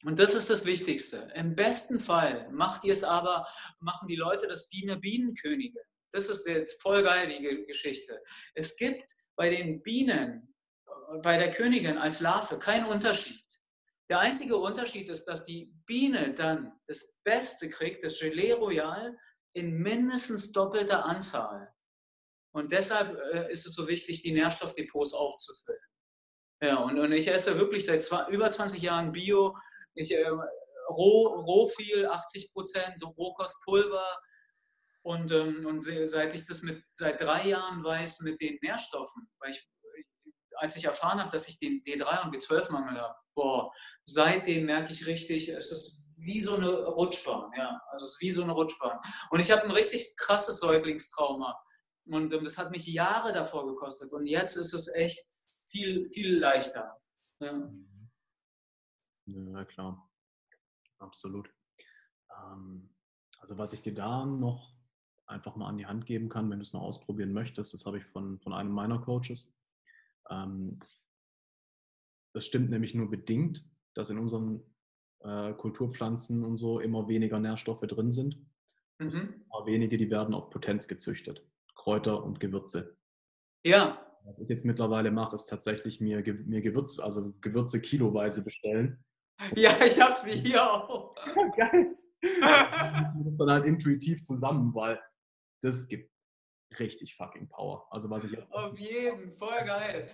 und 0.03 0.19
das 0.19 0.33
ist 0.35 0.49
das 0.49 0.65
Wichtigste. 0.65 1.31
Im 1.35 1.55
besten 1.55 1.99
Fall 1.99 2.49
macht 2.51 2.83
ihr 2.83 2.93
es 2.93 3.03
aber, 3.03 3.47
machen 3.79 4.07
die 4.07 4.15
Leute 4.15 4.47
das 4.47 4.69
wie 4.71 4.87
eine 4.87 4.99
Bienenkönigin. 4.99 5.81
Das 6.11 6.27
ist 6.27 6.47
jetzt 6.47 6.81
voll 6.81 7.03
geil, 7.03 7.27
die 7.27 7.65
Geschichte. 7.65 8.21
Es 8.53 8.75
gibt 8.77 9.11
bei 9.35 9.49
den 9.49 9.81
Bienen, 9.81 10.53
bei 11.21 11.37
der 11.37 11.51
Königin 11.51 11.97
als 11.97 12.21
Larve 12.21 12.59
keinen 12.59 12.85
Unterschied. 12.85 13.41
Der 14.09 14.19
einzige 14.19 14.57
Unterschied 14.57 15.09
ist, 15.09 15.25
dass 15.25 15.45
die 15.45 15.73
Biene 15.85 16.33
dann 16.33 16.73
das 16.85 17.17
Beste 17.23 17.69
kriegt, 17.69 18.03
das 18.03 18.19
Gelee 18.19 18.53
Royal, 18.53 19.17
in 19.53 19.77
mindestens 19.77 20.51
doppelter 20.51 21.05
Anzahl. 21.05 21.73
Und 22.53 22.71
deshalb 22.71 23.17
äh, 23.33 23.51
ist 23.51 23.65
es 23.65 23.73
so 23.73 23.87
wichtig, 23.87 24.21
die 24.21 24.31
Nährstoffdepots 24.31 25.13
aufzufüllen. 25.13 25.79
Ja, 26.61 26.77
und, 26.77 26.99
und 26.99 27.11
ich 27.11 27.27
esse 27.27 27.57
wirklich 27.57 27.85
seit 27.85 28.03
zwei, 28.03 28.29
über 28.29 28.49
20 28.49 28.81
Jahren 28.81 29.11
Bio, 29.11 29.57
ich, 29.95 30.11
äh, 30.11 30.29
roh, 30.89 31.27
roh 31.27 31.67
viel, 31.67 32.05
80 32.05 32.53
Prozent, 32.53 33.03
Rohkostpulver. 33.03 34.05
Und, 35.01 35.31
ähm, 35.31 35.65
und 35.65 35.81
seit 35.81 36.33
ich 36.33 36.47
das 36.47 36.63
mit, 36.63 36.83
seit 36.93 37.21
drei 37.21 37.47
Jahren 37.49 37.83
weiß 37.83 38.21
mit 38.21 38.41
den 38.41 38.57
Nährstoffen, 38.61 39.27
weil 39.39 39.51
ich, 39.51 39.67
als 40.57 40.75
ich 40.75 40.85
erfahren 40.85 41.19
habe, 41.19 41.31
dass 41.31 41.47
ich 41.47 41.59
den 41.59 41.83
D3 41.83 42.23
und 42.23 42.35
B12-Mangel 42.35 42.99
habe, 42.99 43.15
boah, 43.35 43.71
seitdem 44.03 44.65
merke 44.65 44.93
ich 44.93 45.05
richtig, 45.05 45.49
es 45.49 45.71
ist 45.71 46.05
wie 46.17 46.41
so 46.41 46.55
eine 46.55 46.85
Rutschbahn, 46.87 47.51
ja, 47.55 47.79
also 47.91 48.05
es 48.05 48.13
ist 48.13 48.21
wie 48.21 48.31
so 48.31 48.41
eine 48.41 48.53
Rutschbahn. 48.53 48.99
Und 49.29 49.41
ich 49.41 49.51
habe 49.51 49.63
ein 49.63 49.71
richtig 49.71 50.15
krasses 50.17 50.59
Säuglingstrauma 50.59 51.55
und 52.07 52.33
ähm, 52.33 52.43
das 52.43 52.57
hat 52.57 52.71
mich 52.71 52.87
Jahre 52.87 53.33
davor 53.33 53.65
gekostet 53.67 54.11
und 54.11 54.25
jetzt 54.25 54.55
ist 54.55 54.73
es 54.73 54.93
echt 54.95 55.23
viel, 55.69 56.05
viel 56.07 56.37
leichter. 56.37 56.97
Ja. 57.39 57.69
Ja, 59.27 59.65
klar. 59.65 60.09
Absolut. 60.99 61.49
Ähm, 62.31 62.89
also 63.39 63.57
was 63.57 63.73
ich 63.73 63.81
dir 63.81 63.93
da 63.93 64.25
noch 64.25 64.75
einfach 65.27 65.55
mal 65.55 65.67
an 65.67 65.77
die 65.77 65.85
Hand 65.85 66.05
geben 66.05 66.29
kann, 66.29 66.49
wenn 66.49 66.59
du 66.59 66.63
es 66.63 66.73
mal 66.73 66.79
ausprobieren 66.79 67.33
möchtest, 67.33 67.73
das 67.73 67.85
habe 67.85 67.97
ich 67.97 68.05
von, 68.05 68.39
von 68.39 68.53
einem 68.53 68.71
meiner 68.71 68.99
Coaches. 68.99 69.55
Ähm, 70.29 70.79
das 72.33 72.45
stimmt 72.45 72.69
nämlich 72.69 72.93
nur 72.93 73.09
bedingt, 73.09 73.67
dass 73.93 74.09
in 74.09 74.19
unseren 74.19 74.61
äh, 75.19 75.53
Kulturpflanzen 75.53 76.43
und 76.43 76.57
so 76.57 76.79
immer 76.79 77.07
weniger 77.07 77.39
Nährstoffe 77.39 77.81
drin 77.81 78.11
sind. 78.11 78.37
Mhm. 78.99 79.45
Aber 79.49 79.65
wenige, 79.65 79.97
die 79.97 80.09
werden 80.09 80.35
auf 80.35 80.49
Potenz 80.49 80.87
gezüchtet. 80.87 81.47
Kräuter 81.75 82.23
und 82.23 82.39
Gewürze. 82.39 82.97
Ja. 83.63 84.01
Was 84.23 84.39
ich 84.39 84.49
jetzt 84.49 84.65
mittlerweile 84.65 85.11
mache, 85.11 85.35
ist 85.35 85.45
tatsächlich 85.45 86.01
mir, 86.01 86.23
mir 86.45 86.61
Gewürz, 86.61 86.99
also 86.99 87.33
Gewürze 87.41 87.79
kiloweise 87.79 88.43
bestellen 88.43 89.05
ja, 89.55 89.83
ich 89.85 89.99
habe 89.99 90.17
sie 90.19 90.39
hier 90.39 90.71
auch. 90.71 91.15
Geil. 91.57 91.97
das 93.23 93.37
dann 93.37 93.51
halt 93.51 93.65
intuitiv 93.65 94.23
zusammen, 94.23 94.73
weil 94.73 95.01
das 95.61 95.87
gibt 95.87 96.11
richtig 96.79 97.15
fucking 97.15 97.47
Power. 97.47 97.87
Also 97.91 98.09
was 98.09 98.23
ich 98.23 98.31
jetzt 98.31 98.51
auf 98.53 98.77
jeden, 98.77 99.31
voll 99.33 99.63
geil. 99.65 100.11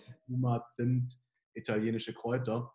Zimt, 0.68 1.20
italienische 1.54 2.14
Kräuter. 2.14 2.74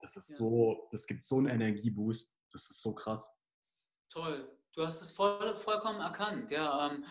Das 0.00 0.16
ist 0.16 0.30
ja. 0.30 0.36
so, 0.36 0.88
das 0.90 1.06
gibt 1.06 1.22
so 1.22 1.38
einen 1.38 1.46
Energieboost. 1.46 2.40
Das 2.50 2.68
ist 2.70 2.82
so 2.82 2.94
krass. 2.94 3.30
Toll. 4.10 4.50
Du 4.74 4.84
hast 4.84 5.02
es 5.02 5.10
voll, 5.10 5.54
vollkommen 5.54 6.00
erkannt. 6.00 6.50
Ja, 6.50 6.90
ähm, 6.90 7.04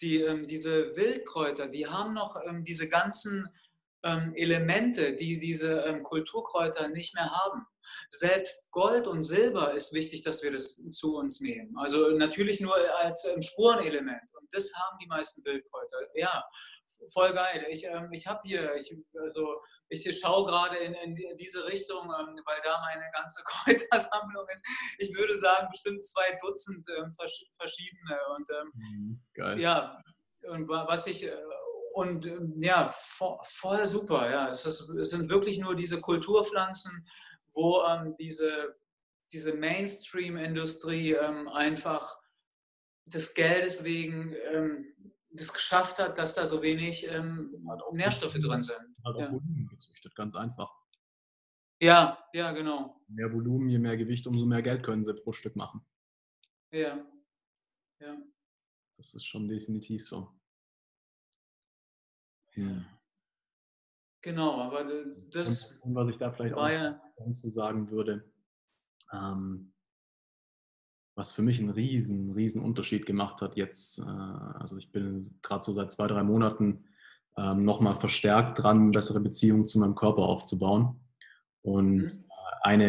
die, 0.00 0.20
ähm, 0.20 0.46
diese 0.46 0.94
Wildkräuter, 0.96 1.66
die 1.66 1.86
haben 1.86 2.14
noch 2.14 2.36
ähm, 2.46 2.62
diese 2.62 2.88
ganzen 2.88 3.48
ähm, 4.02 4.34
Elemente, 4.34 5.14
die 5.14 5.38
diese 5.38 5.80
ähm, 5.82 6.02
Kulturkräuter 6.02 6.88
nicht 6.88 7.14
mehr 7.14 7.30
haben. 7.30 7.66
Selbst 8.10 8.70
Gold 8.70 9.06
und 9.06 9.22
Silber 9.22 9.74
ist 9.74 9.92
wichtig, 9.92 10.22
dass 10.22 10.42
wir 10.42 10.52
das 10.52 10.76
zu 10.90 11.16
uns 11.16 11.40
nehmen. 11.40 11.76
Also 11.78 12.10
natürlich 12.10 12.60
nur 12.60 12.76
als 12.98 13.24
ähm, 13.24 13.42
Spurenelement. 13.42 14.22
Und 14.34 14.52
das 14.52 14.72
haben 14.74 14.98
die 15.00 15.06
meisten 15.06 15.44
Wildkräuter. 15.44 15.98
Ja, 16.14 16.44
voll 17.12 17.32
geil. 17.32 17.66
Ich, 17.70 17.84
ähm, 17.84 18.08
ich 18.12 18.26
habe 18.26 18.40
hier, 18.44 18.74
ich, 18.74 18.94
also 19.20 19.60
ich 19.88 20.18
schaue 20.18 20.46
gerade 20.46 20.76
in, 20.78 20.94
in, 20.94 21.36
diese 21.36 21.64
Richtung, 21.66 22.04
ähm, 22.04 22.40
weil 22.44 22.60
da 22.64 22.80
meine 22.80 23.10
ganze 23.12 23.42
Kräutersammlung 23.44 24.46
ist. 24.50 24.66
Ich 24.98 25.16
würde 25.16 25.34
sagen, 25.34 25.68
bestimmt 25.70 26.04
zwei 26.04 26.36
Dutzend 26.40 26.86
ähm, 26.98 27.12
verschiedene. 27.56 28.18
Und 28.36 28.50
ähm, 28.50 28.72
mhm, 28.74 29.58
ja, 29.58 30.00
und 30.48 30.68
was 30.68 31.06
ich 31.06 31.24
äh, 31.24 31.36
und 31.96 32.30
ja, 32.62 32.94
voll 33.42 33.86
super. 33.86 34.30
Ja, 34.30 34.50
es, 34.50 34.66
ist, 34.66 34.90
es 34.90 35.08
sind 35.08 35.30
wirklich 35.30 35.58
nur 35.58 35.74
diese 35.74 35.98
Kulturpflanzen, 35.98 37.08
wo 37.54 37.82
ähm, 37.84 38.14
diese, 38.20 38.76
diese 39.32 39.54
Mainstream-Industrie 39.54 41.12
ähm, 41.12 41.48
einfach 41.48 42.18
des 43.06 43.32
Geldes 43.32 43.84
wegen 43.84 44.36
ähm, 44.52 44.94
das 45.30 45.54
geschafft 45.54 45.98
hat, 45.98 46.18
dass 46.18 46.34
da 46.34 46.44
so 46.44 46.60
wenig 46.60 47.08
ähm, 47.08 47.66
Nährstoffe 47.92 48.34
drin 48.34 48.62
sind. 48.62 48.76
Hat 49.02 49.16
ja. 49.16 49.32
Volumen 49.32 49.66
gezüchtet, 49.70 50.14
ganz 50.14 50.34
einfach. 50.34 50.70
Ja, 51.80 52.22
ja, 52.34 52.52
genau. 52.52 53.00
Mehr 53.08 53.32
Volumen, 53.32 53.70
je 53.70 53.78
mehr 53.78 53.96
Gewicht, 53.96 54.26
umso 54.26 54.44
mehr 54.44 54.60
Geld 54.60 54.82
können 54.82 55.02
sie 55.02 55.14
pro 55.14 55.32
Stück 55.32 55.56
machen. 55.56 55.80
Ja, 56.72 57.02
ja. 58.02 58.18
Das 58.98 59.14
ist 59.14 59.24
schon 59.24 59.48
definitiv 59.48 60.06
so. 60.06 60.36
Hm. 62.56 62.84
Genau, 64.22 64.60
aber 64.60 64.84
das. 65.30 65.72
Und, 65.82 65.90
und, 65.90 65.94
was 65.94 66.08
ich 66.08 66.18
da 66.18 66.32
vielleicht 66.32 66.54
auch 66.54 66.68
ja, 66.68 67.00
dazu 67.16 67.48
sagen 67.48 67.90
würde, 67.90 68.24
ähm, 69.12 69.72
was 71.14 71.32
für 71.32 71.42
mich 71.42 71.60
einen 71.60 71.70
riesen, 71.70 72.32
riesen 72.32 72.62
Unterschied 72.62 73.06
gemacht 73.06 73.40
hat 73.40 73.56
jetzt, 73.56 74.00
äh, 74.00 74.02
also 74.02 74.78
ich 74.78 74.90
bin 74.90 75.38
gerade 75.42 75.64
so 75.64 75.72
seit 75.72 75.92
zwei, 75.92 76.08
drei 76.08 76.22
Monaten 76.22 76.84
ähm, 77.38 77.64
nochmal 77.64 77.94
verstärkt 77.94 78.62
dran, 78.62 78.90
bessere 78.90 79.20
Beziehungen 79.20 79.66
zu 79.66 79.78
meinem 79.78 79.94
Körper 79.94 80.22
aufzubauen. 80.22 81.00
Und 81.62 81.96
mhm. 81.96 82.24
eine 82.62 82.88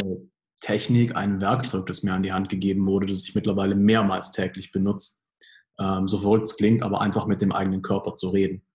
Technik, 0.62 1.16
ein 1.16 1.40
Werkzeug, 1.42 1.86
das 1.86 2.04
mir 2.04 2.14
an 2.14 2.24
die 2.24 2.34
Hand 2.34 2.50
gegeben 2.50 2.88
wurde, 2.88 3.06
das 3.06 3.28
ich 3.28 3.36
mittlerweile 3.36 3.76
mehrmals 3.76 4.32
täglich 4.32 4.72
benutze, 4.72 5.20
ähm, 5.80 6.08
so 6.08 6.18
verrückt 6.18 6.46
es 6.46 6.58
klingt, 6.58 6.84
aber 6.84 7.02
einfach 7.02 7.28
mit 7.28 7.42
dem 7.42 7.52
eigenen 7.52 7.82
Körper 7.82 8.14
zu 8.14 8.30
reden 8.30 8.67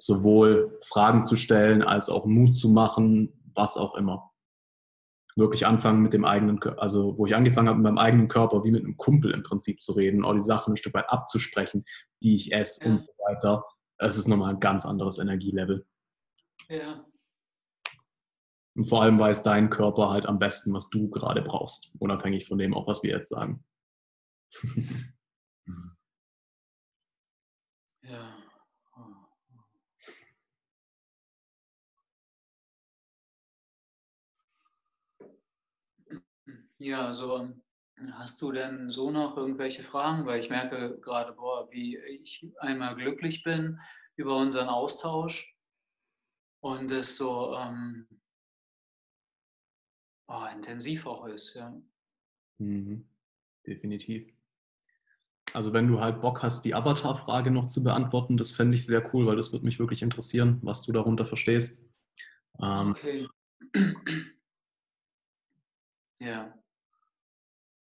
sowohl 0.00 0.78
Fragen 0.82 1.24
zu 1.24 1.36
stellen 1.36 1.82
als 1.82 2.08
auch 2.08 2.24
Mut 2.24 2.56
zu 2.56 2.70
machen, 2.70 3.32
was 3.54 3.76
auch 3.76 3.94
immer. 3.96 4.32
Wirklich 5.36 5.66
anfangen 5.66 6.02
mit 6.02 6.12
dem 6.12 6.24
eigenen, 6.24 6.60
also 6.78 7.18
wo 7.18 7.26
ich 7.26 7.36
angefangen 7.36 7.68
habe, 7.68 7.78
mit 7.78 7.84
meinem 7.84 7.98
eigenen 7.98 8.28
Körper 8.28 8.64
wie 8.64 8.70
mit 8.70 8.82
einem 8.82 8.96
Kumpel 8.96 9.30
im 9.32 9.42
Prinzip 9.42 9.80
zu 9.80 9.92
reden, 9.92 10.24
auch 10.24 10.32
die 10.32 10.40
Sachen 10.40 10.72
ein 10.72 10.76
Stück 10.76 10.94
weit 10.94 11.08
abzusprechen, 11.08 11.84
die 12.22 12.34
ich 12.34 12.52
esse 12.52 12.84
ja. 12.84 12.90
und 12.90 13.00
so 13.00 13.12
weiter. 13.26 13.64
es 13.98 14.16
ist 14.16 14.26
nochmal 14.26 14.54
ein 14.54 14.60
ganz 14.60 14.86
anderes 14.86 15.18
Energielevel. 15.18 15.86
Ja. 16.68 17.04
Und 18.74 18.86
vor 18.86 19.02
allem 19.02 19.18
weiß 19.18 19.42
dein 19.42 19.68
Körper 19.68 20.10
halt 20.10 20.26
am 20.26 20.38
besten, 20.38 20.72
was 20.72 20.88
du 20.88 21.10
gerade 21.10 21.42
brauchst, 21.42 21.92
unabhängig 21.98 22.46
von 22.46 22.58
dem 22.58 22.74
auch, 22.74 22.86
was 22.86 23.02
wir 23.02 23.10
jetzt 23.10 23.28
sagen. 23.28 23.64
Ja, 36.80 37.04
also 37.04 37.52
hast 38.12 38.40
du 38.40 38.52
denn 38.52 38.88
so 38.90 39.10
noch 39.10 39.36
irgendwelche 39.36 39.82
Fragen? 39.82 40.24
Weil 40.24 40.40
ich 40.40 40.48
merke 40.48 40.98
gerade, 41.00 41.32
boah, 41.32 41.70
wie 41.70 41.98
ich 41.98 42.46
einmal 42.58 42.96
glücklich 42.96 43.42
bin 43.42 43.78
über 44.16 44.36
unseren 44.36 44.68
Austausch 44.68 45.54
und 46.60 46.90
es 46.90 47.18
so 47.18 47.54
ähm, 47.54 48.06
oh, 50.28 50.46
intensiv 50.54 51.04
auch 51.04 51.26
ist, 51.26 51.54
ja. 51.54 51.78
Mhm. 52.56 53.06
Definitiv. 53.66 54.32
Also 55.52 55.74
wenn 55.74 55.86
du 55.86 56.00
halt 56.00 56.22
Bock 56.22 56.42
hast, 56.42 56.64
die 56.64 56.74
Avatar-Frage 56.74 57.50
noch 57.50 57.66
zu 57.66 57.84
beantworten, 57.84 58.38
das 58.38 58.52
fände 58.52 58.74
ich 58.74 58.86
sehr 58.86 59.12
cool, 59.12 59.26
weil 59.26 59.36
das 59.36 59.52
würde 59.52 59.66
mich 59.66 59.78
wirklich 59.78 60.00
interessieren, 60.00 60.60
was 60.62 60.82
du 60.82 60.92
darunter 60.92 61.26
verstehst. 61.26 61.90
Ähm, 62.58 62.92
okay. 62.92 63.28
ja. 66.20 66.54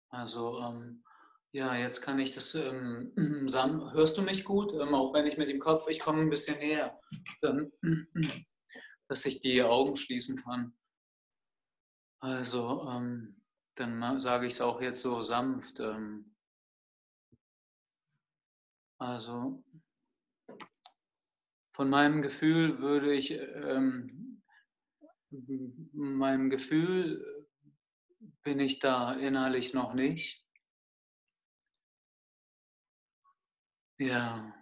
Also, 0.09 0.59
ähm, 0.61 1.03
ja, 1.51 1.75
jetzt 1.75 2.01
kann 2.01 2.19
ich 2.19 2.33
das, 2.33 2.55
ähm, 2.55 3.13
hörst 3.93 4.17
du 4.17 4.21
mich 4.21 4.43
gut? 4.45 4.73
Ähm, 4.73 4.93
auch 4.93 5.13
wenn 5.13 5.25
ich 5.25 5.37
mit 5.37 5.49
dem 5.49 5.59
Kopf, 5.59 5.87
ich 5.87 5.99
komme 5.99 6.21
ein 6.21 6.29
bisschen 6.29 6.59
näher, 6.59 6.99
dann, 7.41 7.71
dass 9.07 9.25
ich 9.25 9.39
die 9.39 9.61
Augen 9.63 9.95
schließen 9.95 10.37
kann. 10.37 10.77
Also, 12.19 12.87
ähm, 12.89 13.41
dann 13.75 14.19
sage 14.19 14.47
ich 14.47 14.53
es 14.53 14.61
auch 14.61 14.81
jetzt 14.81 15.01
so 15.01 15.21
sanft. 15.21 15.79
Ähm, 15.79 16.35
also, 18.99 19.63
von 21.75 21.89
meinem 21.89 22.23
Gefühl 22.23 22.79
würde 22.79 23.13
ich, 23.13 23.31
ähm, 23.31 24.41
meinem 25.91 26.49
Gefühl 26.49 27.36
bin 28.47 28.61
ich 28.61 28.79
da 28.79 29.11
innerlich 29.11 29.73
noch 29.73 29.93
nicht. 29.93 30.41
Ja. 33.99 34.53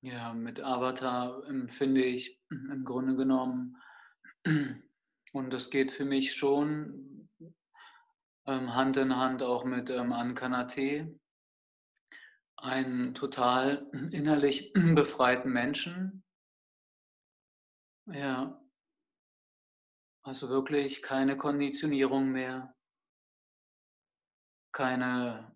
Ja, 0.00 0.32
mit 0.32 0.62
Avatar 0.62 1.46
empfinde 1.46 2.02
ich 2.02 2.42
im 2.48 2.82
Grunde 2.86 3.14
genommen, 3.14 3.76
und 5.34 5.50
das 5.52 5.68
geht 5.68 5.92
für 5.92 6.06
mich 6.06 6.34
schon 6.34 7.28
ähm, 8.46 8.74
Hand 8.74 8.96
in 8.96 9.16
Hand 9.16 9.42
auch 9.42 9.66
mit 9.66 9.90
ähm, 9.90 10.14
Ankanate, 10.14 11.20
einen 12.56 13.12
total 13.14 13.86
innerlich 14.12 14.72
befreiten 14.72 15.52
Menschen. 15.52 16.24
Ja, 18.06 18.61
also 20.22 20.48
wirklich 20.48 21.02
keine 21.02 21.36
Konditionierung 21.36 22.30
mehr, 22.30 22.74
keine, 24.72 25.54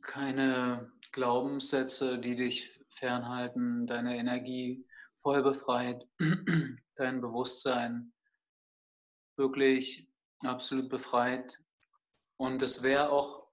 keine 0.00 0.92
Glaubenssätze, 1.12 2.18
die 2.18 2.36
dich 2.36 2.80
fernhalten, 2.88 3.86
deine 3.86 4.16
Energie 4.16 4.86
voll 5.16 5.42
befreit, 5.42 6.06
dein 6.96 7.20
Bewusstsein 7.20 8.12
wirklich 9.36 10.08
absolut 10.44 10.88
befreit. 10.88 11.58
Und 12.36 12.62
es 12.62 12.82
wäre 12.82 13.10
auch, 13.10 13.48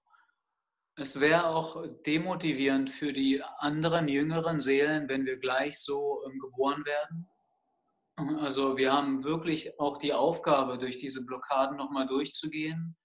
es 0.96 1.20
wäre 1.20 1.46
auch 1.46 1.86
demotivierend 2.06 2.90
für 2.90 3.12
die 3.12 3.42
anderen 3.42 4.06
jüngeren 4.06 4.60
Seelen, 4.60 5.08
wenn 5.08 5.24
wir 5.24 5.38
gleich 5.38 5.78
so 5.80 6.22
ähm, 6.24 6.38
geboren 6.38 6.84
werden 6.84 7.31
also 8.16 8.76
wir 8.76 8.92
haben 8.92 9.24
wirklich 9.24 9.78
auch 9.80 9.98
die 9.98 10.12
Aufgabe, 10.12 10.78
durch 10.78 10.98
diese 10.98 11.24
Blockaden 11.24 11.76
nochmal 11.76 12.06
durchzugehen, 12.06 12.96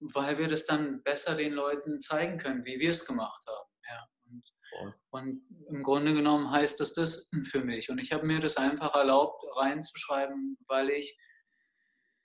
weil 0.00 0.38
wir 0.38 0.48
das 0.48 0.66
dann 0.66 1.02
besser 1.02 1.34
den 1.34 1.52
Leuten 1.52 2.00
zeigen 2.00 2.38
können, 2.38 2.64
wie 2.64 2.78
wir 2.78 2.90
es 2.90 3.06
gemacht 3.06 3.42
haben. 3.46 3.70
Ja. 3.88 4.08
Und, 4.30 5.02
und, 5.10 5.66
im 5.68 5.82
Grunde 5.82 6.14
genommen 6.14 6.50
heißt 6.50 6.80
das 6.80 6.94
das 6.94 7.30
für 7.44 7.62
mich. 7.62 7.90
Und 7.90 7.98
ich 7.98 8.12
habe 8.12 8.26
mir 8.26 8.40
das 8.40 8.56
einfach 8.56 8.94
erlaubt, 8.94 9.44
reinzuschreiben, 9.56 10.58
weil 10.66 10.90
ich 10.90 11.16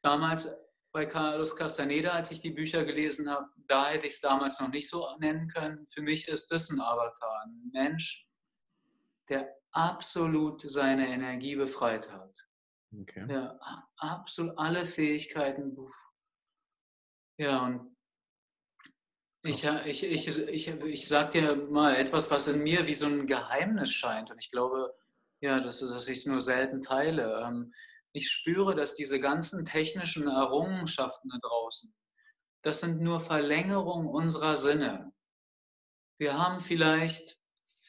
damals 0.02 0.50
bei 0.92 1.06
Carlos 1.06 1.56
Castaneda, 1.56 2.12
als 2.12 2.32
ich 2.32 2.40
die 2.40 2.50
Bücher 2.50 2.84
gelesen 2.84 3.30
habe, 3.30 3.48
da 3.68 3.90
hätte 3.90 4.08
ich 4.08 4.14
es 4.14 4.22
damals 4.22 4.60
noch 4.60 4.70
nicht 4.70 4.90
so 4.90 5.08
nennen 5.20 5.48
können. 5.48 5.86
Für 5.88 6.02
mich 6.02 6.28
ist 6.28 6.52
das 6.52 6.70
ein 6.70 6.82
Avatar, 6.82 7.44
ein 7.46 7.70
Mensch, 7.72 8.28
der 9.30 9.59
absolut 9.72 10.62
seine 10.62 11.08
Energie 11.10 11.56
befreit 11.56 12.12
hat. 12.12 12.48
Okay. 13.02 13.26
Ja, 13.30 13.60
absolut 13.98 14.58
alle 14.58 14.86
Fähigkeiten. 14.88 15.78
Ja, 17.38 17.66
und 17.66 17.96
ich, 19.44 19.64
ich, 19.64 20.04
ich, 20.04 20.28
ich, 20.28 20.68
ich 20.68 21.08
sage 21.08 21.40
dir 21.40 21.56
mal 21.56 21.96
etwas, 21.96 22.30
was 22.30 22.48
in 22.48 22.62
mir 22.62 22.88
wie 22.88 22.94
so 22.94 23.06
ein 23.06 23.28
Geheimnis 23.28 23.92
scheint. 23.92 24.32
Und 24.32 24.40
ich 24.40 24.52
glaube, 24.52 24.94
ja, 25.40 25.60
das 25.60 25.82
ist, 25.82 25.94
dass 25.94 26.08
ich 26.08 26.18
es 26.18 26.26
nur 26.26 26.42
selten 26.42 26.82
teile. 26.82 27.42
Ähm, 27.46 27.74
ich 28.12 28.30
spüre, 28.30 28.76
dass 28.76 28.96
diese 28.96 29.20
ganzen 29.20 29.66
technischen 29.66 30.28
Errungenschaften 30.28 31.30
da 31.30 31.38
draußen, 31.38 31.94
das 32.64 32.82
sind 32.82 33.02
nur 33.02 33.20
Verlängerungen 33.20 34.10
unserer 34.10 34.58
Sinne. 34.58 35.14
Wir 36.18 36.38
haben 36.38 36.60
vielleicht 36.60 37.40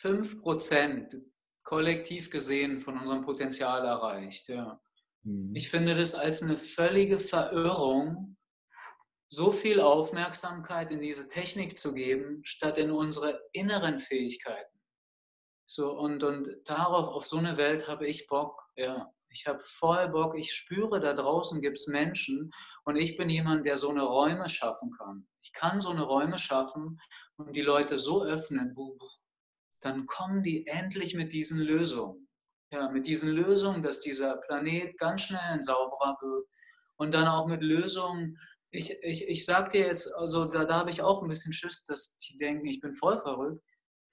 5% 0.01 1.21
kollektiv 1.63 2.31
gesehen 2.31 2.81
von 2.81 2.99
unserem 2.99 3.23
Potenzial 3.23 3.85
erreicht. 3.85 4.49
Ja. 4.49 4.81
Mhm. 5.23 5.55
Ich 5.55 5.71
finde 5.71 5.95
das 5.95 6.15
als 6.15 6.43
eine 6.43 6.59
völlige 6.59 7.21
Verirrung, 7.21 8.37
so 9.33 9.53
viel 9.53 9.81
Aufmerksamkeit 9.81 10.91
in 10.91 11.01
diese 11.01 11.29
Technik 11.29 11.79
zu 11.79 11.95
geben, 11.95 12.41
statt 12.45 12.79
in 12.79 12.91
unsere 12.91 13.41
inneren 13.53 14.01
Fähigkeiten. 14.01 14.81
So, 15.67 15.97
und, 15.97 16.25
und 16.25 16.49
darauf, 16.65 17.07
auf 17.07 17.29
so 17.29 17.39
eine 17.39 17.57
Welt 17.57 17.87
habe 17.87 18.09
ich 18.09 18.27
Bock. 18.27 18.61
Ja. 18.75 19.13
Ich 19.29 19.47
habe 19.47 19.63
voll 19.63 20.09
Bock. 20.09 20.37
Ich 20.37 20.53
spüre, 20.53 20.99
da 20.99 21.13
draußen 21.13 21.61
gibt 21.61 21.79
es 21.79 21.87
Menschen 21.87 22.51
und 22.85 22.97
ich 22.97 23.17
bin 23.17 23.29
jemand, 23.29 23.65
der 23.65 23.77
so 23.77 23.91
eine 23.91 24.03
Räume 24.03 24.49
schaffen 24.49 24.91
kann. 24.99 25.29
Ich 25.41 25.53
kann 25.53 25.81
so 25.81 25.91
eine 25.91 26.03
Räume 26.03 26.39
schaffen 26.39 27.01
und 27.37 27.55
die 27.55 27.63
Leute 27.63 27.99
so 27.99 28.25
öffnen, 28.25 28.75
dann 29.81 30.07
kommen 30.07 30.43
die 30.43 30.67
endlich 30.67 31.15
mit 31.15 31.33
diesen 31.33 31.61
Lösungen. 31.61 32.29
Ja, 32.73 32.89
mit 32.89 33.07
diesen 33.07 33.31
Lösungen, 33.31 33.83
dass 33.83 34.01
dieser 34.01 34.37
Planet 34.37 34.97
ganz 34.97 35.23
schnell 35.23 35.41
ein 35.41 35.63
sauberer 35.63 36.17
wird 36.21 36.47
und 36.97 37.13
dann 37.13 37.27
auch 37.27 37.47
mit 37.47 37.63
Lösungen. 37.63 38.39
Ich, 38.71 38.97
ich, 39.03 39.29
ich 39.29 39.45
sage 39.45 39.71
dir 39.71 39.87
jetzt, 39.87 40.15
also 40.15 40.45
da, 40.45 40.65
da 40.65 40.75
habe 40.75 40.91
ich 40.91 41.03
auch 41.03 41.23
ein 41.23 41.29
bisschen 41.29 41.53
Schiss, 41.53 41.83
dass 41.85 42.17
die 42.19 42.37
denken, 42.37 42.67
ich 42.67 42.81
bin 42.81 42.95
voll 42.95 43.19
verrückt. 43.19 43.61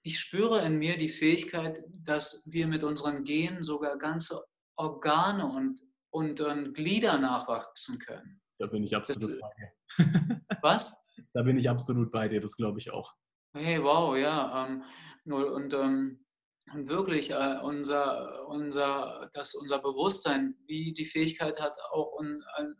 Ich 0.02 0.18
spüre 0.18 0.64
in 0.64 0.78
mir 0.78 0.98
die 0.98 1.08
Fähigkeit, 1.08 1.84
dass 2.00 2.44
wir 2.50 2.66
mit 2.66 2.82
unseren 2.82 3.22
Genen 3.22 3.62
sogar 3.62 3.96
ganze 3.96 4.42
Organe 4.76 5.46
und, 5.46 5.80
und, 6.10 6.40
und 6.40 6.74
Glieder 6.74 7.18
nachwachsen 7.18 7.98
können. 7.98 8.40
Da 8.58 8.66
bin 8.66 8.82
ich 8.82 8.96
absolut 8.96 9.30
das, 9.30 9.38
bei 9.38 9.50
dir. 9.56 10.40
Was? 10.62 11.04
Da 11.34 11.42
bin 11.42 11.58
ich 11.58 11.68
absolut 11.68 12.12
bei 12.12 12.28
dir, 12.28 12.40
das 12.40 12.56
glaube 12.56 12.78
ich 12.78 12.92
auch. 12.92 13.12
Hey, 13.52 13.82
wow, 13.82 14.16
ja. 14.16 14.66
Ähm, 14.66 14.84
und, 15.32 15.72
ähm, 15.74 16.24
und 16.72 16.88
wirklich 16.88 17.30
äh, 17.30 17.58
unser, 17.62 18.46
unser, 18.48 19.30
dass 19.32 19.54
unser 19.54 19.78
Bewusstsein 19.78 20.54
wie 20.66 20.92
die 20.92 21.04
Fähigkeit 21.04 21.60
hat, 21.60 21.74
auch 21.92 22.18
ein, 22.20 22.42
ein 22.56 22.74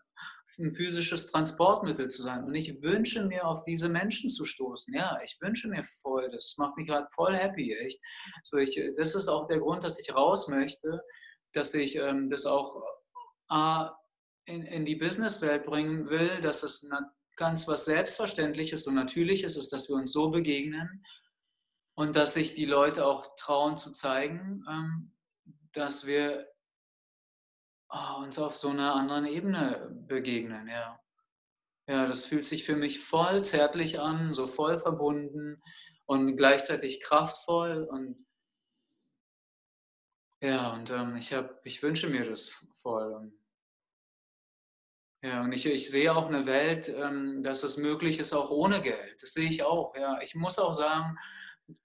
physisches 0.72 1.30
Transportmittel 1.30 2.08
zu 2.08 2.22
sein. 2.22 2.44
Und 2.44 2.54
ich 2.54 2.82
wünsche 2.82 3.26
mir, 3.26 3.46
auf 3.46 3.64
diese 3.64 3.88
Menschen 3.88 4.30
zu 4.30 4.44
stoßen. 4.44 4.94
Ja, 4.94 5.18
ich 5.24 5.38
wünsche 5.40 5.68
mir 5.68 5.84
voll, 5.84 6.30
das 6.30 6.56
macht 6.58 6.76
mich 6.76 6.88
gerade 6.88 7.06
voll 7.14 7.36
happy, 7.36 7.74
echt. 7.74 8.00
So 8.42 8.56
ich, 8.56 8.80
das 8.96 9.14
ist 9.14 9.28
auch 9.28 9.46
der 9.46 9.58
Grund, 9.58 9.84
dass 9.84 10.00
ich 10.00 10.14
raus 10.14 10.48
möchte, 10.48 11.02
dass 11.52 11.74
ich 11.74 11.96
ähm, 11.96 12.30
das 12.30 12.46
auch 12.46 12.82
äh, 13.50 13.84
in, 14.46 14.62
in 14.62 14.84
die 14.84 14.96
Businesswelt 14.96 15.64
bringen 15.64 16.08
will, 16.08 16.40
dass 16.40 16.62
es 16.62 16.88
ganz 17.36 17.68
was 17.68 17.84
Selbstverständliches 17.84 18.86
und 18.86 18.94
Natürliches 18.94 19.56
ist, 19.56 19.72
dass 19.72 19.88
wir 19.88 19.96
uns 19.96 20.12
so 20.12 20.30
begegnen 20.30 21.04
und 21.98 22.14
dass 22.14 22.34
sich 22.34 22.54
die 22.54 22.64
Leute 22.64 23.04
auch 23.04 23.34
trauen 23.34 23.76
zu 23.76 23.90
zeigen, 23.90 24.64
ähm, 24.70 25.12
dass 25.72 26.06
wir 26.06 26.48
oh, 27.90 28.22
uns 28.22 28.38
auf 28.38 28.54
so 28.54 28.68
einer 28.68 28.94
anderen 28.94 29.26
Ebene 29.26 29.90
begegnen, 30.06 30.68
ja. 30.68 31.00
Ja, 31.88 32.06
das 32.06 32.24
fühlt 32.24 32.44
sich 32.44 32.64
für 32.64 32.76
mich 32.76 33.00
voll 33.00 33.42
zärtlich 33.42 33.98
an, 33.98 34.32
so 34.32 34.46
voll 34.46 34.78
verbunden 34.78 35.60
und 36.06 36.36
gleichzeitig 36.36 37.00
kraftvoll 37.00 37.82
und 37.90 38.24
ja, 40.40 40.74
und 40.74 40.90
ähm, 40.90 41.16
ich, 41.16 41.34
hab, 41.34 41.66
ich 41.66 41.82
wünsche 41.82 42.08
mir 42.08 42.24
das 42.24 42.64
voll. 42.74 43.32
Ja, 45.24 45.42
und 45.42 45.50
ich, 45.50 45.66
ich 45.66 45.90
sehe 45.90 46.14
auch 46.14 46.28
eine 46.28 46.46
Welt, 46.46 46.88
ähm, 46.88 47.42
dass 47.42 47.64
es 47.64 47.76
möglich 47.76 48.20
ist, 48.20 48.32
auch 48.32 48.50
ohne 48.50 48.80
Geld. 48.82 49.20
Das 49.20 49.32
sehe 49.32 49.50
ich 49.50 49.64
auch. 49.64 49.96
Ja. 49.96 50.20
Ich 50.20 50.36
muss 50.36 50.60
auch 50.60 50.74
sagen, 50.74 51.18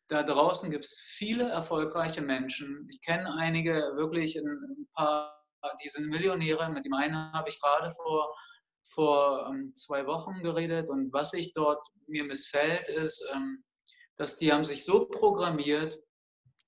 da 0.08 0.24
draußen 0.24 0.72
gibt 0.72 0.86
es 0.86 1.00
viele 1.00 1.50
erfolgreiche 1.50 2.22
Menschen. 2.22 2.88
Ich 2.90 3.02
kenne 3.02 3.34
einige, 3.34 3.74
wirklich 3.96 4.36
ein 4.36 4.88
paar, 4.94 5.44
die 5.84 5.90
sind 5.90 6.08
Millionäre. 6.10 6.70
Mit 6.70 6.86
dem 6.86 6.94
einen 6.94 7.16
habe 7.34 7.50
ich 7.50 7.60
gerade 7.60 7.92
vor, 7.92 8.36
vor 8.84 9.48
ähm, 9.50 9.74
zwei 9.74 10.06
Wochen 10.06 10.44
geredet. 10.44 10.90
Und 10.90 11.12
was 11.14 11.34
ich 11.34 11.54
dort 11.54 11.86
mir 12.08 12.24
missfällt, 12.24 12.88
ist, 12.90 13.28
ähm, 13.34 13.64
dass 14.18 14.38
die 14.38 14.54
haben 14.54 14.64
sich 14.64 14.86
so 14.86 15.06
programmiert, 15.06 16.00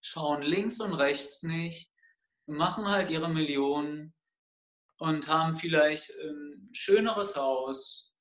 schauen 0.01 0.41
links 0.41 0.79
und 0.81 0.93
rechts 0.93 1.43
nicht, 1.43 1.89
machen 2.47 2.87
halt 2.87 3.09
ihre 3.09 3.29
Millionen 3.29 4.13
und 4.97 5.27
haben 5.27 5.53
vielleicht 5.53 6.11
ein 6.11 6.69
schöneres 6.73 7.35
Haus. 7.35 8.14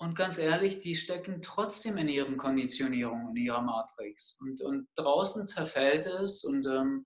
Und 0.00 0.14
ganz 0.14 0.38
ehrlich, 0.38 0.78
die 0.78 0.96
stecken 0.96 1.42
trotzdem 1.42 1.98
in 1.98 2.08
ihren 2.08 2.38
Konditionierungen, 2.38 3.36
in 3.36 3.44
ihrer 3.44 3.60
Matrix. 3.60 4.38
Und, 4.40 4.62
und 4.62 4.88
draußen 4.94 5.46
zerfällt 5.46 6.06
es. 6.06 6.42
Und 6.42 6.64
ähm, 6.66 7.04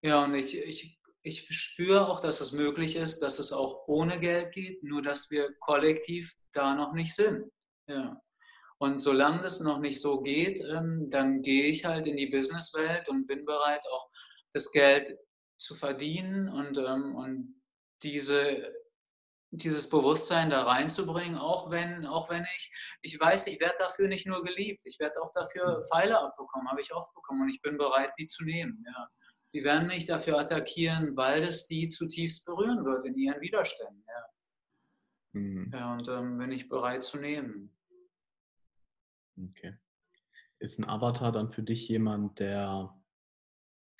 ja, 0.00 0.24
und 0.24 0.34
ich, 0.34 0.56
ich, 0.56 0.98
ich 1.22 1.46
spüre 1.50 2.08
auch, 2.08 2.20
dass 2.20 2.40
es 2.40 2.52
möglich 2.52 2.96
ist, 2.96 3.20
dass 3.20 3.38
es 3.38 3.52
auch 3.52 3.86
ohne 3.88 4.18
Geld 4.20 4.54
geht, 4.54 4.82
nur 4.82 5.02
dass 5.02 5.30
wir 5.30 5.52
kollektiv 5.60 6.34
da 6.52 6.74
noch 6.74 6.94
nicht 6.94 7.14
sind. 7.14 7.52
Ja. 7.88 8.18
Und 8.78 9.00
solange 9.00 9.42
das 9.42 9.60
noch 9.60 9.80
nicht 9.80 10.00
so 10.00 10.22
geht, 10.22 10.60
ähm, 10.60 11.10
dann 11.10 11.42
gehe 11.42 11.66
ich 11.66 11.84
halt 11.84 12.06
in 12.06 12.16
die 12.16 12.30
Businesswelt 12.30 13.10
und 13.10 13.26
bin 13.26 13.44
bereit, 13.44 13.84
auch 13.92 14.08
das 14.54 14.72
Geld 14.72 15.14
zu 15.58 15.74
verdienen 15.74 16.48
und, 16.48 16.78
ähm, 16.78 17.14
und 17.14 17.62
diese, 18.02 18.72
dieses 19.56 19.88
Bewusstsein 19.88 20.50
da 20.50 20.64
reinzubringen, 20.64 21.36
auch 21.38 21.70
wenn, 21.70 22.06
auch 22.06 22.28
wenn 22.28 22.44
ich, 22.56 22.72
ich 23.02 23.18
weiß, 23.18 23.46
ich 23.46 23.60
werde 23.60 23.76
dafür 23.78 24.08
nicht 24.08 24.26
nur 24.26 24.42
geliebt, 24.42 24.80
ich 24.84 24.98
werde 24.98 25.22
auch 25.22 25.32
dafür 25.32 25.76
mhm. 25.76 25.82
Pfeile 25.82 26.18
abbekommen, 26.18 26.68
habe 26.68 26.80
ich 26.80 26.92
oft 26.92 27.14
bekommen 27.14 27.42
und 27.42 27.48
ich 27.50 27.62
bin 27.62 27.78
bereit, 27.78 28.12
die 28.18 28.26
zu 28.26 28.44
nehmen. 28.44 28.84
Ja. 28.86 29.08
Die 29.52 29.62
werden 29.62 29.86
mich 29.86 30.06
dafür 30.06 30.38
attackieren, 30.38 31.16
weil 31.16 31.44
es 31.44 31.66
die 31.66 31.88
zutiefst 31.88 32.44
berühren 32.46 32.84
wird 32.84 33.06
in 33.06 33.16
ihren 33.16 33.40
Widerständen. 33.40 34.04
Ja, 34.06 35.40
mhm. 35.40 35.70
ja 35.72 35.92
und 35.92 36.08
ähm, 36.08 36.38
bin 36.38 36.52
ich 36.52 36.68
bereit 36.68 37.04
zu 37.04 37.18
nehmen. 37.18 37.70
Okay. 39.38 39.76
Ist 40.58 40.78
ein 40.78 40.88
Avatar 40.88 41.32
dann 41.32 41.50
für 41.50 41.62
dich 41.62 41.88
jemand, 41.88 42.40
der 42.40 42.94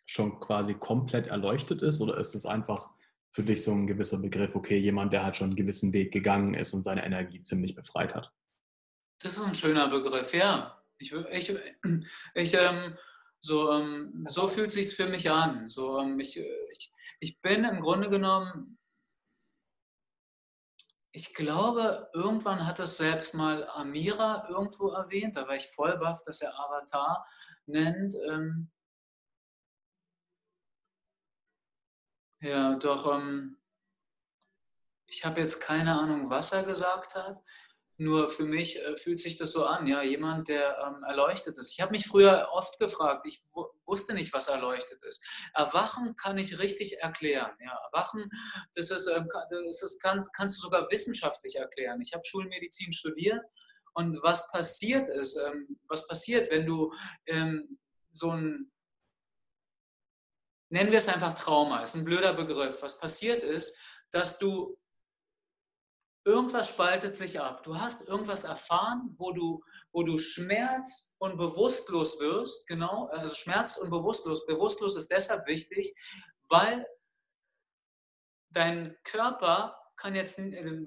schon 0.06 0.40
quasi 0.40 0.74
komplett 0.74 1.28
erleuchtet 1.28 1.82
ist 1.82 2.00
oder 2.00 2.16
ist 2.18 2.34
es 2.34 2.46
einfach 2.46 2.93
für 3.34 3.42
dich 3.42 3.64
so 3.64 3.72
ein 3.72 3.88
gewisser 3.88 4.18
Begriff, 4.18 4.54
okay, 4.54 4.78
jemand, 4.78 5.12
der 5.12 5.24
halt 5.24 5.36
schon 5.36 5.48
einen 5.48 5.56
gewissen 5.56 5.92
Weg 5.92 6.12
gegangen 6.12 6.54
ist 6.54 6.72
und 6.72 6.82
seine 6.82 7.04
Energie 7.04 7.40
ziemlich 7.40 7.74
befreit 7.74 8.14
hat? 8.14 8.32
Das 9.18 9.36
ist 9.36 9.44
ein 9.44 9.56
schöner 9.56 9.88
Begriff, 9.88 10.32
ja. 10.32 10.80
Ich, 10.98 11.12
ich, 11.12 11.52
ich 12.34 12.54
ähm, 12.54 12.96
so, 13.40 13.72
ähm, 13.72 14.24
so 14.28 14.46
fühlt 14.46 14.68
es 14.68 14.74
sich 14.74 14.94
für 14.94 15.08
mich 15.08 15.28
an. 15.28 15.68
So, 15.68 15.98
ähm, 15.98 16.20
ich, 16.20 16.38
ich, 16.38 16.92
ich 17.18 17.40
bin 17.40 17.64
im 17.64 17.80
Grunde 17.80 18.08
genommen 18.08 18.78
ich 21.16 21.32
glaube, 21.32 22.10
irgendwann 22.12 22.66
hat 22.66 22.80
es 22.80 22.96
selbst 22.96 23.34
mal 23.34 23.68
Amira 23.68 24.48
irgendwo 24.48 24.88
erwähnt, 24.88 25.36
da 25.36 25.46
war 25.46 25.54
ich 25.54 25.68
voll 25.68 25.96
baff, 25.98 26.22
dass 26.22 26.40
er 26.40 26.58
Avatar 26.58 27.24
nennt. 27.66 28.14
Ähm 28.28 28.72
ja, 32.44 32.76
doch 32.76 33.14
ähm 33.14 33.56
ich 35.14 35.24
habe 35.24 35.40
jetzt 35.40 35.60
keine 35.60 35.98
Ahnung, 35.98 36.28
was 36.30 36.52
er 36.52 36.64
gesagt 36.64 37.14
hat. 37.14 37.40
Nur 37.96 38.28
für 38.28 38.44
mich 38.44 38.76
äh, 38.76 38.96
fühlt 38.96 39.20
sich 39.20 39.36
das 39.36 39.52
so 39.52 39.64
an, 39.64 39.86
ja, 39.86 40.02
jemand, 40.02 40.48
der 40.48 40.76
ähm, 40.84 41.04
erleuchtet 41.04 41.56
ist. 41.58 41.72
Ich 41.72 41.80
habe 41.80 41.92
mich 41.92 42.08
früher 42.08 42.48
oft 42.50 42.76
gefragt, 42.80 43.24
ich 43.24 43.44
wusste 43.86 44.14
nicht, 44.14 44.32
was 44.32 44.48
erleuchtet 44.48 45.00
ist. 45.04 45.24
Erwachen 45.54 46.16
kann 46.16 46.36
ich 46.36 46.58
richtig 46.58 46.98
erklären. 46.98 47.52
Ja, 47.60 47.78
Erwachen, 47.92 48.28
das 48.74 48.90
ist, 48.90 49.06
ähm, 49.06 49.28
das 49.48 49.82
ist 49.82 50.02
kannst, 50.02 50.34
kannst 50.34 50.56
du 50.56 50.62
sogar 50.62 50.90
wissenschaftlich 50.90 51.54
erklären. 51.54 52.00
Ich 52.00 52.12
habe 52.12 52.24
Schulmedizin 52.24 52.92
studiert 52.92 53.44
und 53.92 54.20
was 54.24 54.50
passiert 54.50 55.08
ist, 55.08 55.36
ähm, 55.36 55.78
was 55.86 56.08
passiert, 56.08 56.50
wenn 56.50 56.66
du 56.66 56.92
ähm, 57.26 57.78
so 58.10 58.32
ein 58.32 58.72
nennen 60.74 60.90
wir 60.90 60.98
es 60.98 61.08
einfach 61.08 61.34
Trauma, 61.34 61.82
ist 61.82 61.94
ein 61.94 62.04
blöder 62.04 62.34
Begriff. 62.34 62.82
Was 62.82 62.98
passiert 62.98 63.44
ist, 63.44 63.78
dass 64.10 64.38
du 64.38 64.76
irgendwas 66.24 66.68
spaltet 66.70 67.16
sich 67.16 67.38
ab. 67.38 67.62
Du 67.62 67.78
hast 67.78 68.08
irgendwas 68.08 68.42
erfahren, 68.42 69.14
wo 69.16 69.30
du, 69.30 69.62
wo 69.92 70.02
du 70.02 70.18
Schmerz 70.18 71.14
und 71.18 71.36
bewusstlos 71.36 72.18
wirst. 72.18 72.66
Genau, 72.66 73.06
also 73.12 73.32
Schmerz 73.36 73.76
und 73.76 73.90
bewusstlos. 73.90 74.46
Bewusstlos 74.46 74.96
ist 74.96 75.12
deshalb 75.12 75.46
wichtig, 75.46 75.94
weil 76.48 76.84
dein 78.50 78.96
Körper 79.04 79.78
kann 79.96 80.16
jetzt 80.16 80.40
äh, 80.40 80.82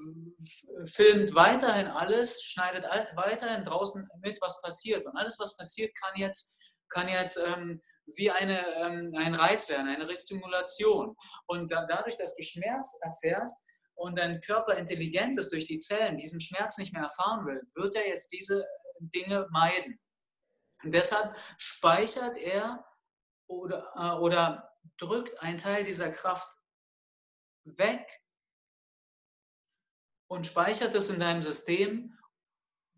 filmt 0.85 1.33
weiterhin 1.33 1.87
alles, 1.87 2.43
schneidet 2.43 2.83
weiterhin 3.15 3.63
draußen 3.63 4.05
mit, 4.19 4.41
was 4.41 4.61
passiert. 4.61 5.05
Und 5.05 5.15
alles, 5.15 5.39
was 5.39 5.55
passiert, 5.55 5.95
kann 5.95 6.15
jetzt, 6.17 6.59
kann 6.89 7.07
jetzt 7.07 7.37
ähm, 7.37 7.81
wie 8.15 8.31
eine, 8.31 8.65
ähm, 8.75 9.13
ein 9.15 9.35
Reiz 9.35 9.69
werden, 9.69 9.87
eine 9.87 10.07
Restimulation. 10.07 11.15
Und 11.45 11.71
da, 11.71 11.85
dadurch, 11.85 12.15
dass 12.15 12.35
du 12.35 12.43
Schmerz 12.43 12.99
erfährst, 13.03 13.65
und 13.97 14.17
dein 14.17 14.39
Körper 14.41 14.75
intelligent 14.75 15.37
ist 15.37 15.51
durch 15.51 15.65
die 15.65 15.79
Zellen, 15.79 16.17
diesen 16.17 16.39
Schmerz 16.39 16.77
nicht 16.77 16.93
mehr 16.93 17.01
erfahren 17.01 17.45
will, 17.47 17.67
wird 17.73 17.95
er 17.95 18.07
jetzt 18.07 18.31
diese 18.31 18.65
Dinge 18.99 19.47
meiden. 19.49 19.99
Und 20.83 20.93
deshalb 20.93 21.35
speichert 21.57 22.37
er 22.37 22.85
oder, 23.47 23.91
äh, 23.95 24.19
oder 24.19 24.71
drückt 24.97 25.41
einen 25.41 25.57
Teil 25.57 25.83
dieser 25.83 26.11
Kraft 26.11 26.47
weg 27.63 28.21
und 30.29 30.45
speichert 30.45 30.93
es 30.93 31.09
in 31.09 31.19
deinem 31.19 31.41
System, 31.41 32.17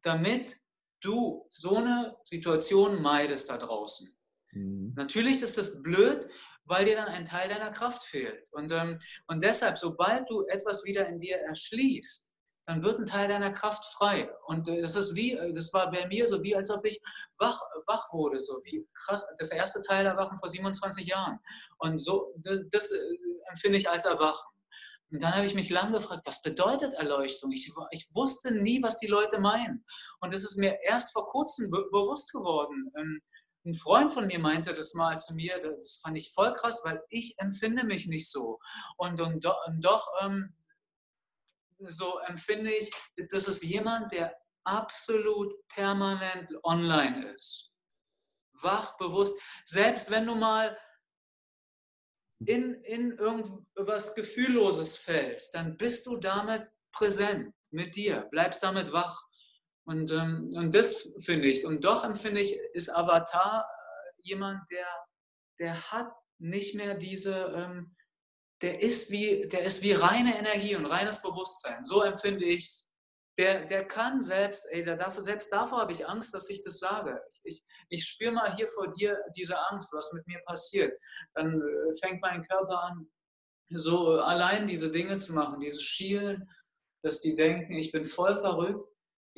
damit 0.02 0.60
du 1.02 1.45
so 1.49 1.77
eine 1.77 2.18
Situation 2.23 3.02
meidest 3.02 3.49
da 3.49 3.57
draußen. 3.57 4.19
Mhm. 4.51 4.93
Natürlich 4.95 5.41
ist 5.41 5.57
das 5.57 5.81
blöd, 5.81 6.27
weil 6.65 6.85
dir 6.85 6.95
dann 6.95 7.07
ein 7.07 7.26
Teil 7.26 7.49
deiner 7.49 7.71
Kraft 7.71 8.03
fehlt. 8.03 8.45
Und, 8.51 8.71
ähm, 8.71 8.99
und 9.27 9.41
deshalb, 9.41 9.77
sobald 9.77 10.30
du 10.30 10.45
etwas 10.47 10.85
wieder 10.85 11.07
in 11.07 11.19
dir 11.19 11.38
erschließt, 11.38 12.31
dann 12.65 12.84
wird 12.84 12.99
ein 12.99 13.07
Teil 13.07 13.27
deiner 13.27 13.49
Kraft 13.49 13.84
frei. 13.84 14.30
Und 14.45 14.67
das 14.67 14.95
ist 14.95 15.15
wie, 15.15 15.35
das 15.55 15.73
war 15.73 15.89
bei 15.89 16.05
mir 16.05 16.27
so 16.27 16.43
wie, 16.43 16.55
als 16.55 16.69
ob 16.69 16.85
ich 16.85 17.01
wach, 17.39 17.59
wach 17.88 18.13
wurde, 18.13 18.39
so 18.39 18.61
wie 18.63 18.88
krass, 18.93 19.26
das 19.39 19.51
erste 19.51 19.81
Teil 19.81 20.05
Erwachen 20.05 20.38
vor 20.38 20.47
27 20.47 21.07
Jahren. 21.07 21.39
Und 21.80 21.97
so, 21.97 22.35
das 22.71 22.91
äh, 22.91 22.99
empfinde 23.49 23.80
ich 23.80 23.89
als 23.89 24.05
Erwachen. 24.05 24.47
Und 25.11 25.23
dann 25.23 25.35
habe 25.35 25.47
ich 25.47 25.55
mich 25.55 25.71
lange 25.71 25.97
gefragt, 25.97 26.27
was 26.27 26.43
bedeutet 26.43 26.93
Erleuchtung? 26.93 27.51
Ich, 27.51 27.73
ich 27.89 28.13
wusste 28.13 28.51
nie, 28.51 28.84
was 28.84 28.99
die 28.99 29.07
Leute 29.07 29.39
meinen. 29.39 29.84
Und 30.19 30.31
das 30.31 30.43
ist 30.43 30.57
mir 30.57 30.77
erst 30.84 31.11
vor 31.13 31.26
kurzem 31.26 31.71
be 31.71 31.84
bewusst 31.91 32.31
geworden. 32.31 32.91
Ähm, 32.95 33.19
ein 33.65 33.73
Freund 33.73 34.11
von 34.11 34.27
mir 34.27 34.40
meinte 34.40 34.73
das 34.73 34.94
mal 34.94 35.18
zu 35.19 35.34
mir, 35.36 35.60
das 35.60 35.99
fand 36.03 36.18
ich 36.18 36.31
voll 36.31 36.53
krass, 36.53 36.81
weil 36.84 37.02
ich 37.10 37.36
empfinde 37.40 37.84
mich 37.84 38.07
nicht 38.07 38.30
so. 38.30 38.60
Und, 38.98 39.19
und, 39.19 39.45
und 39.45 39.81
doch 39.81 40.07
ähm, 40.22 40.56
so 41.80 42.19
empfinde 42.19 42.72
ich, 42.72 42.91
das 43.30 43.48
ist 43.48 43.64
jemand, 43.64 44.14
der 44.14 44.36
absolut 44.64 45.53
permanent 45.68 46.52
online 46.64 47.34
ist. 47.34 47.73
Wach, 48.53 48.98
bewusst. 48.98 49.40
Selbst 49.65 50.11
wenn 50.11 50.26
du 50.26 50.36
mal 50.36 50.77
in, 52.45 52.76
in 52.84 53.11
irgendwas 53.18 54.15
Gefühlloses 54.15 54.98
fällst, 54.98 55.53
dann 55.56 55.77
bist 55.77 56.06
du 56.06 56.18
damit 56.18 56.68
präsent 56.91 57.53
mit 57.72 57.95
dir, 57.95 58.27
bleibst 58.31 58.64
damit 58.64 58.91
wach. 58.91 59.28
Und, 59.85 60.11
ähm, 60.11 60.49
und 60.56 60.73
das 60.76 61.14
finde 61.19 61.47
ich. 61.47 61.65
Und 61.65 61.84
doch 61.84 62.03
empfinde 62.03 62.41
ich, 62.41 62.57
ist 62.73 62.95
Avatar 62.95 63.65
äh, 63.65 64.22
jemand, 64.22 64.60
der, 64.69 64.88
der 65.60 65.91
hat 65.91 66.11
nicht 66.38 66.76
mehr 66.76 66.95
diese, 66.95 67.35
ähm, 67.56 67.95
der, 68.61 68.81
ist 68.81 69.10
wie, 69.11 69.47
der 69.47 69.61
ist 69.64 69.81
wie 69.81 69.93
reine 69.93 70.38
Energie 70.38 70.76
und 70.76 70.85
reines 70.85 71.22
Bewusstsein. 71.22 71.84
So 71.84 72.03
empfinde 72.03 72.45
ich 72.45 72.65
es. 72.65 72.85
Der, 73.38 73.65
der 73.68 73.88
kann 73.88 74.22
selbst, 74.22 74.68
ey, 74.69 74.84
der 74.84 74.97
darf, 74.97 75.15
selbst 75.15 75.51
davor 75.51 75.80
habe 75.80 75.93
ich 75.93 76.06
Angst, 76.06 76.34
dass 76.34 76.49
ich 76.49 76.61
das 76.61 76.77
sage. 76.80 77.22
Ich, 77.43 77.64
ich 77.88 78.06
spüre 78.06 78.34
mal 78.34 78.53
hier 78.53 78.68
vor 78.68 78.91
dir 78.91 79.18
diese 79.34 79.57
Angst, 79.69 79.93
was 79.93 80.11
mit 80.11 80.27
mir 80.27 80.41
passiert. 80.45 80.93
Dann 81.35 81.61
äh, 81.61 81.95
fängt 82.01 82.22
mein 82.22 82.43
Körper 82.43 82.84
an, 82.84 83.10
so 83.72 84.19
allein 84.19 84.68
diese 84.68 84.91
Dinge 84.91 85.18
zu 85.18 85.34
machen, 85.34 85.61
dieses 85.61 85.84
Schielen 85.84 86.49
dass 87.01 87.22
die 87.22 87.35
denken, 87.35 87.73
ich 87.73 87.91
bin 87.91 88.06
voll 88.06 88.38
verrückt. 88.38 88.85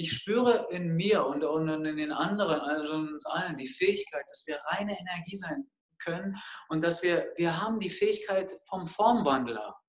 Ich 0.01 0.13
spüre 0.13 0.67
in 0.71 0.95
mir 0.95 1.27
und, 1.27 1.43
und 1.43 1.85
in 1.85 1.97
den 1.97 2.11
anderen, 2.11 2.59
also 2.59 2.93
in 2.93 3.13
uns 3.13 3.25
allen, 3.27 3.55
die 3.55 3.67
Fähigkeit, 3.67 4.25
dass 4.27 4.47
wir 4.47 4.57
reine 4.65 4.99
Energie 4.99 5.35
sein 5.35 5.69
können 5.99 6.37
und 6.69 6.83
dass 6.83 7.03
wir, 7.03 7.31
wir 7.35 7.61
haben 7.61 7.79
die 7.79 7.91
Fähigkeit 7.91 8.51
vom 8.67 8.87
Formwandler. 8.87 9.79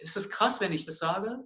Ist 0.00 0.16
es 0.16 0.30
krass, 0.30 0.62
wenn 0.62 0.72
ich 0.72 0.86
das 0.86 0.96
sage? 0.96 1.44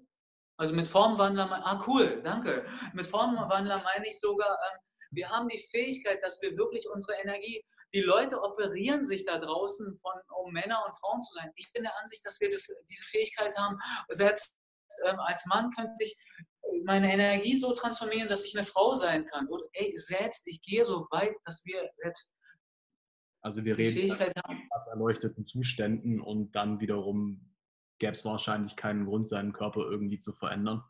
Also 0.57 0.75
mit 0.75 0.87
Formwandler, 0.87 1.51
ah 1.51 1.83
cool, 1.89 2.23
danke. 2.23 2.65
Mit 2.93 3.05
Formwandler 3.05 3.83
meine 3.83 4.07
ich 4.07 4.21
sogar, 4.21 4.51
ähm, 4.51 4.79
wir 5.11 5.29
haben 5.29 5.49
die 5.49 5.59
Fähigkeit, 5.59 6.23
dass 6.23 6.41
wir 6.41 6.57
wirklich 6.57 6.89
unsere 6.89 7.19
Energie, 7.19 7.65
die 7.93 8.03
Leute 8.03 8.41
operieren 8.41 9.05
sich 9.05 9.27
da 9.27 9.39
draußen, 9.39 9.99
von, 10.01 10.13
um 10.41 10.53
Männer 10.53 10.85
und 10.87 10.97
Frauen 11.01 11.21
zu 11.21 11.33
sein. 11.33 11.51
Ich 11.57 11.73
bin 11.73 11.83
der 11.83 11.99
Ansicht, 11.99 12.25
dass 12.25 12.41
wir 12.41 12.49
das, 12.49 12.69
diese 12.89 13.05
Fähigkeit 13.07 13.59
haben. 13.59 13.77
Selbst 14.09 14.57
ähm, 15.05 15.19
als 15.19 15.47
Mann 15.47 15.71
könnte 15.71 16.05
ich 16.05 16.17
meine 16.85 17.12
Energie 17.12 17.57
so 17.57 17.73
transformieren, 17.73 18.28
dass 18.28 18.44
ich 18.44 18.57
eine 18.57 18.65
Frau 18.65 18.94
sein 18.94 19.27
kann. 19.27 19.47
Und 19.49 19.62
ey, 19.73 19.93
selbst, 19.97 20.47
ich 20.47 20.61
gehe 20.62 20.85
so 20.85 21.07
weit, 21.11 21.35
dass 21.44 21.65
wir 21.66 21.90
selbst 21.97 22.36
also 23.44 23.65
wir 23.65 23.77
reden 23.77 24.16
von 24.16 24.32
aus 24.70 24.86
erleuchteten 24.86 25.44
Zuständen 25.44 26.20
und 26.20 26.53
dann 26.53 26.78
wiederum 26.78 27.53
gäbe 27.99 28.12
es 28.12 28.24
wahrscheinlich 28.24 28.77
keinen 28.77 29.05
Grund, 29.05 29.28
seinen 29.28 29.53
Körper 29.53 29.81
irgendwie 29.81 30.19
zu 30.19 30.32
verändern, 30.32 30.82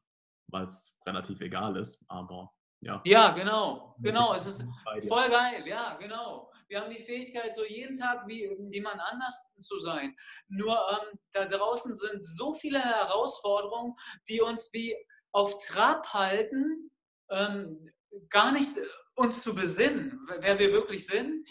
weil 0.48 0.64
es 0.64 0.98
relativ 1.06 1.40
egal 1.40 1.76
ist. 1.76 2.04
Aber 2.09 2.52
ja. 2.80 3.00
Ja, 3.04 3.30
genau, 3.30 3.96
genau. 4.00 4.34
Es 4.34 4.46
ist 4.46 4.68
voll 5.09 5.28
geil, 5.30 5.66
ja, 5.66 5.96
genau. 5.96 6.50
Wir 6.68 6.80
haben 6.80 6.90
die 6.90 7.02
Fähigkeit, 7.02 7.54
so 7.54 7.64
jeden 7.64 7.96
Tag 7.96 8.26
wie 8.26 8.48
jemand 8.70 9.00
anders 9.00 9.52
zu 9.60 9.78
sein. 9.78 10.16
Nur 10.48 10.74
ähm, 10.90 11.18
da 11.32 11.44
draußen 11.44 11.94
sind 11.94 12.24
so 12.24 12.54
viele 12.54 12.80
Herausforderungen, 12.80 13.94
die 14.28 14.40
uns 14.40 14.70
wie 14.72 14.96
auf 15.32 15.64
Trab 15.66 16.12
halten, 16.12 16.90
ähm, 17.30 17.90
gar 18.28 18.52
nicht 18.52 18.70
uns 19.14 19.42
zu 19.42 19.54
besinnen, 19.54 20.26
wer 20.40 20.59
wir 20.59 20.72
wirklich 20.72 21.06
sind. 21.06 21.46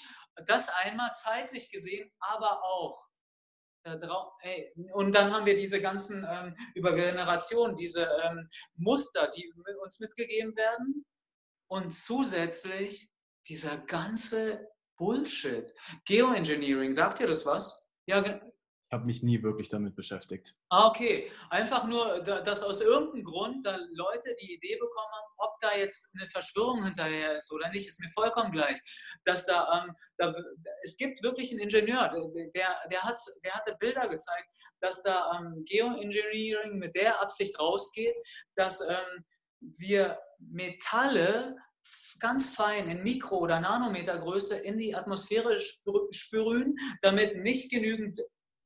Das 0.46 0.70
einmal 0.70 1.12
zeitlich 1.14 1.70
gesehen, 1.70 2.12
aber 2.20 2.64
auch 2.64 3.12
Ey, 3.84 4.72
und 4.94 5.14
dann 5.14 5.34
haben 5.34 5.46
wir 5.46 5.56
diese 5.56 5.82
ganzen 5.82 6.24
ähm, 6.30 6.56
über 6.76 6.94
Generationen, 6.94 7.76
diese 7.76 8.08
ähm, 8.24 8.48
Muster, 8.76 9.32
die 9.36 9.52
uns 9.82 10.00
mitgegeben 10.00 10.56
werden. 10.56 11.04
Und 11.68 11.92
zusätzlich 11.92 13.10
dieser 13.48 13.78
ganze 13.78 14.68
Bullshit. 14.98 15.74
Geoengineering, 16.06 16.92
sagt 16.92 17.22
ihr 17.22 17.28
das 17.28 17.46
was? 17.46 17.92
Ja, 18.06 18.42
habe 18.92 19.06
mich 19.06 19.24
nie 19.24 19.42
wirklich 19.42 19.70
damit 19.70 19.96
beschäftigt. 19.96 20.56
Ah, 20.70 20.88
okay. 20.88 21.32
Einfach 21.50 21.88
nur, 21.88 22.22
dass 22.22 22.62
aus 22.62 22.82
irgendeinem 22.82 23.24
Grund 23.24 23.66
da 23.66 23.78
Leute 23.94 24.36
die 24.42 24.54
Idee 24.54 24.76
bekommen 24.76 25.12
haben, 25.12 25.34
ob 25.38 25.60
da 25.62 25.78
jetzt 25.78 26.10
eine 26.14 26.28
Verschwörung 26.28 26.84
hinterher 26.84 27.38
ist 27.38 27.52
oder 27.54 27.70
nicht, 27.70 27.88
ist 27.88 28.02
mir 28.02 28.10
vollkommen 28.10 28.52
gleich. 28.52 28.80
Dass 29.24 29.46
da, 29.46 29.86
ähm, 29.86 29.96
da 30.18 30.34
es 30.84 30.98
gibt 30.98 31.24
wirklich 31.24 31.52
einen 31.52 31.62
Ingenieur, 31.62 32.12
der, 32.54 32.78
der, 32.90 33.02
hat, 33.04 33.20
der 33.44 33.54
hatte 33.54 33.78
Bilder 33.80 34.10
gezeigt, 34.10 34.48
dass 34.82 35.02
da 35.04 35.40
ähm, 35.40 35.64
Geoengineering 35.66 36.78
mit 36.78 36.96
der 36.96 37.22
Absicht 37.22 37.58
rausgeht, 37.60 38.16
dass 38.56 38.82
ähm, 38.82 39.26
wir 39.78 40.20
Metalle 40.40 41.56
ganz 42.20 42.50
fein 42.50 42.90
in 42.90 43.04
Mikro- 43.04 43.40
oder 43.40 43.60
Nanometergröße 43.60 44.58
in 44.58 44.78
die 44.78 44.94
Atmosphäre 44.94 45.58
sprühen, 45.60 46.76
damit 47.02 47.38
nicht 47.38 47.72
genügend 47.72 48.20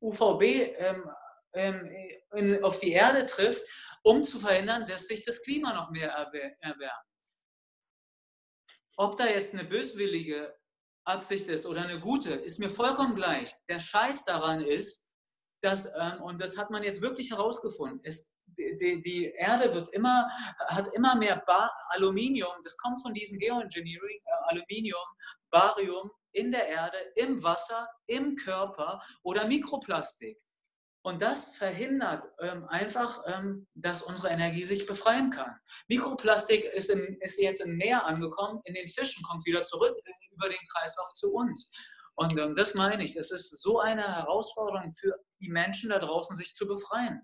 UVB 0.05 0.43
ähm, 0.77 1.11
ähm, 1.53 1.89
in, 2.35 2.63
auf 2.63 2.79
die 2.79 2.91
Erde 2.91 3.25
trifft, 3.25 3.63
um 4.03 4.23
zu 4.23 4.39
verhindern, 4.39 4.85
dass 4.87 5.07
sich 5.07 5.23
das 5.25 5.41
Klima 5.41 5.73
noch 5.73 5.89
mehr 5.89 6.11
erwärmt. 6.11 7.07
Ob 8.97 9.17
da 9.17 9.25
jetzt 9.27 9.53
eine 9.53 9.65
böswillige 9.65 10.55
Absicht 11.05 11.47
ist 11.47 11.65
oder 11.65 11.83
eine 11.83 11.99
gute, 11.99 12.31
ist 12.31 12.59
mir 12.59 12.69
vollkommen 12.69 13.15
gleich. 13.15 13.53
Der 13.69 13.79
Scheiß 13.79 14.25
daran 14.25 14.61
ist, 14.61 15.13
dass, 15.61 15.91
ähm, 15.95 16.21
und 16.21 16.41
das 16.41 16.57
hat 16.57 16.69
man 16.69 16.83
jetzt 16.83 17.01
wirklich 17.01 17.31
herausgefunden, 17.31 17.99
es, 18.03 18.35
die, 18.45 19.01
die, 19.01 19.33
Erde 19.37 19.73
wird 19.73 19.91
immer, 19.93 20.29
hat 20.67 20.93
immer 20.93 21.15
mehr 21.15 21.43
Bar 21.45 21.71
Aluminium, 21.89 22.53
das 22.63 22.77
kommt 22.77 23.01
von 23.01 23.13
diesem 23.13 23.39
Geoengineering, 23.39 24.19
äh, 24.25 24.53
Aluminium, 24.53 25.05
Barium 25.49 26.11
in 26.35 26.51
der 26.51 26.67
Erde, 26.67 26.97
im 27.15 27.43
Wasser, 27.43 27.89
im 28.07 28.35
Körper 28.35 29.01
oder 29.23 29.47
Mikroplastik. 29.47 30.39
Und 31.01 31.21
das 31.21 31.55
verhindert 31.55 32.23
ähm, 32.39 32.65
einfach, 32.67 33.21
ähm, 33.27 33.67
dass 33.75 34.01
unsere 34.01 34.29
Energie 34.29 34.63
sich 34.63 34.87
befreien 34.87 35.29
kann. 35.29 35.55
Mikroplastik 35.87 36.65
ist, 36.65 36.89
im, 36.89 37.17
ist 37.21 37.39
jetzt 37.39 37.61
im 37.61 37.77
Meer 37.77 38.05
angekommen, 38.05 38.59
in 38.63 38.73
den 38.73 38.87
Fischen 38.87 39.23
kommt 39.23 39.45
wieder 39.45 39.61
zurück 39.61 39.95
äh, 40.03 40.11
über 40.31 40.49
den 40.49 40.57
Kreislauf 40.67 41.13
zu 41.13 41.31
uns. 41.31 41.71
Und 42.15 42.37
ähm, 42.39 42.55
das 42.55 42.73
meine 42.73 43.03
ich, 43.03 43.15
es 43.17 43.29
ist 43.29 43.61
so 43.61 43.79
eine 43.79 44.15
Herausforderung 44.15 44.89
für 44.91 45.15
die 45.39 45.49
Menschen 45.49 45.91
da 45.91 45.99
draußen, 45.99 46.35
sich 46.35 46.55
zu 46.55 46.65
befreien. 46.65 47.21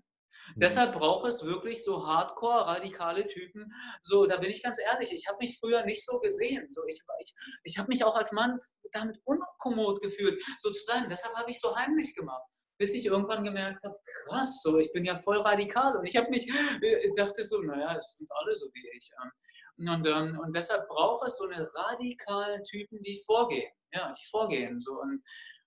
Mhm. 0.48 0.60
Deshalb 0.60 0.92
braucht 0.92 1.26
es 1.26 1.44
wirklich 1.44 1.84
so 1.84 2.06
hardcore, 2.06 2.66
radikale 2.66 3.26
Typen. 3.26 3.72
So, 4.02 4.26
da 4.26 4.36
bin 4.36 4.50
ich 4.50 4.62
ganz 4.62 4.78
ehrlich, 4.78 5.12
ich 5.12 5.28
habe 5.28 5.38
mich 5.38 5.58
früher 5.58 5.84
nicht 5.84 6.04
so 6.04 6.18
gesehen. 6.20 6.66
So, 6.70 6.82
ich 6.86 7.00
ich, 7.20 7.34
ich 7.64 7.78
habe 7.78 7.88
mich 7.88 8.04
auch 8.04 8.16
als 8.16 8.32
Mann 8.32 8.58
damit 8.92 9.18
unkommod 9.24 10.00
gefühlt, 10.00 10.42
so 10.58 10.70
zu 10.70 10.84
sein. 10.84 11.06
Deshalb 11.08 11.34
habe 11.36 11.50
ich 11.50 11.60
so 11.60 11.76
heimlich 11.76 12.14
gemacht. 12.14 12.42
Bis 12.78 12.94
ich 12.94 13.06
irgendwann 13.06 13.44
gemerkt 13.44 13.84
habe, 13.84 13.96
krass, 14.24 14.60
so, 14.62 14.78
ich 14.78 14.92
bin 14.92 15.04
ja 15.04 15.16
voll 15.16 15.38
radikal. 15.38 15.96
Und 15.96 16.06
ich 16.06 16.16
habe 16.16 16.30
mich, 16.30 16.48
äh, 16.82 17.06
ich 17.06 17.12
dachte 17.16 17.44
so, 17.44 17.60
naja, 17.60 17.96
es 17.96 18.16
sind 18.16 18.30
alle 18.32 18.54
so 18.54 18.66
wie 18.72 18.88
ich. 18.96 19.10
Ähm. 19.22 19.30
Und, 19.88 20.06
ähm, 20.06 20.38
und 20.42 20.54
deshalb 20.54 20.88
braucht 20.88 21.26
es 21.26 21.38
so 21.38 21.48
eine 21.48 21.66
radikalen 21.74 22.62
Typen, 22.64 23.02
die 23.02 23.20
vorgehen. 23.24 23.70
Ja, 23.92 24.12
die 24.12 24.26
vorgehen. 24.30 24.80
So. 24.80 25.00
Und, 25.00 25.22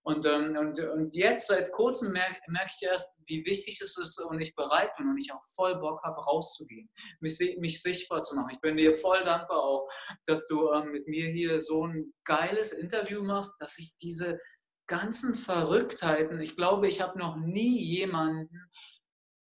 und, 0.06 0.24
ähm, 0.28 0.56
und, 0.56 0.80
und 0.80 1.16
jetzt 1.16 1.48
seit 1.48 1.72
kurzem 1.72 2.12
merke 2.12 2.40
merk 2.48 2.70
ich 2.76 2.88
erst, 2.88 3.24
wie 3.26 3.44
wichtig 3.44 3.82
es 3.82 3.98
ist 3.98 4.22
und 4.22 4.40
ich 4.40 4.54
bereit 4.54 4.96
bin 4.98 5.10
und 5.10 5.18
ich 5.18 5.34
auch 5.34 5.44
voll 5.56 5.80
Bock 5.80 6.04
habe, 6.04 6.22
rauszugehen, 6.22 6.92
mich, 7.22 7.40
mich 7.60 7.82
sichtbar 7.82 8.22
zu 8.22 8.36
machen. 8.36 8.52
Ich 8.54 8.62
bin 8.62 8.78
dir 8.78 8.94
voll 8.94 9.24
dankbar 9.24 9.64
auch, 9.64 9.90
dass 10.26 10.48
du 10.48 10.72
ähm, 10.72 10.92
mit 10.92 11.08
mir 11.08 11.26
hier 11.30 11.60
so 11.60 11.88
ein 11.88 12.14
geiles 12.24 12.72
Interview 12.72 13.24
machst, 13.24 13.56
dass 13.60 13.80
ich 13.80 13.98
diese 13.98 14.40
ganzen 14.88 15.34
Verrücktheiten, 15.34 16.40
ich 16.40 16.56
glaube, 16.56 16.88
ich 16.88 17.02
habe 17.02 17.18
noch 17.18 17.38
nie 17.38 17.82
jemanden 17.82 18.70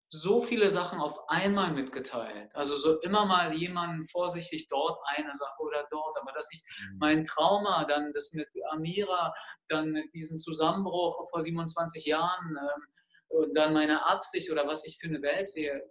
so 0.09 0.41
viele 0.41 0.71
Sachen 0.71 0.99
auf 0.99 1.29
einmal 1.29 1.71
mitgeteilt. 1.71 2.49
Also 2.55 2.75
so 2.75 2.99
immer 3.01 3.25
mal 3.25 3.53
jemanden 3.53 4.07
vorsichtig 4.07 4.67
dort 4.67 4.99
eine 5.15 5.33
Sache 5.35 5.61
oder 5.61 5.87
dort, 5.91 6.17
aber 6.19 6.31
dass 6.31 6.51
ich 6.51 6.63
mhm. 6.63 6.97
mein 6.97 7.23
Trauma, 7.23 7.85
dann 7.85 8.11
das 8.13 8.33
mit 8.33 8.47
Amira, 8.71 9.33
dann 9.67 9.91
mit 9.91 10.11
diesem 10.13 10.37
Zusammenbruch 10.37 11.29
vor 11.29 11.41
27 11.41 12.05
Jahren 12.05 12.57
ähm, 12.57 12.87
und 13.27 13.55
dann 13.55 13.73
meine 13.73 14.05
Absicht 14.07 14.51
oder 14.51 14.65
was 14.65 14.85
ich 14.87 14.97
für 14.97 15.07
eine 15.07 15.21
Welt 15.21 15.47
sehe, 15.47 15.83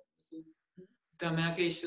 da 1.21 1.31
merke 1.31 1.63
ich, 1.63 1.87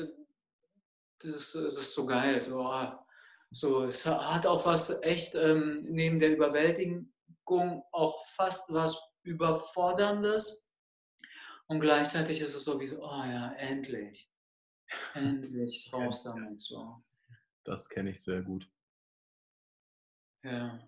das, 1.18 1.52
das 1.52 1.76
ist 1.76 1.94
so 1.94 2.06
geil. 2.06 2.40
So, 2.40 2.62
ah, 2.62 3.06
so, 3.50 3.84
es 3.84 4.06
hat 4.06 4.46
auch 4.46 4.64
was 4.64 5.02
echt 5.02 5.34
ähm, 5.34 5.84
neben 5.88 6.18
der 6.18 6.32
Überwältigung 6.34 7.12
auch 7.92 8.24
fast 8.24 8.72
was 8.72 8.98
Überforderndes 9.22 10.71
und 11.72 11.80
gleichzeitig 11.80 12.42
ist 12.42 12.54
es 12.54 12.64
sowieso, 12.64 13.02
oh 13.02 13.24
ja, 13.24 13.54
endlich. 13.54 14.30
Endlich 15.14 15.90
raus 15.92 16.22
damit 16.22 16.60
so. 16.60 17.02
Das 17.64 17.88
kenne 17.88 18.10
ich 18.10 18.22
sehr 18.22 18.42
gut. 18.42 18.70
Ja. 20.44 20.86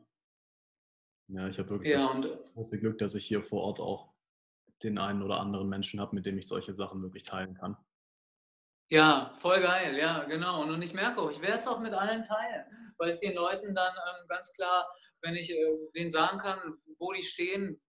Ja, 1.28 1.48
ich 1.48 1.58
habe 1.58 1.70
wirklich 1.70 1.92
ja, 1.92 2.20
das 2.20 2.30
äh 2.30 2.52
große 2.52 2.80
Glück, 2.80 2.98
dass 2.98 3.14
ich 3.14 3.24
hier 3.24 3.42
vor 3.42 3.62
Ort 3.62 3.80
auch 3.80 4.12
den 4.82 4.98
einen 4.98 5.22
oder 5.22 5.40
anderen 5.40 5.70
Menschen 5.70 6.00
habe, 6.00 6.14
mit 6.14 6.26
dem 6.26 6.36
ich 6.36 6.46
solche 6.46 6.74
Sachen 6.74 7.00
wirklich 7.00 7.22
teilen 7.22 7.54
kann. 7.54 7.78
Ja, 8.90 9.32
voll 9.38 9.62
geil, 9.62 9.96
ja, 9.96 10.24
genau. 10.24 10.64
Und 10.64 10.82
ich 10.82 10.92
merke 10.92 11.22
auch, 11.22 11.30
ich 11.30 11.40
werde 11.40 11.60
es 11.60 11.66
auch 11.66 11.80
mit 11.80 11.94
allen 11.94 12.24
teilen, 12.24 12.66
weil 12.98 13.14
ich 13.14 13.20
den 13.20 13.36
Leuten 13.36 13.74
dann 13.74 13.94
ähm, 13.94 14.28
ganz 14.28 14.52
klar, 14.52 14.86
wenn 15.22 15.34
ich 15.34 15.50
äh, 15.50 15.78
denen 15.94 16.10
sagen 16.10 16.36
kann, 16.36 16.58
wo 16.98 17.10
die 17.14 17.22
stehen, 17.22 17.80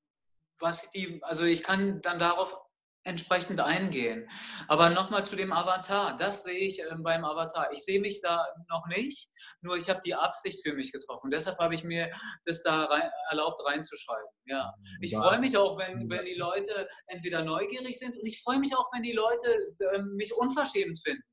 was 0.59 0.89
die, 0.91 1.22
also 1.23 1.43
ich 1.43 1.61
kann 1.61 2.01
dann 2.01 2.19
darauf 2.19 2.65
entsprechend 3.06 3.60
eingehen. 3.60 4.27
Aber 4.68 4.90
nochmal 4.90 5.23
zu 5.23 5.36
dem 5.36 5.53
Avatar. 5.53 6.18
Das 6.18 6.44
sehe 6.44 6.68
ich 6.68 6.82
ähm, 6.82 7.03
beim 7.03 7.23
Avatar. 7.23 7.72
Ich 7.72 7.86
sehe 7.86 8.02
mich 8.02 8.22
da 8.22 8.45
noch 8.69 8.88
nicht, 8.88 9.32
nur 9.61 9.77
ich 9.77 9.90
habe 9.90 10.02
die 10.03 10.15
Absicht 10.15 10.61
für 10.64 10.73
mich 10.73 10.91
getroffen. 10.91 11.32
Deshalb 11.32 11.57
habe 11.60 11.76
ich 11.76 11.84
mir 11.84 12.10
das 12.44 12.64
da 12.64 12.86
rein, 12.86 13.10
erlaubt 13.30 13.61
reinzuschreiben. 13.65 14.30
Ja. 14.45 14.73
Ich 15.02 15.11
ja. 15.11 15.19
freue 15.19 15.40
mich 15.40 15.56
auch, 15.56 15.77
wenn, 15.77 16.10
wenn 16.10 16.26
die 16.26 16.36
Leute 16.36 16.90
entweder 17.07 17.44
neugierig 17.44 17.98
sind 17.98 18.18
und 18.18 18.26
ich 18.26 18.41
freue 18.41 18.60
mich 18.60 18.76
auch, 18.76 18.91
wenn 18.94 19.03
die 19.03 19.14
Leute 19.14 19.56
äh, 19.94 20.02
mich 20.02 20.34
unverschämt 20.34 20.99
finden. 20.99 21.23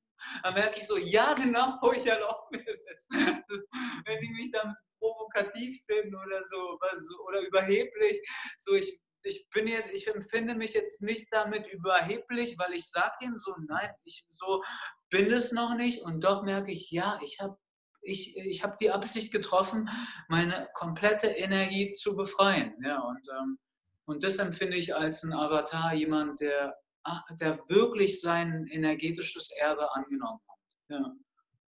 Dann 0.43 0.55
merke 0.55 0.78
ich 0.78 0.86
so, 0.86 0.97
ja 0.99 1.35
genau, 1.35 1.81
ich 1.97 2.07
erlaube 2.07 2.47
mir 2.51 2.65
das. 2.65 3.09
wenn 4.07 4.20
die 4.20 4.31
mich 4.31 4.53
damit 4.53 4.77
provokativ 5.01 5.82
finden 5.86 6.15
oder 6.15 6.43
so, 6.44 6.78
oder 7.27 7.40
überheblich, 7.40 8.20
so 8.57 8.74
ich 8.74 9.01
ich 9.24 9.49
bin 9.51 9.66
jetzt, 9.66 9.93
ich 9.93 10.07
empfinde 10.09 10.55
mich 10.55 10.74
jetzt 10.74 11.03
nicht 11.03 11.28
damit 11.31 11.66
überheblich, 11.69 12.57
weil 12.59 12.74
ich 12.74 12.89
sage 12.89 13.15
ihnen 13.23 13.39
so, 13.39 13.55
nein, 13.66 13.90
ich 14.05 14.27
so 14.31 14.62
bin 15.11 15.32
es 15.32 15.53
noch 15.53 15.74
nicht 15.74 16.03
und 16.03 16.24
doch 16.24 16.43
merke 16.43 16.73
ich, 16.73 16.90
ja, 16.90 17.19
ich 17.23 17.40
habe 17.40 17.57
ich, 18.03 18.36
ich 18.36 18.65
hab 18.65 18.78
die 18.78 18.90
Absicht 18.90 19.32
getroffen, 19.32 19.89
meine 20.28 20.69
komplette 20.74 21.28
Energie 21.28 21.93
zu 21.93 22.16
befreien. 22.16 22.74
Ja, 22.82 23.01
und, 23.01 23.28
ähm, 23.31 23.59
und 24.07 24.24
das 24.24 24.39
empfinde 24.39 24.77
ich 24.77 24.94
als 24.94 25.23
ein 25.23 25.32
Avatar, 25.32 25.94
jemand, 25.94 26.40
der, 26.40 26.77
ah, 27.05 27.23
der 27.40 27.59
wirklich 27.69 28.20
sein 28.20 28.66
energetisches 28.70 29.51
Erbe 29.57 29.94
angenommen 29.94 30.40
hat. 30.49 30.59
Ja. 30.89 31.15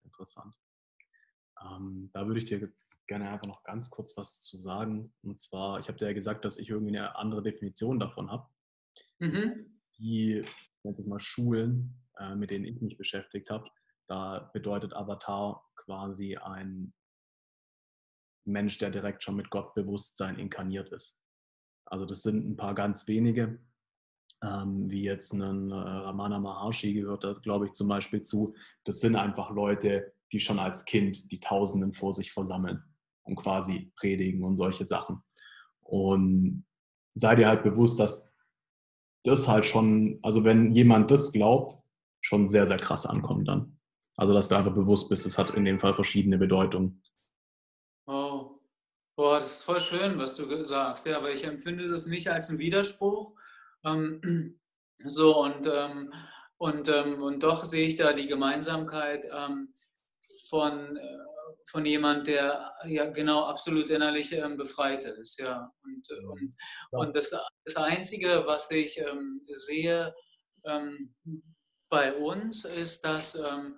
Interessant. 0.04 0.54
Ähm, 1.62 2.10
da 2.14 2.28
würde 2.28 2.40
ich 2.40 2.46
dir 2.46 2.72
gerne 3.08 3.30
einfach 3.30 3.48
noch 3.48 3.64
ganz 3.64 3.90
kurz 3.90 4.16
was 4.18 4.42
zu 4.42 4.58
sagen. 4.58 5.14
Und 5.24 5.40
zwar, 5.40 5.80
ich 5.80 5.88
habe 5.88 5.98
dir 5.98 6.08
ja 6.08 6.14
gesagt, 6.14 6.46
dass 6.46 6.58
ich 6.58 6.70
irgendwie 6.70 6.96
eine 6.96 7.16
andere 7.16 7.42
Definition 7.42 8.00
davon 8.00 8.30
habe. 8.30 8.48
Mhm. 9.20 9.80
Die, 9.98 10.44
es 10.84 11.08
mal 11.08 11.20
Schulen, 11.20 12.02
äh, 12.18 12.36
mit 12.36 12.52
denen 12.52 12.66
ich 12.66 12.82
mich 12.82 12.98
beschäftigt 12.98 13.50
habe. 13.50 13.70
Da 14.08 14.50
bedeutet 14.54 14.94
Avatar 14.94 15.66
quasi 15.76 16.38
ein 16.38 16.94
Mensch, 18.46 18.78
der 18.78 18.90
direkt 18.90 19.24
schon 19.24 19.36
mit 19.36 19.50
Gottbewusstsein 19.50 20.40
inkarniert 20.40 20.90
ist. 20.90 21.22
Also 21.86 22.06
das 22.06 22.22
sind 22.22 22.48
ein 22.48 22.58
paar 22.58 22.76
ganz 22.76 23.08
wenige, 23.08 23.60
ähm, 24.44 24.90
wie 24.90 25.04
jetzt 25.04 25.34
ein 25.34 25.72
äh, 25.72 25.76
Ramana 25.76 26.40
Maharshi 26.40 26.94
gehört 26.94 27.24
da, 27.24 27.34
glaube 27.34 27.66
ich, 27.66 27.72
zum 27.72 27.88
Beispiel 27.88 28.22
zu. 28.22 28.56
Das 28.84 29.02
sind 29.02 29.16
einfach 29.16 29.50
Leute, 29.50 30.14
die 30.32 30.40
schon 30.40 30.60
als 30.60 30.86
Kind 30.86 31.32
die 31.32 31.40
Tausenden 31.40 31.94
vor 31.94 32.14
sich 32.14 32.32
versammeln 32.32 32.84
und 33.28 33.36
quasi 33.36 33.92
predigen 33.96 34.44
und 34.44 34.56
solche 34.56 34.86
Sachen. 34.86 35.22
Und 35.82 36.66
sei 37.14 37.36
dir 37.36 37.48
halt 37.48 37.64
bewusst, 37.64 38.00
dass 38.00 38.36
das 39.24 39.48
halt 39.48 39.66
schon, 39.66 40.20
also 40.24 40.44
wenn 40.44 40.74
jemand 40.74 41.12
das 41.12 41.32
glaubt, 41.32 41.78
schon 42.22 42.48
sehr, 42.48 42.66
sehr 42.66 42.78
krass 42.78 43.06
ankommt 43.06 43.48
dann. 43.48 43.80
Also 44.16 44.34
dass 44.34 44.48
du 44.48 44.56
einfach 44.56 44.74
bewusst 44.74 45.10
bist, 45.10 45.26
es 45.26 45.38
hat 45.38 45.52
in 45.52 45.66
dem 45.66 45.80
Fall 45.80 45.94
verschiedene 45.94 46.38
Bedeutungen. 46.38 47.04
Oh. 48.08 48.58
Boah, 49.16 49.40
das 49.40 49.58
ist 49.58 49.64
voll 49.64 49.80
schön, 49.80 50.20
was 50.20 50.36
du 50.36 50.64
sagst, 50.66 51.08
ja, 51.08 51.18
aber 51.18 51.32
ich 51.32 51.44
empfinde 51.44 51.90
das 51.90 52.06
nicht 52.06 52.30
als 52.30 52.50
einen 52.50 52.60
Widerspruch. 52.60 53.34
Ähm, 53.84 54.60
so 55.06 55.44
und, 55.44 55.68
ähm, 55.68 56.14
und, 56.58 56.88
ähm, 56.88 57.24
und 57.24 57.42
doch 57.42 57.66
sehe 57.66 57.88
ich 57.88 57.96
da 57.96 58.14
die 58.14 58.28
Gemeinsamkeit 58.28 59.26
ähm, 59.32 59.74
von, 60.50 60.98
äh, 60.98 61.18
von 61.70 61.86
jemand, 61.86 62.28
der 62.28 62.74
ja 62.86 63.06
genau 63.08 63.44
absolut 63.44 63.90
innerlich 63.90 64.32
ähm, 64.32 64.58
befreit 64.58 65.04
ist. 65.04 65.40
Ja. 65.40 65.72
Und, 65.84 66.10
äh, 66.10 66.26
und, 66.26 66.56
ja. 66.92 67.00
und 67.00 67.16
das, 67.16 67.36
das 67.66 67.76
Einzige, 67.76 68.44
was 68.46 68.72
ich 68.72 68.98
ähm, 69.00 69.42
sehe 69.52 70.16
ähm, 70.66 71.16
bei 71.90 72.14
uns, 72.14 72.64
ist, 72.64 73.04
dass, 73.04 73.36
ähm, 73.36 73.78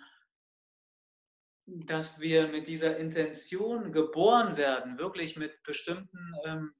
dass 1.65 2.19
wir 2.19 2.47
mit 2.47 2.67
dieser 2.67 2.97
Intention 2.97 3.91
geboren 3.91 4.55
werden, 4.55 4.99
wirklich 4.99 5.35
mit 5.35 5.61
bestimmten 5.63 6.33
ähm, 6.45 6.73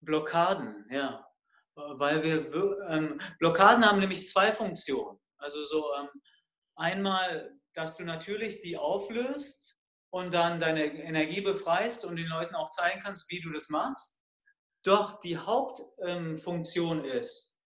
Blockaden. 0.00 0.86
Ja. 0.90 1.26
Weil 1.74 2.22
wir 2.22 2.52
ähm, 2.88 3.20
Blockaden 3.38 3.84
haben 3.84 3.98
nämlich 3.98 4.28
zwei 4.28 4.52
Funktionen. 4.52 5.18
Also 5.38 5.64
so 5.64 5.90
einmal, 6.76 7.58
dass 7.74 7.96
du 7.96 8.04
natürlich 8.04 8.60
die 8.60 8.76
auflöst 8.76 9.81
und 10.12 10.34
dann 10.34 10.60
deine 10.60 10.84
Energie 10.84 11.40
befreist 11.40 12.04
und 12.04 12.16
den 12.16 12.26
Leuten 12.26 12.54
auch 12.54 12.68
zeigen 12.68 13.00
kannst, 13.00 13.30
wie 13.30 13.40
du 13.40 13.50
das 13.50 13.70
machst. 13.70 14.22
Doch 14.84 15.18
die 15.20 15.38
Hauptfunktion 15.38 17.04
ähm, 17.04 17.10
ist, 17.10 17.60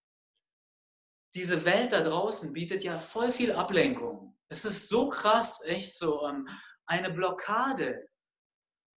diese 1.35 1.65
Welt 1.65 1.91
da 1.91 2.01
draußen 2.01 2.53
bietet 2.53 2.83
ja 2.83 2.99
voll 2.99 3.31
viel 3.31 3.51
Ablenkung. 3.51 4.37
Es 4.49 4.63
ist 4.63 4.87
so 4.87 5.09
krass, 5.09 5.61
echt 5.65 5.97
so 5.97 6.25
ähm, 6.25 6.47
eine 6.85 7.11
Blockade, 7.11 8.07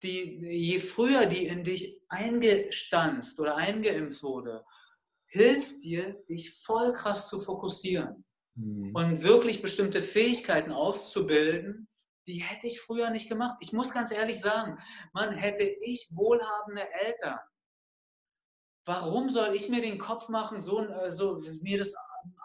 die 0.03 0.39
je 0.45 0.79
früher 0.79 1.25
die 1.25 1.47
in 1.47 1.63
dich 1.63 1.99
eingestanzt 2.07 3.39
oder 3.39 3.57
eingeimpft 3.57 4.21
wurde, 4.21 4.63
hilft 5.25 5.83
dir, 5.83 6.23
dich 6.29 6.53
voll 6.53 6.93
krass 6.93 7.27
zu 7.27 7.41
fokussieren 7.41 8.23
mhm. 8.53 8.95
und 8.95 9.23
wirklich 9.23 9.63
bestimmte 9.63 10.03
Fähigkeiten 10.03 10.71
auszubilden, 10.71 11.88
die 12.29 12.39
hätte 12.39 12.67
ich 12.67 12.79
früher 12.79 13.09
nicht 13.09 13.27
gemacht. 13.27 13.57
Ich 13.59 13.73
muss 13.73 13.93
ganz 13.93 14.11
ehrlich 14.11 14.39
sagen, 14.39 14.77
man 15.13 15.31
hätte 15.31 15.63
ich 15.63 16.09
wohlhabende 16.13 16.87
Eltern. 16.93 17.39
Warum 18.85 19.29
soll 19.29 19.55
ich 19.55 19.69
mir 19.69 19.81
den 19.81 19.99
Kopf 19.99 20.29
machen, 20.29 20.59
so, 20.59 20.81
äh, 20.81 21.11
so 21.11 21.39
mir 21.61 21.77
das 21.77 21.93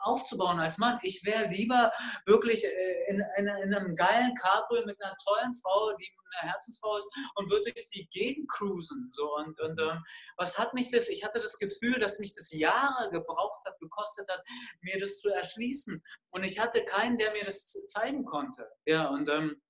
aufzubauen 0.03 0.61
als 0.61 0.79
Mann? 0.79 0.99
Ich 1.03 1.25
wäre 1.25 1.49
lieber 1.49 1.93
wirklich 2.27 2.65
äh, 2.65 3.11
in, 3.11 3.23
in, 3.37 3.47
in, 3.47 3.75
einem 3.75 3.95
geilen 3.97 4.35
Cabrio 4.35 4.85
mit 4.85 5.01
einer 5.03 5.17
tollen 5.25 5.55
Frau, 5.55 5.95
die 5.97 6.07
eine 6.43 6.51
Herzensfrau 6.51 6.97
ist, 6.97 7.09
und 7.37 7.51
würde 7.51 7.73
durch 7.73 7.89
die 7.91 8.07
Gegend 8.09 8.51
cruisen. 8.51 9.09
So. 9.11 9.35
Und, 9.37 9.59
und 9.61 9.81
ähm, 9.81 10.05
was 10.37 10.59
hat 10.59 10.75
mich 10.75 10.91
das? 10.91 11.09
Ich 11.09 11.25
hatte 11.25 11.39
das 11.39 11.59
Gefühl, 11.59 11.99
dass 11.99 12.19
mich 12.19 12.35
das 12.35 12.53
Jahre 12.53 13.11
gebraucht 13.11 13.65
hat, 13.65 13.79
gekostet 13.81 14.29
hat, 14.31 14.43
mir 14.81 14.99
das 14.99 15.19
zu 15.19 15.31
erschließen. 15.31 16.03
Und 16.31 16.45
ich 16.45 16.59
hatte 16.59 16.85
keinen, 16.85 17.17
der 17.17 17.33
mir 17.33 17.45
das 17.45 17.67
zeigen 17.87 18.25
konnte. 18.25 18.69
Ja, 18.85 19.09
und 19.09 19.31
ähm, 19.31 19.63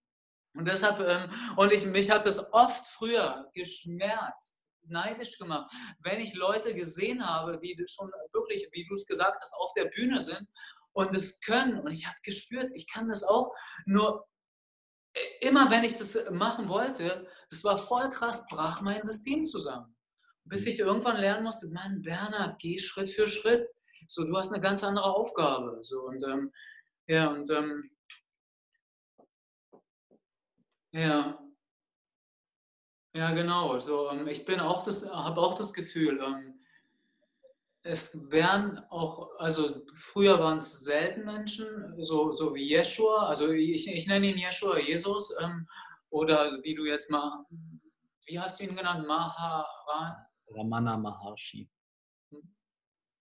und 0.54 0.66
deshalb, 0.66 1.00
ähm, 1.00 1.30
und 1.56 1.72
ich, 1.72 1.84
mich 1.86 2.10
hat 2.10 2.26
das 2.26 2.52
oft 2.52 2.86
früher 2.86 3.50
geschmerzt, 3.54 4.60
neidisch 4.86 5.38
gemacht, 5.38 5.72
wenn 6.00 6.20
ich 6.20 6.34
Leute 6.34 6.74
gesehen 6.74 7.26
habe, 7.26 7.58
die 7.58 7.76
schon 7.86 8.10
wirklich, 8.32 8.68
wie 8.72 8.86
du 8.86 8.94
es 8.94 9.06
gesagt 9.06 9.40
hast, 9.40 9.54
auf 9.54 9.72
der 9.74 9.86
Bühne 9.86 10.20
sind 10.20 10.46
und 10.92 11.14
es 11.14 11.40
können. 11.40 11.80
Und 11.80 11.90
ich 11.90 12.06
habe 12.06 12.16
gespürt, 12.22 12.70
ich 12.74 12.90
kann 12.90 13.08
das 13.08 13.24
auch. 13.24 13.52
Nur 13.86 14.26
äh, 15.14 15.48
immer, 15.48 15.70
wenn 15.70 15.84
ich 15.84 15.96
das 15.96 16.30
machen 16.30 16.68
wollte, 16.68 17.26
das 17.50 17.64
war 17.64 17.78
voll 17.78 18.08
krass, 18.10 18.46
brach 18.48 18.80
mein 18.80 19.02
System 19.02 19.44
zusammen. 19.44 19.96
Bis 20.44 20.66
ich 20.66 20.78
irgendwann 20.78 21.16
lernen 21.16 21.44
musste, 21.44 21.68
Mann, 21.68 22.02
Bernhard, 22.02 22.60
geh 22.60 22.78
Schritt 22.78 23.10
für 23.10 23.26
Schritt. 23.26 23.66
So, 24.06 24.24
du 24.24 24.36
hast 24.36 24.52
eine 24.52 24.60
ganz 24.60 24.84
andere 24.84 25.06
Aufgabe. 25.06 25.78
So, 25.80 26.02
und 26.02 26.22
ähm, 26.24 26.52
ja, 27.06 27.28
und 27.28 27.50
ähm, 27.50 27.90
ja. 30.94 31.38
Ja, 33.14 33.30
genau. 33.32 33.78
So, 33.78 34.10
ähm, 34.10 34.26
ich 34.26 34.44
bin 34.44 34.60
auch 34.60 34.82
das, 34.82 35.08
habe 35.08 35.40
auch 35.40 35.54
das 35.54 35.72
Gefühl, 35.72 36.20
ähm, 36.20 36.60
es 37.82 38.30
werden 38.30 38.78
auch, 38.90 39.38
also 39.38 39.84
früher 39.94 40.40
waren 40.40 40.58
es 40.58 40.80
selten 40.80 41.24
Menschen, 41.24 41.66
so, 42.02 42.32
so 42.32 42.54
wie 42.54 42.66
Jeshua, 42.66 43.26
also 43.26 43.50
ich, 43.50 43.86
ich 43.86 44.06
nenne 44.06 44.26
ihn 44.26 44.38
Jeshua, 44.38 44.78
Jesus, 44.78 45.36
ähm, 45.40 45.68
oder 46.10 46.60
wie 46.62 46.74
du 46.74 46.86
jetzt 46.86 47.10
mal, 47.10 47.44
wie 48.26 48.40
hast 48.40 48.58
du 48.58 48.64
ihn 48.64 48.74
genannt? 48.74 49.06
Maharan? 49.06 50.16
Ramana 50.48 50.96
Maharshi. 50.96 51.68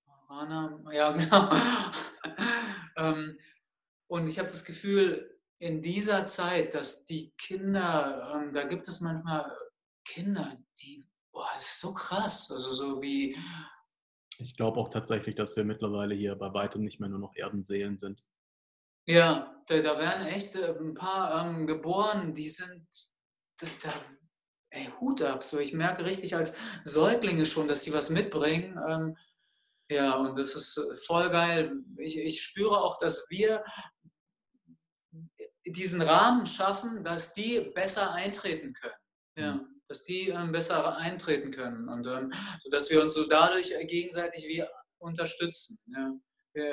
Ramana, 0.07 0.79
ja, 0.91 1.11
genau. 2.95 3.33
und 4.07 4.27
ich 4.27 4.39
habe 4.39 4.47
das 4.47 4.63
Gefühl, 4.63 5.32
in 5.64 5.81
dieser 5.81 6.26
Zeit, 6.26 6.73
dass 6.73 7.06
die 7.06 7.31
Kinder, 7.38 8.34
ähm, 8.35 8.52
da 8.52 8.65
gibt 8.65 8.85
es 8.90 8.99
manchmal 8.99 9.49
Kinder, 10.03 10.57
die, 10.81 11.07
boah, 11.31 11.48
das 11.53 11.64
ist 11.64 11.80
so 11.80 11.94
krass, 11.94 12.52
also 12.52 12.73
so 12.73 13.02
wie... 13.02 13.38
Ich 14.40 14.57
glaube 14.57 14.77
auch 14.77 14.90
tatsächlich, 14.90 15.35
dass 15.35 15.56
wir 15.56 15.64
mittlerweile 15.64 16.15
hier 16.15 16.35
bei 16.35 16.53
weitem 16.53 16.84
nicht 16.84 16.99
mehr 16.99 17.07
nur 17.07 17.19
noch 17.19 17.35
Erdenseelen 17.35 17.98
sind. 17.98 18.26
Ja, 19.07 19.64
da, 19.68 19.80
da 19.80 19.98
werden 19.98 20.27
echt 20.27 20.57
äh, 20.57 20.77
ein 20.77 20.95
paar 20.95 21.48
ähm, 21.48 21.65
geboren, 21.65 22.34
die 22.34 22.49
sind, 22.49 22.85
da, 23.57 23.68
da, 23.84 23.94
ey, 24.72 24.90
Hut 24.99 25.22
ab. 25.22 25.45
So, 25.45 25.60
ich 25.60 25.72
merke 25.72 26.03
richtig 26.03 26.35
als 26.35 26.57
Säuglinge 26.84 27.45
schon, 27.45 27.69
dass 27.69 27.84
sie 27.84 27.94
was 27.94 28.10
mitbringen. 28.10 28.77
Ähm, 28.90 29.18
ja, 29.90 30.15
und 30.18 30.38
das 30.38 30.56
ist 30.56 31.06
voll 31.06 31.30
geil. 31.30 31.72
Ich, 31.99 32.18
ich 32.18 32.41
spüre 32.41 32.81
auch, 32.81 32.98
dass 32.98 33.30
wir 33.30 33.64
diesen 35.65 36.02
Rahmen 36.02 36.45
schaffen, 36.45 37.03
dass 37.03 37.34
die 37.34 37.60
besser 37.73 38.14
eintreten 38.14 38.73
können. 38.73 38.94
Ja, 39.35 39.53
mhm. 39.56 39.81
dass 39.88 40.03
die 40.03 40.30
ähm, 40.30 40.52
besser 40.52 40.95
eintreten 40.98 41.52
können 41.52 41.90
und 41.90 42.06
ähm, 42.06 42.31
sodass 42.60 42.90
wir 42.91 43.02
uns 43.02 43.15
so 43.15 43.27
dadurch 43.27 43.72
äh, 43.72 43.85
gegenseitig 43.85 44.48
wie 44.48 44.64
unterstützen. 44.99 45.80
Ja. 45.88 46.14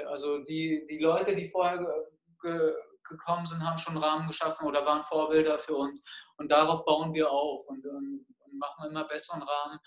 Also 0.09 0.45
die, 0.45 0.87
die 0.91 0.99
Leute, 0.99 1.35
die 1.35 1.47
vorher 1.47 1.79
ge, 1.79 1.89
ge, 2.43 2.75
gekommen 3.09 3.47
sind, 3.47 3.65
haben 3.65 3.79
schon 3.79 3.97
Rahmen 3.97 4.27
geschaffen 4.27 4.67
oder 4.67 4.85
waren 4.85 5.05
Vorbilder 5.05 5.59
für 5.59 5.75
uns 5.75 6.05
und 6.37 6.51
darauf 6.51 6.85
bauen 6.85 7.15
wir 7.15 7.31
auf 7.31 7.67
und, 7.67 7.87
und 7.87 8.27
machen 8.59 8.91
immer 8.91 9.09
besseren 9.09 9.43
Rahmen, 9.43 9.79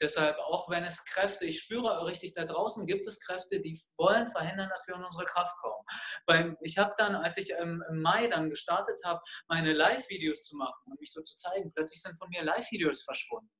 Deshalb, 0.00 0.38
auch 0.38 0.70
wenn 0.70 0.84
es 0.84 1.04
Kräfte, 1.04 1.44
ich 1.44 1.60
spüre 1.60 2.06
richtig, 2.06 2.34
da 2.34 2.44
draußen 2.44 2.86
gibt 2.86 3.06
es 3.06 3.20
Kräfte, 3.20 3.60
die 3.60 3.78
wollen 3.98 4.26
verhindern, 4.26 4.68
dass 4.70 4.86
wir 4.88 4.94
in 4.94 5.04
unsere 5.04 5.24
Kraft 5.24 5.54
kommen. 5.58 5.84
Weil 6.26 6.56
ich 6.62 6.78
habe 6.78 6.94
dann, 6.96 7.14
als 7.14 7.36
ich 7.36 7.50
im, 7.50 7.84
Mai 7.92 8.26
dann 8.28 8.48
gestartet 8.48 9.00
habe, 9.04 9.20
meine 9.48 9.72
Live-Videos 9.72 10.46
zu 10.46 10.56
machen 10.56 10.80
und 10.86 11.00
mich 11.00 11.12
so 11.12 11.20
zu 11.20 11.34
zeigen, 11.36 11.72
plötzlich 11.72 12.00
sind 12.00 12.16
von 12.16 12.28
mir 12.30 12.42
Live-Videos 12.42 13.02
verschwunden. 13.02 13.50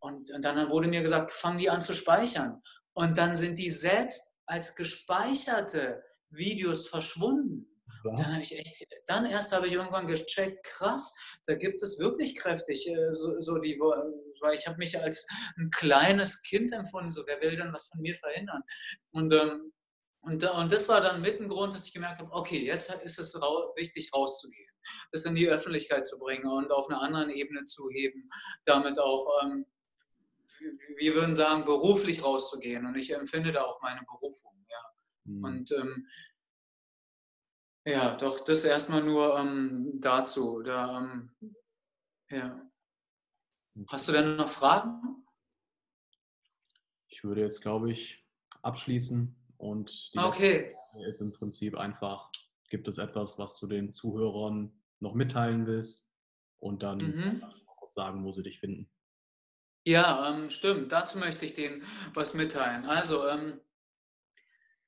Und, 0.00 0.30
und 0.30 0.42
dann 0.42 0.70
wurde 0.70 0.88
mir 0.88 1.02
gesagt, 1.02 1.32
fangen 1.32 1.58
die 1.58 1.70
an 1.70 1.80
zu 1.80 1.94
speichern. 1.94 2.62
Und 2.92 3.16
dann 3.16 3.34
sind 3.34 3.58
die 3.58 3.70
selbst 3.70 4.34
als 4.46 4.74
gespeicherte 4.74 6.02
Videos 6.30 6.88
verschwunden. 6.88 7.66
Dann 8.04 8.40
echt, 8.40 8.86
dann 9.06 9.26
erst 9.26 9.52
habe 9.52 9.66
ich 9.66 9.74
irgendwann 9.74 10.06
gecheckt, 10.06 10.64
krass, 10.64 11.14
da 11.46 11.54
gibt 11.54 11.82
es 11.82 11.98
wirklich 11.98 12.34
kräftig, 12.34 12.88
äh, 12.88 13.12
so, 13.12 13.38
so 13.40 13.58
die, 13.58 13.78
weil 14.40 14.54
ich 14.54 14.66
habe 14.66 14.78
mich 14.78 15.00
als 15.00 15.26
ein 15.56 15.70
kleines 15.70 16.42
Kind 16.42 16.72
empfunden, 16.72 17.12
so 17.12 17.26
wer 17.26 17.40
will 17.40 17.56
denn 17.56 17.72
was 17.72 17.88
von 17.88 18.00
mir 18.00 18.14
verhindern? 18.14 18.62
Und, 19.12 19.32
ähm, 19.32 19.72
und, 20.22 20.44
und 20.44 20.72
das 20.72 20.88
war 20.88 21.00
dann 21.00 21.22
mit 21.22 21.40
ein 21.40 21.48
Grund, 21.48 21.72
dass 21.74 21.86
ich 21.86 21.94
gemerkt 21.94 22.20
habe, 22.20 22.32
okay, 22.32 22.64
jetzt 22.64 22.92
ist 22.92 23.18
es 23.18 23.34
wichtig 23.34 24.12
rauszugehen, 24.12 24.70
das 25.12 25.24
in 25.24 25.34
die 25.34 25.48
Öffentlichkeit 25.48 26.06
zu 26.06 26.18
bringen 26.18 26.46
und 26.46 26.70
auf 26.70 26.90
einer 26.90 27.00
anderen 27.00 27.30
Ebene 27.30 27.64
zu 27.64 27.88
heben, 27.90 28.28
damit 28.64 28.98
auch 28.98 29.28
ähm, 29.42 29.66
wir 30.96 31.14
würden 31.14 31.34
sagen, 31.34 31.64
beruflich 31.64 32.22
rauszugehen. 32.22 32.86
Und 32.86 32.96
ich 32.96 33.12
empfinde 33.12 33.52
da 33.52 33.62
auch 33.62 33.80
meine 33.80 34.02
Berufung. 34.02 34.52
Ja. 34.68 34.84
Mhm. 35.24 35.44
Und 35.44 35.72
ähm, 35.72 36.06
ja, 37.84 38.16
doch, 38.16 38.40
das 38.40 38.64
erstmal 38.64 39.02
nur 39.02 39.38
ähm, 39.38 40.00
dazu. 40.00 40.62
Da, 40.62 40.98
ähm, 40.98 41.30
ja. 42.30 42.69
Hast 43.88 44.08
du 44.08 44.12
denn 44.12 44.36
noch 44.36 44.50
Fragen? 44.50 45.24
Ich 47.08 47.24
würde 47.24 47.40
jetzt, 47.40 47.60
glaube 47.62 47.90
ich, 47.90 48.26
abschließen 48.62 49.36
und 49.58 50.14
die 50.14 50.18
okay. 50.18 50.76
Frage 50.92 51.06
ist 51.08 51.20
im 51.20 51.32
Prinzip 51.32 51.76
einfach, 51.76 52.30
gibt 52.68 52.88
es 52.88 52.98
etwas, 52.98 53.38
was 53.38 53.58
du 53.58 53.66
den 53.66 53.92
Zuhörern 53.92 54.72
noch 55.00 55.14
mitteilen 55.14 55.66
willst? 55.66 56.08
Und 56.58 56.82
dann 56.82 56.98
mhm. 56.98 57.42
kurz 57.76 57.94
sagen, 57.94 58.24
wo 58.24 58.32
sie 58.32 58.42
dich 58.42 58.60
finden. 58.60 58.90
Ja, 59.84 60.28
ähm, 60.28 60.50
stimmt. 60.50 60.92
Dazu 60.92 61.18
möchte 61.18 61.46
ich 61.46 61.54
denen 61.54 61.82
was 62.12 62.34
mitteilen. 62.34 62.84
Also, 62.84 63.26
ähm, 63.26 63.60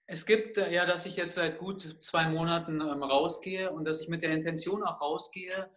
es 0.06 0.26
gibt 0.26 0.58
äh, 0.58 0.70
ja, 0.70 0.84
dass 0.84 1.06
ich 1.06 1.16
jetzt 1.16 1.36
seit 1.36 1.58
gut 1.58 1.96
zwei 2.02 2.28
Monaten 2.28 2.80
ähm, 2.80 3.02
rausgehe 3.02 3.72
und 3.72 3.84
dass 3.84 4.02
ich 4.02 4.08
mit 4.08 4.22
der 4.22 4.32
Intention 4.32 4.82
auch 4.82 5.00
rausgehe, 5.00 5.70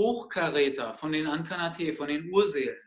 Hochkaräter 0.00 0.94
von 0.94 1.12
den 1.12 1.26
Ankanate, 1.26 1.94
von 1.94 2.08
den 2.08 2.32
Urseelen, 2.32 2.80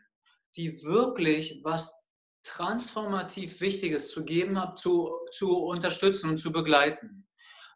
die 0.56 0.82
wirklich 0.82 1.60
was 1.62 1.94
transformativ 2.42 3.60
Wichtiges 3.60 4.10
zu 4.10 4.24
geben 4.24 4.58
haben, 4.60 4.76
zu, 4.76 5.12
zu 5.30 5.58
unterstützen 5.58 6.30
und 6.30 6.38
zu 6.38 6.50
begleiten. 6.50 7.28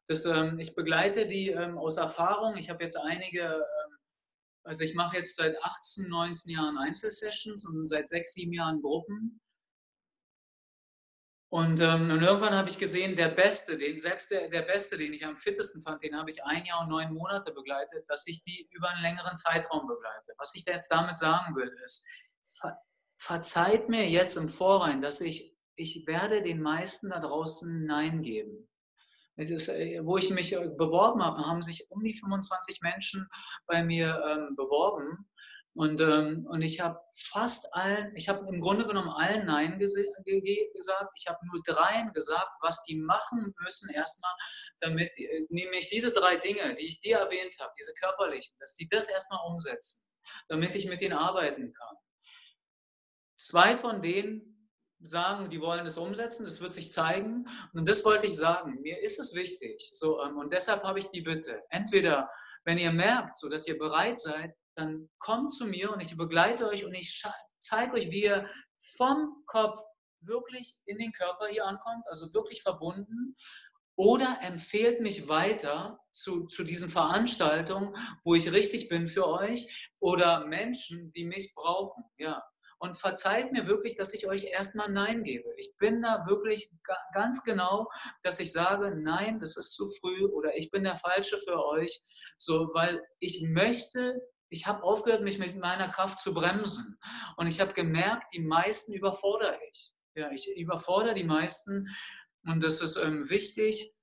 Das, 0.07 0.25
ähm, 0.25 0.59
ich 0.59 0.75
begleite 0.75 1.29
die 1.29 1.51
ähm, 1.51 1.79
aus 1.79 1.99
Erfahrung. 1.99 2.57
Ich 2.57 2.69
habe 2.69 2.83
jetzt 2.83 2.97
einige 2.97 3.43
ähm, 3.43 3.99
also 4.69 4.85
ich 4.85 4.95
mache 4.95 5.17
jetzt 5.17 5.37
seit 5.37 5.57
18, 5.65 6.11
19 6.11 6.53
Jahren 6.53 6.77
Einzelsessions 6.77 7.67
und 7.67 7.89
seit 7.89 8.07
sechs, 8.07 8.35
sieben 8.35 8.53
Jahren 8.53 8.83
Gruppen. 8.83 9.41
Und, 11.51 11.81
ähm, 11.81 12.11
und 12.11 12.23
irgendwann 12.23 12.55
habe 12.55 12.69
ich 12.69 12.79
gesehen, 12.79 13.17
der 13.17 13.31
Beste, 13.31 13.79
den, 13.79 13.99
selbst 13.99 14.31
der, 14.31 14.49
der 14.49 14.63
Beste, 14.63 14.99
den 14.99 15.15
ich 15.15 15.25
am 15.25 15.39
fittesten 15.39 15.81
fand, 15.83 16.03
den 16.03 16.15
habe 16.15 16.31
ich 16.31 16.45
ein 16.45 16.67
Jahr 16.67 16.83
und 16.83 16.91
neun 16.91 17.15
Monate 17.15 17.53
begleitet, 17.53 18.05
dass 18.09 18.27
ich 18.27 18.43
die 18.43 18.69
über 18.71 18.91
einen 18.91 19.03
längeren 19.03 19.35
Zeitraum 19.35 19.87
begleite. 19.87 20.35
Was 20.37 20.55
ich 20.55 20.65
da 20.65 20.73
jetzt 20.73 20.93
damit 20.93 21.17
sagen 21.17 21.57
will, 21.57 21.75
ist, 21.83 22.07
ver, 22.45 22.79
verzeiht 23.17 23.89
mir 23.89 24.07
jetzt 24.09 24.37
im 24.37 24.51
Vorrein, 24.51 25.01
dass 25.01 25.23
ich, 25.23 25.57
ich 25.75 26.07
werde 26.07 26.43
den 26.43 26.61
meisten 26.61 27.09
da 27.11 27.19
draußen 27.19 27.87
Nein 27.87 28.21
geben. 28.21 28.69
Ist, 29.37 29.69
äh, 29.69 30.01
wo 30.05 30.19
ich 30.19 30.31
mich 30.31 30.53
äh, 30.53 30.69
beworben 30.69 31.23
habe, 31.23 31.39
haben 31.47 31.63
sich 31.63 31.87
um 31.91 32.03
die 32.03 32.13
25 32.13 32.81
Menschen 32.83 33.27
bei 33.67 33.85
mir 33.85 34.21
ähm, 34.29 34.57
beworben. 34.57 35.31
Und, 35.79 36.01
ähm, 36.01 36.45
und 36.51 36.63
ich 36.63 36.81
habe 36.81 36.99
fast 37.15 37.73
allen, 37.73 38.11
ich 38.17 38.29
habe 38.29 38.45
im 38.49 38.61
Grunde 38.61 38.85
genommen 38.85 39.11
allen 39.11 39.47
Nein 39.47 39.79
gesagt. 39.79 40.11
Ich 41.15 41.29
habe 41.29 41.39
nur 41.47 41.63
dreien 41.65 42.13
gesagt, 42.13 42.51
was 42.63 42.83
die 42.83 42.97
machen 42.97 43.55
müssen 43.63 43.89
erstmal, 43.95 44.33
damit, 44.81 45.17
äh, 45.17 45.47
nämlich 45.51 45.89
diese 45.89 46.11
drei 46.11 46.35
Dinge, 46.35 46.75
die 46.75 46.89
ich 46.89 47.01
dir 47.01 47.19
erwähnt 47.19 47.55
habe, 47.61 47.71
diese 47.79 47.93
körperlichen, 47.95 48.57
dass 48.59 48.75
die 48.75 48.89
das 48.89 49.09
erstmal 49.09 49.39
umsetzen, 49.49 50.05
damit 50.49 50.75
ich 50.75 50.87
mit 50.87 51.01
denen 51.01 51.17
arbeiten 51.17 51.73
kann. 51.73 51.97
Zwei 53.37 53.77
von 53.77 54.03
denen 54.03 54.69
sagen, 54.99 55.49
die 55.49 55.61
wollen 55.61 55.87
es 55.87 55.97
umsetzen, 55.97 56.45
das 56.45 56.61
wird 56.61 56.73
sich 56.73 56.91
zeigen. 56.91 57.47
Und 57.73 57.89
das 57.89 58.05
wollte 58.05 58.27
ich 58.27 58.35
sagen. 58.35 58.81
Mir 58.83 59.01
ist 59.01 59.21
es 59.21 59.33
wichtig. 59.33 59.91
So, 59.93 60.21
ähm, 60.25 60.39
und 60.39 60.53
deshalb 60.53 60.83
habe 60.83 60.99
ich 60.99 61.07
die 61.11 61.21
Bitte. 61.21 61.63
Entweder, 61.71 62.29
wenn 62.65 62.79
ihr 62.79 62.91
merkt, 62.91 63.37
so 63.37 63.49
dass 63.49 63.69
ihr 63.69 63.79
bereit 63.79 64.19
seid, 64.19 64.57
dann 64.79 65.11
kommt 65.19 65.53
zu 65.53 65.67
mir 65.67 65.93
und 65.93 66.01
ich 66.01 66.17
begleite 66.17 66.69
euch 66.69 66.85
und 66.85 66.95
ich 66.95 67.23
zeige 67.59 67.95
euch, 67.95 68.11
wie 68.11 68.25
ihr 68.25 68.49
vom 68.97 69.43
Kopf 69.47 69.83
wirklich 70.21 70.77
in 70.87 70.99
den 70.99 71.13
Körper 71.13 71.49
hier 71.49 71.67
ankommt, 71.67 72.05
also 72.07 72.33
wirklich 72.33 72.63
verbunden. 72.63 73.37
Oder 73.97 74.39
empfehlt 74.43 75.01
mich 75.01 75.29
weiter 75.29 75.99
zu, 76.13 76.47
zu 76.47 76.63
diesen 76.63 76.89
Veranstaltungen, 76.89 77.97
wo 78.23 78.37
ich 78.37 78.53
richtig 78.53 78.89
bin 78.89 79.09
für 79.09 79.27
euch 79.27 79.91
oder 79.99 80.47
Menschen, 80.47 81.11
die 81.13 81.25
mich 81.25 81.53
brauchen. 81.57 82.05
Ja, 82.17 82.45
und 82.79 82.97
verzeiht 82.97 83.53
mir 83.53 83.67
wirklich, 83.67 83.97
dass 83.97 84.15
ich 84.15 84.27
euch 84.29 84.45
erstmal 84.45 84.89
Nein 84.89 85.25
gebe. 85.25 85.53
Ich 85.57 85.77
bin 85.79 86.01
da 86.01 86.25
wirklich 86.29 86.71
ganz 87.13 87.43
genau, 87.43 87.89
dass 88.23 88.39
ich 88.41 88.53
sage, 88.53 88.95
nein, 88.97 89.41
das 89.41 89.57
ist 89.57 89.73
zu 89.73 89.89
früh 90.01 90.27
oder 90.27 90.57
ich 90.57 90.71
bin 90.71 90.85
der 90.85 90.97
Falsche 90.97 91.39
für 91.39 91.65
euch, 91.65 92.01
so, 92.39 92.71
weil 92.75 93.03
ich 93.19 93.43
möchte, 93.43 94.21
ich 94.51 94.67
habe 94.67 94.83
aufgehört, 94.83 95.23
mich 95.23 95.39
mit 95.39 95.57
meiner 95.57 95.89
Kraft 95.89 96.21
zu 96.21 96.33
bremsen 96.35 96.99
und 97.37 97.47
ich 97.47 97.61
habe 97.61 97.73
gemerkt, 97.73 98.35
die 98.35 98.41
meisten 98.41 98.93
überfordere 98.93 99.59
ich. 99.71 99.93
Ja, 100.15 100.31
ich 100.33 100.49
überfordere 100.57 101.15
die 101.15 101.25
meisten 101.25 101.89
und 102.45 102.63
das 102.63 102.81
ist 102.81 102.97
ähm, 102.97 103.29
wichtig, 103.29 103.95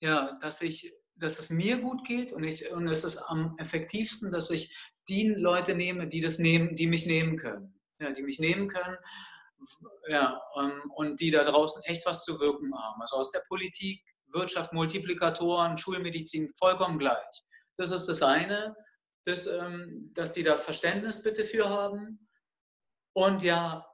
ja, 0.00 0.38
dass 0.40 0.62
ich 0.62 0.94
dass 1.18 1.38
es 1.38 1.48
mir 1.48 1.78
gut 1.78 2.06
geht 2.06 2.32
und, 2.32 2.44
ich, 2.44 2.70
und 2.72 2.88
es 2.88 3.02
ist 3.02 3.22
am 3.22 3.56
effektivsten, 3.56 4.30
dass 4.30 4.50
ich 4.50 4.76
die 5.08 5.28
Leute 5.30 5.74
nehme, 5.74 6.08
die 6.08 6.20
das 6.20 6.38
nehmen, 6.38 6.76
die 6.76 6.86
mich 6.86 7.06
nehmen 7.06 7.38
können 7.38 7.76
ja, 8.00 8.12
die 8.12 8.22
mich 8.22 8.38
nehmen 8.38 8.68
können 8.68 8.96
ja, 10.08 10.40
ähm, 10.58 10.90
und 10.94 11.20
die 11.20 11.30
da 11.30 11.44
draußen 11.44 11.82
echt 11.84 12.04
was 12.06 12.24
zu 12.24 12.38
wirken 12.40 12.74
haben. 12.76 13.00
Also 13.00 13.16
aus 13.16 13.30
der 13.30 13.42
Politik, 13.48 14.02
Wirtschaft, 14.26 14.72
Multiplikatoren, 14.72 15.78
Schulmedizin, 15.78 16.52
vollkommen 16.54 16.98
gleich. 16.98 17.42
Das 17.76 17.90
ist 17.90 18.06
das 18.06 18.22
eine, 18.22 18.76
dass, 19.26 19.46
ähm, 19.46 20.10
dass 20.14 20.32
die 20.32 20.42
da 20.42 20.56
Verständnis 20.56 21.22
bitte 21.22 21.44
für 21.44 21.68
haben. 21.68 22.28
Und 23.12 23.42
ja, 23.42 23.86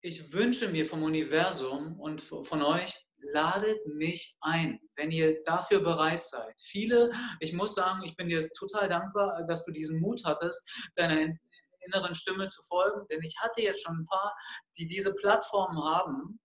ich 0.00 0.32
wünsche 0.32 0.68
mir 0.68 0.86
vom 0.86 1.02
Universum 1.02 1.98
und 2.00 2.20
von 2.20 2.62
euch, 2.62 2.94
ladet 3.32 3.84
mich 3.86 4.36
ein, 4.40 4.78
wenn 4.94 5.10
ihr 5.10 5.42
dafür 5.44 5.80
bereit 5.80 6.22
seid. 6.22 6.54
Viele, 6.60 7.10
ich 7.40 7.52
muss 7.52 7.74
sagen, 7.74 8.02
ich 8.04 8.14
bin 8.16 8.28
dir 8.28 8.40
total 8.56 8.88
dankbar, 8.88 9.44
dass 9.46 9.64
du 9.64 9.72
diesen 9.72 10.00
Mut 10.00 10.22
hattest, 10.24 10.68
deiner 10.94 11.18
inneren 11.80 12.14
Stimme 12.14 12.46
zu 12.46 12.62
folgen. 12.62 13.06
Denn 13.10 13.22
ich 13.22 13.36
hatte 13.40 13.62
jetzt 13.62 13.82
schon 13.82 14.00
ein 14.00 14.06
paar, 14.06 14.36
die 14.78 14.86
diese 14.86 15.14
Plattformen 15.14 15.82
haben 15.82 16.38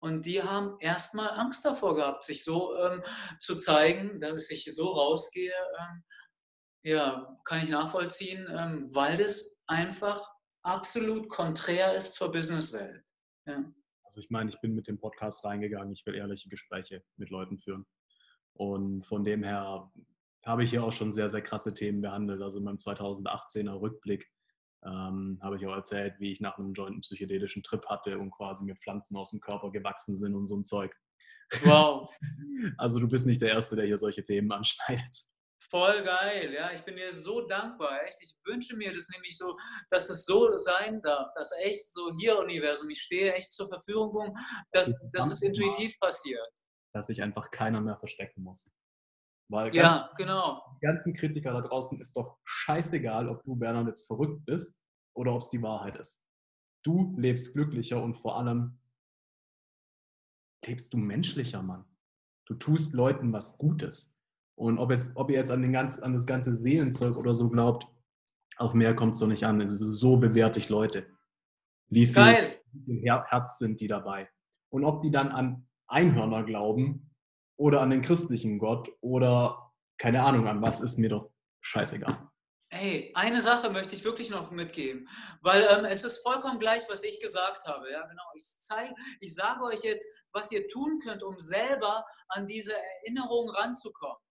und 0.00 0.24
die 0.24 0.42
haben 0.42 0.76
erstmal 0.80 1.30
Angst 1.30 1.64
davor 1.64 1.94
gehabt, 1.96 2.24
sich 2.24 2.44
so 2.44 2.76
ähm, 2.76 3.02
zu 3.38 3.56
zeigen, 3.56 4.20
dass 4.20 4.50
ich 4.50 4.64
so 4.72 4.88
rausgehe. 4.88 5.52
Ähm, 5.78 6.04
ja, 6.82 7.38
kann 7.44 7.62
ich 7.62 7.68
nachvollziehen, 7.68 8.46
ähm, 8.50 8.94
weil 8.94 9.18
das 9.18 9.62
einfach 9.66 10.26
absolut 10.62 11.28
konträr 11.28 11.94
ist 11.94 12.14
zur 12.14 12.30
Businesswelt. 12.30 13.04
Ja. 13.46 13.64
Also 14.04 14.20
ich 14.20 14.30
meine, 14.30 14.50
ich 14.50 14.60
bin 14.60 14.74
mit 14.74 14.88
dem 14.88 14.98
Podcast 14.98 15.44
reingegangen, 15.44 15.92
ich 15.92 16.04
will 16.04 16.14
ehrliche 16.14 16.48
Gespräche 16.48 17.02
mit 17.16 17.30
Leuten 17.30 17.58
führen. 17.58 17.86
Und 18.54 19.06
von 19.06 19.24
dem 19.24 19.42
her 19.42 19.90
habe 20.44 20.64
ich 20.64 20.70
hier 20.70 20.82
auch 20.82 20.92
schon 20.92 21.12
sehr, 21.12 21.28
sehr 21.28 21.42
krasse 21.42 21.74
Themen 21.74 22.00
behandelt. 22.00 22.42
Also 22.42 22.58
in 22.58 22.64
meinem 22.64 22.76
2018er 22.76 23.80
Rückblick 23.80 24.28
ähm, 24.84 25.38
habe 25.42 25.56
ich 25.56 25.66
auch 25.66 25.74
erzählt, 25.74 26.14
wie 26.18 26.32
ich 26.32 26.40
nach 26.40 26.58
einem 26.58 26.72
jointen 26.72 27.02
psychedelischen 27.02 27.62
Trip 27.62 27.86
hatte 27.86 28.18
und 28.18 28.30
quasi 28.30 28.64
mir 28.64 28.76
Pflanzen 28.76 29.16
aus 29.16 29.30
dem 29.30 29.40
Körper 29.40 29.70
gewachsen 29.70 30.16
sind 30.16 30.34
und 30.34 30.46
so 30.46 30.56
ein 30.56 30.64
Zeug. 30.64 30.94
Wow. 31.64 32.10
Also 32.76 32.98
du 32.98 33.08
bist 33.08 33.26
nicht 33.26 33.40
der 33.40 33.50
Erste, 33.50 33.74
der 33.74 33.86
hier 33.86 33.96
solche 33.96 34.22
Themen 34.22 34.52
anschneidet. 34.52 35.16
Voll 35.68 36.02
geil, 36.02 36.52
ja. 36.54 36.72
Ich 36.72 36.82
bin 36.82 36.96
dir 36.96 37.12
so 37.12 37.46
dankbar. 37.46 38.02
Echt, 38.04 38.18
ich 38.22 38.34
wünsche 38.44 38.76
mir 38.76 38.92
das 38.92 39.08
nämlich 39.10 39.36
so, 39.36 39.56
dass 39.90 40.08
es 40.08 40.24
so 40.24 40.56
sein 40.56 41.00
darf, 41.02 41.30
dass 41.34 41.52
echt 41.60 41.92
so 41.92 42.12
hier 42.18 42.38
Universum, 42.38 42.88
ich 42.90 43.02
stehe 43.02 43.34
echt 43.34 43.52
zur 43.52 43.68
Verfügung, 43.68 44.36
dass, 44.72 45.06
dass 45.12 45.30
es 45.30 45.42
intuitiv 45.42 45.98
passiert. 46.00 46.48
Dass 46.92 47.06
sich 47.06 47.22
einfach 47.22 47.50
keiner 47.50 47.80
mehr 47.80 47.98
verstecken 47.98 48.42
muss. 48.42 48.72
Weil 49.50 49.74
ja, 49.74 50.10
genau. 50.16 50.62
Die 50.80 50.86
ganzen 50.86 51.12
Kritiker 51.12 51.52
da 51.52 51.60
draußen 51.60 52.00
ist 52.00 52.16
doch 52.16 52.38
scheißegal, 52.44 53.28
ob 53.28 53.42
du, 53.44 53.56
Bernhard, 53.56 53.88
jetzt 53.88 54.06
verrückt 54.06 54.44
bist 54.46 54.82
oder 55.14 55.34
ob 55.34 55.42
es 55.42 55.50
die 55.50 55.60
Wahrheit 55.60 55.96
ist. 55.96 56.24
Du 56.84 57.14
lebst 57.18 57.52
glücklicher 57.52 58.02
und 58.02 58.14
vor 58.14 58.38
allem 58.38 58.80
lebst 60.64 60.94
du 60.94 60.98
menschlicher, 60.98 61.62
Mann. 61.62 61.84
Du 62.46 62.54
tust 62.54 62.94
Leuten 62.94 63.32
was 63.32 63.58
Gutes. 63.58 64.09
Und 64.60 64.78
ob, 64.78 64.90
es, 64.90 65.16
ob 65.16 65.30
ihr 65.30 65.38
jetzt 65.38 65.50
an, 65.50 65.62
den 65.62 65.72
ganz, 65.72 66.00
an 66.00 66.12
das 66.12 66.26
ganze 66.26 66.54
Seelenzeug 66.54 67.16
oder 67.16 67.32
so 67.32 67.48
glaubt, 67.48 67.86
auf 68.58 68.74
mehr 68.74 68.94
kommt 68.94 69.14
es 69.14 69.20
doch 69.20 69.26
nicht 69.26 69.44
an. 69.44 69.58
Also 69.58 69.86
so 69.86 70.18
bewerte 70.18 70.58
ich 70.58 70.68
Leute. 70.68 71.06
Wie 71.88 72.04
viel, 72.04 72.14
Geil. 72.14 72.60
Herz 73.30 73.58
sind 73.58 73.80
die 73.80 73.86
dabei? 73.86 74.28
Und 74.68 74.84
ob 74.84 75.00
die 75.00 75.10
dann 75.10 75.28
an 75.28 75.66
Einhörner 75.86 76.44
glauben 76.44 77.10
oder 77.56 77.80
an 77.80 77.88
den 77.88 78.02
christlichen 78.02 78.58
Gott 78.58 78.90
oder 79.00 79.72
keine 79.96 80.22
Ahnung 80.24 80.46
an 80.46 80.60
was, 80.60 80.82
ist 80.82 80.98
mir 80.98 81.08
doch 81.08 81.30
scheißegal. 81.62 82.29
Hey, 82.72 83.10
eine 83.16 83.40
Sache 83.40 83.68
möchte 83.68 83.96
ich 83.96 84.04
wirklich 84.04 84.30
noch 84.30 84.52
mitgeben, 84.52 85.08
weil 85.40 85.66
ähm, 85.68 85.84
es 85.86 86.04
ist 86.04 86.22
vollkommen 86.22 86.60
gleich, 86.60 86.88
was 86.88 87.02
ich 87.02 87.20
gesagt 87.20 87.64
habe. 87.66 87.90
Ja, 87.90 88.06
genau. 88.06 88.22
Ich 88.36 88.44
zeige, 88.44 88.94
ich 89.18 89.34
sage 89.34 89.64
euch 89.64 89.82
jetzt, 89.82 90.06
was 90.32 90.52
ihr 90.52 90.68
tun 90.68 91.00
könnt, 91.02 91.24
um 91.24 91.40
selber 91.40 92.06
an 92.28 92.46
diese 92.46 92.72
Erinnerung 92.76 93.50
ranzukommen. 93.50 94.22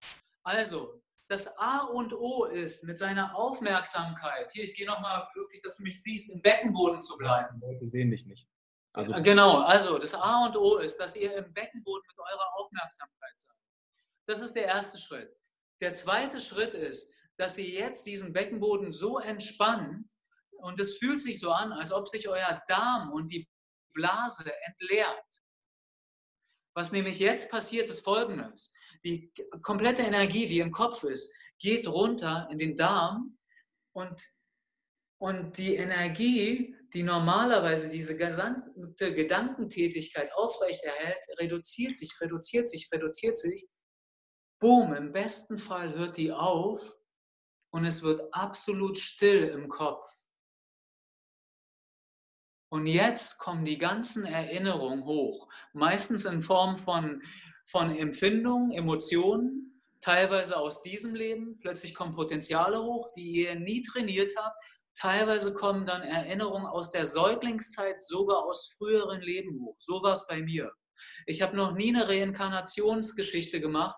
Also, 0.43 1.01
das 1.27 1.57
A 1.57 1.79
und 1.87 2.13
O 2.13 2.45
ist, 2.45 2.85
mit 2.85 2.97
seiner 2.97 3.35
Aufmerksamkeit, 3.35 4.49
hier, 4.53 4.63
ich 4.63 4.73
gehe 4.73 4.87
nochmal 4.87 5.27
wirklich, 5.35 5.61
dass 5.61 5.75
du 5.75 5.83
mich 5.83 6.01
siehst, 6.01 6.31
im 6.31 6.41
Beckenboden 6.41 7.01
zu 7.01 7.17
bleiben. 7.17 7.59
Leute 7.59 7.85
sehen 7.85 8.09
dich 8.09 8.25
nicht. 8.25 8.47
Also, 8.93 9.13
genau, 9.21 9.59
also 9.59 9.97
das 9.99 10.15
A 10.15 10.45
und 10.45 10.55
O 10.55 10.77
ist, 10.77 10.97
dass 10.97 11.17
ihr 11.17 11.35
im 11.35 11.53
Beckenboden 11.53 12.03
mit 12.07 12.17
eurer 12.17 12.55
Aufmerksamkeit 12.55 13.33
seid. 13.35 13.55
Das 14.27 14.39
ist 14.39 14.53
der 14.53 14.65
erste 14.65 14.97
Schritt. 14.97 15.35
Der 15.81 15.93
zweite 15.93 16.39
Schritt 16.39 16.73
ist, 16.73 17.13
dass 17.39 17.57
ihr 17.57 17.69
jetzt 17.69 18.05
diesen 18.05 18.33
Beckenboden 18.33 18.91
so 18.91 19.17
entspannt 19.17 20.11
und 20.51 20.77
es 20.77 20.97
fühlt 20.97 21.21
sich 21.21 21.39
so 21.39 21.51
an, 21.51 21.71
als 21.71 21.93
ob 21.93 22.09
sich 22.09 22.27
euer 22.27 22.61
Darm 22.67 23.13
und 23.13 23.31
die 23.31 23.47
Blase 23.93 24.51
entleert. 24.65 25.23
Was 26.75 26.91
nämlich 26.91 27.17
jetzt 27.19 27.49
passiert, 27.49 27.89
ist 27.89 28.01
folgendes. 28.01 28.73
Die 29.05 29.31
komplette 29.61 30.01
Energie, 30.01 30.49
die 30.49 30.59
im 30.59 30.73
Kopf 30.73 31.03
ist, 31.03 31.33
geht 31.59 31.87
runter 31.87 32.49
in 32.51 32.57
den 32.57 32.75
Darm 32.75 33.37
und, 33.93 34.21
und 35.17 35.57
die 35.57 35.75
Energie, 35.75 36.75
die 36.93 37.03
normalerweise 37.03 37.89
diese 37.89 38.17
gesamte 38.17 39.13
Gedankentätigkeit 39.13 40.33
aufrechterhält, 40.33 41.19
reduziert 41.39 41.95
sich, 41.95 42.19
reduziert 42.19 42.67
sich, 42.67 42.89
reduziert 42.91 43.37
sich. 43.37 43.65
Boom, 44.59 44.93
im 44.93 45.13
besten 45.13 45.57
Fall 45.57 45.95
hört 45.95 46.17
die 46.17 46.33
auf 46.33 46.98
und 47.71 47.85
es 47.85 48.03
wird 48.03 48.33
absolut 48.33 48.97
still 48.97 49.49
im 49.49 49.69
Kopf. 49.69 50.09
Und 52.71 52.85
jetzt 52.85 53.39
kommen 53.39 53.65
die 53.65 53.79
ganzen 53.79 54.25
Erinnerungen 54.25 55.03
hoch, 55.05 55.47
meistens 55.73 56.25
in 56.25 56.41
Form 56.41 56.77
von, 56.77 57.21
von 57.65 57.95
Empfindungen, 57.95 58.71
Emotionen, 58.71 59.81
teilweise 60.01 60.57
aus 60.57 60.81
diesem 60.81 61.15
Leben. 61.15 61.59
Plötzlich 61.59 61.95
kommen 61.95 62.13
Potenziale 62.13 62.81
hoch, 62.81 63.11
die 63.15 63.43
ihr 63.43 63.55
nie 63.55 63.81
trainiert 63.81 64.33
habt. 64.37 64.55
Teilweise 64.95 65.53
kommen 65.53 65.85
dann 65.85 66.03
Erinnerungen 66.03 66.67
aus 66.67 66.91
der 66.91 67.05
Säuglingszeit, 67.05 68.01
sogar 68.01 68.45
aus 68.45 68.75
früheren 68.77 69.21
Leben 69.21 69.59
hoch. 69.61 69.75
So 69.79 70.03
war 70.03 70.13
es 70.13 70.27
bei 70.27 70.41
mir. 70.41 70.71
Ich 71.25 71.41
habe 71.41 71.55
noch 71.55 71.73
nie 71.73 71.95
eine 71.95 72.07
Reinkarnationsgeschichte 72.07 73.61
gemacht. 73.61 73.97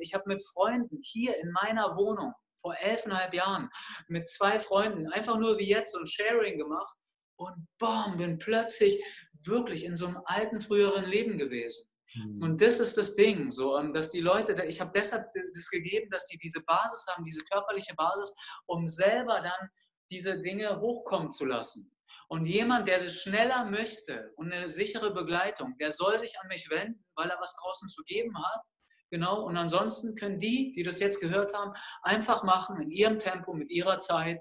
Ich 0.00 0.14
habe 0.14 0.24
mit 0.26 0.44
Freunden 0.46 1.00
hier 1.02 1.36
in 1.42 1.50
meiner 1.50 1.96
Wohnung 1.96 2.32
vor 2.64 2.74
elfeinhalb 2.78 3.34
Jahren 3.34 3.68
mit 4.08 4.26
zwei 4.26 4.58
Freunden 4.58 5.12
einfach 5.12 5.36
nur 5.36 5.58
wie 5.58 5.68
jetzt 5.68 5.92
so 5.92 5.98
ein 5.98 6.06
Sharing 6.06 6.56
gemacht 6.56 6.96
und 7.36 7.66
bam, 7.78 8.16
bin 8.16 8.38
plötzlich 8.38 8.98
wirklich 9.42 9.84
in 9.84 9.96
so 9.96 10.06
einem 10.06 10.22
alten, 10.24 10.62
früheren 10.62 11.04
Leben 11.04 11.36
gewesen. 11.36 11.90
Mhm. 12.14 12.42
Und 12.42 12.62
das 12.62 12.80
ist 12.80 12.96
das 12.96 13.16
Ding, 13.16 13.50
so, 13.50 13.78
ähm, 13.78 13.92
dass 13.92 14.08
die 14.08 14.22
Leute, 14.22 14.64
ich 14.64 14.80
habe 14.80 14.92
deshalb 14.94 15.26
das 15.34 15.68
gegeben, 15.68 16.08
dass 16.08 16.24
die 16.24 16.38
diese 16.38 16.62
Basis 16.62 17.06
haben, 17.10 17.22
diese 17.22 17.42
körperliche 17.42 17.94
Basis, 17.96 18.34
um 18.64 18.86
selber 18.86 19.42
dann 19.42 19.68
diese 20.10 20.40
Dinge 20.40 20.80
hochkommen 20.80 21.30
zu 21.30 21.44
lassen. 21.44 21.94
Und 22.28 22.46
jemand, 22.46 22.88
der 22.88 23.02
das 23.02 23.20
schneller 23.20 23.66
möchte 23.66 24.32
und 24.36 24.50
eine 24.50 24.70
sichere 24.70 25.12
Begleitung, 25.12 25.76
der 25.78 25.92
soll 25.92 26.18
sich 26.18 26.40
an 26.40 26.48
mich 26.48 26.70
wenden, 26.70 27.04
weil 27.14 27.28
er 27.28 27.38
was 27.40 27.54
draußen 27.56 27.88
zu 27.90 28.02
geben 28.04 28.34
hat. 28.42 28.62
Genau, 29.10 29.44
und 29.44 29.56
ansonsten 29.56 30.14
können 30.14 30.38
die, 30.38 30.72
die 30.72 30.82
das 30.82 30.98
jetzt 31.00 31.20
gehört 31.20 31.54
haben, 31.54 31.72
einfach 32.02 32.42
machen 32.42 32.80
in 32.80 32.90
ihrem 32.90 33.18
Tempo, 33.18 33.52
mit 33.52 33.70
ihrer 33.70 33.98
Zeit 33.98 34.40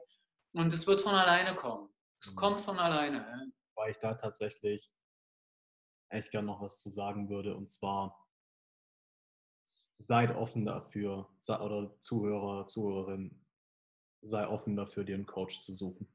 und 0.53 0.73
es 0.73 0.87
wird 0.87 1.01
von 1.01 1.13
alleine 1.13 1.55
kommen. 1.55 1.89
Es 2.21 2.31
mhm. 2.31 2.35
kommt 2.35 2.61
von 2.61 2.79
alleine. 2.79 3.51
Weil 3.75 3.91
ich 3.91 3.99
da 3.99 4.13
tatsächlich 4.15 4.91
echt 6.09 6.31
gern 6.31 6.45
noch 6.45 6.61
was 6.61 6.77
zu 6.79 6.89
sagen 6.89 7.29
würde 7.29 7.55
und 7.55 7.69
zwar 7.69 8.19
seid 9.99 10.35
offen 10.35 10.65
dafür 10.65 11.29
oder 11.47 11.95
Zuhörer, 12.01 12.67
Zuhörerin, 12.67 13.45
sei 14.21 14.47
offen 14.47 14.75
dafür, 14.75 15.03
dir 15.03 15.15
einen 15.15 15.25
Coach 15.25 15.61
zu 15.61 15.73
suchen. 15.73 16.07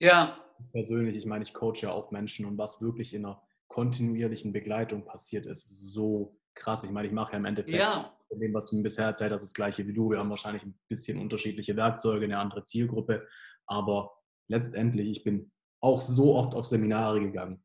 Ja. 0.00 0.38
Persönlich, 0.72 1.16
ich 1.16 1.26
meine, 1.26 1.44
ich 1.44 1.54
coache 1.54 1.82
ja 1.82 1.92
auch 1.92 2.10
Menschen 2.10 2.46
und 2.46 2.58
was 2.58 2.80
wirklich 2.80 3.14
in 3.14 3.24
einer 3.24 3.42
kontinuierlichen 3.68 4.52
Begleitung 4.52 5.04
passiert, 5.04 5.46
ist 5.46 5.92
so 5.92 6.38
krass. 6.56 6.82
Ich 6.82 6.90
meine, 6.90 7.06
ich 7.06 7.14
mache 7.14 7.32
ja 7.32 7.38
im 7.38 7.44
Endeffekt 7.44 7.78
ja. 7.78 8.12
von 8.28 8.40
dem, 8.40 8.52
was 8.52 8.70
du 8.70 8.76
mir 8.76 8.82
bisher 8.82 9.04
erzählt 9.04 9.32
hast, 9.32 9.42
das 9.42 9.54
gleiche 9.54 9.86
wie 9.86 9.92
du. 9.92 10.10
Wir 10.10 10.18
haben 10.18 10.30
wahrscheinlich 10.30 10.64
ein 10.64 10.78
bisschen 10.88 11.20
unterschiedliche 11.20 11.76
Werkzeuge, 11.76 12.24
eine 12.24 12.38
andere 12.38 12.64
Zielgruppe. 12.64 13.26
Aber 13.66 14.16
letztendlich, 14.48 15.08
ich 15.08 15.24
bin 15.24 15.52
auch 15.80 16.00
so 16.00 16.34
oft 16.34 16.54
auf 16.54 16.66
Seminare 16.66 17.20
gegangen. 17.20 17.64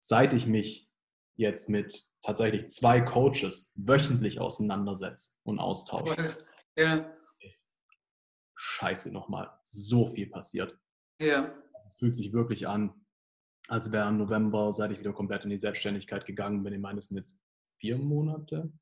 Seit 0.00 0.32
ich 0.32 0.46
mich 0.46 0.90
jetzt 1.36 1.68
mit 1.68 2.02
tatsächlich 2.22 2.68
zwei 2.68 3.00
Coaches 3.00 3.72
wöchentlich 3.74 4.40
auseinandersetze 4.40 5.36
und 5.44 5.58
austausche, 5.58 6.32
ja. 6.76 7.12
ist 7.40 7.70
scheiße 8.56 9.12
nochmal 9.12 9.50
so 9.62 10.08
viel 10.08 10.28
passiert. 10.28 10.76
Ja. 11.20 11.44
Also 11.74 11.86
es 11.86 11.96
fühlt 11.96 12.14
sich 12.14 12.32
wirklich 12.32 12.66
an, 12.66 13.04
als 13.68 13.92
wäre 13.92 14.08
im 14.08 14.18
November, 14.18 14.72
seit 14.72 14.90
ich 14.90 14.98
wieder 14.98 15.12
komplett 15.12 15.44
in 15.44 15.50
die 15.50 15.56
Selbstständigkeit 15.56 16.26
gegangen 16.26 16.62
bin, 16.62 16.74
ich 16.74 16.80
meine, 16.80 16.98
es 16.98 17.08
sind 17.08 17.18
jetzt 17.18 17.43
vier 17.78 17.98
Monate. 17.98 18.72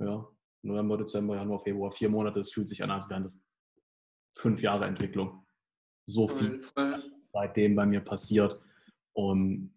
Ja, 0.00 0.28
November, 0.62 0.98
Dezember, 0.98 1.36
Januar, 1.36 1.60
Februar, 1.60 1.92
vier 1.92 2.08
Monate. 2.08 2.40
Es 2.40 2.52
fühlt 2.52 2.68
sich 2.68 2.82
an, 2.82 2.90
als 2.90 3.08
wären 3.10 3.24
das 3.24 3.44
fünf 4.36 4.62
Jahre 4.62 4.86
Entwicklung. 4.86 5.44
So 6.06 6.28
viel 6.28 6.60
seitdem 7.32 7.74
bei 7.76 7.86
mir 7.86 8.00
passiert. 8.00 8.60
Und 9.12 9.74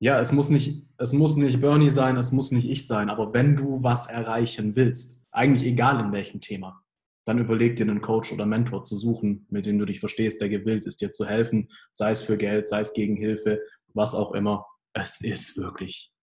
ja, 0.00 0.20
es 0.20 0.32
muss 0.32 0.50
nicht, 0.50 0.86
es 0.98 1.12
muss 1.12 1.36
nicht 1.36 1.60
Bernie 1.60 1.90
sein, 1.90 2.16
es 2.16 2.32
muss 2.32 2.52
nicht 2.52 2.68
ich 2.68 2.86
sein, 2.86 3.10
aber 3.10 3.34
wenn 3.34 3.56
du 3.56 3.82
was 3.82 4.06
erreichen 4.06 4.76
willst, 4.76 5.24
eigentlich 5.32 5.68
egal 5.68 5.98
in 6.04 6.12
welchem 6.12 6.40
Thema, 6.40 6.84
dann 7.26 7.38
überleg 7.38 7.76
dir 7.76 7.84
einen 7.84 8.00
Coach 8.00 8.32
oder 8.32 8.46
Mentor 8.46 8.84
zu 8.84 8.96
suchen, 8.96 9.46
mit 9.50 9.66
dem 9.66 9.78
du 9.78 9.84
dich 9.84 10.00
verstehst, 10.00 10.40
der 10.40 10.48
gewillt 10.48 10.86
ist, 10.86 11.00
dir 11.00 11.10
zu 11.10 11.26
helfen, 11.26 11.68
sei 11.92 12.10
es 12.10 12.22
für 12.22 12.38
Geld, 12.38 12.66
sei 12.66 12.80
es 12.80 12.94
gegen 12.94 13.16
Hilfe, 13.16 13.60
was 13.92 14.14
auch 14.14 14.32
immer. 14.32 14.66
Es 14.92 15.20
ist 15.20 15.56
wirklich 15.58 16.14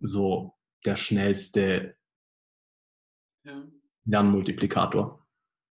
so 0.00 0.54
der 0.84 0.96
schnellste 0.96 1.96
ja. 3.44 3.66
Lernmultiplikator. 4.04 5.26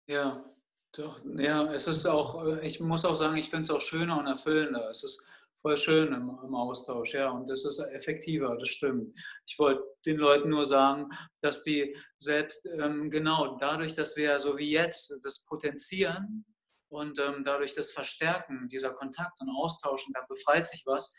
Ja, 0.06 0.44
doch, 0.92 1.20
ja, 1.24 1.72
es 1.72 1.86
ist 1.86 2.06
auch, 2.06 2.44
äh, 2.44 2.66
ich 2.66 2.80
muss 2.80 3.04
auch 3.04 3.16
sagen, 3.16 3.36
ich 3.36 3.50
finde 3.50 3.62
es 3.62 3.70
auch 3.70 3.80
schöner 3.80 4.18
und 4.18 4.26
erfüllender. 4.26 4.90
Es 4.90 5.02
ist 5.02 5.26
voll 5.56 5.76
schön 5.76 6.12
im, 6.12 6.38
im, 6.44 6.54
Austausch, 6.54 7.14
ja, 7.14 7.30
und 7.30 7.48
es 7.50 7.64
ist 7.64 7.78
effektiver, 7.78 8.56
das 8.58 8.68
stimmt. 8.68 9.16
Ich 9.46 9.58
wollte 9.58 9.82
den 10.04 10.16
Leuten 10.18 10.50
nur 10.50 10.66
sagen, 10.66 11.08
dass 11.40 11.62
die 11.62 11.96
selbst 12.18 12.66
ähm, 12.66 13.10
genau 13.10 13.56
dadurch, 13.56 13.94
dass 13.94 14.16
wir 14.16 14.38
so 14.38 14.58
wie 14.58 14.70
jetzt 14.70 15.18
das 15.22 15.44
potenzieren 15.44 16.44
und 16.90 17.18
ähm, 17.20 17.42
dadurch 17.44 17.74
das 17.74 17.92
Verstärken, 17.92 18.68
dieser 18.68 18.92
Kontakt 18.92 19.40
und 19.40 19.48
Austausch, 19.50 20.06
und 20.06 20.16
da 20.16 20.24
befreit 20.28 20.66
sich 20.66 20.82
was, 20.84 21.16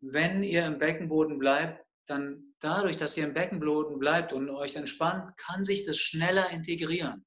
wenn 0.00 0.42
ihr 0.42 0.66
im 0.66 0.78
Beckenboden 0.78 1.38
bleibt, 1.38 1.85
dann 2.06 2.54
dadurch, 2.60 2.96
dass 2.96 3.16
ihr 3.16 3.24
im 3.24 3.34
Beckenboden 3.34 3.98
bleibt 3.98 4.32
und 4.32 4.50
euch 4.50 4.76
entspannt, 4.76 5.36
kann 5.36 5.64
sich 5.64 5.84
das 5.84 5.98
schneller 5.98 6.50
integrieren. 6.50 7.24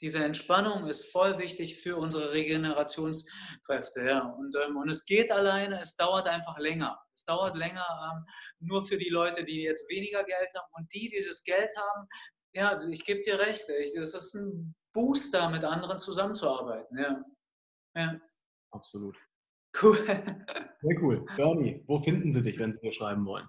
Diese 0.00 0.22
Entspannung 0.22 0.86
ist 0.86 1.10
voll 1.12 1.38
wichtig 1.38 1.80
für 1.80 1.96
unsere 1.96 2.32
Regenerationskräfte. 2.32 4.02
Ja. 4.02 4.20
Und, 4.20 4.54
ähm, 4.56 4.76
und 4.76 4.88
es 4.88 5.06
geht 5.06 5.30
alleine, 5.30 5.80
es 5.80 5.96
dauert 5.96 6.26
einfach 6.26 6.58
länger. 6.58 6.98
Es 7.14 7.24
dauert 7.24 7.56
länger 7.56 7.86
ähm, 8.12 8.26
nur 8.58 8.84
für 8.84 8.98
die 8.98 9.08
Leute, 9.08 9.44
die 9.44 9.62
jetzt 9.62 9.88
weniger 9.88 10.24
Geld 10.24 10.50
haben. 10.54 10.70
Und 10.72 10.92
die, 10.92 11.08
die 11.08 11.24
das 11.24 11.44
Geld 11.44 11.70
haben, 11.76 12.08
ja, 12.54 12.80
ich 12.90 13.04
gebe 13.04 13.20
dir 13.22 13.38
recht, 13.38 13.68
es 13.68 13.94
ist 13.94 14.34
ein 14.34 14.74
Booster, 14.92 15.48
mit 15.50 15.64
anderen 15.64 15.98
zusammenzuarbeiten. 15.98 16.98
Ja. 16.98 17.24
ja. 17.96 18.20
Absolut. 18.72 19.16
Cool. 19.80 19.96
Sehr 19.96 21.02
cool. 21.02 21.26
Bernie, 21.36 21.82
wo 21.86 21.98
finden 21.98 22.30
Sie 22.30 22.42
dich, 22.42 22.58
wenn 22.58 22.72
Sie 22.72 22.80
dir 22.80 22.92
schreiben 22.92 23.26
wollen? 23.26 23.48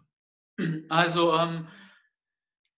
Also 0.90 1.36
ähm, 1.36 1.68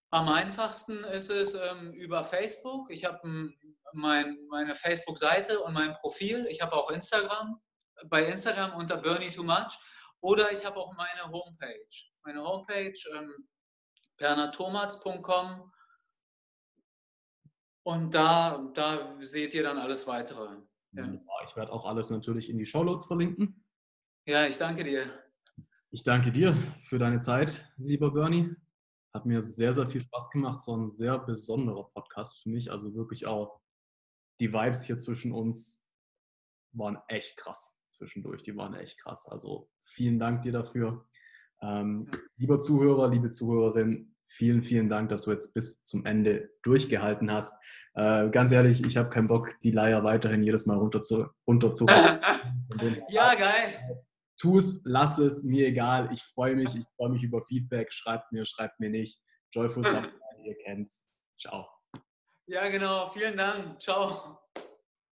am 0.09 0.29
einfachsten 0.29 1.03
ist 1.03 1.29
es 1.29 1.53
ähm, 1.53 1.93
über 1.93 2.23
Facebook. 2.23 2.89
Ich 2.91 3.05
habe 3.05 3.53
mein, 3.93 4.37
meine 4.49 4.73
Facebook-Seite 4.73 5.59
und 5.59 5.73
mein 5.73 5.93
Profil. 5.95 6.47
Ich 6.49 6.61
habe 6.61 6.73
auch 6.73 6.89
Instagram. 6.89 7.61
Bei 8.05 8.25
Instagram 8.25 8.75
unter 8.75 8.97
Bernie 8.97 9.31
Too 9.31 9.43
Much. 9.43 9.77
Oder 10.21 10.51
ich 10.51 10.65
habe 10.65 10.77
auch 10.77 10.93
meine 10.95 11.31
Homepage. 11.31 11.87
Meine 12.23 12.43
Homepage 12.43 12.93
ähm, 13.15 13.47
bernatomatz.com 14.17 15.71
und 17.83 18.13
da, 18.13 18.69
da 18.73 19.15
seht 19.21 19.53
ihr 19.53 19.63
dann 19.63 19.77
alles 19.77 20.07
weitere. 20.07 20.57
Ja. 20.91 21.07
Ich 21.45 21.55
werde 21.55 21.71
auch 21.71 21.85
alles 21.85 22.09
natürlich 22.09 22.49
in 22.49 22.57
die 22.57 22.65
Shownotes 22.65 23.05
verlinken. 23.05 23.63
Ja, 24.25 24.45
ich 24.45 24.57
danke 24.57 24.83
dir. 24.83 25.23
Ich 25.89 26.03
danke 26.03 26.33
dir 26.33 26.53
für 26.89 26.99
deine 26.99 27.19
Zeit, 27.19 27.71
lieber 27.77 28.11
Bernie. 28.11 28.53
Hat 29.13 29.25
mir 29.25 29.41
sehr, 29.41 29.73
sehr 29.73 29.89
viel 29.89 30.01
Spaß 30.01 30.31
gemacht. 30.31 30.61
So 30.61 30.75
ein 30.75 30.89
sehr 30.89 31.17
besonderer 31.17 31.89
Podcast 31.93 32.43
für 32.43 32.49
mich. 32.49 32.69
Also 32.71 32.93
wirklich 32.93 33.25
auch 33.25 33.61
die 34.41 34.51
Vibes 34.51 34.83
hier 34.83 34.97
zwischen 34.97 35.31
uns 35.31 35.87
waren 36.73 36.97
echt 37.07 37.37
krass 37.37 37.79
zwischendurch. 37.87 38.43
Die 38.43 38.55
waren 38.57 38.73
echt 38.73 38.99
krass. 38.99 39.29
Also 39.29 39.69
vielen 39.81 40.19
Dank 40.19 40.41
dir 40.41 40.51
dafür. 40.51 41.05
Ähm, 41.61 42.11
lieber 42.35 42.59
Zuhörer, 42.59 43.07
liebe 43.07 43.29
Zuhörerin, 43.29 44.13
vielen, 44.25 44.63
vielen 44.63 44.89
Dank, 44.89 45.07
dass 45.07 45.21
du 45.21 45.31
jetzt 45.31 45.53
bis 45.53 45.85
zum 45.85 46.05
Ende 46.05 46.49
durchgehalten 46.63 47.31
hast. 47.31 47.57
Äh, 47.93 48.29
ganz 48.29 48.51
ehrlich, 48.51 48.83
ich 48.85 48.97
habe 48.97 49.09
keinen 49.09 49.29
Bock, 49.29 49.57
die 49.61 49.71
Leier 49.71 50.03
weiterhin 50.03 50.43
jedes 50.43 50.65
Mal 50.65 50.77
runter 50.77 51.01
zu, 51.01 51.27
runter 51.47 51.71
zu 51.71 51.85
Ja, 53.09 53.33
geil. 53.35 54.03
Tu 54.39 54.57
es, 54.57 54.81
lass 54.85 55.17
es, 55.17 55.43
mir 55.43 55.67
egal. 55.67 56.11
Ich 56.13 56.23
freue 56.23 56.55
mich, 56.55 56.75
ich 56.75 56.85
freue 56.95 57.09
mich 57.09 57.23
über 57.23 57.41
Feedback. 57.43 57.91
Schreibt 57.91 58.31
mir, 58.31 58.45
schreibt 58.45 58.79
mir 58.79 58.89
nicht. 58.89 59.19
Joyful 59.51 59.83
Supply, 59.83 60.11
ihr 60.43 60.55
kennt's. 60.63 61.09
Ciao. 61.39 61.67
Ja, 62.45 62.69
genau. 62.69 63.07
Vielen 63.07 63.35
Dank. 63.35 63.81
Ciao. 63.81 64.39